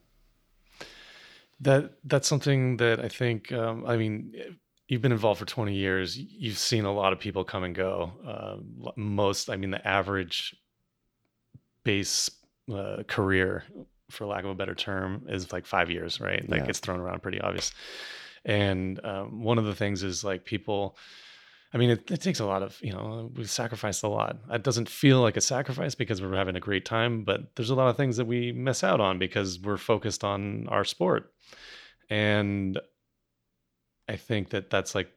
That 1.61 1.93
that's 2.03 2.27
something 2.27 2.77
that 2.77 2.99
I 2.99 3.07
think. 3.07 3.51
Um, 3.51 3.85
I 3.85 3.97
mean, 3.97 4.33
you've 4.87 5.01
been 5.01 5.11
involved 5.11 5.39
for 5.39 5.45
20 5.45 5.73
years. 5.73 6.17
You've 6.17 6.57
seen 6.57 6.85
a 6.85 6.93
lot 6.93 7.13
of 7.13 7.19
people 7.19 7.43
come 7.43 7.63
and 7.63 7.75
go. 7.75 8.11
Uh, 8.25 8.91
most, 8.95 9.49
I 9.49 9.55
mean, 9.55 9.71
the 9.71 9.87
average 9.87 10.55
base 11.83 12.29
uh, 12.73 13.03
career, 13.07 13.63
for 14.09 14.25
lack 14.25 14.43
of 14.43 14.49
a 14.49 14.55
better 14.55 14.75
term, 14.75 15.25
is 15.29 15.51
like 15.51 15.65
five 15.65 15.89
years, 15.89 16.19
right? 16.19 16.47
like 16.49 16.61
yeah. 16.61 16.65
gets 16.67 16.79
thrown 16.79 16.99
around 16.99 17.21
pretty 17.21 17.39
obvious. 17.41 17.71
And 18.45 19.03
um, 19.05 19.43
one 19.43 19.57
of 19.57 19.65
the 19.65 19.75
things 19.75 20.03
is 20.03 20.23
like 20.23 20.45
people. 20.45 20.97
I 21.71 21.77
mean, 21.77 21.91
it, 21.91 22.09
it, 22.09 22.19
takes 22.19 22.39
a 22.39 22.47
lot 22.47 22.63
of, 22.63 22.79
you 22.81 22.91
know, 22.91 23.29
we've 23.35 23.47
sacrificed 23.47 24.01
a 24.01 24.07
lot. 24.07 24.37
It 24.51 24.63
doesn't 24.63 24.89
feel 24.89 25.21
like 25.21 25.37
a 25.37 25.41
sacrifice 25.41 25.93
because 25.93 26.19
we're 26.19 26.35
having 26.35 26.55
a 26.55 26.59
great 26.59 26.83
time, 26.83 27.23
but 27.23 27.55
there's 27.55 27.69
a 27.69 27.75
lot 27.75 27.89
of 27.89 27.95
things 27.95 28.17
that 28.17 28.25
we 28.25 28.51
miss 28.51 28.83
out 28.83 28.99
on 28.99 29.19
because 29.19 29.59
we're 29.59 29.77
focused 29.77 30.23
on 30.23 30.67
our 30.69 30.83
sport. 30.83 31.31
And 32.09 32.79
I 34.07 34.15
think 34.15 34.49
that 34.49 34.71
that's 34.71 34.95
like 34.95 35.15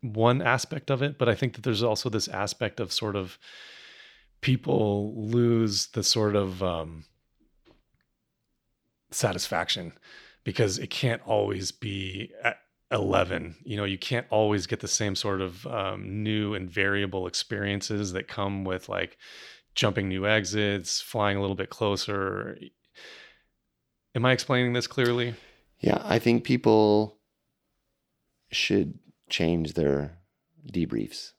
one 0.00 0.42
aspect 0.42 0.90
of 0.90 1.02
it, 1.02 1.18
but 1.18 1.28
I 1.28 1.36
think 1.36 1.54
that 1.54 1.62
there's 1.62 1.84
also 1.84 2.08
this 2.08 2.26
aspect 2.26 2.80
of 2.80 2.92
sort 2.92 3.14
of 3.14 3.38
people 4.46 5.12
lose 5.16 5.88
the 5.88 6.04
sort 6.04 6.36
of 6.36 6.62
um, 6.62 7.04
satisfaction 9.10 9.92
because 10.44 10.78
it 10.78 10.88
can't 10.88 11.20
always 11.26 11.72
be 11.72 12.30
at 12.44 12.58
11 12.92 13.56
you 13.64 13.76
know 13.76 13.82
you 13.82 13.98
can't 13.98 14.28
always 14.30 14.68
get 14.68 14.78
the 14.78 14.86
same 14.86 15.16
sort 15.16 15.40
of 15.40 15.66
um, 15.66 16.22
new 16.22 16.54
and 16.54 16.70
variable 16.70 17.26
experiences 17.26 18.12
that 18.12 18.28
come 18.28 18.62
with 18.62 18.88
like 18.88 19.18
jumping 19.74 20.08
new 20.08 20.28
exits 20.28 21.00
flying 21.00 21.36
a 21.36 21.40
little 21.40 21.56
bit 21.56 21.68
closer. 21.68 22.56
Am 24.14 24.24
i 24.24 24.30
explaining 24.30 24.74
this 24.74 24.86
clearly? 24.86 25.34
Yeah 25.80 26.00
i 26.04 26.20
think 26.20 26.44
people 26.44 27.18
should 28.52 29.00
change 29.28 29.72
their 29.72 30.18
debriefs. 30.72 31.32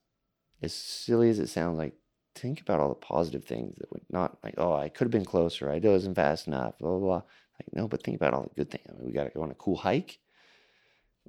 As 0.62 0.74
silly 0.74 1.30
as 1.30 1.40
it 1.40 1.48
sounds 1.48 1.78
like 1.78 1.94
think 2.38 2.62
about 2.62 2.80
all 2.80 2.90
the 2.90 2.96
positive 2.96 3.44
things 3.44 3.76
that 3.78 3.92
would 3.92 4.06
not 4.10 4.38
like, 4.44 4.56
oh, 4.58 4.74
I 4.74 4.90
could 4.90 5.06
have 5.06 5.12
been 5.12 5.26
closer. 5.26 5.72
I 5.72 5.80
wasn't 5.80 6.16
fast 6.16 6.48
enough, 6.48 6.78
blah, 6.80 6.90
blah, 6.92 7.00
blah. 7.00 7.22
Like, 7.60 7.74
no, 7.74 7.88
but 7.88 8.04
think 8.04 8.18
about 8.18 8.34
all 8.34 8.44
the 8.44 8.56
good 8.56 8.70
things. 8.70 8.86
I 8.90 8.94
mean, 8.94 9.06
we 9.06 9.12
got 9.12 9.26
to 9.26 9.30
go 9.30 9.42
on 9.42 9.52
a 9.52 9.56
cool 9.56 9.78
hike 9.78 10.20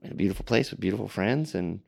in 0.03 0.13
a 0.13 0.15
beautiful 0.15 0.45
place 0.45 0.71
with 0.71 0.81
beautiful 0.81 1.09
friends, 1.09 1.55
and 1.55 1.81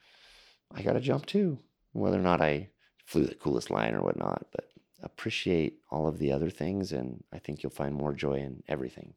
I 0.75 0.83
got 0.83 0.95
to 0.95 1.01
jump 1.01 1.27
too. 1.27 1.59
Whether 1.93 2.19
or 2.19 2.23
not 2.23 2.41
I 2.41 2.71
flew 3.05 3.27
the 3.27 3.35
coolest 3.35 3.71
line 3.71 3.95
or 3.95 4.03
whatnot, 4.03 4.47
but 4.53 4.71
appreciate 5.03 5.79
all 5.91 6.07
of 6.07 6.19
the 6.19 6.33
other 6.33 6.51
things, 6.51 6.93
and 6.93 7.23
I 7.33 7.39
think 7.39 7.63
you'll 7.63 7.71
find 7.71 7.95
more 7.95 8.13
joy 8.13 8.35
in 8.35 8.63
everything. 8.69 9.15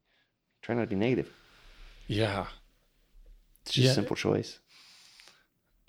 Try 0.61 0.75
not 0.75 0.81
to 0.81 0.87
be 0.87 0.95
negative. 0.95 1.31
Yeah. 2.07 2.47
It's 3.61 3.73
just 3.73 3.85
yeah. 3.85 3.91
a 3.91 3.95
simple 3.95 4.15
choice. 4.15 4.59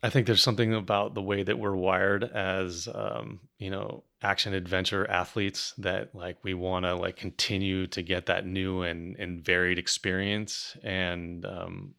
I 0.04 0.10
think 0.10 0.26
there's 0.26 0.42
something 0.42 0.74
about 0.74 1.14
the 1.14 1.22
way 1.22 1.42
that 1.42 1.58
we're 1.58 1.74
wired 1.74 2.24
as 2.24 2.86
um, 2.94 3.40
you 3.58 3.70
know 3.70 4.04
action 4.20 4.52
adventure 4.52 5.10
athletes 5.10 5.72
that 5.78 6.14
like 6.14 6.36
we 6.42 6.52
want 6.52 6.84
to 6.84 6.94
like 6.94 7.16
continue 7.16 7.86
to 7.86 8.02
get 8.02 8.26
that 8.26 8.44
new 8.44 8.82
and 8.82 9.16
and 9.16 9.42
varied 9.42 9.78
experience. 9.78 10.76
And 10.84 11.46
um, 11.46 11.94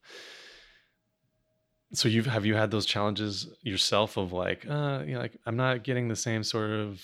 so 1.94 2.08
you've 2.08 2.28
have 2.28 2.46
you 2.46 2.54
had 2.54 2.70
those 2.70 2.86
challenges 2.86 3.48
yourself 3.64 4.18
of 4.18 4.32
like 4.32 4.68
uh 4.70 5.02
you 5.04 5.16
know 5.16 5.22
like 5.22 5.38
I'm 5.48 5.58
not 5.58 5.84
getting 5.84 6.08
the 6.08 6.16
same 6.16 6.44
sort 6.44 6.70
of 6.70 7.02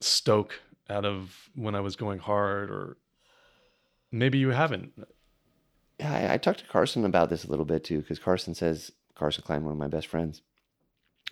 stoke 0.00 0.60
out 0.90 1.04
of 1.04 1.36
when 1.54 1.76
I 1.76 1.80
was 1.80 1.94
going 1.94 2.18
hard 2.18 2.68
or 2.68 2.96
maybe 4.10 4.38
you 4.38 4.50
haven't. 4.50 4.90
Yeah 6.00 6.12
I, 6.12 6.34
I 6.34 6.36
talked 6.38 6.58
to 6.58 6.66
Carson 6.66 7.04
about 7.04 7.30
this 7.30 7.44
a 7.44 7.48
little 7.48 7.64
bit 7.64 7.84
too 7.84 8.00
because 8.00 8.18
Carson 8.18 8.52
says 8.52 8.90
Carson 9.16 9.44
Klein, 9.44 9.64
one 9.64 9.72
of 9.72 9.78
my 9.78 9.88
best 9.88 10.06
friends, 10.06 10.42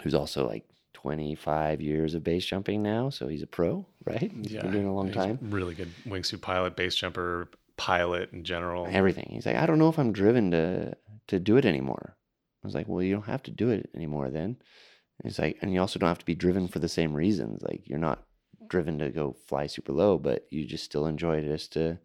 who's 0.03 0.15
also 0.15 0.47
like 0.47 0.65
25 0.95 1.81
years 1.81 2.15
of 2.15 2.25
base 2.25 2.45
jumping 2.45 2.83
now. 2.83 3.11
So 3.11 3.29
he's 3.29 3.43
a 3.43 3.47
pro, 3.47 3.87
right? 4.05 4.33
He's 4.43 4.53
yeah. 4.53 4.63
been 4.63 4.73
doing 4.73 4.87
a 4.87 4.95
long 4.95 5.13
time. 5.13 5.39
Really 5.43 5.75
good 5.75 5.91
wingsuit 6.07 6.41
pilot, 6.41 6.77
base 6.77 6.95
jumper, 6.95 7.49
pilot 7.77 8.33
in 8.33 8.45
general. 8.45 8.89
Everything. 8.91 9.29
He's 9.31 9.47
like, 9.47 9.57
I 9.57 9.67
don't 9.67 9.79
know 9.79 9.89
if 9.89 9.99
I'm 9.99 10.13
driven 10.13 10.51
to 10.53 10.97
to 11.29 11.39
do 11.39 11.57
it 11.57 11.65
anymore. 11.65 12.17
I 12.63 12.67
was 12.67 12.75
like, 12.75 12.89
well, 12.89 13.03
you 13.03 13.13
don't 13.13 13.27
have 13.27 13.43
to 13.45 13.51
do 13.51 13.71
it 13.71 13.91
anymore 13.95 14.31
then. 14.31 14.45
And 14.45 15.25
he's 15.25 15.39
like, 15.39 15.59
and 15.61 15.73
you 15.73 15.81
also 15.81 15.99
don't 15.99 16.09
have 16.09 16.19
to 16.19 16.25
be 16.25 16.35
driven 16.35 16.69
for 16.69 16.79
the 16.79 16.89
same 16.89 17.15
reasons. 17.15 17.63
Like 17.63 17.83
you're 17.85 17.99
not 17.99 18.25
driven 18.69 18.99
to 18.99 19.11
go 19.11 19.37
fly 19.47 19.67
super 19.67 19.93
low, 19.93 20.19
but 20.19 20.47
you 20.51 20.67
just 20.67 20.85
still 20.85 21.07
enjoy 21.07 21.43
just 21.43 21.73
to 21.75 21.99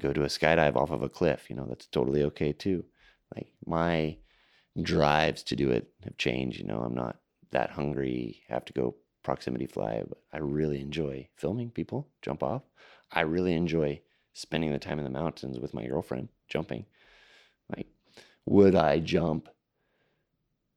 go 0.00 0.12
to 0.12 0.24
a 0.24 0.26
skydive 0.26 0.76
off 0.76 0.90
of 0.90 1.02
a 1.02 1.08
cliff. 1.08 1.48
You 1.48 1.56
know, 1.56 1.66
that's 1.68 1.86
totally 1.86 2.24
okay 2.24 2.52
too. 2.52 2.84
Like 3.34 3.52
my 3.66 4.16
drives 4.80 5.42
to 5.44 5.56
do 5.56 5.70
it 5.70 5.88
have 6.04 6.16
changed. 6.16 6.58
You 6.58 6.66
know, 6.66 6.78
I'm 6.78 6.94
not 6.94 7.16
that 7.50 7.70
hungry, 7.70 8.42
have 8.48 8.64
to 8.66 8.72
go 8.72 8.96
proximity 9.22 9.66
fly, 9.66 10.02
but 10.06 10.18
I 10.32 10.38
really 10.38 10.80
enjoy 10.80 11.28
filming 11.36 11.70
people 11.70 12.08
jump 12.22 12.42
off. 12.42 12.62
I 13.10 13.20
really 13.20 13.54
enjoy 13.54 14.00
spending 14.32 14.72
the 14.72 14.78
time 14.78 14.98
in 14.98 15.04
the 15.04 15.10
mountains 15.10 15.58
with 15.58 15.74
my 15.74 15.86
girlfriend 15.86 16.28
jumping. 16.48 16.84
Like, 17.74 17.86
would 18.46 18.74
I 18.74 18.98
jump 18.98 19.48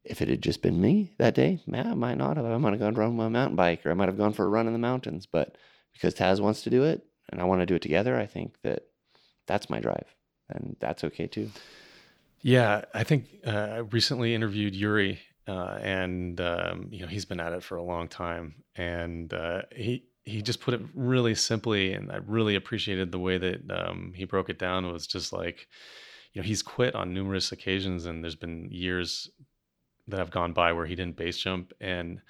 if 0.03 0.21
it 0.21 0.29
had 0.29 0.41
just 0.41 0.61
been 0.61 0.79
me 0.79 1.11
that 1.17 1.35
day? 1.35 1.59
Man, 1.67 1.87
I 1.87 1.93
might 1.93 2.17
not 2.17 2.37
have. 2.37 2.45
I 2.45 2.57
might 2.57 2.73
have 2.73 2.79
gone 2.79 2.93
run 2.93 3.15
my 3.15 3.27
mountain 3.27 3.55
bike 3.55 3.85
or 3.85 3.91
I 3.91 3.95
might 3.95 4.07
have 4.07 4.17
gone 4.17 4.33
for 4.33 4.45
a 4.45 4.49
run 4.49 4.67
in 4.67 4.73
the 4.73 4.79
mountains. 4.79 5.25
But 5.25 5.57
because 5.93 6.13
Taz 6.13 6.39
wants 6.39 6.61
to 6.61 6.69
do 6.69 6.83
it 6.83 7.05
and 7.29 7.41
I 7.41 7.45
want 7.45 7.61
to 7.61 7.65
do 7.65 7.75
it 7.75 7.81
together, 7.81 8.17
I 8.17 8.25
think 8.25 8.61
that 8.61 8.83
that's 9.47 9.69
my 9.69 9.79
drive. 9.79 10.15
And 10.49 10.77
that's 10.79 11.03
okay 11.03 11.27
too. 11.27 11.51
Yeah, 12.41 12.85
I 12.93 13.03
think 13.03 13.25
uh, 13.45 13.49
I 13.49 13.77
recently 13.77 14.33
interviewed 14.35 14.75
Yuri, 14.75 15.19
uh, 15.47 15.79
and 15.81 16.39
um, 16.39 16.89
you 16.91 17.01
know 17.01 17.07
he's 17.07 17.25
been 17.25 17.39
at 17.39 17.53
it 17.53 17.63
for 17.63 17.77
a 17.77 17.83
long 17.83 18.07
time, 18.07 18.55
and 18.75 19.33
uh, 19.33 19.63
he 19.75 20.05
he 20.23 20.41
just 20.41 20.61
put 20.61 20.73
it 20.73 20.81
really 20.93 21.35
simply, 21.35 21.93
and 21.93 22.11
I 22.11 22.17
really 22.17 22.55
appreciated 22.55 23.11
the 23.11 23.19
way 23.19 23.37
that 23.37 23.61
um, 23.71 24.13
he 24.15 24.25
broke 24.25 24.49
it 24.49 24.59
down. 24.59 24.85
It 24.85 24.91
was 24.91 25.07
just 25.07 25.33
like, 25.33 25.67
you 26.33 26.41
know, 26.41 26.45
he's 26.45 26.61
quit 26.61 26.95
on 26.95 27.13
numerous 27.13 27.51
occasions, 27.51 28.05
and 28.05 28.23
there's 28.23 28.35
been 28.35 28.67
years 28.69 29.29
that 30.07 30.19
have 30.19 30.31
gone 30.31 30.53
by 30.53 30.73
where 30.73 30.85
he 30.85 30.95
didn't 30.95 31.17
base 31.17 31.37
jump, 31.37 31.73
and 31.81 32.21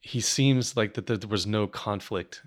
he 0.00 0.20
seems 0.20 0.76
like 0.76 0.94
that 0.94 1.06
there 1.06 1.18
was 1.28 1.46
no 1.46 1.66
conflict 1.66 2.42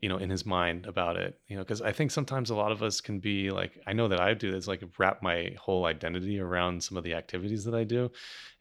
you 0.00 0.08
know 0.08 0.16
in 0.16 0.30
his 0.30 0.46
mind 0.46 0.86
about 0.86 1.16
it 1.16 1.38
you 1.48 1.56
know 1.56 1.62
because 1.62 1.82
i 1.82 1.92
think 1.92 2.10
sometimes 2.10 2.50
a 2.50 2.54
lot 2.54 2.72
of 2.72 2.82
us 2.82 3.00
can 3.00 3.18
be 3.18 3.50
like 3.50 3.78
i 3.86 3.92
know 3.92 4.08
that 4.08 4.20
i 4.20 4.32
do 4.32 4.50
this 4.52 4.66
like 4.66 4.82
wrap 4.98 5.22
my 5.22 5.54
whole 5.58 5.84
identity 5.84 6.40
around 6.40 6.82
some 6.82 6.96
of 6.96 7.04
the 7.04 7.14
activities 7.14 7.64
that 7.64 7.74
i 7.74 7.84
do 7.84 8.10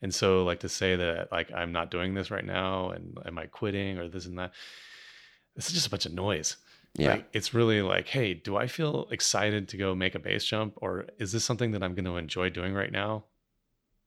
and 0.02 0.14
so 0.14 0.44
like 0.44 0.60
to 0.60 0.70
say 0.70 0.96
that 0.96 1.32
like 1.32 1.52
i'm 1.54 1.72
not 1.72 1.92
doing 1.92 2.14
this 2.14 2.32
right 2.32 2.46
now 2.46 2.90
and 2.90 3.18
am 3.26 3.38
i 3.38 3.46
quitting 3.46 3.98
or 3.98 4.08
this 4.08 4.26
and 4.26 4.38
that 4.38 4.52
this 5.56 5.68
is 5.68 5.74
just 5.74 5.88
a 5.88 5.90
bunch 5.90 6.06
of 6.06 6.14
noise 6.14 6.58
Yeah. 6.96 7.12
Like, 7.12 7.28
it's 7.32 7.54
really 7.54 7.82
like, 7.82 8.08
hey, 8.08 8.34
do 8.34 8.58
I 8.58 8.68
feel 8.68 9.08
excited 9.12 9.70
to 9.70 9.78
go 9.78 9.96
make 9.96 10.14
a 10.14 10.20
base 10.20 10.44
jump, 10.44 10.74
or 10.82 11.06
is 11.20 11.32
this 11.32 11.46
something 11.46 11.72
that 11.72 11.82
I'm 11.84 11.96
going 11.96 12.06
to 12.06 12.18
enjoy 12.18 12.50
doing 12.50 12.74
right 12.74 12.92
now? 12.92 13.24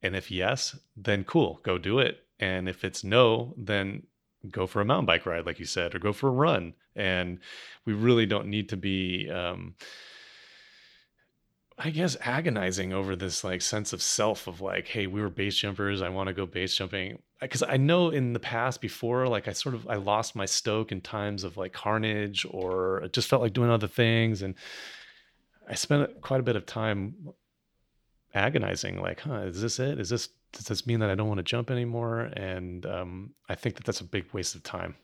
And 0.02 0.14
if 0.14 0.30
yes, 0.30 0.78
then 0.94 1.24
cool, 1.24 1.60
go 1.62 1.78
do 1.78 1.98
it. 1.98 2.18
And 2.38 2.68
if 2.68 2.84
it's 2.84 3.02
no, 3.02 3.54
then 3.56 4.02
go 4.50 4.66
for 4.66 4.82
a 4.82 4.84
mountain 4.84 5.06
bike 5.06 5.24
ride, 5.24 5.46
like 5.46 5.58
you 5.58 5.64
said, 5.64 5.94
or 5.94 5.98
go 5.98 6.12
for 6.12 6.28
a 6.28 6.32
run. 6.32 6.74
And 6.96 7.38
we 7.84 7.92
really 7.92 8.26
don't 8.26 8.48
need 8.48 8.68
to 8.70 8.76
be, 8.76 9.30
um, 9.30 9.74
I 11.78 11.90
guess, 11.90 12.16
agonizing 12.20 12.92
over 12.92 13.16
this 13.16 13.42
like 13.42 13.62
sense 13.62 13.92
of 13.92 14.00
self 14.00 14.46
of 14.46 14.60
like, 14.60 14.86
hey, 14.86 15.06
we 15.06 15.20
were 15.20 15.30
base 15.30 15.56
jumpers. 15.56 16.02
I 16.02 16.08
want 16.08 16.28
to 16.28 16.32
go 16.32 16.46
base 16.46 16.76
jumping. 16.76 17.18
Because 17.40 17.62
I 17.62 17.76
know 17.76 18.10
in 18.10 18.32
the 18.32 18.40
past 18.40 18.80
before, 18.80 19.26
like 19.26 19.48
I 19.48 19.52
sort 19.52 19.74
of 19.74 19.88
I 19.88 19.96
lost 19.96 20.36
my 20.36 20.46
stoke 20.46 20.92
in 20.92 21.00
times 21.00 21.44
of 21.44 21.56
like 21.56 21.72
carnage 21.72 22.46
or 22.48 22.98
it 23.02 23.12
just 23.12 23.28
felt 23.28 23.42
like 23.42 23.52
doing 23.52 23.70
other 23.70 23.88
things. 23.88 24.42
And 24.42 24.54
I 25.68 25.74
spent 25.74 26.20
quite 26.20 26.40
a 26.40 26.44
bit 26.44 26.56
of 26.56 26.64
time 26.64 27.14
agonizing, 28.34 29.00
like, 29.00 29.20
huh, 29.20 29.42
is 29.42 29.60
this 29.60 29.78
it? 29.78 29.98
Is 29.98 30.08
this 30.08 30.28
does 30.52 30.66
this 30.66 30.86
mean 30.86 31.00
that 31.00 31.10
I 31.10 31.14
don't 31.14 31.28
want 31.28 31.38
to 31.38 31.44
jump 31.44 31.70
anymore? 31.70 32.20
And 32.20 32.86
um, 32.86 33.30
I 33.48 33.54
think 33.54 33.76
that 33.76 33.84
that's 33.84 34.00
a 34.00 34.04
big 34.04 34.26
waste 34.32 34.54
of 34.54 34.62
time. 34.62 34.94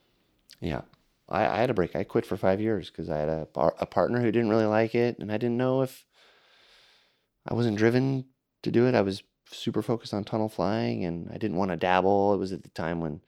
Yeah. 0.61 0.83
I, 1.31 1.47
I 1.47 1.57
had 1.59 1.71
a 1.71 1.75
break. 1.75 1.95
I 1.95 2.05
quit 2.05 2.27
for 2.27 2.37
five 2.37 2.61
years 2.61 2.91
because 2.91 3.09
I 3.09 3.19
had 3.19 3.29
a, 3.29 3.49
a 3.55 3.87
partner 3.87 4.21
who 4.21 4.33
didn't 4.33 4.51
really 4.51 4.67
like 4.67 4.95
it, 4.95 5.19
and 5.19 5.31
I 5.31 5.39
didn't 5.39 5.57
know 5.57 5.83
if 5.83 6.05
I 7.47 7.55
wasn't 7.55 7.79
driven 7.79 8.27
to 8.63 8.71
do 8.71 8.87
it. 8.87 8.95
I 8.95 9.03
was 9.03 9.23
super 9.51 9.83
focused 9.83 10.13
on 10.13 10.25
tunnel 10.25 10.49
flying, 10.49 11.05
and 11.05 11.29
I 11.33 11.39
didn't 11.39 11.57
want 11.57 11.71
to 11.71 11.77
dabble. 11.77 12.35
It 12.35 12.39
was 12.39 12.53
at 12.53 12.63
the 12.63 12.69
time 12.71 13.01
when, 13.01 13.21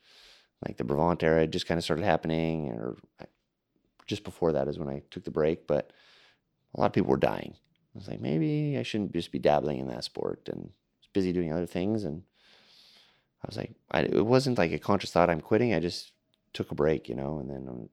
like, 0.66 0.76
the 0.76 0.84
Brevent 0.84 1.22
era 1.22 1.46
just 1.46 1.66
kind 1.66 1.78
of 1.78 1.84
started 1.84 2.04
happening, 2.04 2.70
or 2.70 2.96
I, 3.20 3.24
just 4.06 4.24
before 4.24 4.52
that 4.52 4.68
is 4.68 4.78
when 4.78 4.88
I 4.88 5.02
took 5.10 5.24
the 5.24 5.30
break. 5.30 5.66
But 5.66 5.92
a 6.74 6.80
lot 6.80 6.86
of 6.86 6.92
people 6.92 7.10
were 7.10 7.16
dying. 7.16 7.54
I 7.94 7.98
was 7.98 8.08
like, 8.08 8.20
maybe 8.20 8.76
I 8.78 8.82
shouldn't 8.82 9.12
just 9.12 9.32
be 9.32 9.38
dabbling 9.38 9.78
in 9.78 9.88
that 9.88 10.04
sport, 10.04 10.48
and 10.50 10.60
was 10.60 11.08
busy 11.12 11.32
doing 11.32 11.52
other 11.52 11.66
things. 11.66 12.04
And 12.04 12.22
I 13.42 13.46
was 13.46 13.56
like, 13.56 13.72
I, 13.90 14.00
it 14.02 14.26
wasn't 14.26 14.58
like 14.58 14.72
a 14.72 14.78
conscious 14.78 15.10
thought 15.10 15.30
I'm 15.30 15.40
quitting. 15.40 15.74
I 15.74 15.80
just 15.80 16.12
took 16.52 16.70
a 16.70 16.74
break, 16.74 17.08
you 17.08 17.14
know, 17.14 17.38
and 17.38 17.50
then 17.50 17.68
um, 17.68 17.88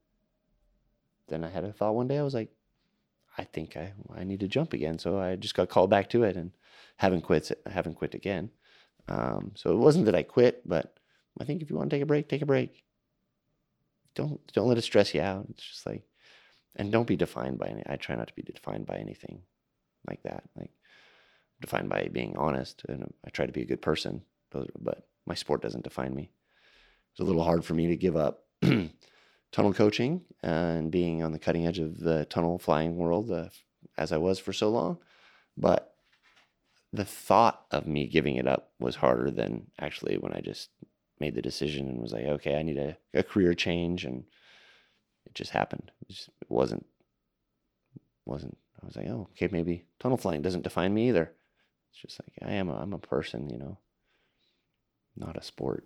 then 1.28 1.44
I 1.44 1.50
had 1.50 1.64
a 1.64 1.72
thought 1.72 1.96
one 1.96 2.08
day. 2.08 2.18
I 2.18 2.24
was 2.24 2.34
like, 2.34 2.50
I 3.38 3.44
think 3.44 3.78
I 3.78 3.94
I 4.16 4.24
need 4.24 4.42
to 4.42 4.48
jump 4.48 4.74
again. 4.74 5.00
So 5.00 5.20
I 5.20 5.36
just 5.36 5.56
got 5.56 5.70
called 5.70 5.90
back 5.90 6.10
to 6.10 6.24
it 6.24 6.36
and 6.36 6.52
haven't 6.98 7.22
quit 7.22 7.52
haven't 7.66 7.96
quit 7.96 8.16
again. 8.16 8.52
Um, 9.08 9.54
so 9.56 9.72
it 9.72 9.78
wasn't 9.78 10.06
that 10.06 10.16
I 10.16 10.24
quit, 10.24 10.68
but 10.68 11.00
I 11.40 11.46
think 11.46 11.62
if 11.62 11.70
you 11.70 11.76
want 11.76 11.90
to 11.90 11.96
take 11.96 12.04
a 12.04 12.08
break, 12.08 12.28
take 12.28 12.42
a 12.42 12.48
break. 12.48 12.84
Don't 14.16 14.40
don't 14.54 14.68
let 14.68 14.78
it 14.78 14.84
stress 14.84 15.14
you 15.14 15.22
out. 15.22 15.48
It's 15.50 15.64
just 15.64 15.86
like, 15.86 16.04
and 16.76 16.92
don't 16.92 17.08
be 17.08 17.16
defined 17.16 17.58
by 17.58 17.68
any. 17.68 17.84
I 17.88 17.96
try 17.96 18.16
not 18.16 18.28
to 18.28 18.36
be 18.36 18.42
defined 18.42 18.86
by 18.86 18.98
anything 18.98 19.42
like 20.08 20.22
that. 20.24 20.44
Like 20.56 20.72
defined 21.62 21.90
by 21.90 22.10
being 22.12 22.36
honest, 22.38 22.84
and 22.90 23.14
I 23.26 23.30
try 23.30 23.46
to 23.46 23.52
be 23.52 23.62
a 23.62 23.68
good 23.68 23.82
person. 23.82 24.22
But 24.52 25.04
my 25.26 25.36
sport 25.36 25.62
doesn't 25.62 25.84
define 25.84 26.14
me. 26.14 26.32
It's 27.12 27.20
a 27.20 27.24
little 27.24 27.44
hard 27.44 27.64
for 27.64 27.76
me 27.76 27.88
to 27.88 27.96
give 27.96 28.16
up 28.16 28.46
tunnel 29.52 29.74
coaching 29.74 30.22
and 30.44 30.92
being 30.92 31.24
on 31.24 31.32
the 31.32 31.40
cutting 31.40 31.66
edge 31.66 31.80
of 31.80 32.00
the 32.00 32.26
tunnel 32.26 32.60
flying 32.60 32.98
world 32.98 33.32
uh, 33.32 33.50
as 33.98 34.12
I 34.12 34.18
was 34.18 34.40
for 34.40 34.54
so 34.54 34.70
long. 34.70 34.98
But 35.58 35.94
the 36.94 37.06
thought 37.06 37.66
of 37.72 37.86
me 37.86 38.08
giving 38.08 38.36
it 38.36 38.48
up 38.48 38.72
was 38.80 38.96
harder 38.96 39.30
than 39.30 39.68
actually 39.80 40.18
when 40.18 40.34
I 40.34 40.42
just 40.42 40.70
made 41.20 41.36
the 41.36 41.42
decision 41.42 41.88
and 41.88 42.02
was 42.02 42.14
like, 42.14 42.26
okay, 42.26 42.56
I 42.56 42.64
need 42.64 42.78
a, 42.78 42.98
a 43.14 43.24
career 43.24 43.54
change. 43.54 44.06
And 44.06 44.24
it 45.26 45.36
just 45.36 45.52
happened. 45.52 45.92
It, 46.02 46.14
just, 46.14 46.30
it 46.42 46.50
wasn't, 46.50 46.86
wasn't, 48.26 48.58
I 48.82 48.86
was 48.86 48.96
like, 48.96 49.08
oh, 49.08 49.28
okay, 49.34 49.50
maybe 49.52 49.86
tunnel 50.00 50.18
flying 50.18 50.42
doesn't 50.42 50.64
define 50.64 50.94
me 50.94 51.10
either. 51.10 51.34
It's 51.92 52.02
just 52.02 52.20
like, 52.22 52.50
I 52.50 52.54
am 52.54 52.70
a, 52.70 52.76
I'm 52.76 52.94
a 52.94 53.00
person, 53.00 53.50
you 53.50 53.58
know, 53.58 53.78
not 55.16 55.38
a 55.38 55.44
sport. 55.44 55.86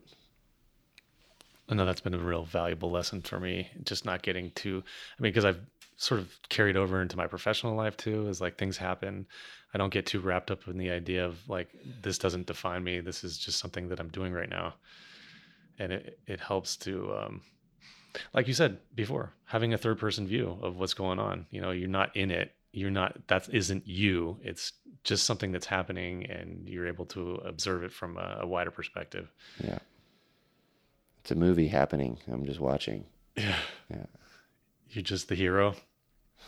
I 1.69 1.75
know 1.75 1.85
that's 1.85 2.01
been 2.01 2.13
a 2.13 2.19
real 2.19 2.43
valuable 2.43 2.91
lesson 2.91 3.21
for 3.21 3.39
me. 3.39 3.69
Just 3.83 4.05
not 4.05 4.21
getting 4.21 4.51
too, 4.51 4.83
I 5.17 5.21
mean, 5.21 5.31
because 5.31 5.45
I've 5.45 5.61
sort 5.95 6.19
of 6.19 6.35
carried 6.49 6.75
over 6.75 7.01
into 7.01 7.17
my 7.17 7.27
professional 7.27 7.75
life 7.75 7.95
too, 7.95 8.27
is 8.27 8.41
like 8.41 8.57
things 8.57 8.77
happen. 8.77 9.25
I 9.73 9.77
don't 9.77 9.93
get 9.93 10.05
too 10.05 10.19
wrapped 10.19 10.51
up 10.51 10.67
in 10.67 10.77
the 10.77 10.91
idea 10.91 11.25
of 11.25 11.37
like, 11.47 11.69
this 12.01 12.17
doesn't 12.17 12.47
define 12.47 12.83
me. 12.83 12.99
This 12.99 13.23
is 13.23 13.37
just 13.37 13.59
something 13.59 13.87
that 13.89 13.99
I'm 13.99 14.09
doing 14.09 14.33
right 14.33 14.49
now. 14.49 14.75
And 15.79 15.93
it, 15.93 16.19
it 16.27 16.39
helps 16.39 16.75
to, 16.77 17.15
um, 17.15 17.41
like 18.33 18.47
you 18.47 18.53
said 18.53 18.77
before, 18.93 19.33
having 19.45 19.73
a 19.73 19.77
third 19.77 19.97
person 19.97 20.27
view 20.27 20.57
of 20.61 20.77
what's 20.77 20.93
going 20.93 21.17
on. 21.17 21.47
You 21.49 21.61
know, 21.61 21.71
you're 21.71 21.87
not 21.87 22.15
in 22.15 22.29
it. 22.29 22.53
You're 22.71 22.91
not, 22.91 23.27
that 23.27 23.49
isn't 23.49 23.87
you. 23.87 24.37
It's 24.43 24.73
just 25.03 25.25
something 25.25 25.51
that's 25.51 25.65
happening 25.65 26.25
and 26.29 26.67
you're 26.67 26.87
able 26.87 27.05
to 27.05 27.35
observe 27.45 27.83
it 27.83 27.91
from 27.91 28.17
a, 28.17 28.39
a 28.41 28.47
wider 28.47 28.71
perspective. 28.71 29.31
Yeah 29.63 29.79
it's 31.23 31.31
a 31.31 31.35
movie 31.35 31.69
happening. 31.69 32.17
I'm 32.29 32.45
just 32.45 32.59
watching. 32.59 33.05
Yeah. 33.37 33.55
Yeah. 33.89 34.05
You're 34.89 35.03
just 35.03 35.29
the 35.29 35.35
hero. 35.35 35.73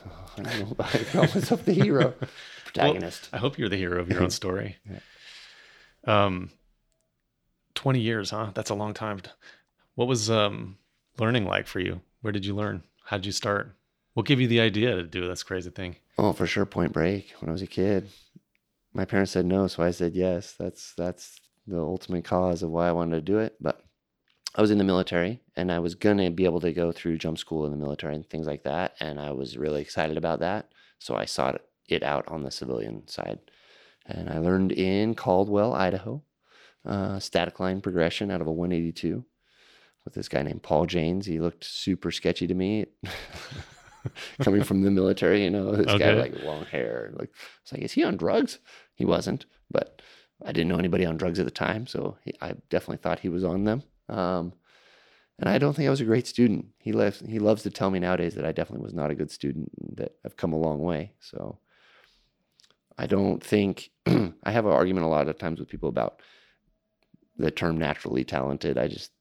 Oh, 0.06 0.12
I 0.38 0.44
don't 0.44 0.60
know. 0.60 0.76
I 0.80 0.98
call 1.12 1.22
myself 1.24 1.64
the 1.64 1.72
hero, 1.72 2.14
protagonist. 2.66 3.30
Well, 3.32 3.38
I 3.38 3.42
hope 3.42 3.58
you're 3.58 3.70
the 3.70 3.78
hero 3.78 4.02
of 4.02 4.10
your 4.10 4.22
own 4.22 4.30
story. 4.30 4.76
yeah. 6.06 6.26
Um, 6.26 6.52
20 7.76 8.02
years, 8.02 8.32
huh? 8.32 8.52
That's 8.54 8.70
a 8.70 8.76
long 8.76 8.94
time. 8.94 9.22
What 9.96 10.10
was 10.10 10.30
um, 10.30 10.78
learning 11.18 11.46
like 11.46 11.68
for 11.68 11.80
you? 11.80 12.02
Where 12.20 12.34
did 12.34 12.46
you 12.46 12.54
learn? 12.54 12.84
How 13.06 13.16
did 13.16 13.26
you 13.26 13.32
start? 13.32 13.74
What 14.14 14.26
gave 14.26 14.42
you 14.42 14.48
the 14.48 14.60
idea 14.60 14.96
to 14.96 15.04
do 15.04 15.26
this 15.26 15.44
crazy 15.44 15.70
thing? 15.70 15.96
Oh, 16.18 16.34
for 16.34 16.46
sure, 16.46 16.66
Point 16.66 16.92
Break. 16.92 17.34
When 17.40 17.48
I 17.48 17.54
was 17.54 17.62
a 17.62 17.68
kid, 17.68 18.10
my 18.94 19.06
parents 19.06 19.32
said 19.32 19.46
no, 19.46 19.68
so 19.68 19.84
I 19.84 19.92
said 19.92 20.16
yes. 20.16 20.54
That's 20.58 20.94
that's 20.96 21.40
the 21.66 21.80
ultimate 21.80 22.26
cause 22.26 22.62
of 22.62 22.72
why 22.72 22.90
I 22.90 22.92
wanted 22.92 23.16
to 23.16 23.22
do 23.22 23.40
it. 23.40 23.56
But 23.60 23.82
I 24.56 24.62
was 24.62 24.72
in 24.72 24.78
the 24.78 24.86
military 24.86 25.42
and 25.58 25.72
I 25.72 25.80
was 25.80 25.96
going 25.96 26.18
to 26.18 26.30
be 26.30 26.46
able 26.46 26.62
to 26.62 26.72
go 26.72 26.92
through 26.94 27.18
jump 27.18 27.38
school 27.38 27.66
in 27.66 27.72
the 27.72 27.78
military 27.78 28.16
and 28.16 28.28
things 28.28 28.48
like 28.48 28.64
that. 28.64 28.96
And 29.02 29.20
I 29.20 29.32
was 29.32 29.58
really 29.58 29.82
excited 29.82 30.18
about 30.18 30.40
that. 30.40 30.70
So 31.00 31.16
I 31.16 31.26
sought 31.26 31.62
it 31.90 32.04
out 32.04 32.28
on 32.30 32.44
the 32.44 32.52
civilian 32.52 33.06
side. 33.08 33.40
And 34.06 34.30
I 34.30 34.38
learned 34.38 34.72
in 34.72 35.14
Caldwell, 35.14 35.74
Idaho, 35.74 36.24
uh, 36.86 37.20
static 37.20 37.60
line 37.60 37.82
progression 37.82 38.32
out 38.32 38.40
of 38.40 38.48
a 38.48 38.52
182 38.52 39.26
with 40.06 40.14
this 40.14 40.30
guy 40.30 40.42
named 40.44 40.64
Paul 40.64 40.86
Janes. 40.86 41.26
He 41.26 41.40
looked 41.40 41.66
super 41.66 42.12
sketchy 42.12 42.48
to 42.48 42.54
me. 42.54 42.86
Coming 44.44 44.64
from 44.64 44.84
the 44.84 44.92
military, 44.92 45.44
you 45.44 45.50
know, 45.50 45.76
this 45.76 45.88
okay. 45.88 45.98
guy 45.98 46.14
like 46.14 46.44
long 46.44 46.64
hair. 46.66 47.12
Like, 47.16 47.32
it's 47.64 47.74
like, 47.74 47.82
is 47.82 47.92
he 47.92 48.04
on 48.04 48.18
drugs? 48.18 48.60
He 48.94 49.04
wasn't, 49.04 49.48
but 49.72 50.00
I 50.46 50.52
didn't 50.52 50.68
know 50.68 50.78
anybody 50.78 51.06
on 51.06 51.18
drugs 51.18 51.40
at 51.40 51.46
the 51.46 51.52
time, 51.52 51.88
so 51.88 52.16
he, 52.24 52.36
I 52.40 52.54
definitely 52.70 52.98
thought 52.98 53.20
he 53.20 53.30
was 53.30 53.44
on 53.44 53.64
them. 53.64 53.82
Um, 54.10 54.54
and 55.40 55.50
I 55.50 55.58
don't 55.58 55.74
think 55.74 55.88
I 55.88 55.92
was 55.92 56.02
a 56.02 56.06
great 56.06 56.28
student. 56.28 56.68
He 56.78 56.94
loves 56.94 57.20
he 57.20 57.40
loves 57.40 57.64
to 57.64 57.70
tell 57.70 57.90
me 57.90 58.00
nowadays 58.00 58.36
that 58.36 58.46
I 58.46 58.52
definitely 58.52 58.84
was 58.84 58.94
not 58.94 59.12
a 59.12 59.16
good 59.16 59.32
student. 59.32 59.70
That 59.98 60.16
I've 60.26 60.38
come 60.38 60.54
a 60.54 60.60
long 60.60 60.80
way. 60.80 61.14
So 61.20 61.60
I 62.98 63.06
don't 63.08 63.44
think 63.44 63.90
I 64.06 64.52
have 64.52 64.66
an 64.66 64.72
argument 64.72 65.06
a 65.06 65.10
lot 65.10 65.28
of 65.28 65.38
times 65.38 65.60
with 65.60 65.70
people 65.70 65.90
about 65.90 66.22
the 67.38 67.52
term 67.52 67.78
naturally 67.78 68.24
talented. 68.24 68.78
I 68.78 68.88
just 68.88 69.12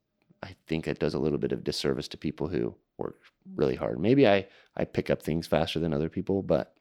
I 0.43 0.55
think 0.67 0.87
it 0.87 1.01
does 1.01 1.15
a 1.15 1.19
little 1.19 1.39
bit 1.39 1.53
of 1.53 1.65
disservice 1.65 2.07
to 2.09 2.17
people 2.17 2.49
who 2.49 2.77
work 2.97 3.21
really 3.57 3.75
hard. 3.75 3.99
Maybe 3.99 4.29
I 4.29 4.47
I 4.77 4.85
pick 4.85 5.11
up 5.11 5.23
things 5.23 5.49
faster 5.49 5.81
than 5.81 5.93
other 5.93 6.09
people, 6.09 6.43
but 6.43 6.75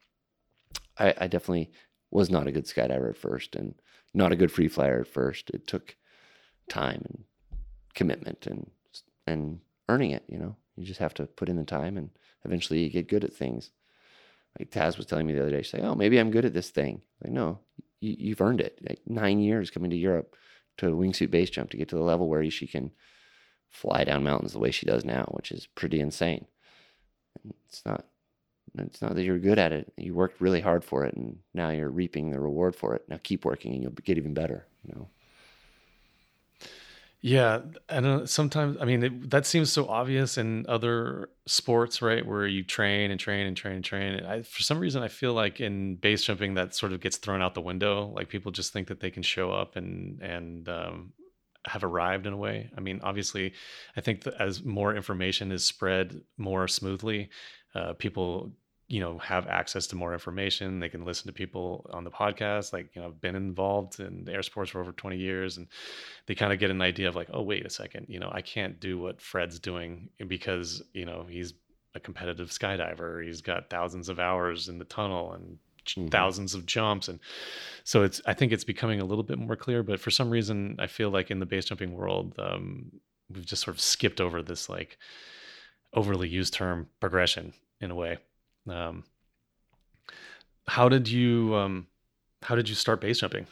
I, 0.96 1.14
I 1.18 1.26
definitely 1.26 1.72
was 2.12 2.30
not 2.30 2.46
a 2.46 2.52
good 2.52 2.66
skydiver 2.66 3.10
at 3.10 3.16
first 3.16 3.56
and 3.56 3.74
not 4.12 4.30
a 4.30 4.36
good 4.36 4.52
free 4.52 4.68
flyer 4.68 5.00
at 5.00 5.08
first. 5.08 5.50
It 5.50 5.66
took 5.66 5.96
time 6.68 7.02
and 7.04 7.24
commitment 7.94 8.46
and 8.46 8.70
and 9.26 9.60
earning 9.88 10.10
it. 10.10 10.24
You 10.28 10.38
know, 10.38 10.56
you 10.76 10.84
just 10.84 11.00
have 11.00 11.14
to 11.14 11.26
put 11.26 11.48
in 11.48 11.56
the 11.56 11.64
time, 11.64 11.96
and 11.96 12.10
eventually 12.44 12.82
you 12.82 12.90
get 12.90 13.08
good 13.08 13.24
at 13.24 13.32
things. 13.32 13.70
Like 14.58 14.70
Taz 14.70 14.96
was 14.96 15.06
telling 15.06 15.26
me 15.26 15.32
the 15.32 15.42
other 15.42 15.50
day, 15.50 15.62
she's 15.62 15.74
like, 15.74 15.82
"Oh, 15.82 15.94
maybe 15.94 16.18
I'm 16.18 16.30
good 16.30 16.44
at 16.44 16.54
this 16.54 16.70
thing." 16.70 17.02
Like, 17.22 17.32
no, 17.32 17.58
you, 18.00 18.34
have 18.34 18.40
earned 18.40 18.60
it. 18.60 18.78
Like 18.88 19.00
nine 19.06 19.40
years 19.40 19.70
coming 19.70 19.90
to 19.90 19.96
Europe 19.96 20.36
to 20.78 20.86
wingsuit 20.86 21.30
base 21.30 21.50
jump 21.50 21.70
to 21.70 21.76
get 21.76 21.88
to 21.88 21.96
the 21.96 22.02
level 22.02 22.28
where 22.28 22.48
she 22.50 22.66
can 22.66 22.92
fly 23.68 24.04
down 24.04 24.22
mountains 24.22 24.52
the 24.52 24.58
way 24.58 24.70
she 24.70 24.86
does 24.86 25.04
now, 25.04 25.24
which 25.30 25.50
is 25.50 25.66
pretty 25.66 26.00
insane. 26.00 26.46
And 27.42 27.54
it's 27.68 27.84
not. 27.84 28.06
It's 28.76 29.00
not 29.00 29.14
that 29.14 29.22
you're 29.22 29.38
good 29.38 29.60
at 29.60 29.72
it. 29.72 29.92
You 29.96 30.14
worked 30.14 30.40
really 30.40 30.60
hard 30.60 30.84
for 30.84 31.04
it, 31.04 31.14
and 31.14 31.38
now 31.52 31.70
you're 31.70 31.90
reaping 31.90 32.30
the 32.30 32.40
reward 32.40 32.74
for 32.74 32.96
it. 32.96 33.04
Now 33.08 33.20
keep 33.22 33.44
working, 33.44 33.72
and 33.72 33.82
you'll 33.82 33.92
get 33.92 34.18
even 34.18 34.34
better. 34.34 34.66
You 34.82 34.94
know. 34.94 35.08
Yeah, 37.26 37.62
and 37.88 38.28
sometimes 38.28 38.76
I 38.78 38.84
mean 38.84 39.02
it, 39.02 39.30
that 39.30 39.46
seems 39.46 39.72
so 39.72 39.88
obvious 39.88 40.36
in 40.36 40.66
other 40.68 41.30
sports, 41.46 42.02
right? 42.02 42.24
Where 42.24 42.46
you 42.46 42.62
train 42.62 43.10
and 43.10 43.18
train 43.18 43.46
and 43.46 43.56
train 43.56 43.76
and 43.76 43.84
train. 43.84 44.22
I, 44.26 44.42
for 44.42 44.60
some 44.62 44.78
reason, 44.78 45.02
I 45.02 45.08
feel 45.08 45.32
like 45.32 45.58
in 45.58 45.96
base 45.96 46.22
jumping 46.22 46.52
that 46.54 46.74
sort 46.74 46.92
of 46.92 47.00
gets 47.00 47.16
thrown 47.16 47.40
out 47.40 47.54
the 47.54 47.62
window. 47.62 48.12
Like 48.14 48.28
people 48.28 48.52
just 48.52 48.74
think 48.74 48.88
that 48.88 49.00
they 49.00 49.10
can 49.10 49.22
show 49.22 49.50
up 49.50 49.76
and 49.76 50.20
and 50.20 50.68
um, 50.68 51.14
have 51.66 51.82
arrived 51.82 52.26
in 52.26 52.34
a 52.34 52.36
way. 52.36 52.68
I 52.76 52.80
mean, 52.80 53.00
obviously, 53.02 53.54
I 53.96 54.02
think 54.02 54.24
that 54.24 54.34
as 54.38 54.62
more 54.62 54.94
information 54.94 55.50
is 55.50 55.64
spread 55.64 56.20
more 56.36 56.68
smoothly, 56.68 57.30
uh, 57.74 57.94
people 57.94 58.52
you 58.88 59.00
know 59.00 59.18
have 59.18 59.46
access 59.46 59.86
to 59.86 59.96
more 59.96 60.12
information 60.12 60.78
they 60.78 60.88
can 60.90 61.04
listen 61.04 61.26
to 61.26 61.32
people 61.32 61.88
on 61.92 62.04
the 62.04 62.10
podcast 62.10 62.72
like 62.72 62.90
you 62.94 63.00
know 63.00 63.08
i've 63.08 63.20
been 63.20 63.34
involved 63.34 63.98
in 63.98 64.28
air 64.28 64.42
sports 64.42 64.70
for 64.70 64.80
over 64.80 64.92
20 64.92 65.16
years 65.16 65.56
and 65.56 65.66
they 66.26 66.34
kind 66.34 66.52
of 66.52 66.58
get 66.58 66.70
an 66.70 66.82
idea 66.82 67.08
of 67.08 67.16
like 67.16 67.28
oh 67.32 67.42
wait 67.42 67.64
a 67.64 67.70
second 67.70 68.04
you 68.08 68.20
know 68.20 68.30
i 68.32 68.42
can't 68.42 68.80
do 68.80 68.98
what 68.98 69.20
fred's 69.20 69.58
doing 69.58 70.08
because 70.28 70.82
you 70.92 71.06
know 71.06 71.24
he's 71.28 71.54
a 71.94 72.00
competitive 72.00 72.48
skydiver 72.50 73.24
he's 73.24 73.40
got 73.40 73.70
thousands 73.70 74.08
of 74.08 74.18
hours 74.18 74.68
in 74.68 74.78
the 74.78 74.84
tunnel 74.84 75.32
and 75.32 75.58
Mhm. 75.96 76.10
thousands 76.10 76.54
of 76.54 76.64
jumps 76.64 77.08
and 77.08 77.20
so 77.84 78.04
it's 78.04 78.18
i 78.24 78.32
think 78.32 78.52
it's 78.52 78.64
becoming 78.64 79.00
a 79.02 79.04
little 79.04 79.22
bit 79.22 79.38
more 79.38 79.54
clear 79.54 79.82
but 79.82 80.00
for 80.00 80.10
some 80.10 80.30
reason 80.30 80.76
i 80.78 80.86
feel 80.86 81.10
like 81.10 81.30
in 81.30 81.40
the 81.40 81.46
base 81.46 81.66
jumping 81.66 81.92
world 81.92 82.34
um, 82.38 82.90
we've 83.28 83.44
just 83.44 83.62
sort 83.62 83.76
of 83.76 83.80
skipped 83.82 84.18
over 84.18 84.42
this 84.42 84.70
like 84.70 84.96
overly 85.92 86.26
used 86.26 86.54
term 86.54 86.88
progression 87.00 87.52
in 87.82 87.90
a 87.90 87.94
way 87.94 88.16
um, 88.68 89.04
how 90.66 90.88
did 90.88 91.08
you 91.08 91.54
um, 91.54 91.86
how 92.42 92.54
did 92.54 92.68
you 92.68 92.74
start 92.74 93.00
base 93.00 93.20
jumping 93.20 93.46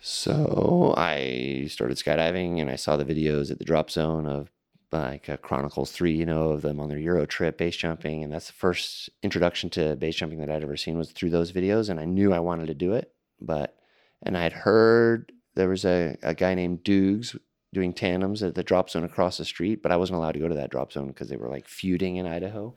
So 0.00 0.94
I 0.96 1.66
started 1.68 1.98
skydiving 1.98 2.60
and 2.60 2.70
I 2.70 2.76
saw 2.76 2.96
the 2.96 3.04
videos 3.04 3.50
at 3.50 3.58
the 3.58 3.64
drop 3.64 3.90
zone 3.90 4.26
of 4.26 4.50
like 4.92 5.28
uh, 5.28 5.36
Chronicles 5.36 5.92
3, 5.92 6.12
you 6.12 6.26
know, 6.26 6.50
of 6.50 6.62
them 6.62 6.80
on 6.80 6.88
their 6.88 6.98
Euro 6.98 7.26
trip 7.26 7.58
base 7.58 7.76
jumping. 7.76 8.24
And 8.24 8.32
that's 8.32 8.46
the 8.46 8.54
first 8.54 9.10
introduction 9.22 9.70
to 9.70 9.96
base 9.96 10.16
jumping 10.16 10.40
that 10.40 10.50
I'd 10.50 10.62
ever 10.62 10.76
seen 10.76 10.98
was 10.98 11.12
through 11.12 11.30
those 11.30 11.52
videos. 11.52 11.90
And 11.90 12.00
I 12.00 12.06
knew 12.06 12.32
I 12.32 12.40
wanted 12.40 12.66
to 12.66 12.74
do 12.74 12.94
it. 12.94 13.12
But, 13.40 13.76
and 14.22 14.36
I 14.36 14.42
had 14.42 14.52
heard 14.52 15.32
there 15.54 15.68
was 15.68 15.84
a, 15.84 16.16
a 16.22 16.34
guy 16.34 16.54
named 16.54 16.82
Dukes 16.82 17.36
doing 17.72 17.92
tandems 17.92 18.42
at 18.42 18.54
the 18.54 18.64
drop 18.64 18.90
zone 18.90 19.04
across 19.04 19.38
the 19.38 19.44
street, 19.44 19.82
but 19.82 19.92
I 19.92 19.96
wasn't 19.96 20.16
allowed 20.16 20.32
to 20.32 20.40
go 20.40 20.48
to 20.48 20.54
that 20.56 20.70
drop 20.70 20.92
zone 20.92 21.08
because 21.08 21.28
they 21.28 21.36
were 21.36 21.48
like 21.48 21.68
feuding 21.68 22.16
in 22.16 22.26
Idaho. 22.26 22.74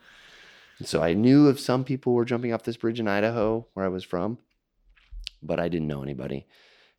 And 0.80 0.88
so 0.88 1.02
I 1.02 1.14
knew 1.14 1.50
if 1.50 1.60
some 1.60 1.84
people 1.84 2.14
were 2.14 2.26
jumping 2.26 2.54
off 2.54 2.64
this 2.64 2.78
bridge 2.78 3.00
in 3.00 3.08
Idaho 3.08 3.68
where 3.74 3.86
I 3.86 3.90
was 3.90 4.04
from, 4.04 4.38
but 5.42 5.60
I 5.60 5.68
didn't 5.68 5.88
know 5.88 6.04
anybody. 6.04 6.48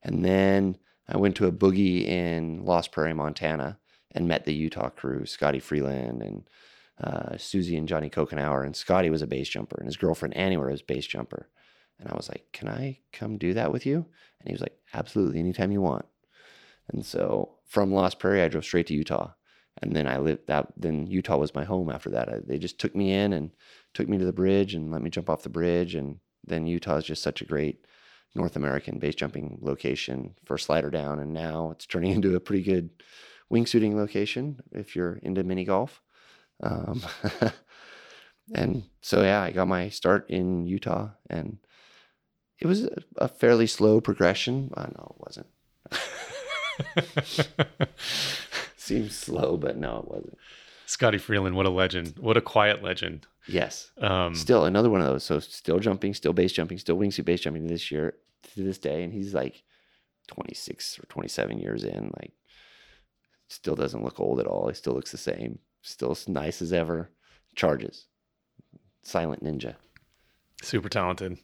And 0.03 0.25
then 0.25 0.79
I 1.09 1.17
went 1.17 1.37
to 1.37 1.47
a 1.47 1.53
boogie 1.53 2.07
in 2.07 2.65
Lost 2.65 2.93
Prairie, 2.93 3.15
Montana, 3.15 3.79
and 4.13 4.29
met 4.29 4.45
the 4.45 4.55
Utah 4.55 4.91
crew, 4.91 5.27
Scotty 5.27 5.61
Freeland 5.61 6.23
and 6.23 6.49
uh, 7.03 7.37
Susie 7.37 7.77
and 7.77 7.89
Johnny 7.89 8.11
Kokenauer. 8.11 8.65
And 8.65 8.77
Scotty 8.77 9.11
was 9.11 9.23
a 9.23 9.27
base 9.27 9.49
jumper, 9.49 9.77
and 9.77 9.87
his 9.87 9.97
girlfriend 9.97 10.37
Annie 10.37 10.57
was 10.57 10.81
a 10.81 10.85
base 10.85 11.07
jumper. 11.07 11.49
And 11.99 12.09
I 12.09 12.15
was 12.15 12.29
like, 12.29 12.47
"Can 12.53 12.69
I 12.69 13.01
come 13.13 13.39
do 13.39 13.55
that 13.55 13.73
with 13.73 13.87
you?" 13.87 13.97
And 13.97 14.49
he 14.49 14.53
was 14.53 14.61
like, 14.61 14.77
"Absolutely, 14.93 15.41
anytime 15.41 15.73
you 15.73 15.81
want." 15.81 16.07
And 16.93 17.05
so 17.05 17.57
from 17.67 17.93
Lost 17.93 18.19
Prairie, 18.19 18.43
I 18.43 18.49
drove 18.49 18.65
straight 18.65 18.87
to 18.89 18.95
Utah, 18.95 19.33
and 19.83 19.95
then 19.95 20.07
I 20.07 20.19
lived 20.19 20.47
that. 20.47 20.69
Then 20.77 21.07
Utah 21.07 21.37
was 21.37 21.55
my 21.55 21.65
home 21.65 21.91
after 21.91 22.11
that. 22.11 22.29
I, 22.29 22.39
they 22.45 22.59
just 22.59 22.79
took 22.79 22.95
me 22.95 23.13
in 23.13 23.33
and 23.33 23.51
took 23.95 24.09
me 24.09 24.19
to 24.19 24.25
the 24.25 24.33
bridge 24.33 24.75
and 24.75 24.91
let 24.91 25.03
me 25.03 25.11
jump 25.11 25.31
off 25.31 25.43
the 25.43 25.49
bridge. 25.49 25.95
And 25.95 26.19
then 26.47 26.67
Utah 26.67 26.97
is 26.97 27.05
just 27.05 27.23
such 27.23 27.41
a 27.41 27.47
great 27.47 27.87
North 28.35 28.57
American 28.57 28.99
base 28.99 29.15
jumping 29.15 29.59
location 29.61 30.35
for 30.45 30.59
slider 30.59 30.91
down, 30.91 31.19
and 31.19 31.33
now 31.33 31.71
it's 31.71 31.87
turning 31.87 32.13
into 32.17 32.37
a 32.37 32.41
pretty 32.41 32.63
good 32.63 32.91
wingsuiting 33.53 33.95
location 33.95 34.61
if 34.73 34.97
you're 34.97 35.17
into 35.23 35.45
mini 35.45 35.65
golf. 35.65 36.03
Um, 36.63 37.03
and 38.55 38.85
so 39.01 39.23
yeah, 39.23 39.43
I 39.43 39.51
got 39.51 39.69
my 39.69 39.89
start 39.89 40.29
in 40.29 40.67
Utah, 40.67 41.11
and 41.31 41.59
it 42.59 42.67
was 42.67 42.85
a, 42.85 43.03
a 43.17 43.29
fairly 43.29 43.67
slow 43.67 44.01
progression. 44.01 44.71
I 44.77 44.85
know 44.85 45.15
it 45.17 45.23
wasn't. 45.25 45.47
Seems 48.77 49.17
slow, 49.17 49.57
but 49.57 49.77
no, 49.77 49.99
it 49.99 50.09
wasn't. 50.09 50.39
scotty 50.87 51.19
freeland 51.19 51.57
what 51.57 51.67
a 51.67 51.71
legend 51.71 52.15
what 52.19 52.37
a 52.37 52.41
quiet 52.41 52.83
legend 52.83 53.27
Yes, 53.47 53.91
um, 53.99 54.35
still 54.35 54.65
another 54.65 54.89
one 54.89 55.03
of 55.03 55.07
those. 55.07 55.25
So 55.25 55.39
still 55.39 55.79
jumping, 55.79 56.15
still 56.15 56.33
base 56.33 56.53
jumping, 56.53 56.79
still 56.79 56.97
wingsuit 56.97 57.27
base 57.27 57.43
jumping 57.43 57.67
this 57.67 57.91
year 57.91 58.15
to 58.55 58.63
this 58.63 58.79
day, 58.79 59.03
and 59.03 59.13
he's 59.13 59.35
like 59.35 59.63
26 60.29 60.99
or 60.99 61.03
27 61.07 61.59
years 61.59 61.85
in. 61.85 62.11
Like, 62.19 62.33
still 63.49 63.75
doesn't 63.75 64.03
look 64.03 64.19
old 64.19 64.41
at 64.41 64.47
all. 64.47 64.69
He 64.69 64.75
still 64.75 64.95
looks 64.95 65.13
the 65.13 65.19
same. 65.19 65.59
Still 65.83 66.13
as 66.13 66.27
nice 66.27 66.63
as 66.63 66.73
ever. 66.73 67.11
Charges. 67.55 68.07
Silent 69.03 69.45
ninja. 69.45 69.75
super 70.63 70.89
talented 70.89 71.37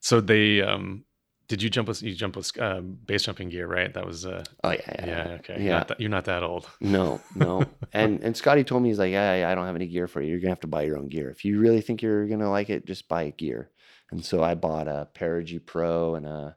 so 0.00 0.20
they 0.20 0.60
um 0.60 1.04
did 1.52 1.62
you 1.62 1.68
jump 1.68 1.86
with 1.88 2.02
you 2.02 2.14
jump 2.14 2.34
with 2.36 2.50
um, 2.58 2.96
base 3.04 3.24
jumping 3.24 3.50
gear 3.50 3.66
right 3.66 3.92
that 3.92 4.06
was 4.06 4.24
uh 4.24 4.42
Oh 4.64 4.70
yeah, 4.70 4.78
yeah, 4.98 5.06
yeah. 5.06 5.36
okay 5.38 5.54
You're 5.58 5.64
Yeah. 5.66 5.78
not 5.78 5.88
that, 5.88 6.00
you're 6.00 6.08
not 6.18 6.24
that 6.24 6.42
old 6.42 6.64
No, 6.80 7.20
no. 7.34 7.66
and 7.92 8.22
and 8.24 8.34
Scotty 8.34 8.64
told 8.64 8.82
me 8.82 8.88
he's 8.88 8.98
like, 8.98 9.12
yeah, 9.12 9.34
yeah, 9.40 9.50
I 9.50 9.54
don't 9.54 9.66
have 9.66 9.76
any 9.76 9.86
gear 9.86 10.08
for 10.08 10.22
you. 10.22 10.30
You're 10.30 10.40
gonna 10.40 10.56
have 10.56 10.60
to 10.60 10.66
buy 10.76 10.82
your 10.84 10.96
own 10.96 11.08
gear. 11.08 11.28
If 11.28 11.44
you 11.44 11.60
really 11.60 11.82
think 11.82 12.00
you're 12.00 12.26
gonna 12.26 12.50
like 12.50 12.70
it, 12.70 12.86
just 12.86 13.06
buy 13.06 13.28
gear. 13.36 13.70
And 14.10 14.24
so 14.24 14.42
I 14.42 14.54
bought 14.54 14.88
a 14.88 15.08
Perigi 15.14 15.60
Pro 15.72 16.14
and 16.14 16.26
a. 16.26 16.56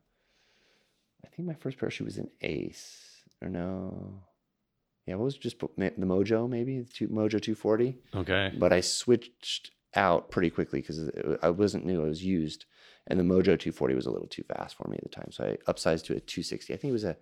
I 1.25 1.27
think 1.35 1.45
my 1.47 1.55
first 1.55 1.77
parachute 1.77 2.05
was 2.05 2.17
an 2.17 2.29
Ace 2.41 3.23
or 3.41 3.49
no. 3.49 4.21
Yeah, 5.05 5.15
what 5.15 5.25
was 5.25 5.37
just 5.37 5.59
the 5.59 5.67
Mojo 6.13 6.49
maybe 6.49 6.79
the 6.79 6.89
two, 6.97 7.09
Mojo 7.09 7.39
240. 7.41 7.97
okay 8.15 8.53
But 8.57 8.71
I 8.73 8.79
switched 8.81 9.71
out 9.95 10.31
pretty 10.31 10.49
quickly 10.49 10.79
because 10.81 11.09
I 11.41 11.49
wasn't 11.49 11.85
new. 11.85 12.03
I 12.05 12.07
was 12.09 12.23
used, 12.23 12.65
and 13.07 13.19
the 13.19 13.23
Mojo 13.23 13.43
240 13.59 13.95
was 13.95 14.05
a 14.05 14.11
little 14.11 14.27
too 14.27 14.43
fast 14.43 14.75
for 14.75 14.87
me 14.89 14.97
at 14.97 15.03
the 15.03 15.09
time. 15.09 15.31
So 15.31 15.43
I 15.45 15.71
upsized 15.71 16.05
to 16.05 16.13
a 16.15 16.19
260. 16.19 16.73
I 16.73 16.77
think 16.77 16.89
it 16.89 16.93
was 16.93 17.03
a. 17.03 17.11
It 17.11 17.17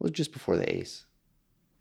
was 0.00 0.12
just 0.12 0.32
before 0.32 0.56
the 0.56 0.74
Ace. 0.74 1.04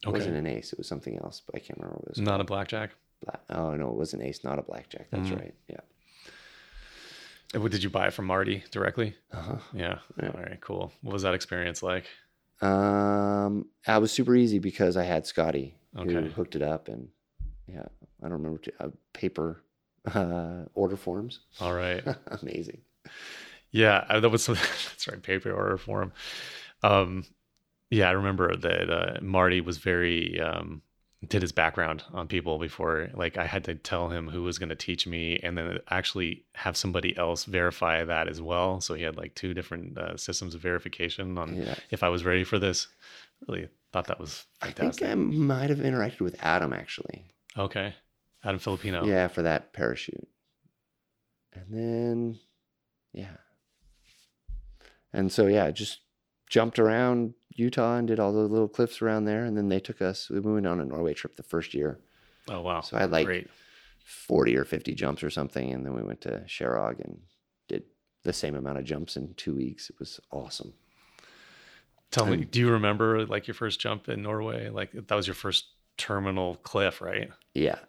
It 0.06 0.10
wasn't 0.10 0.36
an 0.36 0.48
ace. 0.48 0.74
It 0.74 0.80
was 0.80 0.88
something 0.88 1.16
else, 1.20 1.42
but 1.46 1.56
I 1.56 1.60
can't 1.60 1.78
remember 1.78 1.98
what 1.98 2.06
it 2.06 2.10
was. 2.10 2.20
not 2.20 2.42
a 2.42 2.44
blackjack 2.44 2.92
Black. 3.24 3.40
Oh 3.52 3.76
no, 3.76 3.90
it 3.90 3.96
was 3.96 4.14
an 4.16 4.22
ace, 4.24 4.44
not 4.44 4.58
a 4.58 4.64
blackjack. 4.64 5.08
That's 5.12 5.30
Mhm. 5.30 5.40
right. 5.40 5.54
Yeah. 5.68 5.78
Uh, 7.54 7.62
what- 7.62 7.72
did 7.72 7.84
you 7.84 7.90
buy 7.92 8.08
it 8.08 8.14
from 8.14 8.26
marty 8.26 8.64
directly 8.72 9.16
Uh-huh. 9.32 9.58
yeah. 9.74 10.00
Yeah. 10.22 10.30
all 10.30 10.42
right 10.42 10.60
cool 10.62 10.92
what 11.02 11.14
was 11.14 11.22
that 11.24 11.34
experience 11.36 11.84
like 11.84 12.06
Um, 12.62 13.68
I 13.88 13.98
was 14.00 14.12
super 14.12 14.36
easy 14.36 14.60
because 14.60 14.96
I 14.98 15.04
had 15.04 15.26
Scotty 15.28 15.76
who 15.96 16.02
Okay. 16.18 16.30
hooked 16.30 16.56
it 16.56 16.62
up, 16.62 16.88
and 16.88 17.10
yeah, 17.68 17.86
I 18.22 18.24
don't 18.24 18.34
remember 18.34 18.60
t- 18.60 18.72
uh, 18.80 18.90
paper 19.14 19.64
uh, 20.14 20.66
order 20.74 20.96
forms. 20.96 21.42
all 21.60 21.74
right 21.74 22.04
Amazing. 22.42 22.82
Yeah, 23.72 24.20
that 24.20 24.30
was 24.30 24.46
that's 24.48 25.08
right. 25.08 25.22
Paper 25.22 25.52
order 25.52 25.78
form. 25.78 26.12
Um, 26.84 27.26
yeah, 27.90 28.10
I 28.10 28.12
remember 28.14 28.56
that 28.56 28.90
uh, 28.90 29.20
Marty 29.22 29.62
was 29.62 29.78
very 29.78 30.40
um, 30.42 30.82
did 31.28 31.42
his 31.42 31.52
background 31.52 32.04
on 32.14 32.28
people 32.28 32.58
before. 32.58 33.10
Like 33.14 33.38
I 33.38 33.46
had 33.46 33.64
to 33.66 33.76
tell 33.76 34.10
him 34.10 34.28
who 34.28 34.44
was 34.44 34.58
going 34.58 34.70
to 34.70 34.76
teach 34.76 35.06
me, 35.08 35.40
and 35.44 35.58
then 35.58 35.78
actually 35.90 36.46
have 36.56 36.76
somebody 36.76 37.16
else 37.18 37.46
verify 37.46 38.04
that 38.04 38.28
as 38.28 38.42
well. 38.42 38.82
So 38.82 38.94
he 38.94 39.04
had 39.04 39.18
like 39.18 39.36
two 39.36 39.54
different 39.54 39.98
uh, 39.98 40.18
systems 40.18 40.56
of 40.56 40.62
verification 40.62 41.38
on 41.38 41.56
Yeah. 41.56 41.76
if 41.92 42.02
I 42.04 42.10
was 42.10 42.24
ready 42.26 42.44
for 42.44 42.60
this. 42.60 42.88
Really 43.48 43.70
thought 43.92 44.08
that 44.08 44.20
was 44.20 44.46
I 44.62 44.72
think. 44.72 45.02
I 45.04 45.16
might 45.16 45.70
have 45.70 45.80
interacted 45.80 46.22
with 46.22 46.36
Adam 46.42 46.74
actually. 46.74 47.26
okay, 47.58 47.94
Adam 48.44 48.60
Filippino. 48.60 49.06
Yeah, 49.06 49.28
for 49.28 49.42
that 49.44 49.74
parachute. 49.74 50.28
And 51.54 51.66
then, 51.70 52.40
yeah. 53.14 53.38
And 55.14 55.32
so, 55.32 55.48
yeah, 55.48 55.72
just 55.72 56.00
jumped 56.50 56.80
around 56.80 57.34
Utah 57.56 57.98
and 57.98 58.08
did 58.08 58.20
all 58.20 58.32
the 58.32 58.40
little 58.40 58.68
cliffs 58.68 59.02
around 59.02 59.26
there. 59.26 59.46
And 59.46 59.58
then 59.58 59.70
they 59.70 59.80
took 59.80 60.02
us, 60.02 60.30
we 60.30 60.40
went 60.40 60.68
on 60.68 60.80
a 60.80 60.86
Norway 60.86 61.14
trip 61.14 61.36
the 61.36 61.44
first 61.44 61.74
year. 61.74 62.00
Oh 62.50 62.62
wow. 62.62 62.82
So 62.82 62.98
I 62.98 63.02
had 63.02 63.12
like 63.12 63.26
Great. 63.26 63.50
40 64.04 64.58
or 64.58 64.66
50 64.66 64.94
jumps 64.96 65.24
or 65.24 65.30
something. 65.30 65.72
And 65.72 65.86
then 65.86 65.94
we 65.94 66.04
went 66.04 66.22
to 66.22 66.44
Kjerag 66.48 67.00
and 67.04 67.20
did 67.68 67.84
the 68.24 68.34
same 68.34 68.56
amount 68.56 68.80
of 68.80 68.86
jumps 68.86 69.16
in 69.16 69.34
two 69.36 69.56
weeks. 69.56 69.90
It 69.90 70.00
was 70.00 70.20
awesome. 70.32 70.74
Tell 72.12 72.26
me, 72.26 72.44
do 72.44 72.60
you 72.60 72.70
remember 72.72 73.26
like 73.26 73.48
your 73.48 73.56
first 73.56 73.80
jump 73.80 74.10
in 74.10 74.22
Norway? 74.22 74.70
Like 74.70 74.92
that 74.92 75.16
was 75.16 75.28
your 75.28 75.34
first 75.34 75.68
terminal 75.98 76.56
cliff, 76.56 77.00
right? 77.00 77.30
Yeah. 77.54 77.80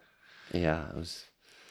Yeah. 0.53 0.89
It 0.89 0.95
was. 0.95 1.25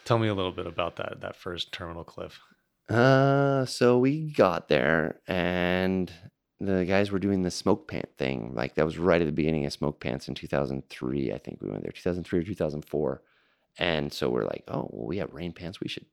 Tell 0.04 0.18
me 0.18 0.28
a 0.28 0.34
little 0.34 0.52
bit 0.52 0.66
about 0.66 0.96
that 0.96 1.22
that 1.22 1.36
first 1.36 1.72
terminal 1.72 2.04
cliff. 2.04 2.40
Uh, 2.88 3.64
so 3.64 3.98
we 3.98 4.32
got 4.32 4.68
there 4.68 5.20
and 5.26 6.12
the 6.60 6.84
guys 6.84 7.10
were 7.10 7.18
doing 7.18 7.42
the 7.42 7.50
smoke 7.50 7.88
pant 7.88 8.08
thing. 8.18 8.52
Like 8.54 8.74
that 8.74 8.84
was 8.84 8.98
right 8.98 9.20
at 9.20 9.26
the 9.26 9.32
beginning 9.32 9.66
of 9.66 9.72
smoke 9.72 10.00
pants 10.00 10.28
in 10.28 10.34
2003. 10.34 11.32
I 11.32 11.38
think 11.38 11.60
we 11.60 11.68
went 11.68 11.82
there 11.82 11.92
2003 11.92 12.40
or 12.40 12.42
2004. 12.42 13.22
And 13.78 14.12
so 14.12 14.28
we're 14.28 14.44
like, 14.44 14.64
oh, 14.68 14.88
well, 14.92 15.06
we 15.06 15.18
have 15.18 15.32
rain 15.32 15.52
pants. 15.52 15.80
We 15.80 15.88
should 15.88 16.06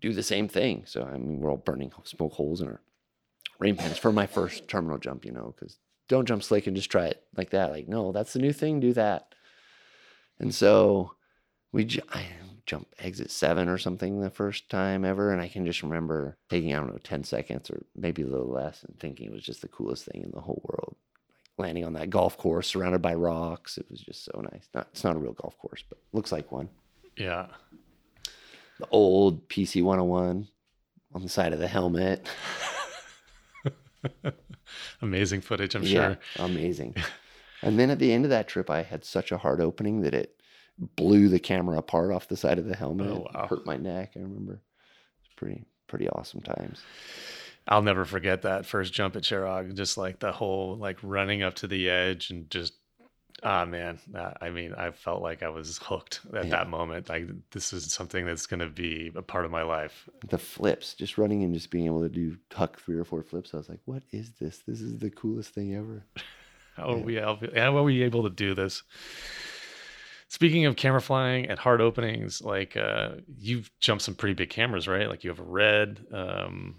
do 0.00 0.12
the 0.12 0.22
same 0.22 0.48
thing. 0.48 0.84
So 0.86 1.02
I 1.02 1.16
mean, 1.18 1.40
we're 1.40 1.50
all 1.50 1.56
burning 1.56 1.92
smoke 2.04 2.32
holes 2.32 2.60
in 2.60 2.68
our 2.68 2.80
rain 3.58 3.76
pants 3.76 3.98
for 3.98 4.12
my 4.12 4.26
first 4.26 4.66
terminal 4.66 4.98
jump, 4.98 5.24
you 5.24 5.32
know, 5.32 5.54
because 5.54 5.78
don't 6.08 6.26
jump 6.26 6.42
slick 6.42 6.66
and 6.66 6.74
just 6.74 6.90
try 6.90 7.06
it 7.06 7.22
like 7.36 7.50
that. 7.50 7.70
Like, 7.70 7.86
no, 7.86 8.10
that's 8.10 8.32
the 8.32 8.38
new 8.40 8.52
thing. 8.52 8.80
Do 8.80 8.92
that. 8.94 9.34
And 10.40 10.54
so 10.54 11.12
we 11.70 11.88
I 12.10 12.24
jumped 12.70 12.94
exit 13.00 13.30
seven 13.32 13.68
or 13.68 13.76
something 13.78 14.20
the 14.20 14.30
first 14.30 14.68
time 14.70 15.04
ever, 15.04 15.32
and 15.32 15.42
I 15.42 15.48
can 15.48 15.66
just 15.66 15.82
remember 15.82 16.36
taking 16.48 16.72
I 16.72 16.78
don't 16.78 16.90
know 16.92 16.98
ten 17.02 17.24
seconds 17.24 17.68
or 17.70 17.82
maybe 17.96 18.22
a 18.22 18.26
little 18.26 18.48
less, 18.50 18.84
and 18.84 18.98
thinking 19.00 19.26
it 19.26 19.32
was 19.32 19.42
just 19.42 19.60
the 19.60 19.68
coolest 19.68 20.04
thing 20.04 20.22
in 20.22 20.30
the 20.32 20.40
whole 20.40 20.62
world. 20.64 20.94
Like 21.58 21.66
landing 21.66 21.84
on 21.84 21.92
that 21.94 22.10
golf 22.10 22.38
course 22.38 22.68
surrounded 22.68 23.02
by 23.02 23.14
rocks, 23.14 23.76
it 23.76 23.86
was 23.90 24.00
just 24.00 24.24
so 24.24 24.40
nice. 24.52 24.68
Not 24.72 24.88
it's 24.92 25.02
not 25.04 25.16
a 25.16 25.18
real 25.18 25.32
golf 25.32 25.58
course, 25.58 25.82
but 25.88 25.98
looks 26.12 26.30
like 26.32 26.52
one. 26.52 26.68
Yeah. 27.16 27.46
The 28.78 28.86
old 28.90 29.48
PC 29.48 29.82
101 29.82 30.48
on 31.12 31.22
the 31.22 31.28
side 31.28 31.52
of 31.52 31.58
the 31.58 31.68
helmet. 31.68 32.28
Amazing 35.02 35.40
footage, 35.40 35.74
I'm 35.74 35.82
Yeah, 35.82 36.14
sure. 36.36 36.46
amazing. 36.46 36.94
and 37.62 37.78
then 37.78 37.90
at 37.90 37.98
the 37.98 38.12
end 38.12 38.24
of 38.24 38.30
that 38.30 38.48
trip, 38.48 38.70
I 38.70 38.82
had 38.82 39.04
such 39.04 39.32
a 39.32 39.38
hard 39.38 39.60
opening 39.60 40.00
that 40.02 40.14
it 40.14 40.39
blew 40.96 41.28
the 41.28 41.38
camera 41.38 41.78
apart 41.78 42.10
off 42.12 42.28
the 42.28 42.36
side 42.36 42.58
of 42.58 42.66
the 42.66 42.76
helmet. 42.76 43.08
Oh, 43.10 43.28
wow. 43.34 43.46
Hurt 43.46 43.66
my 43.66 43.76
neck. 43.76 44.12
I 44.16 44.20
remember. 44.20 44.60
It's 45.24 45.34
pretty 45.36 45.64
pretty 45.86 46.08
awesome 46.08 46.40
times. 46.40 46.80
I'll 47.68 47.82
never 47.82 48.04
forget 48.04 48.42
that 48.42 48.64
first 48.66 48.92
jump 48.92 49.16
at 49.16 49.22
Kjerag. 49.22 49.76
Just 49.76 49.96
like 49.98 50.18
the 50.18 50.32
whole 50.32 50.76
like 50.76 50.98
running 51.02 51.42
up 51.42 51.54
to 51.56 51.66
the 51.66 51.90
edge 51.90 52.30
and 52.30 52.48
just 52.50 52.72
ah 53.42 53.64
man. 53.64 53.98
I 54.40 54.50
mean, 54.50 54.72
I 54.74 54.90
felt 54.90 55.22
like 55.22 55.42
I 55.42 55.48
was 55.50 55.78
hooked 55.78 56.20
at 56.34 56.44
Yeah. 56.44 56.50
that 56.50 56.68
moment. 56.70 57.08
Like 57.08 57.26
this 57.52 57.72
is 57.72 57.92
something 57.92 58.24
that's 58.24 58.46
gonna 58.46 58.68
be 58.68 59.12
a 59.14 59.22
part 59.22 59.44
of 59.44 59.50
my 59.50 59.62
life. 59.62 60.08
The 60.28 60.38
flips, 60.38 60.94
just 60.94 61.18
running 61.18 61.42
and 61.44 61.52
just 61.54 61.70
being 61.70 61.86
able 61.86 62.02
to 62.02 62.08
do 62.08 62.36
tuck 62.48 62.80
three 62.80 62.96
or 62.96 63.04
four 63.04 63.22
flips. 63.22 63.52
I 63.52 63.58
was 63.58 63.68
like, 63.68 63.80
what 63.84 64.02
is 64.12 64.30
this? 64.40 64.58
This 64.66 64.80
is 64.80 64.98
the 64.98 65.10
coolest 65.10 65.52
thing 65.54 65.74
ever. 65.74 66.04
How 66.76 66.90
are 66.92 66.96
Yeah. 66.98 67.02
we 67.04 67.18
able- 67.18 67.38
how 67.54 67.76
are 67.76 67.82
we 67.82 68.02
able 68.02 68.22
to 68.24 68.30
do 68.30 68.54
this? 68.54 68.82
Speaking 70.32 70.64
of 70.64 70.76
camera 70.76 71.00
flying 71.02 71.46
and 71.50 71.58
hard 71.58 71.80
openings, 71.80 72.40
like 72.40 72.76
uh, 72.76 73.14
you've 73.38 73.68
jumped 73.80 74.04
some 74.04 74.14
pretty 74.14 74.34
big 74.34 74.48
cameras, 74.48 74.86
right? 74.86 75.08
Like 75.08 75.24
you 75.24 75.30
have 75.30 75.40
a 75.40 75.42
red. 75.44 76.06
Um, 76.12 76.76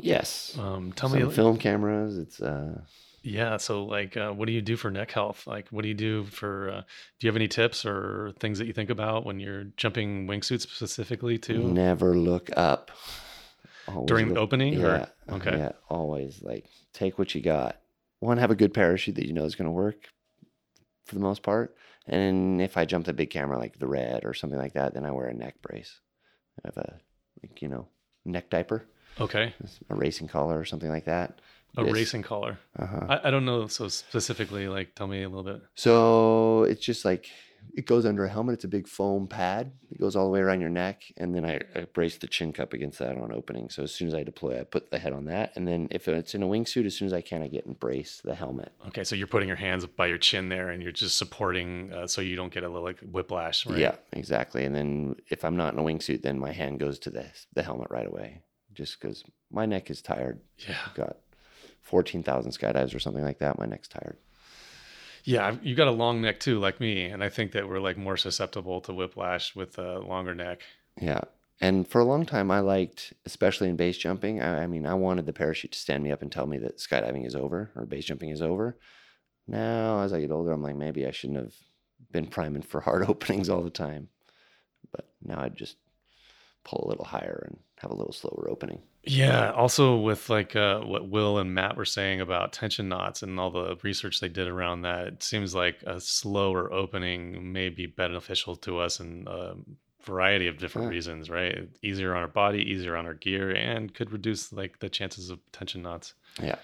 Yes. 0.00 0.56
um, 0.56 0.92
tell 0.92 1.08
Some 1.08 1.18
me, 1.26 1.30
film 1.34 1.58
cameras. 1.58 2.16
It's 2.16 2.40
uh 2.40 2.82
yeah. 3.22 3.56
So, 3.56 3.84
like, 3.84 4.16
uh, 4.16 4.30
what 4.30 4.46
do 4.46 4.52
you 4.52 4.62
do 4.62 4.76
for 4.76 4.88
neck 4.92 5.10
health? 5.10 5.44
Like, 5.48 5.66
what 5.70 5.82
do 5.82 5.88
you 5.88 5.94
do 5.94 6.22
for? 6.26 6.70
Uh, 6.70 6.80
do 7.18 7.26
you 7.26 7.28
have 7.28 7.34
any 7.36 7.48
tips 7.48 7.84
or 7.84 8.32
things 8.38 8.58
that 8.60 8.66
you 8.66 8.72
think 8.72 8.90
about 8.90 9.26
when 9.26 9.40
you're 9.40 9.64
jumping 9.76 10.28
wingsuits 10.28 10.60
specifically 10.62 11.36
To 11.38 11.58
never 11.58 12.16
look 12.16 12.48
up. 12.56 12.92
Always 13.88 14.06
During 14.06 14.28
look- 14.28 14.38
opening, 14.38 14.80
or- 14.84 15.08
Yeah. 15.28 15.34
okay. 15.34 15.58
Yeah. 15.58 15.72
Always 15.90 16.40
like 16.42 16.66
take 16.92 17.18
what 17.18 17.34
you 17.34 17.40
got. 17.40 17.80
One, 18.20 18.38
have 18.38 18.52
a 18.52 18.54
good 18.56 18.72
parachute 18.72 19.16
that 19.16 19.26
you 19.26 19.32
know 19.32 19.44
is 19.44 19.56
going 19.56 19.66
to 19.66 19.72
work 19.72 20.10
for 21.08 21.14
the 21.14 21.20
most 21.20 21.42
part. 21.42 21.74
And 22.06 22.60
if 22.62 22.76
I 22.76 22.84
jump 22.84 23.06
the 23.06 23.12
big 23.12 23.30
camera 23.30 23.58
like 23.58 23.78
the 23.78 23.86
red 23.88 24.24
or 24.24 24.32
something 24.34 24.58
like 24.58 24.74
that, 24.74 24.94
then 24.94 25.04
I 25.04 25.10
wear 25.10 25.26
a 25.26 25.34
neck 25.34 25.56
brace. 25.62 26.00
I 26.64 26.68
have 26.68 26.76
a 26.76 27.00
like 27.42 27.60
you 27.62 27.68
know 27.68 27.88
neck 28.24 28.50
diaper, 28.50 28.84
Okay, 29.20 29.54
a 29.90 29.94
racing 29.94 30.28
collar 30.28 30.58
or 30.58 30.64
something 30.64 30.90
like 30.90 31.04
that. 31.06 31.40
a 31.76 31.84
racing 31.84 32.22
collar. 32.22 32.58
Uh-huh. 32.78 33.06
I, 33.08 33.28
I 33.28 33.30
don't 33.30 33.44
know 33.44 33.66
so 33.68 33.88
specifically. 33.88 34.68
Like, 34.68 34.94
tell 34.94 35.06
me 35.06 35.22
a 35.22 35.28
little 35.28 35.44
bit. 35.44 35.62
So 35.74 36.64
it's 36.64 36.84
just 36.84 37.04
like 37.04 37.30
it 37.74 37.86
goes 37.86 38.04
under 38.04 38.24
a 38.24 38.28
helmet. 38.28 38.54
It's 38.54 38.64
a 38.64 38.68
big 38.68 38.88
foam 38.88 39.28
pad. 39.28 39.70
It 39.90 40.00
goes 40.00 40.16
all 40.16 40.24
the 40.24 40.30
way 40.32 40.40
around 40.40 40.60
your 40.60 40.70
neck, 40.70 41.02
and 41.16 41.34
then 41.34 41.44
I, 41.44 41.60
I 41.76 41.82
brace 41.84 42.16
the 42.16 42.26
chin 42.26 42.52
cup 42.52 42.72
against 42.72 42.98
that 42.98 43.16
on 43.16 43.32
opening. 43.32 43.70
So 43.70 43.84
as 43.84 43.94
soon 43.94 44.08
as 44.08 44.14
I 44.14 44.24
deploy, 44.24 44.58
I 44.60 44.64
put 44.64 44.90
the 44.90 44.98
head 44.98 45.12
on 45.12 45.26
that, 45.26 45.52
and 45.54 45.68
then 45.68 45.86
if 45.90 46.08
it's 46.08 46.34
in 46.34 46.42
a 46.42 46.46
wingsuit, 46.46 46.86
as 46.86 46.96
soon 46.96 47.06
as 47.06 47.12
I 47.12 47.20
can, 47.20 47.42
I 47.42 47.46
get 47.48 47.66
and 47.66 47.78
brace 47.78 48.20
the 48.24 48.34
helmet. 48.34 48.72
Okay, 48.88 49.04
so 49.04 49.14
you're 49.14 49.28
putting 49.28 49.48
your 49.48 49.56
hands 49.56 49.86
by 49.86 50.06
your 50.06 50.18
chin 50.18 50.48
there, 50.48 50.70
and 50.70 50.82
you're 50.82 50.90
just 50.90 51.16
supporting, 51.18 51.92
uh, 51.92 52.06
so 52.06 52.20
you 52.20 52.34
don't 52.34 52.52
get 52.52 52.64
a 52.64 52.68
little 52.68 52.84
like 52.84 52.98
whiplash, 53.00 53.64
right? 53.66 53.78
Yeah, 53.78 53.94
exactly. 54.12 54.64
And 54.64 54.74
then 54.74 55.14
if 55.28 55.44
I'm 55.44 55.56
not 55.56 55.72
in 55.72 55.78
a 55.78 55.82
wingsuit, 55.82 56.22
then 56.22 56.38
my 56.38 56.52
hand 56.52 56.80
goes 56.80 56.98
to 57.00 57.10
the 57.10 57.26
the 57.54 57.62
helmet 57.62 57.88
right 57.90 58.06
away, 58.06 58.42
just 58.74 59.00
because 59.00 59.22
my 59.52 59.66
neck 59.66 59.88
is 59.90 60.02
tired. 60.02 60.40
yeah, 60.66 60.76
I've 60.84 60.94
got 60.94 61.16
fourteen 61.82 62.22
thousand 62.22 62.52
skydives 62.52 62.94
or 62.94 62.98
something 62.98 63.24
like 63.24 63.38
that. 63.38 63.58
My 63.58 63.66
neck's 63.66 63.88
tired. 63.88 64.16
Yeah. 65.24 65.56
You 65.62 65.74
got 65.74 65.88
a 65.88 65.92
long 65.92 66.20
neck 66.20 66.40
too, 66.40 66.58
like 66.58 66.80
me, 66.80 67.04
and 67.04 67.22
I 67.22 67.28
think 67.28 67.52
that 67.52 67.68
we're 67.68 67.80
like 67.80 67.96
more 67.96 68.16
susceptible 68.16 68.80
to 68.82 68.92
whiplash 68.92 69.54
with 69.54 69.78
a 69.78 69.98
longer 69.98 70.34
neck. 70.34 70.62
Yeah. 71.00 71.22
And 71.60 71.88
for 71.88 72.00
a 72.00 72.04
long 72.04 72.24
time, 72.24 72.50
I 72.50 72.60
liked, 72.60 73.12
especially 73.26 73.68
in 73.68 73.76
base 73.76 73.98
jumping. 73.98 74.40
I, 74.40 74.62
I 74.62 74.66
mean, 74.66 74.86
I 74.86 74.94
wanted 74.94 75.26
the 75.26 75.32
parachute 75.32 75.72
to 75.72 75.78
stand 75.78 76.04
me 76.04 76.12
up 76.12 76.22
and 76.22 76.30
tell 76.30 76.46
me 76.46 76.58
that 76.58 76.78
skydiving 76.78 77.26
is 77.26 77.34
over 77.34 77.70
or 77.74 77.84
base 77.84 78.04
jumping 78.04 78.30
is 78.30 78.42
over. 78.42 78.76
Now, 79.46 80.02
as 80.02 80.12
I 80.12 80.20
get 80.20 80.30
older, 80.30 80.52
I'm 80.52 80.62
like, 80.62 80.76
maybe 80.76 81.06
I 81.06 81.10
shouldn't 81.10 81.38
have 81.38 81.54
been 82.12 82.26
priming 82.26 82.62
for 82.62 82.80
hard 82.80 83.04
openings 83.08 83.48
all 83.48 83.62
the 83.62 83.70
time. 83.70 84.08
But 84.92 85.08
now 85.22 85.40
I 85.40 85.48
just 85.48 85.76
pull 86.64 86.84
a 86.86 86.88
little 86.88 87.04
higher 87.04 87.44
and 87.48 87.58
have 87.78 87.90
a 87.90 87.96
little 87.96 88.12
slower 88.12 88.46
opening. 88.48 88.82
Yeah. 89.10 89.50
Also, 89.52 89.96
with 89.96 90.28
like 90.30 90.54
uh, 90.56 90.80
what 90.80 91.08
Will 91.08 91.38
and 91.38 91.54
Matt 91.54 91.76
were 91.76 91.84
saying 91.84 92.20
about 92.20 92.52
tension 92.52 92.88
knots 92.88 93.22
and 93.22 93.38
all 93.40 93.50
the 93.50 93.76
research 93.82 94.20
they 94.20 94.28
did 94.28 94.48
around 94.48 94.82
that, 94.82 95.06
it 95.06 95.22
seems 95.22 95.54
like 95.54 95.82
a 95.86 96.00
slower 96.00 96.72
opening 96.72 97.52
may 97.52 97.68
be 97.68 97.86
beneficial 97.86 98.56
to 98.56 98.78
us 98.78 99.00
in 99.00 99.26
a 99.28 99.54
variety 100.04 100.46
of 100.46 100.58
different 100.58 100.86
Yeah. 100.86 100.90
reasons, 100.96 101.28
right? 101.30 101.68
Easier 101.82 102.14
on 102.14 102.22
our 102.22 102.28
body, 102.28 102.60
easier 102.60 102.96
on 102.96 103.06
our 103.06 103.14
gear, 103.14 103.50
and 103.54 103.92
could 103.94 104.10
reduce 104.12 104.52
like 104.52 104.78
the 104.78 104.88
chances 104.88 105.30
of 105.30 105.38
tension 105.52 105.82
knots. 105.82 106.14
Yeah. 106.42 106.56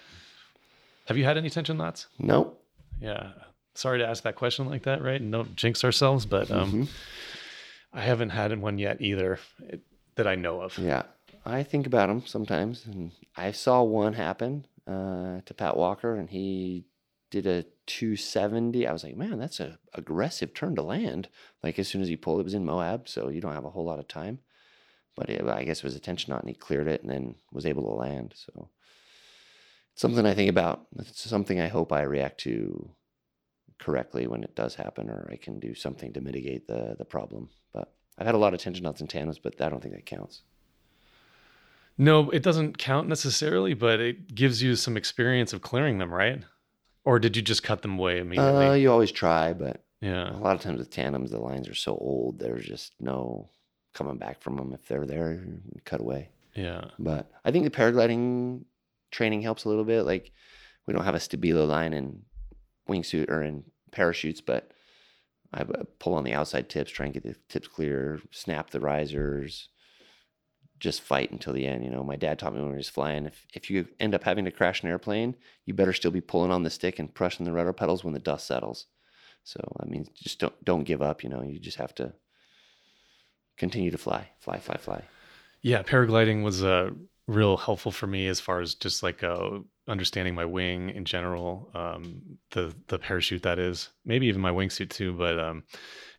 Have 1.07 1.17
you 1.19 1.25
had 1.25 1.37
any 1.37 1.51
tension 1.51 1.77
knots? 1.77 2.07
Nope. 2.19 2.63
Yeah. 3.01 3.33
Sorry 3.75 3.99
to 3.99 4.07
ask 4.07 4.23
that 4.23 4.37
question 4.37 4.67
like 4.67 4.85
that, 4.85 5.03
right? 5.03 5.21
And 5.21 5.33
don't 5.33 5.57
jinx 5.57 5.85
ourselves, 5.85 6.25
but 6.27 6.51
um, 6.51 6.73
Mhm. 6.73 6.89
I 7.93 8.01
haven't 8.01 8.31
had 8.31 8.57
one 8.61 8.79
yet 8.79 9.01
either 9.01 9.39
it, 9.69 9.81
that 10.15 10.27
I 10.27 10.37
know 10.37 10.61
of. 10.63 10.79
Yeah. 10.79 11.03
I 11.45 11.63
think 11.63 11.87
about 11.87 12.09
them 12.09 12.27
sometimes. 12.27 12.87
And 12.87 13.13
I 13.37 13.53
saw 13.53 13.83
one 13.83 14.15
happen 14.15 14.67
uh, 14.87 15.41
to 15.45 15.55
Pat 15.55 15.77
Walker, 15.77 16.15
and 16.15 16.31
he 16.31 16.87
did 17.31 17.47
a 17.47 17.65
270. 17.87 18.87
I 18.87 18.93
was 18.93 19.05
like, 19.05 19.17
man, 19.17 19.39
that's 19.39 19.61
a 19.61 19.79
aggressive 19.93 20.55
turn 20.55 20.75
to 20.77 20.83
land. 20.83 21.29
Like 21.63 21.79
as 21.79 21.89
soon 21.89 22.03
as 22.03 22.09
he 22.09 22.17
pulled, 22.17 22.41
it 22.41 22.45
was 22.45 22.55
in 22.55 22.65
Moab, 22.65 23.09
so 23.09 23.29
you 23.29 23.41
don't 23.41 23.55
have 23.55 23.65
a 23.65 23.71
whole 23.71 23.85
lot 23.85 23.99
of 23.99 24.09
time. 24.09 24.39
But 25.17 25.31
it, 25.31 25.47
I 25.47 25.65
guess 25.65 25.79
it 25.79 25.85
was 25.85 25.97
a 25.97 26.01
tension 26.01 26.33
knot, 26.33 26.41
and 26.41 26.49
he 26.49 26.55
cleared 26.55 26.89
it, 26.89 27.03
and 27.03 27.11
then 27.11 27.35
was 27.53 27.67
able 27.67 27.83
to 27.85 27.91
land. 27.91 28.35
So 28.37 28.71
it's 29.93 30.01
something 30.01 30.27
I 30.27 30.35
think 30.35 30.51
about. 30.51 30.87
It's 30.99 31.29
something 31.29 31.61
I 31.61 31.69
hope 31.69 31.93
I 31.93 32.03
react 32.03 32.41
to 32.41 32.91
correctly 33.79 34.27
when 34.27 34.43
it 34.43 34.57
does 34.57 34.75
happen, 34.75 35.11
or 35.11 35.29
I 35.31 35.37
can 35.37 35.61
do 35.61 35.75
something 35.75 36.13
to 36.15 36.21
mitigate 36.21 36.67
the 36.67 36.97
the 36.99 37.05
problem. 37.05 37.51
But 37.73 37.93
I've 38.19 38.27
had 38.27 38.35
a 38.35 38.39
lot 38.39 38.55
of 38.55 38.61
tension 38.61 38.85
knots 38.85 39.01
and 39.01 39.11
tandems, 39.11 39.39
but 39.39 39.61
I 39.61 39.69
don't 39.69 39.83
think 39.83 39.95
that 39.95 40.07
counts. 40.07 40.43
No, 41.97 42.31
it 42.31 42.43
doesn't 42.43 42.79
count 42.79 43.09
necessarily, 43.09 43.75
but 43.75 44.01
it 44.01 44.35
gives 44.35 44.63
you 44.63 44.75
some 44.77 44.97
experience 44.97 45.53
of 45.53 45.63
clearing 45.63 45.99
them, 45.99 46.13
right? 46.13 46.43
Or 47.05 47.19
did 47.19 47.37
you 47.37 47.43
just 47.43 47.63
cut 47.63 47.83
them 47.83 47.99
away 47.99 48.19
immediately? 48.19 48.67
Uh, 48.67 48.73
you 48.75 48.91
always 48.91 49.13
try, 49.13 49.53
but 49.53 49.85
yeah. 50.01 50.31
a 50.31 50.39
lot 50.39 50.57
of 50.57 50.63
times 50.63 50.79
with 50.79 50.91
tandems, 50.91 51.31
the 51.31 51.39
lines 51.39 51.69
are 51.69 51.75
so 51.75 51.93
old, 51.93 52.39
there's 52.39 52.65
just 52.65 52.95
no 52.99 53.51
coming 53.93 54.19
back 54.19 54.41
from 54.41 54.57
them. 54.57 54.73
If 54.73 54.87
they're 54.89 55.07
there, 55.07 55.45
cut 55.85 56.01
away. 56.01 56.31
Yeah. 56.55 56.87
But 56.99 57.31
I 57.45 57.51
think 57.51 57.65
the 57.65 57.71
paragliding 57.71 58.65
training 59.11 59.43
helps 59.43 59.65
a 59.65 59.69
little 59.69 59.85
bit. 59.85 60.03
Like 60.03 60.33
we 60.87 60.95
don't 60.95 61.05
have 61.05 61.15
a 61.15 61.19
stabilo 61.19 61.67
line 61.67 61.93
in 61.93 62.23
wingsuit 62.89 63.31
or 63.31 63.43
in 63.43 63.65
parachutes, 63.93 64.41
but 64.41 64.73
I 65.53 65.63
uh, 65.63 65.85
pull 65.99 66.15
on 66.15 66.25
the 66.25 66.35
outside 66.35 66.69
tips, 66.69 66.91
try 66.91 67.07
and 67.07 67.15
get 67.15 67.23
the 67.23 67.37
tips 67.49 67.69
clear, 67.69 68.21
snap 68.31 68.71
the 68.71 68.81
risers, 68.81 69.69
just 70.79 71.01
fight 71.01 71.31
until 71.31 71.53
the 71.53 71.67
end. 71.67 71.85
You 71.85 71.91
know, 71.91 72.03
my 72.03 72.17
dad 72.17 72.39
taught 72.39 72.55
me 72.55 72.61
when 72.61 72.71
he 72.71 72.77
was 72.77 72.89
flying, 72.89 73.27
if, 73.27 73.47
if 73.55 73.71
you 73.71 73.87
end 74.01 74.15
up 74.15 74.25
having 74.25 74.45
to 74.45 74.51
crash 74.51 74.83
an 74.83 74.89
airplane, 74.89 75.37
you 75.65 75.75
better 75.75 75.93
still 75.93 76.11
be 76.11 76.21
pulling 76.21 76.51
on 76.51 76.63
the 76.63 76.71
stick 76.71 76.99
and 76.99 77.15
pressing 77.15 77.45
the 77.45 77.53
rudder 77.53 77.73
pedals 77.73 78.05
when 78.05 78.15
the 78.15 78.21
dust 78.21 78.47
settles. 78.47 78.87
So, 79.45 79.61
I 79.81 79.87
mean, 79.87 80.07
just 80.15 80.39
don't, 80.39 80.65
don't 80.65 80.85
give 80.85 81.03
up, 81.03 81.23
you 81.23 81.31
know, 81.31 81.43
you 81.43 81.59
just 81.59 81.79
have 81.79 81.95
to 81.97 82.13
continue 83.57 83.91
to 83.91 83.99
fly, 83.99 84.29
fly, 84.39 84.59
fly, 84.59 84.77
fly. 84.77 85.03
Yeah. 85.63 85.83
Paragliding 85.83 86.43
was 86.43 86.65
uh, 86.65 86.91
real 87.27 87.57
helpful 87.57 87.93
for 87.93 88.07
me 88.07 88.27
as 88.27 88.41
far 88.41 88.61
as 88.61 88.75
just 88.75 89.03
like 89.03 89.23
uh, 89.23 89.59
understanding 89.87 90.35
my 90.35 90.45
wing 90.45 90.91
in 90.91 91.05
general, 91.05 91.71
um, 91.75 92.39
the, 92.51 92.75
the 92.89 92.99
parachute 92.99 93.43
that 93.43 93.59
is, 93.59 93.91
maybe 94.05 94.27
even 94.27 94.41
my 94.41 94.51
wingsuit 94.51 94.91
too, 94.91 95.13
but 95.13 95.39
um, 95.39 95.63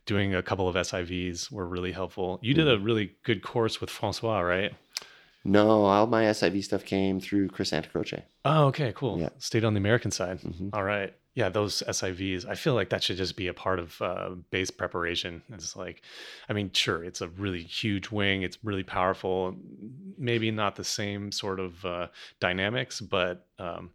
doing 0.06 0.34
a 0.34 0.42
couple 0.42 0.68
of 0.68 0.74
SIVs 0.76 1.50
were 1.50 1.66
really 1.66 1.92
helpful. 1.92 2.38
You 2.42 2.54
did 2.54 2.68
a 2.68 2.78
really 2.78 3.12
good 3.24 3.42
course 3.42 3.80
with 3.80 3.90
Francois, 3.90 4.40
right? 4.40 4.72
No, 5.44 5.84
all 5.84 6.06
my 6.06 6.24
SIV 6.24 6.64
stuff 6.64 6.84
came 6.84 7.20
through 7.20 7.48
Chris 7.48 7.70
Santacroce. 7.70 8.22
Oh, 8.44 8.66
okay, 8.66 8.92
cool. 8.96 9.20
Yeah. 9.20 9.28
Stayed 9.38 9.64
on 9.64 9.74
the 9.74 9.78
American 9.78 10.10
side. 10.10 10.40
Mhm. 10.40 10.70
All 10.72 10.82
right. 10.82 11.14
Yeah, 11.34 11.50
those 11.50 11.82
SIVs, 11.86 12.48
I 12.48 12.54
feel 12.54 12.74
like 12.74 12.88
that 12.90 13.02
should 13.02 13.18
just 13.18 13.36
be 13.36 13.46
a 13.48 13.54
part 13.54 13.78
of 13.78 14.00
uh, 14.00 14.30
base 14.50 14.70
preparation. 14.70 15.42
It's 15.52 15.76
like, 15.76 16.02
I 16.48 16.52
mean, 16.54 16.70
sure, 16.72 17.04
it's 17.04 17.20
a 17.20 17.28
really 17.28 17.62
huge 17.62 18.10
wing. 18.10 18.42
It's 18.42 18.58
really 18.64 18.82
powerful. 18.82 19.54
Maybe 20.16 20.50
not 20.50 20.76
the 20.76 20.84
same 20.84 21.30
sort 21.30 21.60
of 21.60 21.84
uh, 21.84 22.06
dynamics, 22.40 23.00
but 23.02 23.46
um, 23.58 23.90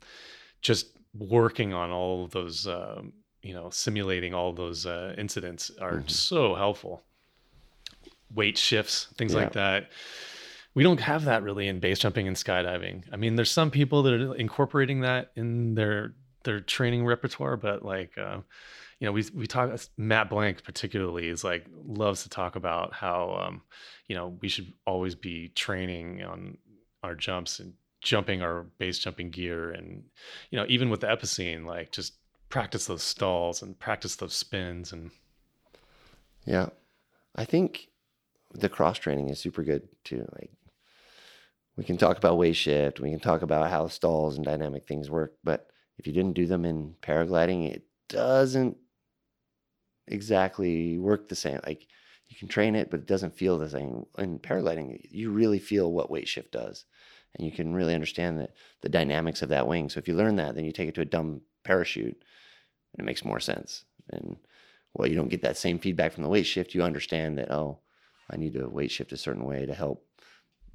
just 0.61 0.87
working 1.17 1.73
on 1.73 1.89
all 1.89 2.23
of 2.25 2.31
those, 2.31 2.67
um, 2.67 3.11
you 3.41 3.53
know, 3.53 3.69
simulating 3.69 4.33
all 4.33 4.53
those 4.53 4.85
uh, 4.85 5.15
incidents 5.17 5.71
are 5.79 5.99
Mhm. 5.99 6.09
so 6.09 6.55
helpful. 6.55 7.03
Weight 8.33 8.57
shifts, 8.57 9.07
things 9.17 9.33
like 9.35 9.53
that 9.53 9.89
we 10.73 10.83
don't 10.83 10.99
have 11.01 11.25
that 11.25 11.43
really 11.43 11.67
in 11.67 11.79
base 11.79 11.99
jumping 11.99 12.27
and 12.27 12.37
skydiving. 12.37 13.03
I 13.11 13.17
mean, 13.17 13.35
there's 13.35 13.51
some 13.51 13.71
people 13.71 14.03
that 14.03 14.13
are 14.13 14.35
incorporating 14.35 15.01
that 15.01 15.31
in 15.35 15.75
their 15.75 16.13
their 16.43 16.59
training 16.59 17.05
repertoire, 17.05 17.55
but 17.55 17.85
like, 17.85 18.17
uh, 18.17 18.39
you 18.99 19.05
know, 19.05 19.11
we 19.11 19.25
we 19.33 19.47
talk 19.47 19.77
Matt 19.97 20.29
Blank 20.29 20.63
particularly 20.63 21.27
is 21.27 21.43
like 21.43 21.65
loves 21.85 22.23
to 22.23 22.29
talk 22.29 22.55
about 22.55 22.93
how 22.93 23.43
um, 23.47 23.61
you 24.07 24.15
know 24.15 24.37
we 24.41 24.47
should 24.47 24.71
always 24.85 25.15
be 25.15 25.49
training 25.49 26.23
on 26.23 26.57
our 27.03 27.15
jumps 27.15 27.59
and 27.59 27.73
jumping 28.01 28.41
our 28.41 28.63
base 28.79 28.97
jumping 28.97 29.29
gear, 29.29 29.71
and 29.71 30.03
you 30.51 30.57
know, 30.57 30.65
even 30.69 30.89
with 30.89 31.01
the 31.01 31.07
epicene, 31.07 31.65
like 31.65 31.91
just 31.91 32.13
practice 32.51 32.85
those 32.85 33.01
stalls 33.01 33.61
and 33.61 33.79
practice 33.79 34.15
those 34.17 34.35
spins 34.35 34.93
and 34.93 35.09
yeah, 36.45 36.69
I 37.35 37.45
think 37.45 37.87
the 38.53 38.69
cross 38.69 38.97
training 38.97 39.29
is 39.29 39.39
super 39.39 39.63
good 39.63 39.87
too. 40.03 40.27
Like 40.33 40.51
we 41.77 41.83
can 41.83 41.97
talk 41.97 42.17
about 42.17 42.37
weight 42.37 42.55
shift, 42.55 42.99
we 42.99 43.11
can 43.11 43.19
talk 43.19 43.41
about 43.41 43.69
how 43.69 43.87
stalls 43.87 44.35
and 44.35 44.45
dynamic 44.45 44.85
things 44.85 45.09
work, 45.09 45.35
but 45.43 45.67
if 45.97 46.07
you 46.07 46.13
didn't 46.13 46.33
do 46.33 46.47
them 46.47 46.65
in 46.65 46.95
paragliding, 47.01 47.71
it 47.71 47.83
doesn't 48.09 48.77
exactly 50.07 50.97
work 50.97 51.29
the 51.29 51.35
same. 51.35 51.59
Like 51.65 51.87
you 52.27 52.35
can 52.35 52.47
train 52.47 52.75
it, 52.75 52.89
but 52.89 53.01
it 53.01 53.07
doesn't 53.07 53.35
feel 53.35 53.57
the 53.57 53.69
same. 53.69 54.05
In 54.17 54.39
paragliding, 54.39 54.99
you 55.09 55.31
really 55.31 55.59
feel 55.59 55.91
what 55.91 56.09
weight 56.09 56.27
shift 56.27 56.51
does. 56.51 56.85
And 57.35 57.45
you 57.45 57.51
can 57.51 57.73
really 57.73 57.93
understand 57.93 58.39
the, 58.39 58.49
the 58.81 58.89
dynamics 58.89 59.41
of 59.41 59.49
that 59.49 59.67
wing. 59.67 59.89
So 59.89 59.99
if 59.99 60.07
you 60.07 60.15
learn 60.15 60.35
that, 60.37 60.55
then 60.55 60.65
you 60.65 60.71
take 60.71 60.89
it 60.89 60.95
to 60.95 61.01
a 61.01 61.05
dumb 61.05 61.41
parachute 61.63 62.21
and 62.93 63.03
it 63.03 63.05
makes 63.05 63.25
more 63.25 63.39
sense. 63.39 63.85
And 64.11 64.37
well, 64.93 65.07
you 65.07 65.15
don't 65.15 65.29
get 65.29 65.41
that 65.43 65.57
same 65.57 65.79
feedback 65.79 66.13
from 66.13 66.23
the 66.23 66.29
weight 66.29 66.45
shift. 66.45 66.75
You 66.75 66.83
understand 66.83 67.37
that, 67.37 67.51
oh, 67.51 67.79
I 68.29 68.37
need 68.37 68.53
to 68.53 68.67
weight 68.67 68.91
shift 68.91 69.13
a 69.13 69.17
certain 69.17 69.45
way 69.45 69.65
to 69.65 69.73
help 69.73 70.05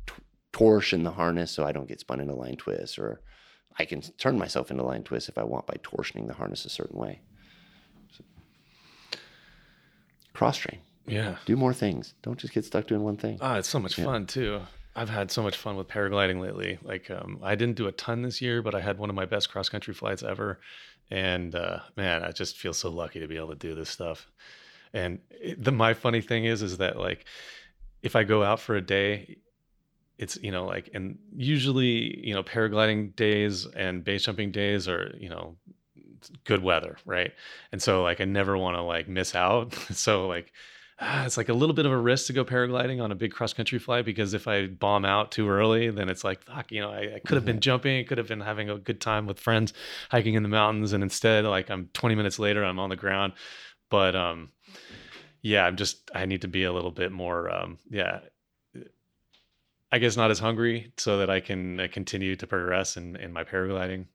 t- 0.07 0.15
torsion 0.53 1.03
the 1.03 1.11
harness 1.11 1.51
so 1.51 1.65
I 1.65 1.73
don't 1.73 1.89
get 1.89 2.01
spun 2.01 2.21
into 2.21 2.35
line 2.35 2.57
twists, 2.57 2.99
or 2.99 3.21
I 3.79 3.85
can 3.85 4.01
turn 4.01 4.39
myself 4.39 4.71
into 4.71 4.83
line 4.83 5.03
twists 5.03 5.29
if 5.29 5.39
I 5.39 5.45
want 5.45 5.67
by 5.67 5.77
torsioning 5.83 6.27
the 6.27 6.35
harness 6.35 6.65
a 6.65 6.71
certain 6.71 6.99
way. 6.99 7.21
So, 8.11 8.25
cross 10.33 10.57
train. 10.57 10.81
Yeah. 11.07 11.37
Do 11.45 11.57
more 11.57 11.75
things. 11.75 12.15
Don't 12.23 12.39
just 12.39 12.53
get 12.53 12.65
stuck 12.65 12.87
doing 12.87 13.03
one 13.03 13.17
thing. 13.17 13.39
Ah, 13.41 13.59
it's 13.59 13.69
so 13.69 13.79
much 13.79 13.99
yeah. 13.99 14.05
fun 14.05 14.27
too. 14.27 14.61
I've 14.95 15.11
had 15.11 15.31
so 15.31 15.43
much 15.43 15.59
fun 15.59 15.77
with 15.77 15.89
paragliding 15.89 16.41
lately. 16.41 16.79
Like, 16.83 17.11
um, 17.11 17.39
I 17.43 17.55
didn't 17.55 17.77
do 17.77 17.87
a 17.87 17.93
ton 17.93 18.23
this 18.23 18.41
year, 18.41 18.63
but 18.63 18.75
I 18.75 18.81
had 18.81 18.99
one 18.99 19.11
of 19.11 19.15
my 19.15 19.27
best 19.27 19.51
cross 19.51 19.69
country 19.69 19.93
flights 19.93 20.23
ever. 20.23 20.59
And 21.11 21.55
uh, 21.55 21.81
man, 21.97 22.23
I 22.23 22.33
just 22.33 22.57
feel 22.57 22.75
so 22.75 22.91
lucky 22.91 23.21
to 23.21 23.29
be 23.29 23.37
able 23.37 23.51
to 23.51 23.55
do 23.55 23.75
this 23.75 23.91
stuff. 23.91 24.29
And 24.93 25.21
it, 25.31 25.63
the 25.63 25.73
my 25.73 25.95
funny 25.95 26.21
thing 26.21 26.45
is, 26.45 26.63
is 26.63 26.79
that 26.79 26.99
like, 26.99 27.25
if 28.03 28.17
I 28.17 28.25
go 28.25 28.43
out 28.43 28.61
for 28.61 28.77
a 28.77 28.81
day, 28.81 29.39
it's 30.19 30.39
you 30.43 30.51
know 30.51 30.65
like, 30.65 30.91
and 30.95 31.19
usually 31.37 32.27
you 32.27 32.35
know 32.35 32.43
paragliding 32.43 33.15
days 33.17 33.67
and 33.67 34.03
base 34.03 34.25
jumping 34.25 34.51
days 34.51 34.89
are 34.89 35.15
you 35.19 35.29
know 35.29 35.57
good 36.45 36.63
weather, 36.63 36.97
right? 37.05 37.33
And 37.73 37.83
so 37.83 38.03
like 38.03 38.21
I 38.21 38.25
never 38.25 38.57
want 38.57 38.77
to 38.77 38.83
like 38.83 39.09
miss 39.09 39.35
out. 39.35 39.75
so 39.93 40.27
like 40.27 40.53
it's 41.03 41.37
like 41.37 41.49
a 41.49 41.55
little 41.55 41.75
bit 41.75 41.87
of 41.87 41.93
a 41.93 41.99
risk 41.99 42.27
to 42.27 42.33
go 42.33 42.45
paragliding 42.45 43.03
on 43.03 43.13
a 43.13 43.15
big 43.15 43.33
cross 43.33 43.53
country 43.53 43.79
flight 43.79 44.05
because 44.05 44.35
if 44.35 44.49
I 44.49 44.67
bomb 44.67 45.05
out 45.05 45.31
too 45.31 45.49
early, 45.49 45.91
then 45.91 46.09
it's 46.09 46.25
like, 46.25 46.43
fuck, 46.43 46.73
you 46.73 46.81
know, 46.81 46.91
I, 46.91 47.17
I 47.17 47.21
could 47.25 47.37
have 47.37 47.45
been 47.45 47.57
mm-hmm. 47.57 47.61
jumping, 47.61 48.07
could 48.07 48.19
have 48.19 48.29
been 48.29 48.41
having 48.41 48.71
a 48.71 48.79
good 48.79 49.01
time 49.01 49.27
with 49.27 49.39
friends 49.39 49.73
hiking 50.11 50.35
in 50.35 50.43
the 50.43 50.49
mountains. 50.49 50.93
And 50.93 51.03
instead, 51.03 51.45
like 51.45 51.71
I'm 51.71 51.91
20 51.93 52.15
minutes 52.15 52.39
later, 52.39 52.65
I'm 52.65 52.79
on 52.79 52.91
the 52.91 52.97
ground. 52.97 53.35
But 53.91 54.17
um, 54.17 54.51
yeah, 55.43 55.65
I'm 55.67 55.77
just, 55.77 56.11
I 56.15 56.27
need 56.27 56.43
to 56.43 56.49
be 56.49 56.65
a 56.65 56.73
little 56.73 56.91
bit 56.91 57.13
more, 57.13 57.51
um, 57.51 57.79
yeah, 57.91 58.21
I 59.93 59.99
guess 59.99 60.17
not 60.17 60.31
as 60.31 60.39
hungry 60.39 60.93
so 60.97 61.19
that 61.19 61.31
I 61.31 61.41
can 61.41 61.81
uh, 61.81 61.89
continue 61.91 62.37
to 62.37 62.47
progress 62.47 62.97
in, 62.97 63.17
in 63.17 63.33
my 63.33 63.45
paragliding. 63.45 64.07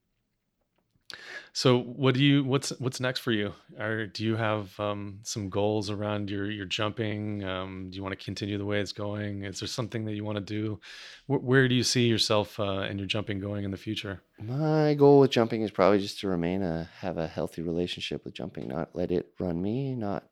So 1.53 1.79
what 1.79 2.15
do 2.15 2.23
you 2.23 2.45
what's 2.45 2.69
what's 2.79 3.01
next 3.01 3.19
for 3.19 3.33
you? 3.33 3.53
Or 3.77 4.05
do 4.07 4.23
you 4.23 4.37
have 4.37 4.79
um, 4.79 5.19
some 5.23 5.49
goals 5.49 5.89
around 5.89 6.29
your 6.29 6.49
your 6.49 6.65
jumping? 6.65 7.43
Um, 7.43 7.89
do 7.89 7.97
you 7.97 8.03
want 8.03 8.17
to 8.17 8.23
continue 8.23 8.57
the 8.57 8.65
way 8.65 8.79
it's 8.79 8.93
going? 8.93 9.43
Is 9.43 9.59
there 9.59 9.67
something 9.67 10.05
that 10.05 10.13
you 10.13 10.23
want 10.23 10.37
to 10.37 10.43
do? 10.43 10.79
Where, 11.27 11.39
where 11.39 11.67
do 11.67 11.75
you 11.75 11.83
see 11.83 12.07
yourself 12.07 12.57
uh, 12.57 12.81
and 12.81 12.99
your 12.99 13.07
jumping 13.07 13.41
going 13.41 13.65
in 13.65 13.71
the 13.71 13.77
future? 13.77 14.21
My 14.41 14.93
goal 14.93 15.19
with 15.19 15.31
jumping 15.31 15.61
is 15.61 15.71
probably 15.71 15.99
just 15.99 16.21
to 16.21 16.29
remain 16.29 16.63
a 16.63 16.89
have 16.99 17.17
a 17.17 17.27
healthy 17.27 17.61
relationship 17.61 18.23
with 18.23 18.33
jumping, 18.33 18.69
not 18.69 18.89
let 18.93 19.11
it 19.11 19.33
run 19.37 19.61
me, 19.61 19.93
not 19.93 20.23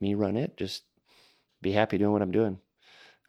me 0.00 0.14
run 0.14 0.36
it. 0.36 0.56
Just 0.56 0.82
be 1.62 1.70
happy 1.70 1.96
doing 1.96 2.12
what 2.12 2.22
I'm 2.22 2.32
doing. 2.32 2.58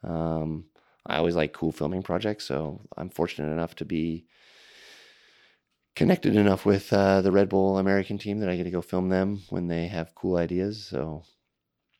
Um, 0.03 0.65
I 1.05 1.17
always 1.17 1.35
like 1.35 1.53
cool 1.53 1.71
filming 1.71 2.01
projects, 2.01 2.45
so 2.45 2.81
I'm 2.97 3.09
fortunate 3.09 3.51
enough 3.51 3.75
to 3.75 3.85
be 3.85 4.25
connected 5.95 6.35
enough 6.35 6.65
with 6.65 6.91
uh, 6.93 7.21
the 7.21 7.31
Red 7.31 7.49
Bull 7.49 7.77
American 7.77 8.17
team 8.17 8.39
that 8.39 8.49
I 8.49 8.55
get 8.55 8.63
to 8.63 8.71
go 8.71 8.81
film 8.81 9.09
them 9.09 9.41
when 9.49 9.67
they 9.67 9.87
have 9.87 10.15
cool 10.15 10.37
ideas. 10.37 10.85
So 10.85 11.23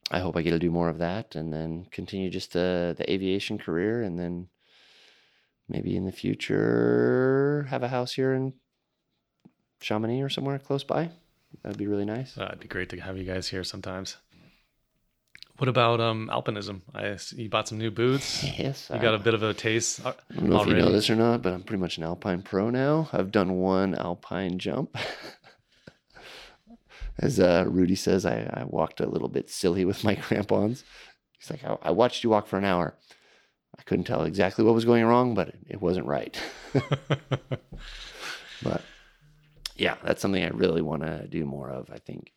I 0.09 0.19
hope 0.19 0.35
I 0.35 0.41
get 0.41 0.51
to 0.51 0.59
do 0.59 0.71
more 0.71 0.89
of 0.89 0.99
that 0.99 1.35
and 1.35 1.51
then 1.53 1.87
continue 1.91 2.29
just 2.29 2.53
the, 2.53 2.95
the 2.97 3.11
aviation 3.11 3.57
career 3.57 4.01
and 4.01 4.17
then 4.17 4.47
maybe 5.67 5.95
in 5.95 6.05
the 6.05 6.11
future 6.11 7.67
have 7.69 7.83
a 7.83 7.87
house 7.87 8.13
here 8.13 8.33
in 8.33 8.53
Chamonix 9.79 10.21
or 10.21 10.29
somewhere 10.29 10.59
close 10.59 10.83
by. 10.83 11.09
That'd 11.63 11.77
be 11.77 11.87
really 11.87 12.05
nice. 12.05 12.37
Uh, 12.37 12.45
it'd 12.47 12.59
be 12.59 12.67
great 12.67 12.89
to 12.89 12.99
have 12.99 13.17
you 13.17 13.23
guys 13.23 13.47
here 13.47 13.63
sometimes. 13.63 14.17
What 15.61 15.67
about 15.67 16.01
um, 16.01 16.27
alpinism? 16.33 16.81
I 16.95 17.19
you 17.39 17.47
bought 17.47 17.67
some 17.67 17.77
new 17.77 17.91
boots. 17.91 18.43
Yes, 18.57 18.89
you 18.91 18.99
got 18.99 19.13
a 19.13 19.19
bit 19.19 19.35
of 19.35 19.43
a 19.43 19.53
taste. 19.53 20.03
I 20.03 20.15
don't 20.33 20.49
know 20.49 20.55
already. 20.55 20.71
if 20.71 20.77
you 20.77 20.83
know 20.83 20.91
this 20.91 21.07
or 21.11 21.15
not, 21.15 21.43
but 21.43 21.53
I'm 21.53 21.61
pretty 21.61 21.79
much 21.79 21.99
an 21.99 22.03
alpine 22.03 22.41
pro 22.41 22.71
now. 22.71 23.09
I've 23.13 23.31
done 23.31 23.51
one 23.59 23.93
alpine 23.93 24.57
jump. 24.57 24.97
As 27.19 27.39
uh, 27.39 27.65
Rudy 27.67 27.93
says, 27.93 28.25
I, 28.25 28.49
I, 28.51 28.63
walked 28.63 29.01
a 29.01 29.05
little 29.05 29.27
bit 29.27 29.51
silly 29.51 29.85
with 29.85 30.03
my 30.03 30.15
crampons. 30.27 30.83
He's 31.37 31.51
like, 31.51 31.63
I, 31.63 31.77
I, 31.83 31.91
watched 31.91 32.23
you 32.23 32.31
walk 32.31 32.47
for 32.47 32.57
an 32.57 32.65
hour. 32.65 32.97
I 33.77 33.83
couldn't 33.83 34.05
tell 34.05 34.23
exactly 34.23 34.65
what 34.65 34.73
was 34.73 34.85
going 34.85 35.05
wrong, 35.05 35.35
but 35.35 35.49
it, 35.49 35.59
it 35.69 35.79
wasn't 35.79 36.07
right. 36.07 36.41
but 38.63 38.81
yeah, 39.75 39.97
that's 40.03 40.23
something 40.23 40.43
I 40.43 40.47
really 40.47 40.81
want 40.81 41.03
to 41.03 41.27
do 41.27 41.45
more 41.45 41.69
of. 41.69 41.91
I 41.91 41.99
think 41.99 42.31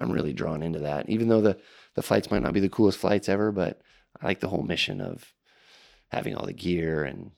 I'm 0.00 0.12
really 0.12 0.32
drawn 0.32 0.62
into 0.62 0.80
that. 0.80 1.08
Even 1.08 1.28
though 1.28 1.40
the 1.40 1.58
the 1.94 2.02
flights 2.02 2.30
might 2.30 2.42
not 2.42 2.52
be 2.52 2.60
the 2.60 2.68
coolest 2.68 2.98
flights 2.98 3.28
ever, 3.28 3.50
but 3.50 3.80
I 4.20 4.26
like 4.26 4.40
the 4.40 4.48
whole 4.48 4.62
mission 4.62 5.00
of 5.00 5.32
having 6.08 6.34
all 6.34 6.46
the 6.46 6.52
gear 6.52 7.04
and 7.04 7.32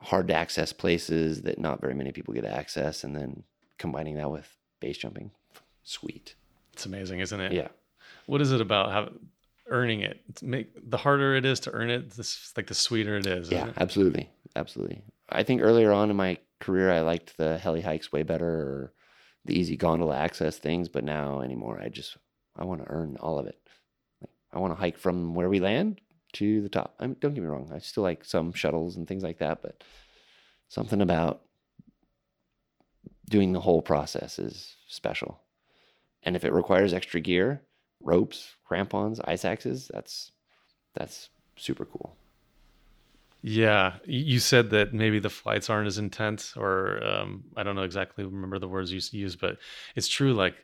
hard 0.00 0.28
to 0.28 0.34
access 0.34 0.72
places 0.72 1.42
that 1.42 1.58
not 1.58 1.80
very 1.80 1.94
many 1.94 2.12
people 2.12 2.34
get 2.34 2.44
access, 2.44 3.04
and 3.04 3.14
then 3.14 3.44
combining 3.78 4.16
that 4.16 4.30
with 4.30 4.56
base 4.80 4.98
jumping. 4.98 5.30
Sweet. 5.84 6.34
It's 6.72 6.86
amazing, 6.86 7.20
isn't 7.20 7.40
it? 7.40 7.52
Yeah. 7.52 7.68
What 8.26 8.40
is 8.40 8.52
it 8.52 8.60
about 8.60 8.92
how 8.92 9.10
earning 9.68 10.00
it? 10.00 10.20
It's 10.28 10.42
make 10.42 10.68
the 10.88 10.96
harder 10.96 11.34
it 11.36 11.44
is 11.44 11.60
to 11.60 11.72
earn 11.72 11.90
it, 11.90 12.10
this 12.10 12.52
like 12.56 12.66
the 12.66 12.74
sweeter 12.74 13.16
it 13.16 13.26
is. 13.26 13.50
Yeah, 13.50 13.68
it? 13.68 13.74
absolutely, 13.76 14.30
absolutely. 14.56 15.02
I 15.28 15.42
think 15.42 15.62
earlier 15.62 15.92
on 15.92 16.10
in 16.10 16.16
my 16.16 16.38
career, 16.60 16.90
I 16.90 17.00
liked 17.00 17.36
the 17.36 17.58
heli 17.58 17.80
hikes 17.80 18.12
way 18.12 18.22
better, 18.22 18.46
or 18.46 18.92
the 19.44 19.58
easy 19.58 19.76
gondola 19.76 20.16
access 20.16 20.58
things, 20.58 20.88
but 20.88 21.04
now 21.04 21.40
anymore, 21.40 21.80
I 21.82 21.88
just 21.88 22.16
I 22.56 22.64
want 22.64 22.84
to 22.84 22.90
earn 22.90 23.16
all 23.20 23.38
of 23.38 23.46
it. 23.46 23.58
I 24.52 24.58
want 24.58 24.72
to 24.72 24.80
hike 24.80 24.98
from 24.98 25.34
where 25.34 25.48
we 25.48 25.60
land 25.60 26.00
to 26.34 26.60
the 26.60 26.68
top. 26.68 26.94
I 26.98 27.06
mean, 27.06 27.16
don't 27.20 27.34
get 27.34 27.42
me 27.42 27.48
wrong, 27.48 27.70
I 27.72 27.78
still 27.78 28.02
like 28.02 28.24
some 28.24 28.52
shuttles 28.52 28.96
and 28.96 29.06
things 29.06 29.22
like 29.22 29.38
that, 29.38 29.62
but 29.62 29.82
something 30.68 31.00
about 31.00 31.42
doing 33.28 33.52
the 33.52 33.60
whole 33.60 33.80
process 33.80 34.38
is 34.38 34.76
special. 34.88 35.40
And 36.22 36.36
if 36.36 36.44
it 36.44 36.52
requires 36.52 36.92
extra 36.92 37.20
gear, 37.20 37.62
ropes, 38.00 38.56
crampons, 38.64 39.20
ice 39.24 39.44
axes, 39.44 39.90
that's 39.92 40.32
that's 40.94 41.30
super 41.56 41.84
cool. 41.84 42.16
Yeah, 43.42 43.94
you 44.04 44.38
said 44.38 44.70
that 44.70 44.92
maybe 44.92 45.18
the 45.18 45.30
flights 45.30 45.70
aren't 45.70 45.86
as 45.86 45.98
intense, 45.98 46.56
or 46.56 47.02
um, 47.02 47.44
I 47.56 47.62
don't 47.62 47.74
know 47.74 47.82
exactly 47.82 48.24
remember 48.24 48.58
the 48.58 48.68
words 48.68 48.92
you 48.92 49.00
used, 49.18 49.40
but 49.40 49.56
it's 49.96 50.08
true. 50.08 50.34
Like 50.34 50.56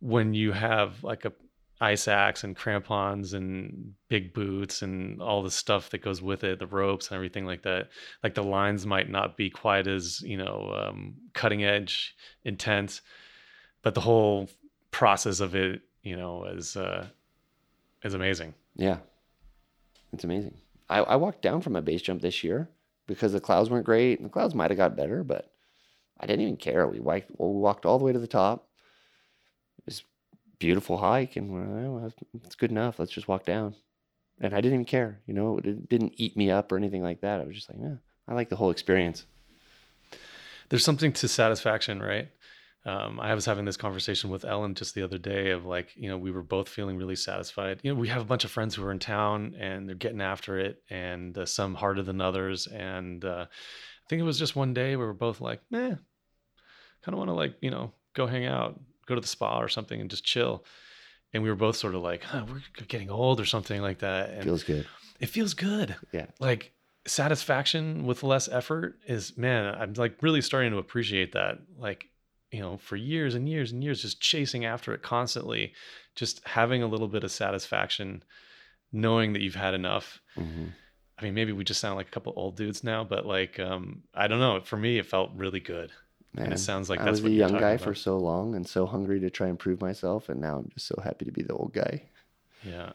when 0.00 0.34
you 0.34 0.52
have 0.52 1.04
like 1.04 1.24
a 1.24 1.32
ice 1.80 2.08
axe 2.08 2.42
and 2.42 2.56
crampons 2.56 3.34
and 3.34 3.94
big 4.08 4.32
boots 4.32 4.82
and 4.82 5.20
all 5.20 5.42
the 5.42 5.50
stuff 5.50 5.90
that 5.90 5.98
goes 5.98 6.22
with 6.22 6.42
it, 6.42 6.58
the 6.58 6.66
ropes 6.66 7.08
and 7.08 7.16
everything 7.16 7.44
like 7.44 7.62
that. 7.62 7.90
Like 8.22 8.34
the 8.34 8.42
lines 8.42 8.86
might 8.86 9.10
not 9.10 9.36
be 9.36 9.50
quite 9.50 9.86
as 9.86 10.22
you 10.22 10.36
know 10.36 10.88
um, 10.88 11.14
cutting 11.34 11.64
edge, 11.64 12.16
intense, 12.44 13.02
but 13.82 13.94
the 13.94 14.00
whole 14.00 14.48
process 14.90 15.40
of 15.40 15.54
it, 15.54 15.82
you 16.02 16.16
know, 16.16 16.44
is 16.44 16.76
uh, 16.76 17.06
is 18.02 18.14
amazing. 18.14 18.54
Yeah, 18.74 18.98
it's 20.12 20.24
amazing. 20.24 20.54
I, 20.88 20.98
I 20.98 21.16
walked 21.16 21.42
down 21.42 21.60
from 21.60 21.72
my 21.72 21.80
base 21.80 22.02
jump 22.02 22.22
this 22.22 22.44
year 22.44 22.68
because 23.06 23.32
the 23.32 23.40
clouds 23.40 23.70
weren't 23.70 23.86
great, 23.86 24.18
and 24.18 24.26
the 24.26 24.32
clouds 24.32 24.54
might 24.54 24.70
have 24.70 24.78
got 24.78 24.96
better, 24.96 25.24
but 25.24 25.50
I 26.18 26.26
didn't 26.26 26.42
even 26.42 26.56
care. 26.56 26.86
We 26.86 27.00
walked, 27.00 27.30
we 27.30 27.46
walked 27.46 27.86
all 27.86 27.98
the 27.98 28.04
way 28.04 28.12
to 28.12 28.18
the 28.18 28.26
top. 28.26 28.68
It 29.78 29.86
was 29.86 30.02
beautiful 30.58 30.98
hike, 30.98 31.36
and 31.36 31.52
well, 31.52 32.12
it's 32.44 32.54
good 32.56 32.70
enough. 32.70 32.98
Let's 32.98 33.12
just 33.12 33.28
walk 33.28 33.44
down. 33.44 33.74
And 34.40 34.52
I 34.54 34.60
didn't 34.60 34.74
even 34.74 34.84
care. 34.84 35.20
You 35.26 35.34
know, 35.34 35.58
it 35.58 35.88
didn't 35.88 36.14
eat 36.16 36.36
me 36.36 36.50
up 36.50 36.70
or 36.70 36.76
anything 36.76 37.02
like 37.02 37.22
that. 37.22 37.40
I 37.40 37.44
was 37.44 37.54
just 37.54 37.68
like, 37.68 37.78
yeah, 37.80 37.96
I 38.28 38.34
like 38.34 38.48
the 38.48 38.56
whole 38.56 38.70
experience. 38.70 39.24
There's 40.68 40.84
something 40.84 41.12
to 41.14 41.28
satisfaction, 41.28 42.02
right? 42.02 42.28
Um, 42.86 43.18
I 43.20 43.34
was 43.34 43.44
having 43.44 43.64
this 43.64 43.76
conversation 43.76 44.30
with 44.30 44.44
Ellen 44.44 44.74
just 44.74 44.94
the 44.94 45.02
other 45.02 45.18
day 45.18 45.50
of 45.50 45.66
like, 45.66 45.88
you 45.96 46.08
know, 46.08 46.16
we 46.16 46.30
were 46.30 46.42
both 46.42 46.68
feeling 46.68 46.96
really 46.96 47.16
satisfied. 47.16 47.80
You 47.82 47.92
know, 47.92 48.00
we 48.00 48.08
have 48.08 48.22
a 48.22 48.26
bunch 48.26 48.44
of 48.44 48.50
friends 48.50 48.74
who 48.74 48.84
are 48.84 48.92
in 48.92 48.98
town 49.00 49.54
and 49.58 49.88
they're 49.88 49.96
getting 49.96 50.20
after 50.20 50.58
it, 50.58 50.82
and 50.88 51.36
uh, 51.36 51.46
some 51.46 51.74
harder 51.74 52.02
than 52.02 52.20
others. 52.20 52.66
And 52.68 53.24
uh, 53.24 53.46
I 53.48 54.04
think 54.08 54.20
it 54.20 54.24
was 54.24 54.38
just 54.38 54.54
one 54.56 54.72
day 54.72 54.96
we 54.96 55.04
were 55.04 55.12
both 55.12 55.40
like, 55.40 55.60
"Meh, 55.70 55.96
kind 57.02 57.14
of 57.14 57.18
want 57.18 57.28
to 57.28 57.34
like, 57.34 57.56
you 57.60 57.70
know, 57.70 57.92
go 58.14 58.26
hang 58.26 58.46
out, 58.46 58.78
go 59.06 59.14
to 59.14 59.20
the 59.20 59.26
spa 59.26 59.60
or 59.60 59.68
something, 59.68 60.00
and 60.00 60.08
just 60.10 60.24
chill." 60.24 60.64
And 61.32 61.42
we 61.42 61.48
were 61.50 61.56
both 61.56 61.76
sort 61.76 61.94
of 61.96 62.02
like, 62.02 62.22
huh, 62.22 62.44
"We're 62.48 62.62
getting 62.88 63.10
old" 63.10 63.40
or 63.40 63.44
something 63.46 63.82
like 63.82 63.98
that. 63.98 64.30
And 64.30 64.44
Feels 64.44 64.62
good. 64.64 64.86
it 65.20 65.26
feels 65.26 65.54
good 65.54 65.96
Yeah. 66.12 66.26
like 66.40 66.72
satisfaction 67.06 68.04
with 68.04 68.22
less 68.22 68.48
effort 68.48 68.98
is 69.06 69.36
man 69.38 69.74
i'm 69.74 69.92
like 69.94 70.20
really 70.22 70.42
starting 70.42 70.72
to 70.72 70.78
appreciate 70.78 71.32
that 71.32 71.58
like 71.78 72.06
you 72.50 72.60
know 72.60 72.76
for 72.76 72.96
years 72.96 73.34
and 73.34 73.48
years 73.48 73.72
and 73.72 73.82
years 73.82 74.02
just 74.02 74.20
chasing 74.20 74.64
after 74.64 74.94
it 74.94 75.02
constantly 75.02 75.72
just 76.14 76.40
having 76.46 76.82
a 76.82 76.86
little 76.86 77.08
bit 77.08 77.24
of 77.24 77.30
satisfaction 77.30 78.22
knowing 78.92 79.32
that 79.32 79.42
you've 79.42 79.54
had 79.54 79.74
enough. 79.74 80.20
Hmm 80.34 80.66
i 81.18 81.24
mean 81.24 81.34
maybe 81.34 81.52
we 81.52 81.64
just 81.64 81.80
sound 81.80 81.96
like 81.96 82.08
a 82.08 82.10
couple 82.10 82.32
old 82.36 82.56
dudes 82.56 82.84
now 82.84 83.02
but 83.02 83.24
like 83.24 83.58
um 83.58 84.02
i 84.14 84.26
don't 84.26 84.40
know. 84.40 84.60
For 84.60 84.76
me 84.76 84.98
it 84.98 85.06
felt 85.06 85.30
really 85.34 85.60
good. 85.60 85.90
Man, 86.34 86.52
it 86.52 86.58
sounds 86.58 86.90
like 86.90 87.00
I 87.00 87.04
that's 87.04 87.12
was 87.12 87.22
what 87.22 87.32
a 87.32 87.34
young 87.34 87.58
guy 87.58 87.78
for 87.78 87.94
so 87.94 88.18
long 88.18 88.54
and 88.54 88.68
so 88.68 88.84
hungry 88.84 89.20
to 89.20 89.30
try 89.30 89.48
and 89.48 89.58
prove 89.58 89.80
myself, 89.80 90.28
and 90.28 90.38
now 90.38 90.58
I'm 90.58 90.68
just 90.74 90.86
so 90.86 91.00
happy 91.02 91.24
to 91.24 91.32
be 91.32 91.42
the 91.42 91.54
old 91.54 91.72
guy. 91.72 92.02
yeah 92.62 92.92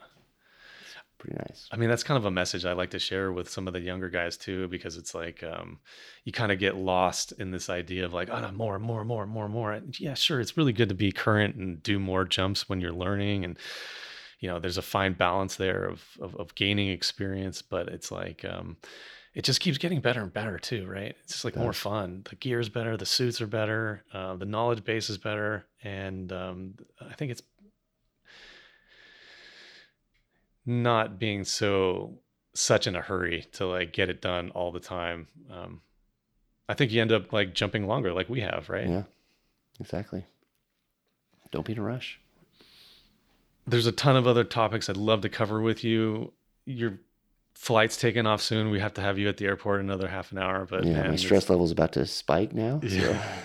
Pretty 1.22 1.38
nice. 1.38 1.68
I 1.72 1.78
mean, 1.78 1.88
that's 1.88 2.02
kind 2.02 2.18
of 2.18 2.26
a 2.26 2.32
message 2.32 2.66
I 2.66 2.74
like 2.74 2.90
to 2.90 3.00
share 3.00 3.32
with 3.32 3.48
some 3.48 3.68
of 3.68 3.74
the 3.74 3.80
younger 3.80 4.10
guys 4.10 4.38
too, 4.38 4.68
because 4.70 4.98
it's 4.98 5.14
like 5.14 5.44
um, 5.44 5.78
you 6.24 6.32
kind 6.32 6.52
of 6.52 6.58
get 6.58 6.76
lost 6.76 7.32
in 7.34 7.52
this 7.52 7.70
idea 7.70 8.06
of 8.06 8.12
like, 8.12 8.32
oh, 8.32 8.42
no, 8.42 8.52
more, 8.52 8.80
more, 8.80 9.06
more, 9.06 9.28
more, 9.28 9.48
more. 9.48 9.72
And 9.72 9.86
more 9.86 9.94
yeah, 10.00 10.16
sure, 10.16 10.40
it's 10.40 10.58
really 10.58 10.74
good 10.74 10.90
to 10.90 10.96
be 10.96 11.12
current 11.12 11.56
and 11.58 11.84
do 11.84 12.00
more 12.00 12.26
jumps 12.26 12.68
when 12.68 12.82
you're 12.82 12.92
learning, 12.92 13.46
and 13.46 13.60
you 14.40 14.50
know, 14.50 14.58
there's 14.58 14.80
a 14.80 14.82
fine 14.82 15.14
balance 15.14 15.58
there 15.58 15.86
of 15.86 16.04
of, 16.20 16.36
of 16.38 16.56
gaining 16.56 16.90
experience, 16.90 17.62
but 17.62 17.88
it's 17.90 18.12
like 18.12 18.44
um, 18.44 18.78
it 19.36 19.44
just 19.44 19.60
keeps 19.60 19.78
getting 19.78 20.02
better 20.02 20.24
and 20.24 20.34
better 20.34 20.58
too, 20.58 20.88
right? 20.88 21.16
It's 21.24 21.34
just 21.34 21.46
like 21.46 21.56
more 21.56 21.72
fun. 21.72 22.24
The 22.28 22.36
gear's 22.36 22.68
better, 22.68 22.98
the 22.98 23.06
suits 23.06 23.42
are 23.42 23.48
better, 23.48 24.04
uh, 24.12 24.38
the 24.38 24.46
knowledge 24.46 24.84
base 24.84 25.08
is 25.12 25.20
better, 25.20 25.68
and 25.84 26.34
um, 26.34 26.74
I 27.00 27.14
think 27.14 27.32
it's 27.32 27.44
not 30.66 31.18
being 31.20 31.44
so 31.44 32.18
such 32.54 32.86
in 32.88 32.96
a 32.96 33.02
hurry 33.02 33.46
to 33.54 33.66
like 33.66 33.94
get 33.94 34.10
it 34.10 34.22
done 34.22 34.50
all 34.52 34.72
the 34.72 34.80
time. 34.80 35.28
Um, 35.52 35.82
I 36.68 36.74
think 36.74 36.92
you 36.92 37.02
end 37.02 37.12
up 37.12 37.32
like 37.34 37.54
jumping 37.54 37.88
longer, 37.88 38.14
like 38.14 38.30
we 38.30 38.42
have, 38.42 38.70
right? 38.70 38.88
Yeah, 38.88 39.04
exactly. 39.80 40.26
Don't 41.52 41.66
be 41.66 41.74
in 41.74 41.80
a 41.80 41.84
rush. 41.84 42.20
There's 43.68 43.88
a 43.88 43.92
ton 43.92 44.16
of 44.16 44.26
other 44.28 44.44
topics 44.44 44.90
I'd 44.90 44.98
love 44.98 45.22
to 45.22 45.30
cover 45.30 45.62
with 45.62 45.84
you. 45.84 46.34
Your 46.66 47.00
flight's 47.54 47.98
taking 47.98 48.26
off 48.26 48.42
soon. 48.42 48.70
We 48.72 48.80
have 48.80 48.94
to 48.96 49.02
have 49.02 49.18
you 49.20 49.28
at 49.30 49.38
the 49.38 49.46
airport 49.46 49.82
another 49.82 50.08
half 50.08 50.32
an 50.32 50.38
hour, 50.40 50.66
but 50.66 50.84
yeah, 50.84 50.94
man, 50.94 51.10
my 51.12 51.16
stress 51.16 51.50
level's 51.50 51.72
about 51.72 51.94
to 51.94 52.06
spike 52.06 52.54
now. 52.54 52.80
so- 52.82 52.88
Yeah. 52.88 53.36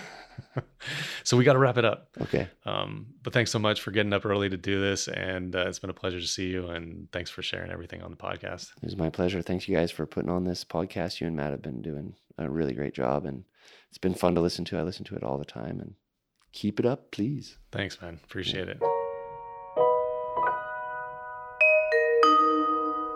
So 1.23 1.37
we 1.37 1.43
got 1.43 1.53
to 1.53 1.59
wrap 1.59 1.77
it 1.77 1.85
up. 1.85 2.09
okay. 2.21 2.47
Um, 2.65 3.07
but 3.23 3.33
thanks 3.33 3.51
so 3.51 3.59
much 3.59 3.81
for 3.81 3.91
getting 3.91 4.13
up 4.13 4.25
early 4.25 4.49
to 4.49 4.57
do 4.57 4.79
this, 4.81 5.07
and 5.07 5.55
uh, 5.55 5.65
it's 5.67 5.79
been 5.79 5.89
a 5.89 5.93
pleasure 5.93 6.19
to 6.19 6.27
see 6.27 6.47
you. 6.47 6.67
And 6.67 7.11
thanks 7.11 7.29
for 7.29 7.41
sharing 7.41 7.71
everything 7.71 8.01
on 8.01 8.11
the 8.11 8.17
podcast. 8.17 8.71
It 8.77 8.83
was 8.83 8.97
my 8.97 9.09
pleasure. 9.09 9.41
Thanks 9.41 9.67
you 9.67 9.75
guys 9.75 9.91
for 9.91 10.05
putting 10.05 10.29
on 10.29 10.43
this 10.43 10.63
podcast. 10.63 11.19
You 11.19 11.27
and 11.27 11.35
Matt 11.35 11.51
have 11.51 11.61
been 11.61 11.81
doing 11.81 12.13
a 12.37 12.49
really 12.49 12.73
great 12.73 12.93
job, 12.93 13.25
and 13.25 13.43
it's 13.89 13.97
been 13.97 14.13
fun 14.13 14.35
to 14.35 14.41
listen 14.41 14.65
to. 14.65 14.77
I 14.77 14.83
listen 14.83 15.05
to 15.05 15.15
it 15.15 15.23
all 15.23 15.37
the 15.37 15.45
time, 15.45 15.79
and 15.79 15.95
keep 16.53 16.79
it 16.79 16.85
up, 16.85 17.11
please. 17.11 17.57
Thanks, 17.71 18.01
man. 18.01 18.19
Appreciate 18.23 18.69
it. 18.69 18.79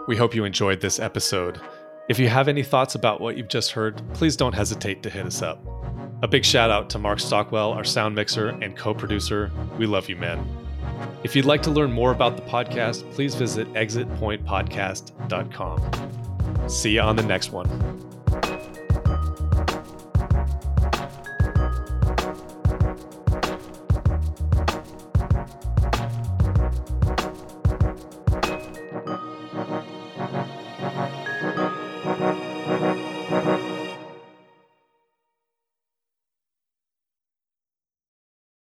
We 0.07 0.17
hope 0.17 0.33
you 0.35 0.45
enjoyed 0.45 0.81
this 0.81 0.99
episode. 0.99 1.61
If 2.09 2.19
you 2.19 2.27
have 2.27 2.47
any 2.47 2.63
thoughts 2.63 2.95
about 2.95 3.21
what 3.21 3.37
you've 3.37 3.47
just 3.47 3.71
heard, 3.71 4.01
please 4.13 4.35
don't 4.35 4.53
hesitate 4.53 5.03
to 5.03 5.09
hit 5.09 5.25
us 5.25 5.41
up. 5.41 5.80
A 6.23 6.27
big 6.27 6.45
shout 6.45 6.69
out 6.69 6.87
to 6.91 6.99
Mark 6.99 7.19
Stockwell, 7.19 7.73
our 7.73 7.83
sound 7.83 8.13
mixer 8.13 8.49
and 8.49 8.77
co 8.77 8.93
producer. 8.93 9.51
We 9.79 9.87
love 9.87 10.07
you, 10.07 10.17
man. 10.17 10.47
If 11.23 11.35
you'd 11.35 11.45
like 11.45 11.63
to 11.63 11.71
learn 11.71 11.91
more 11.91 12.11
about 12.11 12.35
the 12.35 12.43
podcast, 12.43 13.11
please 13.13 13.33
visit 13.33 13.67
exitpointpodcast.com. 13.73 16.69
See 16.69 16.91
you 16.91 17.01
on 17.01 17.15
the 17.15 17.23
next 17.23 17.51
one. 17.51 17.67